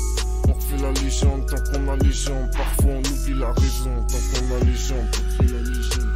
On 0.46 0.52
refait 0.52 0.76
la 0.82 0.92
légende 0.92 1.46
tant 1.46 1.56
qu'on 1.56 1.88
a 1.88 1.96
les 1.96 2.12
jambes. 2.12 2.50
Parfois 2.52 2.90
on 2.90 2.98
oublie 2.98 3.40
la 3.40 3.52
raison 3.52 4.06
tant 4.06 4.18
qu'on 4.18 4.54
a 4.54 4.64
les 4.66 4.74
jambes. 4.74 4.98
On 5.00 5.42
refait 5.42 5.54
la 5.54 5.60
légende. 5.62 6.12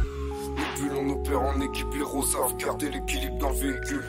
Depuis 0.57 0.89
l'on 0.89 1.09
opère 1.09 1.41
en 1.41 1.61
équipe, 1.61 1.87
les 1.95 2.03
rosards. 2.03 2.55
Garder 2.57 2.91
l'équilibre 2.91 3.39
dans 3.39 3.49
le 3.49 3.55
véhicule. 3.55 4.05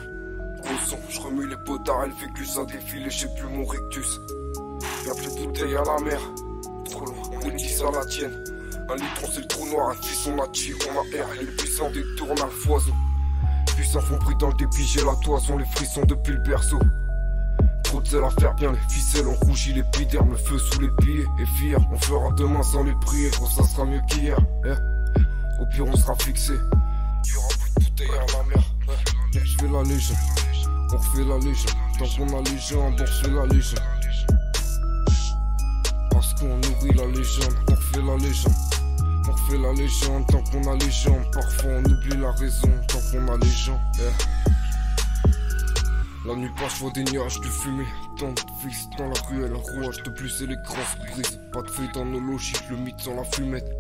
Son, 0.87 0.99
je 1.09 1.19
remue 1.19 1.49
les 1.49 1.57
potards, 1.65 2.05
elle 2.05 2.13
fait 2.13 2.31
que 2.35 2.47
ça 2.47 2.63
défile 2.67 3.07
et 3.07 3.11
j'ai 3.11 3.29
plus 3.29 3.49
mon 3.49 3.65
rectus. 3.65 4.21
Y'a 5.07 5.15
plus 5.15 5.35
de 5.35 5.47
bouteilles 5.47 5.77
à 5.77 5.83
la 5.83 5.99
mer. 6.05 6.21
Trop 6.91 7.07
loin, 7.07 7.23
on 7.43 7.49
est 7.49 7.57
10 7.57 7.85
à 7.85 7.91
la 7.91 8.05
tienne. 8.05 8.45
Un 8.91 8.97
litron 8.97 9.29
c'est 9.33 9.41
le 9.41 9.47
trou 9.47 9.67
noir, 9.67 9.89
un 9.89 9.95
fils 9.95 10.27
on 10.27 10.39
a 10.39 10.45
on 10.45 11.01
a 11.01 11.17
air. 11.17 11.27
Les 11.41 11.47
puissants 11.47 11.91
détournent 11.91 12.43
à 12.43 12.49
foison. 12.49 12.93
Puissants 13.77 14.01
font 14.01 14.17
bruit 14.19 14.37
dans 14.39 14.49
le 14.49 14.55
dépit, 14.55 14.85
j'ai 14.85 15.05
la 15.05 15.15
toison, 15.17 15.57
les 15.57 15.65
frissons 15.65 16.05
depuis 16.07 16.35
le 16.35 16.41
berceau. 16.41 16.79
Trop 17.85 18.01
de 18.01 18.07
zèle 18.07 18.25
à 18.25 18.31
faire 18.31 18.55
bien 18.55 18.73
les 18.73 18.95
ficelles, 18.95 19.27
on 19.27 19.35
rougit 19.47 19.73
l'épiderme, 19.73 20.31
le 20.31 20.37
feu 20.37 20.59
sous 20.59 20.81
les 20.81 20.91
pieds. 21.01 21.25
Et 21.41 21.47
fier, 21.59 21.79
on 21.91 21.99
fera 21.99 22.31
demain 22.33 22.63
sans 22.63 22.85
les 22.85 22.95
prier, 23.01 23.31
gros 23.31 23.47
ça 23.47 23.65
sera 23.65 23.85
mieux 23.85 24.01
qu'hier. 24.09 24.39
Eh. 24.67 25.61
Au 25.61 25.67
pire 25.67 25.87
on 25.87 25.97
sera 25.97 26.15
fixé. 26.17 26.53
Y'aura 26.53 27.49
plus 27.49 27.71
de 27.75 27.85
bouteilles 27.85 28.09
à 28.11 28.39
la 28.39 28.45
mer. 28.45 28.65
Eh. 29.35 29.39
Je 29.39 29.57
fais 29.59 29.69
la 29.69 29.83
légende, 29.83 30.19
on 30.93 30.97
refait 30.97 31.25
la 31.25 31.39
légende. 31.39 31.77
Tant 31.99 32.07
qu'on 32.17 32.39
a 32.39 32.45
jambes, 32.57 32.95
on 32.99 33.03
refait 33.03 33.31
la 33.31 33.47
légende. 33.47 33.83
Parce 36.11 36.35
qu'on 36.35 36.47
nourrit 36.47 36.95
la 36.95 37.07
légende, 37.07 37.55
on 37.71 37.75
refait 37.75 38.03
la 38.03 38.17
légende. 38.17 38.82
On 39.53 39.55
refait 39.55 39.67
la 39.67 39.73
légende 39.75 40.27
tant 40.29 40.43
qu'on 40.45 40.73
a 40.73 40.77
les 40.77 40.91
jambes. 40.91 41.25
Parfois 41.33 41.73
on 41.73 41.85
oublie 41.85 42.17
la 42.17 42.31
raison 42.33 42.71
tant 42.89 42.99
qu'on 43.11 43.29
a 43.33 43.37
les 43.37 43.51
gens. 43.51 43.81
eh. 43.99 44.13
La 46.27 46.35
nuit 46.37 46.51
passe, 46.59 46.75
je 46.77 46.81
vois 46.81 46.91
des 46.93 47.05
nuages 47.05 47.41
de 47.41 47.47
fumée. 47.47 47.87
Tant 48.19 48.33
de 48.33 48.41
vis 48.67 48.89
dans 48.97 49.09
la 49.09 49.21
ruelle, 49.29 49.53
rouage 49.55 50.03
de 50.05 50.11
plus 50.11 50.43
et 50.43 50.47
l'écran 50.47 50.79
se 50.93 51.13
brise. 51.13 51.41
Pas 51.53 51.63
de 51.63 51.71
feuilles 51.71 51.91
dans 51.93 52.05
nos 52.05 52.21
logiques, 52.21 52.65
le 52.71 52.77
mythe 52.77 53.01
sans 53.01 53.15
la 53.15 53.25
fumette. 53.25 53.71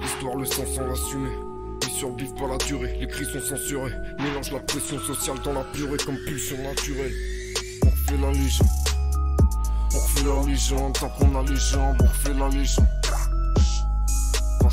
L'histoire, 0.00 0.36
le 0.36 0.44
sang 0.44 0.64
sans 0.66 0.86
l'assumer. 0.86 1.32
Ils 1.82 1.90
survivent 1.90 2.34
pas 2.34 2.46
la 2.46 2.58
durée, 2.58 2.98
les 3.00 3.08
cris 3.08 3.24
sont 3.24 3.40
censurés. 3.40 3.94
Mélange 4.20 4.52
la 4.52 4.60
pression 4.60 4.98
sociale 5.00 5.40
dans 5.44 5.54
la 5.54 5.64
purée 5.64 5.98
comme 6.04 6.18
pulsion 6.26 6.58
naturelle. 6.62 7.12
On 7.84 7.90
refait 7.90 8.20
la 8.20 8.30
légende. 8.30 8.68
On 9.94 9.98
refait 9.98 10.24
la 10.24 10.46
légende 10.46 10.92
tant 10.92 11.08
qu'on 11.08 11.34
a 11.40 11.42
les 11.42 11.56
jambes, 11.56 11.96
on 12.00 12.06
refait 12.06 12.34
la 12.34 12.48
légende. 12.48 13.01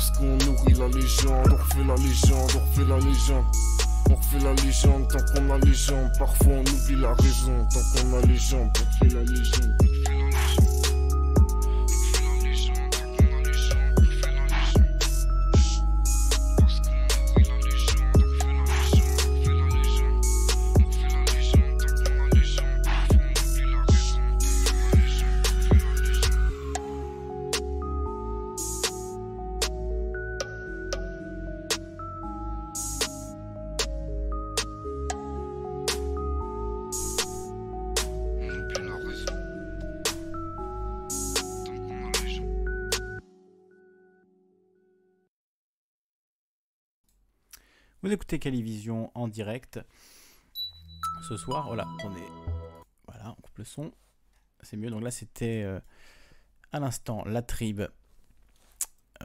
Parce 0.00 0.12
qu'on 0.12 0.38
nourrit 0.46 0.72
la 0.78 0.88
légende, 0.88 1.46
on 1.50 1.56
refait 1.56 1.84
la 1.86 1.94
légende, 1.96 2.50
on 2.56 2.60
refait 2.60 2.88
la 2.88 2.98
légende. 3.00 3.44
On 4.08 4.14
refait 4.14 4.38
la 4.38 4.54
légende 4.54 5.08
tant 5.08 5.18
qu'on 5.18 5.50
a 5.50 5.58
les 5.58 5.74
jambes. 5.74 6.10
Parfois 6.18 6.52
on 6.54 6.60
oublie 6.60 7.02
la 7.02 7.12
raison 7.12 7.68
tant 7.70 7.80
qu'on 7.92 8.16
a 8.16 8.22
les 8.22 8.36
jambes. 8.38 8.70
On 8.74 9.04
refait 9.04 9.14
la 9.14 9.22
légende. 9.24 9.99
Vous 48.10 48.14
écoutez 48.14 48.40
Calivision 48.40 49.12
en 49.14 49.28
direct 49.28 49.78
ce 51.28 51.36
soir. 51.36 51.68
Voilà, 51.68 51.86
on 52.02 52.16
est. 52.16 52.28
Voilà, 53.06 53.36
on 53.38 53.40
coupe 53.40 53.58
le 53.58 53.64
son. 53.64 53.92
C'est 54.62 54.76
mieux. 54.76 54.90
Donc 54.90 55.04
là, 55.04 55.12
c'était 55.12 55.62
euh, 55.62 55.78
à 56.72 56.80
l'instant 56.80 57.22
la 57.24 57.40
tribe 57.40 57.82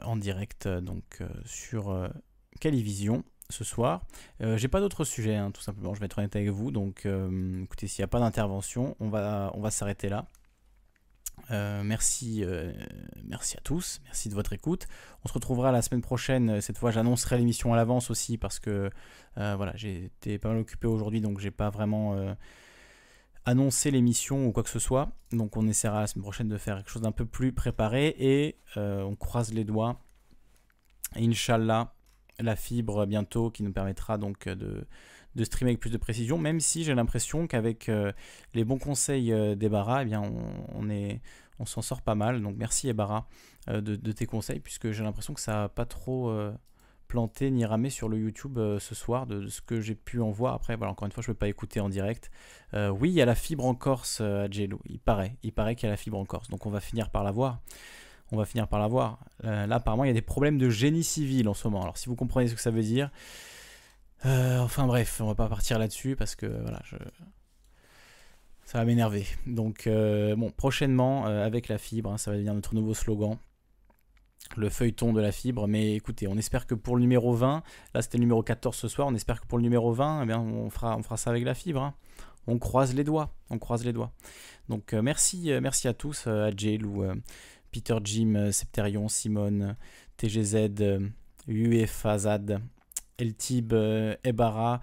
en 0.04 0.14
direct 0.14 0.66
euh, 0.66 0.80
donc 0.80 1.02
euh, 1.20 1.28
sur 1.44 1.90
euh, 1.90 2.06
Calivision 2.60 3.24
ce 3.50 3.64
soir. 3.64 4.06
Euh, 4.40 4.56
J'ai 4.56 4.68
pas 4.68 4.78
d'autres 4.78 5.02
sujets, 5.04 5.34
hein, 5.34 5.50
tout 5.50 5.62
simplement. 5.62 5.92
Je 5.92 5.98
vais 5.98 6.06
être 6.06 6.18
honnête 6.18 6.36
avec 6.36 6.50
vous. 6.50 6.70
Donc, 6.70 7.06
euh, 7.06 7.64
écoutez, 7.64 7.88
s'il 7.88 8.02
n'y 8.02 8.04
a 8.04 8.08
pas 8.08 8.20
d'intervention, 8.20 8.94
on 9.00 9.08
va, 9.08 9.50
on 9.54 9.60
va 9.60 9.72
s'arrêter 9.72 10.08
là. 10.08 10.28
Euh, 11.50 11.82
merci, 11.84 12.42
euh, 12.44 12.72
merci 13.24 13.56
à 13.56 13.60
tous, 13.60 14.00
merci 14.04 14.28
de 14.28 14.34
votre 14.34 14.52
écoute. 14.52 14.86
On 15.24 15.28
se 15.28 15.32
retrouvera 15.32 15.70
la 15.72 15.82
semaine 15.82 16.02
prochaine. 16.02 16.60
Cette 16.60 16.78
fois, 16.78 16.90
j'annoncerai 16.90 17.38
l'émission 17.38 17.72
à 17.72 17.76
l'avance 17.76 18.10
aussi 18.10 18.36
parce 18.36 18.58
que 18.58 18.90
euh, 19.38 19.54
voilà, 19.56 19.72
j'ai 19.76 20.10
pas 20.38 20.48
mal 20.48 20.58
occupé 20.58 20.86
aujourd'hui, 20.86 21.20
donc 21.20 21.38
j'ai 21.38 21.50
pas 21.50 21.70
vraiment 21.70 22.14
euh, 22.14 22.34
annoncé 23.44 23.90
l'émission 23.90 24.46
ou 24.46 24.52
quoi 24.52 24.62
que 24.62 24.70
ce 24.70 24.78
soit. 24.78 25.10
Donc, 25.32 25.56
on 25.56 25.66
essaiera 25.68 26.00
la 26.00 26.06
semaine 26.06 26.22
prochaine 26.22 26.48
de 26.48 26.58
faire 26.58 26.76
quelque 26.76 26.90
chose 26.90 27.02
d'un 27.02 27.12
peu 27.12 27.26
plus 27.26 27.52
préparé 27.52 28.14
et 28.18 28.56
euh, 28.76 29.02
on 29.02 29.14
croise 29.14 29.52
les 29.52 29.64
doigts. 29.64 30.00
Inch'Allah, 31.14 31.94
la 32.40 32.56
fibre 32.56 33.06
bientôt 33.06 33.50
qui 33.50 33.62
nous 33.62 33.72
permettra 33.72 34.18
donc 34.18 34.48
de, 34.48 34.86
de 35.36 35.44
streamer 35.44 35.72
avec 35.72 35.80
plus 35.80 35.90
de 35.90 35.98
précision, 35.98 36.38
même 36.38 36.60
si 36.60 36.82
j'ai 36.82 36.94
l'impression 36.94 37.46
qu'avec 37.46 37.88
euh, 37.88 38.12
les 38.54 38.64
bons 38.64 38.78
conseils 38.78 39.32
euh, 39.32 39.54
d'Ebara, 39.54 40.02
eh 40.02 40.06
bien 40.06 40.22
on, 40.74 40.88
est, 40.88 41.20
on 41.58 41.66
s'en 41.66 41.82
sort 41.82 42.02
pas 42.02 42.14
mal. 42.14 42.40
Donc 42.42 42.56
merci 42.56 42.88
Ebara 42.88 43.28
euh, 43.68 43.80
de, 43.80 44.12
tes 44.12 44.26
conseils, 44.26 44.60
puisque 44.60 44.90
j'ai 44.90 45.04
l'impression 45.04 45.34
que 45.34 45.40
ça 45.40 45.52
n'a 45.52 45.68
pas 45.68 45.84
trop 45.84 46.34
planté 47.06 47.50
ni 47.52 47.64
ramé 47.64 47.90
sur 47.90 48.08
le 48.08 48.18
YouTube 48.18 48.58
ce 48.58 48.94
soir, 48.94 49.26
de, 49.26 49.46
ce 49.46 49.60
que 49.60 49.80
j'ai 49.80 49.94
pu 49.94 50.20
en 50.20 50.30
voir. 50.30 50.54
Après, 50.54 50.74
voilà, 50.74 50.90
encore 50.90 51.06
une 51.06 51.12
fois, 51.12 51.22
je 51.22 51.30
ne 51.30 51.34
peux 51.34 51.38
pas 51.38 51.48
écouter 51.48 51.80
en 51.80 51.90
direct. 51.90 52.30
Oui, 52.72 53.10
il 53.10 53.14
y 53.14 53.20
a 53.20 53.26
la 53.26 53.34
fibre 53.34 53.66
en 53.66 53.74
Corse 53.74 54.18
euh, 54.22 54.48
il 54.50 54.98
paraît, 54.98 55.36
il 55.42 55.52
paraît 55.52 55.76
qu'il 55.76 55.86
y 55.86 55.88
a 55.88 55.92
la 55.92 55.96
fibre 55.96 56.18
en 56.18 56.24
Corse, 56.24 56.48
donc 56.48 56.66
on 56.66 56.70
va 56.70 56.80
finir 56.80 57.10
par 57.10 57.22
la 57.22 57.30
voir. 57.30 57.60
On 58.32 58.36
va 58.36 58.44
finir 58.44 58.66
par 58.66 58.80
la 58.80 58.88
voir. 58.88 59.20
Là, 59.44 59.76
apparemment, 59.76 60.02
il 60.02 60.08
y 60.08 60.10
a 60.10 60.14
des 60.14 60.20
problèmes 60.20 60.58
de 60.58 60.68
génie 60.68 61.04
civil 61.04 61.48
en 61.48 61.54
ce 61.54 61.68
moment. 61.68 61.82
Alors, 61.82 61.96
si 61.96 62.08
vous 62.08 62.16
comprenez 62.16 62.48
ce 62.48 62.56
que 62.56 62.60
ça 62.60 62.72
veut 62.72 62.82
dire, 62.82 63.12
euh, 64.24 64.58
enfin 64.60 64.86
bref, 64.86 65.20
on 65.20 65.26
va 65.26 65.34
pas 65.34 65.48
partir 65.48 65.78
là-dessus 65.78 66.16
parce 66.16 66.34
que 66.34 66.46
voilà, 66.46 66.80
je... 66.84 66.96
ça 68.64 68.78
va 68.78 68.84
m'énerver. 68.84 69.26
Donc 69.46 69.86
euh, 69.86 70.34
bon, 70.36 70.50
prochainement 70.50 71.26
euh, 71.26 71.44
avec 71.44 71.68
la 71.68 71.78
fibre, 71.78 72.12
hein, 72.12 72.18
ça 72.18 72.30
va 72.30 72.36
devenir 72.36 72.54
notre 72.54 72.74
nouveau 72.74 72.94
slogan, 72.94 73.36
le 74.56 74.68
feuilleton 74.68 75.12
de 75.12 75.20
la 75.20 75.32
fibre. 75.32 75.68
Mais 75.68 75.94
écoutez, 75.94 76.26
on 76.28 76.36
espère 76.36 76.66
que 76.66 76.74
pour 76.74 76.96
le 76.96 77.02
numéro 77.02 77.34
20, 77.34 77.62
là 77.94 78.02
c'était 78.02 78.18
le 78.18 78.22
numéro 78.22 78.42
14 78.42 78.74
ce 78.76 78.88
soir, 78.88 79.06
on 79.08 79.14
espère 79.14 79.40
que 79.40 79.46
pour 79.46 79.58
le 79.58 79.62
numéro 79.62 79.92
20, 79.92 80.22
eh 80.22 80.26
bien, 80.26 80.40
on 80.40 80.70
fera, 80.70 80.98
ça 81.16 81.30
avec 81.30 81.44
la 81.44 81.54
fibre. 81.54 81.82
hein. 81.82 81.94
On 82.48 82.58
croise 82.58 82.94
les 82.94 83.02
doigts, 83.04 83.34
on 83.50 83.58
croise 83.58 83.84
les 83.84 83.92
doigts. 83.92 84.12
Donc 84.68 84.92
merci, 84.92 85.50
merci 85.60 85.88
à 85.88 85.94
tous, 85.94 86.28
à 86.28 86.50
Jailou, 86.56 87.02
euh, 87.02 87.14
Peter 87.72 87.96
Jim, 88.04 88.50
Septerion, 88.52 89.08
Simone, 89.08 89.76
TGZ, 90.16 90.70
UEFAZAD, 91.48 92.60
Eltib, 93.18 93.72
euh, 93.72 94.14
Ebara, 94.24 94.80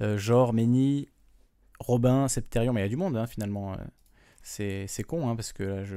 euh, 0.00 0.16
Jor, 0.18 0.52
Meni, 0.52 1.08
Robin, 1.80 2.28
Septerion, 2.28 2.72
mais 2.72 2.80
il 2.80 2.84
y 2.84 2.86
a 2.86 2.88
du 2.88 2.96
monde 2.96 3.16
hein, 3.16 3.26
finalement. 3.26 3.72
euh. 3.74 3.76
C'est 4.42 5.04
con 5.06 5.28
hein, 5.28 5.36
parce 5.36 5.52
que 5.52 5.84
je... 5.84 5.96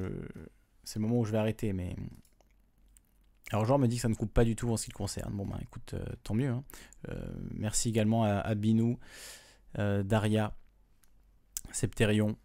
c'est 0.84 1.00
le 1.00 1.06
moment 1.06 1.20
où 1.20 1.26
je 1.26 1.32
vais 1.32 1.38
arrêter. 1.38 1.74
Mais... 1.74 1.96
Alors, 3.52 3.66
Jor 3.66 3.80
me 3.80 3.88
dit 3.88 3.96
que 3.96 4.02
ça 4.02 4.10
ne 4.10 4.16
coupe 4.16 4.34
pas 4.34 4.44
du 4.46 4.56
tout 4.56 4.70
en 4.72 4.78
ce 4.78 4.86
qui 4.86 4.92
le 4.92 4.98
concerne. 4.98 5.34
Bon, 5.34 5.46
ben 5.46 5.58
écoute, 5.62 5.96
tant 6.24 6.34
mieux. 6.36 6.50
hein. 6.50 6.64
Merci 7.54 7.90
également 7.90 8.24
à, 8.24 8.54
Binou, 8.56 9.00
Daria, 9.76 10.56
Septerion, 11.72 12.38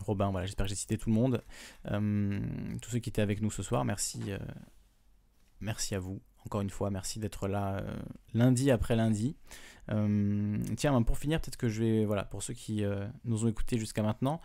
Robin. 0.00 0.30
Voilà, 0.30 0.46
j'espère 0.46 0.66
que 0.66 0.70
j'ai 0.70 0.76
cité 0.76 0.98
tout 0.98 1.08
le 1.08 1.14
monde. 1.14 1.42
Tous 2.82 2.90
ceux 2.90 2.98
qui 2.98 3.08
étaient 3.08 3.22
avec 3.22 3.40
nous 3.40 3.50
ce 3.50 3.62
soir, 3.62 3.86
merci, 3.86 4.20
merci 5.60 5.94
à 5.94 5.98
vous. 5.98 6.20
Encore 6.46 6.60
une 6.60 6.70
fois, 6.70 6.90
merci 6.90 7.18
d'être 7.18 7.48
là 7.48 7.78
euh, 7.78 7.96
lundi 8.34 8.70
après 8.70 8.96
lundi. 8.96 9.36
Euh, 9.90 10.58
tiens, 10.76 10.92
ben, 10.92 11.02
pour 11.02 11.18
finir, 11.18 11.40
peut-être 11.40 11.56
que 11.56 11.68
je 11.68 11.82
vais, 11.82 12.04
voilà, 12.04 12.24
pour 12.24 12.42
ceux 12.42 12.54
qui 12.54 12.84
euh, 12.84 13.06
nous 13.24 13.44
ont 13.44 13.48
écoutés 13.48 13.78
jusqu'à 13.78 14.02
maintenant, 14.02 14.40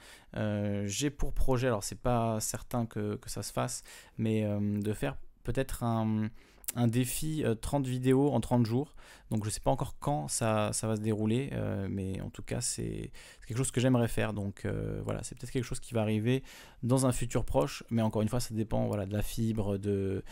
j'ai 0.85 1.09
pour 1.09 1.33
projet, 1.33 1.67
alors 1.67 1.83
c'est 1.83 2.01
pas 2.01 2.39
certain 2.39 2.85
que, 2.85 3.19
ça 3.25 3.43
se 3.43 3.53
fasse, 3.53 3.83
mais 4.17 4.43
de 4.43 4.93
faire 4.93 5.15
peut-être 5.43 5.83
un, 5.83 6.29
un 6.75 6.87
défi 6.87 7.43
euh, 7.43 7.55
30 7.55 7.85
vidéos 7.85 8.31
en 8.31 8.39
30 8.39 8.65
jours. 8.65 8.95
Donc 9.33 9.45
je 9.45 9.49
sais 9.49 9.59
pas 9.59 9.71
encore 9.71 9.95
quand 9.99 10.27
ça, 10.27 10.69
ça 10.73 10.85
va 10.85 10.95
se 10.95 11.01
dérouler, 11.01 11.49
euh, 11.53 11.87
mais 11.89 12.21
en 12.21 12.29
tout 12.29 12.43
cas 12.43 12.61
c'est 12.61 13.11
quelque 13.47 13.57
chose 13.57 13.71
que 13.71 13.81
j'aimerais 13.81 14.07
faire. 14.07 14.31
Donc 14.31 14.65
euh, 14.65 15.01
voilà, 15.03 15.23
c'est 15.23 15.35
peut-être 15.35 15.49
quelque 15.49 15.63
chose 15.63 15.79
qui 15.79 15.95
va 15.95 16.01
arriver 16.01 16.43
dans 16.83 17.07
un 17.07 17.11
futur 17.11 17.43
proche, 17.43 17.83
mais 17.89 18.03
encore 18.03 18.21
une 18.21 18.29
fois 18.29 18.39
ça 18.39 18.53
dépend 18.53 18.85
voilà, 18.85 19.07
de 19.07 19.13
la 19.13 19.23
fibre, 19.23 19.77
de, 19.79 20.23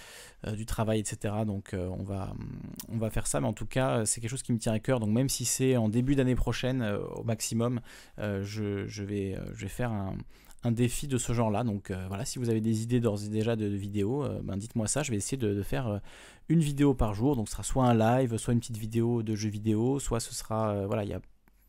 euh, 0.45 0.51
du 0.51 0.67
travail, 0.67 0.99
etc. 0.99 1.33
Donc 1.47 1.73
euh, 1.73 1.87
on, 1.87 2.03
va, 2.03 2.33
on 2.89 2.97
va 2.97 3.09
faire 3.09 3.25
ça, 3.25 3.41
mais 3.41 3.47
en 3.47 3.53
tout 3.53 3.65
cas 3.65 4.05
c'est 4.05 4.21
quelque 4.21 4.29
chose 4.29 4.43
qui 4.43 4.53
me 4.53 4.59
tient 4.59 4.73
à 4.73 4.79
cœur. 4.79 4.99
Donc 4.99 5.09
même 5.09 5.29
si 5.29 5.45
c'est 5.45 5.77
en 5.77 5.89
début 5.89 6.13
d'année 6.13 6.35
prochaine 6.35 6.83
euh, 6.83 6.99
au 7.15 7.23
maximum, 7.23 7.81
euh, 8.19 8.43
je, 8.43 8.85
je 8.87 9.03
vais, 9.03 9.35
euh, 9.35 9.43
je 9.55 9.63
vais 9.63 9.69
faire 9.69 9.91
un, 9.91 10.15
un 10.63 10.71
défi 10.71 11.07
de 11.07 11.17
ce 11.17 11.33
genre-là. 11.33 11.63
Donc 11.63 11.91
voilà, 12.07 12.25
si 12.25 12.39
vous 12.39 12.49
avez 12.49 12.61
des 12.61 12.83
idées 12.83 12.99
d'ores 12.99 13.23
et 13.23 13.29
déjà 13.29 13.55
de, 13.55 13.65
vidéos, 13.65 14.25
ben, 14.43 14.57
dites-moi 14.57 14.87
ça. 14.87 15.03
Je 15.03 15.11
vais 15.11 15.17
essayer 15.17 15.37
de, 15.37 15.61
faire 15.63 16.01
une 16.49 16.59
vidéo 16.59 16.93
par 16.93 17.13
jour. 17.13 17.35
Donc 17.35 17.47
ce 17.47 17.53
sera 17.53 17.63
soit 17.63 17.85
un 17.85 17.93
live, 17.93 18.37
soit 18.37 18.53
une 18.53 18.59
petite 18.59 18.77
vidéo 18.77 19.23
de 19.23 19.35
jeu 19.35 19.49
vidéo, 19.49 19.99
soit 19.99 20.19
ce 20.19 20.33
sera 20.33 20.85
voilà, 20.85 21.03
il 21.03 21.09
y 21.09 21.13
a 21.13 21.21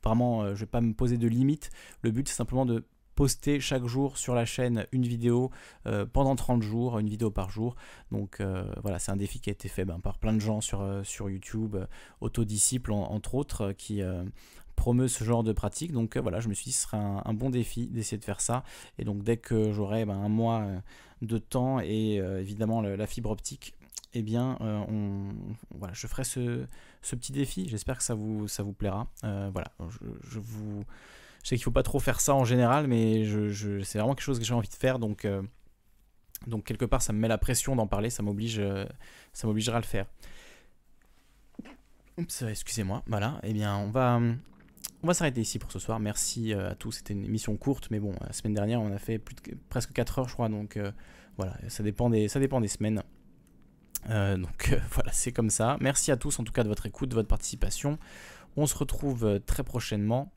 vraiment, 0.04 0.54
je 0.54 0.60
vais 0.60 0.66
pas 0.66 0.80
me 0.80 0.92
poser 0.92 1.16
de 1.16 1.26
limites. 1.26 1.70
Le 2.02 2.10
but 2.10 2.28
c'est 2.28 2.34
simplement 2.34 2.66
de 2.66 2.84
poster 3.14 3.60
chaque 3.60 3.86
jour 3.86 4.16
sur 4.18 4.34
la 4.34 4.44
chaîne 4.44 4.86
une 4.92 5.06
vidéo 5.06 5.50
euh, 5.86 6.06
pendant 6.06 6.34
30 6.34 6.62
jours, 6.62 6.98
une 6.98 7.08
vidéo 7.08 7.30
par 7.30 7.50
jour. 7.50 7.76
Donc 8.10 8.40
euh, 8.40 8.64
voilà, 8.82 8.98
c'est 8.98 9.12
un 9.12 9.16
défi 9.16 9.40
qui 9.40 9.50
a 9.50 9.52
été 9.52 9.68
fait 9.68 9.84
ben, 9.84 10.00
par 10.00 10.18
plein 10.18 10.32
de 10.32 10.40
gens 10.40 10.60
sur, 10.60 10.80
euh, 10.80 11.02
sur 11.02 11.30
YouTube, 11.30 11.76
Autodisciple 12.20 12.92
entre 12.92 13.34
autres, 13.34 13.72
qui 13.72 14.02
promeut 14.76 15.08
ce 15.08 15.24
genre 15.24 15.42
de 15.42 15.52
pratique. 15.52 15.92
Donc 15.92 16.16
voilà, 16.16 16.40
je 16.40 16.48
me 16.48 16.54
suis 16.54 16.66
dit 16.66 16.72
ce 16.72 16.82
serait 16.82 16.98
un, 16.98 17.34
bon 17.34 17.50
défi 17.50 17.88
d'essayer 17.88 18.18
de 18.18 18.24
faire 18.24 18.40
ça. 18.40 18.64
Et 18.98 19.04
donc 19.04 19.22
dès 19.22 19.36
que 19.36 19.72
j'aurai 19.72 20.04
ben, 20.04 20.14
un 20.14 20.28
mois 20.28 20.66
de 21.22 21.38
temps 21.38 21.80
et 21.80 22.16
évidemment 22.16 22.80
la 22.80 23.06
fibre 23.06 23.30
optique, 23.30 23.74
eh 24.14 24.22
bien, 24.22 24.58
on, 24.60 25.28
voilà, 25.74 25.94
je 25.94 26.06
ferai 26.06 26.24
ce, 26.24 26.66
ce 27.00 27.16
petit 27.16 27.32
défi. 27.32 27.68
J'espère 27.68 27.96
que 27.98 28.04
ça 28.04 28.14
vous, 28.14 28.48
ça 28.48 28.62
vous 28.62 28.72
plaira. 28.72 29.08
voilà, 29.22 29.72
je 30.22 30.38
vous 30.38 30.84
je 31.42 31.48
sais 31.48 31.56
qu'il 31.56 31.64
faut 31.64 31.72
pas 31.72 31.82
trop 31.82 31.98
faire 31.98 32.20
ça 32.20 32.34
en 32.34 32.44
général, 32.44 32.86
mais 32.86 33.24
je, 33.24 33.82
c'est 33.82 33.98
vraiment 33.98 34.14
quelque 34.14 34.24
chose 34.24 34.38
que 34.38 34.44
j'ai 34.44 34.54
envie 34.54 34.68
de 34.68 34.74
faire, 34.74 34.98
donc, 34.98 35.24
euh, 35.24 35.42
donc 36.46 36.64
quelque 36.64 36.84
part 36.84 37.02
ça 37.02 37.12
me 37.12 37.18
met 37.18 37.28
la 37.28 37.38
pression 37.38 37.74
d'en 37.74 37.88
parler, 37.88 38.10
ça 38.10 38.22
m'oblige, 38.22 38.58
euh, 38.60 38.86
ça 39.32 39.46
m'obligera 39.46 39.78
à 39.78 39.80
le 39.80 39.86
faire. 39.86 40.06
Oups, 42.16 42.42
excusez-moi. 42.42 43.02
Voilà, 43.06 43.40
eh 43.42 43.52
bien 43.52 43.76
on 43.76 43.90
va, 43.90 44.20
on 45.02 45.06
va 45.06 45.14
s'arrêter 45.14 45.40
ici 45.40 45.58
pour 45.58 45.72
ce 45.72 45.78
soir. 45.78 46.00
Merci 46.00 46.54
euh, 46.54 46.70
à 46.70 46.74
tous. 46.74 46.92
C'était 46.92 47.14
une 47.14 47.24
émission 47.24 47.56
courte, 47.56 47.88
mais 47.90 48.00
bon, 48.00 48.14
la 48.20 48.32
semaine 48.32 48.54
dernière 48.54 48.80
on 48.80 48.92
a 48.92 48.98
fait 48.98 49.18
plus 49.18 49.34
de, 49.34 49.56
presque 49.68 49.92
4 49.92 50.20
heures, 50.20 50.28
je 50.28 50.34
crois, 50.34 50.48
donc 50.48 50.78
voilà, 51.36 51.56
ça 51.68 51.82
dépend 51.82 52.10
des, 52.10 52.28
ça 52.28 52.40
dépend 52.40 52.60
des 52.60 52.68
semaines. 52.68 53.02
donc 54.08 54.78
voilà, 54.90 55.12
c'est 55.12 55.32
comme 55.32 55.50
ça. 55.50 55.76
Merci 55.80 56.10
à 56.12 56.16
tous 56.16 56.38
en 56.38 56.44
tout 56.44 56.52
cas 56.52 56.62
de 56.62 56.68
votre 56.68 56.86
écoute, 56.86 57.08
de 57.08 57.14
votre 57.14 57.28
participation. 57.28 57.98
On 58.56 58.66
se 58.66 58.76
retrouve 58.76 59.40
très 59.46 59.64
prochainement. 59.64 60.32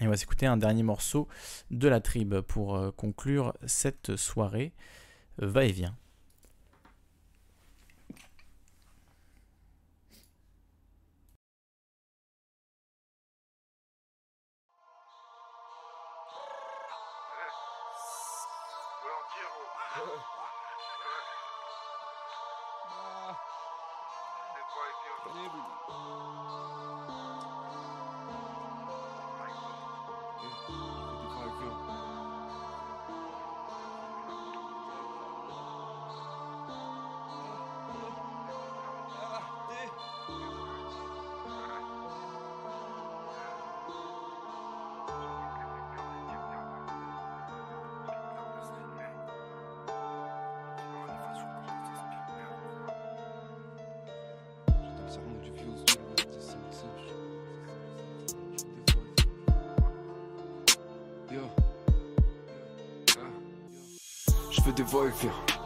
Et 0.00 0.06
on 0.06 0.10
va 0.10 0.16
s'écouter 0.16 0.46
un 0.46 0.56
dernier 0.56 0.82
morceau 0.82 1.26
de 1.70 1.88
la 1.88 2.00
tribe 2.00 2.40
pour 2.40 2.76
euh, 2.76 2.90
conclure 2.90 3.54
cette 3.66 4.16
soirée. 4.16 4.72
Va 5.38 5.64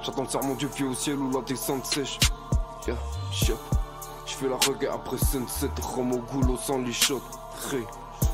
J'attends 0.03 0.23
le 0.23 0.29
serment 0.29 0.55
du 0.55 0.67
vieux 0.67 0.89
au 0.89 0.95
ciel 0.95 1.17
ou 1.17 1.31
la 1.31 1.41
descente 1.43 1.85
sèche. 1.85 2.19
Yeah, 2.87 2.97
shit. 3.33 3.57
J'fais 4.27 4.49
la 4.49 4.57
reggae 4.57 4.89
après 4.93 5.19
sunset, 5.19 5.71
rhum 5.83 6.13
au 6.13 6.19
goulot 6.19 6.57
sans 6.57 6.79
les 6.79 6.93
shots. 6.93 7.21
Ré. 7.71 7.85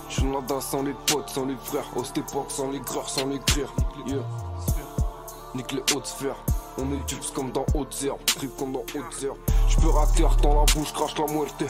J'nada 0.08 0.60
sans 0.60 0.82
les 0.82 0.94
potes, 1.06 1.30
sans 1.30 1.46
les 1.46 1.56
frères. 1.56 1.86
Au 1.96 2.02
époque, 2.02 2.50
sans 2.50 2.70
les 2.70 2.80
greurs, 2.80 3.08
sans 3.08 3.26
les 3.26 3.38
cuirs. 3.40 3.72
Yeah. 4.06 4.18
Nique 5.54 5.72
les 5.72 5.82
hautes 5.94 6.06
sphères. 6.06 6.36
On 6.78 6.92
est 6.92 7.08
dupes 7.08 7.32
comme 7.34 7.50
dans 7.50 7.64
hautes 7.74 8.02
herbes, 8.02 8.24
trip 8.26 8.54
comme 8.58 8.72
dans 8.72 8.80
hautes 8.80 9.22
herbes. 9.22 9.38
J'peux 9.68 9.88
rater 9.88 10.26
dans 10.42 10.54
la 10.54 10.64
bouche, 10.72 10.92
crache 10.92 11.18
la 11.18 11.32
muerte. 11.32 11.64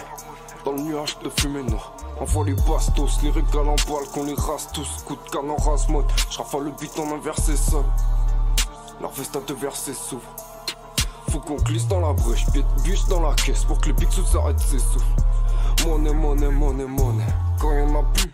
Dans 0.64 0.72
le 0.72 0.80
nuage 0.80 1.16
de 1.20 1.30
fumée 1.30 1.62
noire. 1.62 1.92
Envoie 2.20 2.44
les 2.44 2.54
bastos, 2.54 3.22
les 3.22 3.30
régales 3.30 3.68
en 3.68 3.76
balle, 3.88 4.08
qu'on 4.12 4.24
les 4.24 4.34
rase 4.34 4.68
tous. 4.72 5.04
Coup 5.04 5.14
de 5.14 5.30
canne 5.30 5.50
en 5.50 5.56
rase 5.56 5.88
mode. 5.88 6.06
J'rafale 6.30 6.64
le 6.64 6.70
bit 6.72 6.98
en 6.98 7.14
inversé 7.14 7.56
seul. 7.56 7.84
Leur 9.06 9.14
veste 9.14 9.36
à 9.36 9.40
deux 9.40 9.54
versets 9.54 9.94
s'ouvre. 9.94 10.34
Faut 11.30 11.38
qu'on 11.38 11.54
glisse 11.54 11.86
dans 11.86 12.00
la 12.00 12.12
brèche, 12.12 12.44
bûche 12.82 13.06
dans 13.06 13.20
la 13.20 13.34
caisse 13.34 13.62
pour 13.62 13.80
que 13.80 13.86
les 13.86 13.92
pixels 13.92 14.26
s'arrêtent 14.26 14.58
ses 14.58 14.80
souffles. 14.80 15.06
Monnaie, 15.86 16.12
monnaie, 16.12 16.50
monnaie, 16.50 16.86
monnaie. 16.86 17.24
Quand 17.60 17.72
y'en 17.72 18.00
a 18.00 18.02
plus. 18.02 18.32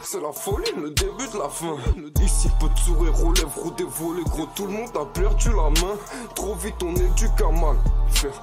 C'est 0.00 0.22
la 0.22 0.32
folie, 0.32 0.72
le 0.78 0.92
début 0.92 1.28
de 1.30 1.38
la 1.38 1.50
fin. 1.50 1.76
Ici, 2.22 2.48
peu 2.58 2.70
de 2.70 2.78
sourire 2.78 3.22
aux 3.22 3.34
lèvres 3.34 3.66
ou 3.66 3.70
des 3.72 3.84
volets. 3.84 4.22
Gros, 4.24 4.46
tout 4.54 4.64
le 4.64 4.72
monde 4.72 4.96
a 4.98 5.04
perdu 5.04 5.50
la 5.50 5.68
main. 5.68 5.96
Trop 6.34 6.54
vite, 6.54 6.82
on 6.82 6.94
est 6.94 7.14
du 7.14 7.28
mal 7.60 7.76
Frère. 8.12 8.42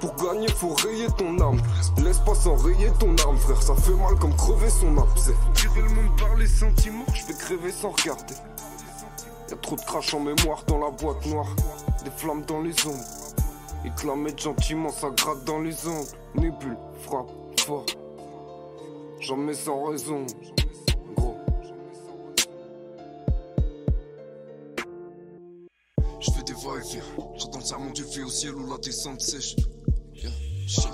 Pour 0.00 0.14
gagner, 0.14 0.46
faut 0.46 0.74
rayer 0.74 1.08
ton 1.18 1.40
âme. 1.40 1.60
Laisse 2.04 2.20
pas 2.20 2.36
s'enrayer 2.36 2.92
ton 3.00 3.16
arme, 3.16 3.36
frère. 3.38 3.60
Ça 3.60 3.74
fait 3.74 3.94
mal 3.94 4.14
comme 4.20 4.36
crever 4.36 4.70
son 4.70 4.96
abcès. 4.96 5.34
Tirer 5.54 5.82
le 5.82 5.88
monde 5.88 6.20
par 6.20 6.36
les 6.36 6.46
sentiments, 6.46 7.04
je 7.12 7.26
vais 7.26 7.34
crever 7.34 7.72
sans 7.72 7.90
regarder. 7.90 8.34
Y'a 9.50 9.56
trop 9.56 9.76
de 9.76 9.80
crash 9.80 10.12
en 10.14 10.20
mémoire 10.20 10.64
dans 10.66 10.78
la 10.78 10.90
boîte 10.90 11.24
noire. 11.26 11.54
Des 12.04 12.10
flammes 12.10 12.44
dans 12.46 12.60
les 12.60 12.86
ombres. 12.86 13.04
Ils 13.84 13.92
te 13.92 14.42
gentiment, 14.42 14.90
ça 14.90 15.10
gratte 15.10 15.44
dans 15.44 15.60
les 15.60 15.86
ongles. 15.86 16.08
Nébule, 16.34 16.76
frappe, 17.02 17.30
fort. 17.60 17.86
J'en 19.20 19.36
mets 19.36 19.54
sans 19.54 19.84
raison. 19.84 20.26
Gros. 21.16 21.36
Je 26.20 26.30
fais 26.32 26.42
des 26.42 26.52
va-et-vient. 26.52 27.02
J'entends 27.36 27.58
le 27.58 27.64
serment 27.64 27.90
du 27.90 28.02
feu 28.02 28.24
au 28.24 28.28
ciel 28.28 28.54
ou 28.54 28.68
la 28.70 28.78
descente 28.78 29.20
sèche. 29.20 29.54
Shit. 30.66 30.88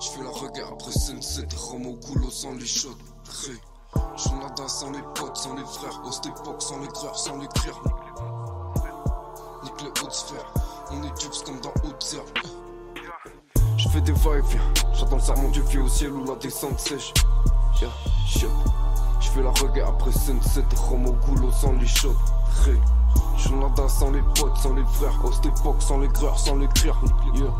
Je 0.00 0.08
fais 0.08 0.22
la 0.22 0.30
regard 0.30 0.72
après 0.72 0.92
sunset. 0.92 1.46
Rome 1.54 1.86
au 1.86 1.96
goulot 1.96 2.30
sans 2.30 2.54
les 2.54 2.66
shots. 2.66 2.96
Je 4.16 4.28
nada 4.28 4.68
sans 4.68 4.92
les 4.92 5.02
potes, 5.14 5.36
sans 5.36 5.54
les 5.54 5.64
frères, 5.64 6.00
au 6.04 6.12
cette 6.12 6.26
époque, 6.26 6.62
sans 6.62 6.78
les 6.78 6.86
creurs, 6.86 7.18
sans 7.18 7.36
les 7.36 7.48
cuirs. 7.48 7.80
Nique 9.64 9.82
les 9.82 9.88
hautes 9.88 10.12
sphères, 10.12 10.54
on 10.92 11.02
est 11.02 11.20
dupes 11.20 11.44
comme 11.44 11.60
dans 11.60 11.72
herbes. 11.82 12.28
Je 13.76 13.88
fais 13.88 14.00
des 14.00 14.12
va-et-vient, 14.12 14.60
j'attends 14.92 15.16
le 15.16 15.22
serment 15.22 15.48
du 15.48 15.62
vieux 15.62 15.82
au 15.82 15.88
ciel 15.88 16.12
ou 16.12 16.24
la 16.24 16.36
descente 16.36 16.78
sèche. 16.78 17.12
Yeah. 17.80 17.90
Je 19.20 19.28
fais 19.30 19.42
la 19.42 19.50
reggae 19.50 19.82
après 19.84 20.12
sunset, 20.12 20.64
rhum 20.76 21.06
au 21.06 21.12
goulot 21.12 21.50
sans 21.50 21.72
les 21.72 21.86
shots. 21.86 22.14
Ré. 22.64 22.80
Je 23.36 23.48
nada 23.48 23.88
sans 23.88 24.12
les 24.12 24.22
potes, 24.38 24.56
sans 24.58 24.74
les 24.74 24.84
frères, 24.84 25.24
au 25.24 25.32
cette 25.32 25.46
époque, 25.46 25.82
sans 25.82 25.98
les 25.98 26.08
creurs, 26.08 26.38
sans 26.38 26.54
les 26.54 26.68
cuirs. 26.68 27.00
Yeah. 27.34 27.52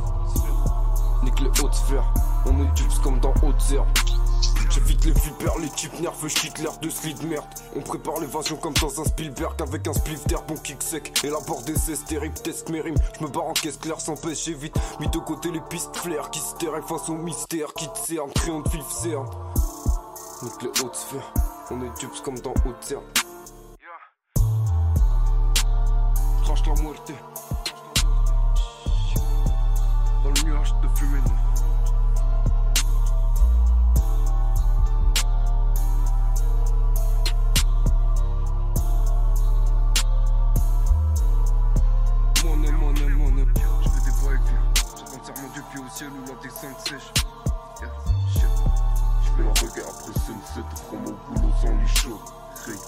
Nique 1.25 1.41
les 1.41 1.51
hautes 1.61 1.75
sphères, 1.75 2.15
on 2.47 2.63
est 2.63 2.75
dupes 2.75 3.01
comme 3.03 3.19
dans 3.19 3.35
haute 3.43 3.73
herbes. 3.73 3.89
J'évite 4.71 5.05
les 5.05 5.13
vipères, 5.13 5.59
les 5.59 5.69
types 5.71 6.01
nerveux, 6.01 6.29
j'quitte 6.29 6.59
l'air 6.59 6.77
de 6.79 6.91
slide 6.91 7.23
merde. 7.29 7.45
On 7.77 7.81
prépare 7.81 8.19
l'évasion 8.21 8.57
comme 8.57 8.75
dans 8.75 9.01
un 9.01 9.05
Spielberg 9.05 9.61
avec 9.63 9.87
un 9.87 9.93
spliff 9.93 10.27
d'air, 10.27 10.43
bon 10.43 10.57
kick 10.57 10.83
sec. 10.83 11.13
Et 11.25 11.29
la 11.31 11.41
bord 11.41 11.63
des 11.63 11.77
cesses, 11.77 12.05
terrible, 12.05 12.35
test 12.35 12.69
mes 12.71 12.81
rimes. 12.81 12.97
J'me 13.19 13.29
barre 13.29 13.45
en 13.45 13.53
caisse 13.53 13.77
claire 13.77 14.01
sans 14.01 14.17
pêcher 14.17 14.55
vite. 14.55 14.77
Mis 15.01 15.09
de 15.09 15.19
côté 15.19 15.51
les 15.51 15.61
pistes 15.61 15.97
flair 15.97 16.31
qui 16.31 16.41
se 16.41 16.55
face 16.89 17.09
au 17.09 17.15
mystère 17.15 17.73
qui 17.75 17.87
te 17.89 17.99
cerne, 17.99 18.31
crayon 18.33 18.61
de 18.61 18.69
fif 18.69 18.89
cerne. 18.91 19.27
Nique 20.43 20.63
les 20.63 20.81
hautes 20.83 20.97
sphères, 20.97 21.33
on 21.71 21.81
est 21.81 21.99
dupes 22.01 22.23
comme 22.25 22.39
dans 22.41 22.55
haute 22.67 22.83
cerne. 22.83 23.05
Crache 26.43 26.67
la 26.67 26.83
muerte. 26.83 27.13
Dans 30.23 30.31
le 30.31 30.43
nuage 30.49 30.75
de 30.83 30.89
fumée 30.99 31.21
monnaie, 42.45 42.73
monnaie, 42.73 43.09
monnaie. 43.09 43.45
Je 43.83 43.89
fais 43.89 44.05
des 44.05 44.17
voix 44.19 44.33
J'attends 44.75 45.25
serment 45.25 45.49
du 45.55 45.63
pied 45.63 45.81
au 45.81 45.89
ciel 45.91 46.11
où 46.11 46.29
la 46.29 46.35
descente 46.43 46.79
sèche. 46.81 47.13
Yeah, 47.81 47.91
shit. 48.33 48.43
Je 49.23 49.31
fais 49.31 49.49
un 49.49 49.69
regard 49.69 49.91
après 49.91 50.13
sunset, 50.21 50.67
prends 50.89 50.97
mon 50.97 51.35
boulot 51.35 51.55
sans 51.61 51.77
les 51.77 51.87
chauds. 51.87 52.21
Hey. 52.69 52.79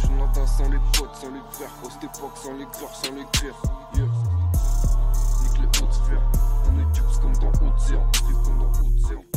Je 0.00 0.06
nada 0.08 0.46
sans 0.46 0.68
les 0.68 0.78
potes, 0.96 1.14
sans 1.16 1.30
les 1.30 1.42
verres. 1.58 1.70
Au 1.84 1.90
cette 1.90 2.04
époque, 2.04 2.36
sans 2.36 2.52
les 2.54 2.66
corps, 2.66 2.94
sans 2.94 3.12
les 3.12 3.24
cuirs. 3.32 3.62
Yeah. 3.94 4.04
Nique 5.42 5.58
les 5.58 5.82
hautes 5.82 5.92
sphères. 5.92 6.22
On 6.68 6.78
est 6.78 6.92
dupes 6.92 7.20
comme 7.20 7.36
dans 7.38 7.48
haute 7.48 7.80
séance. 7.80 8.18
comme 8.44 8.58
dans 8.58 8.66
haute 8.66 9.06
séance. 9.06 9.31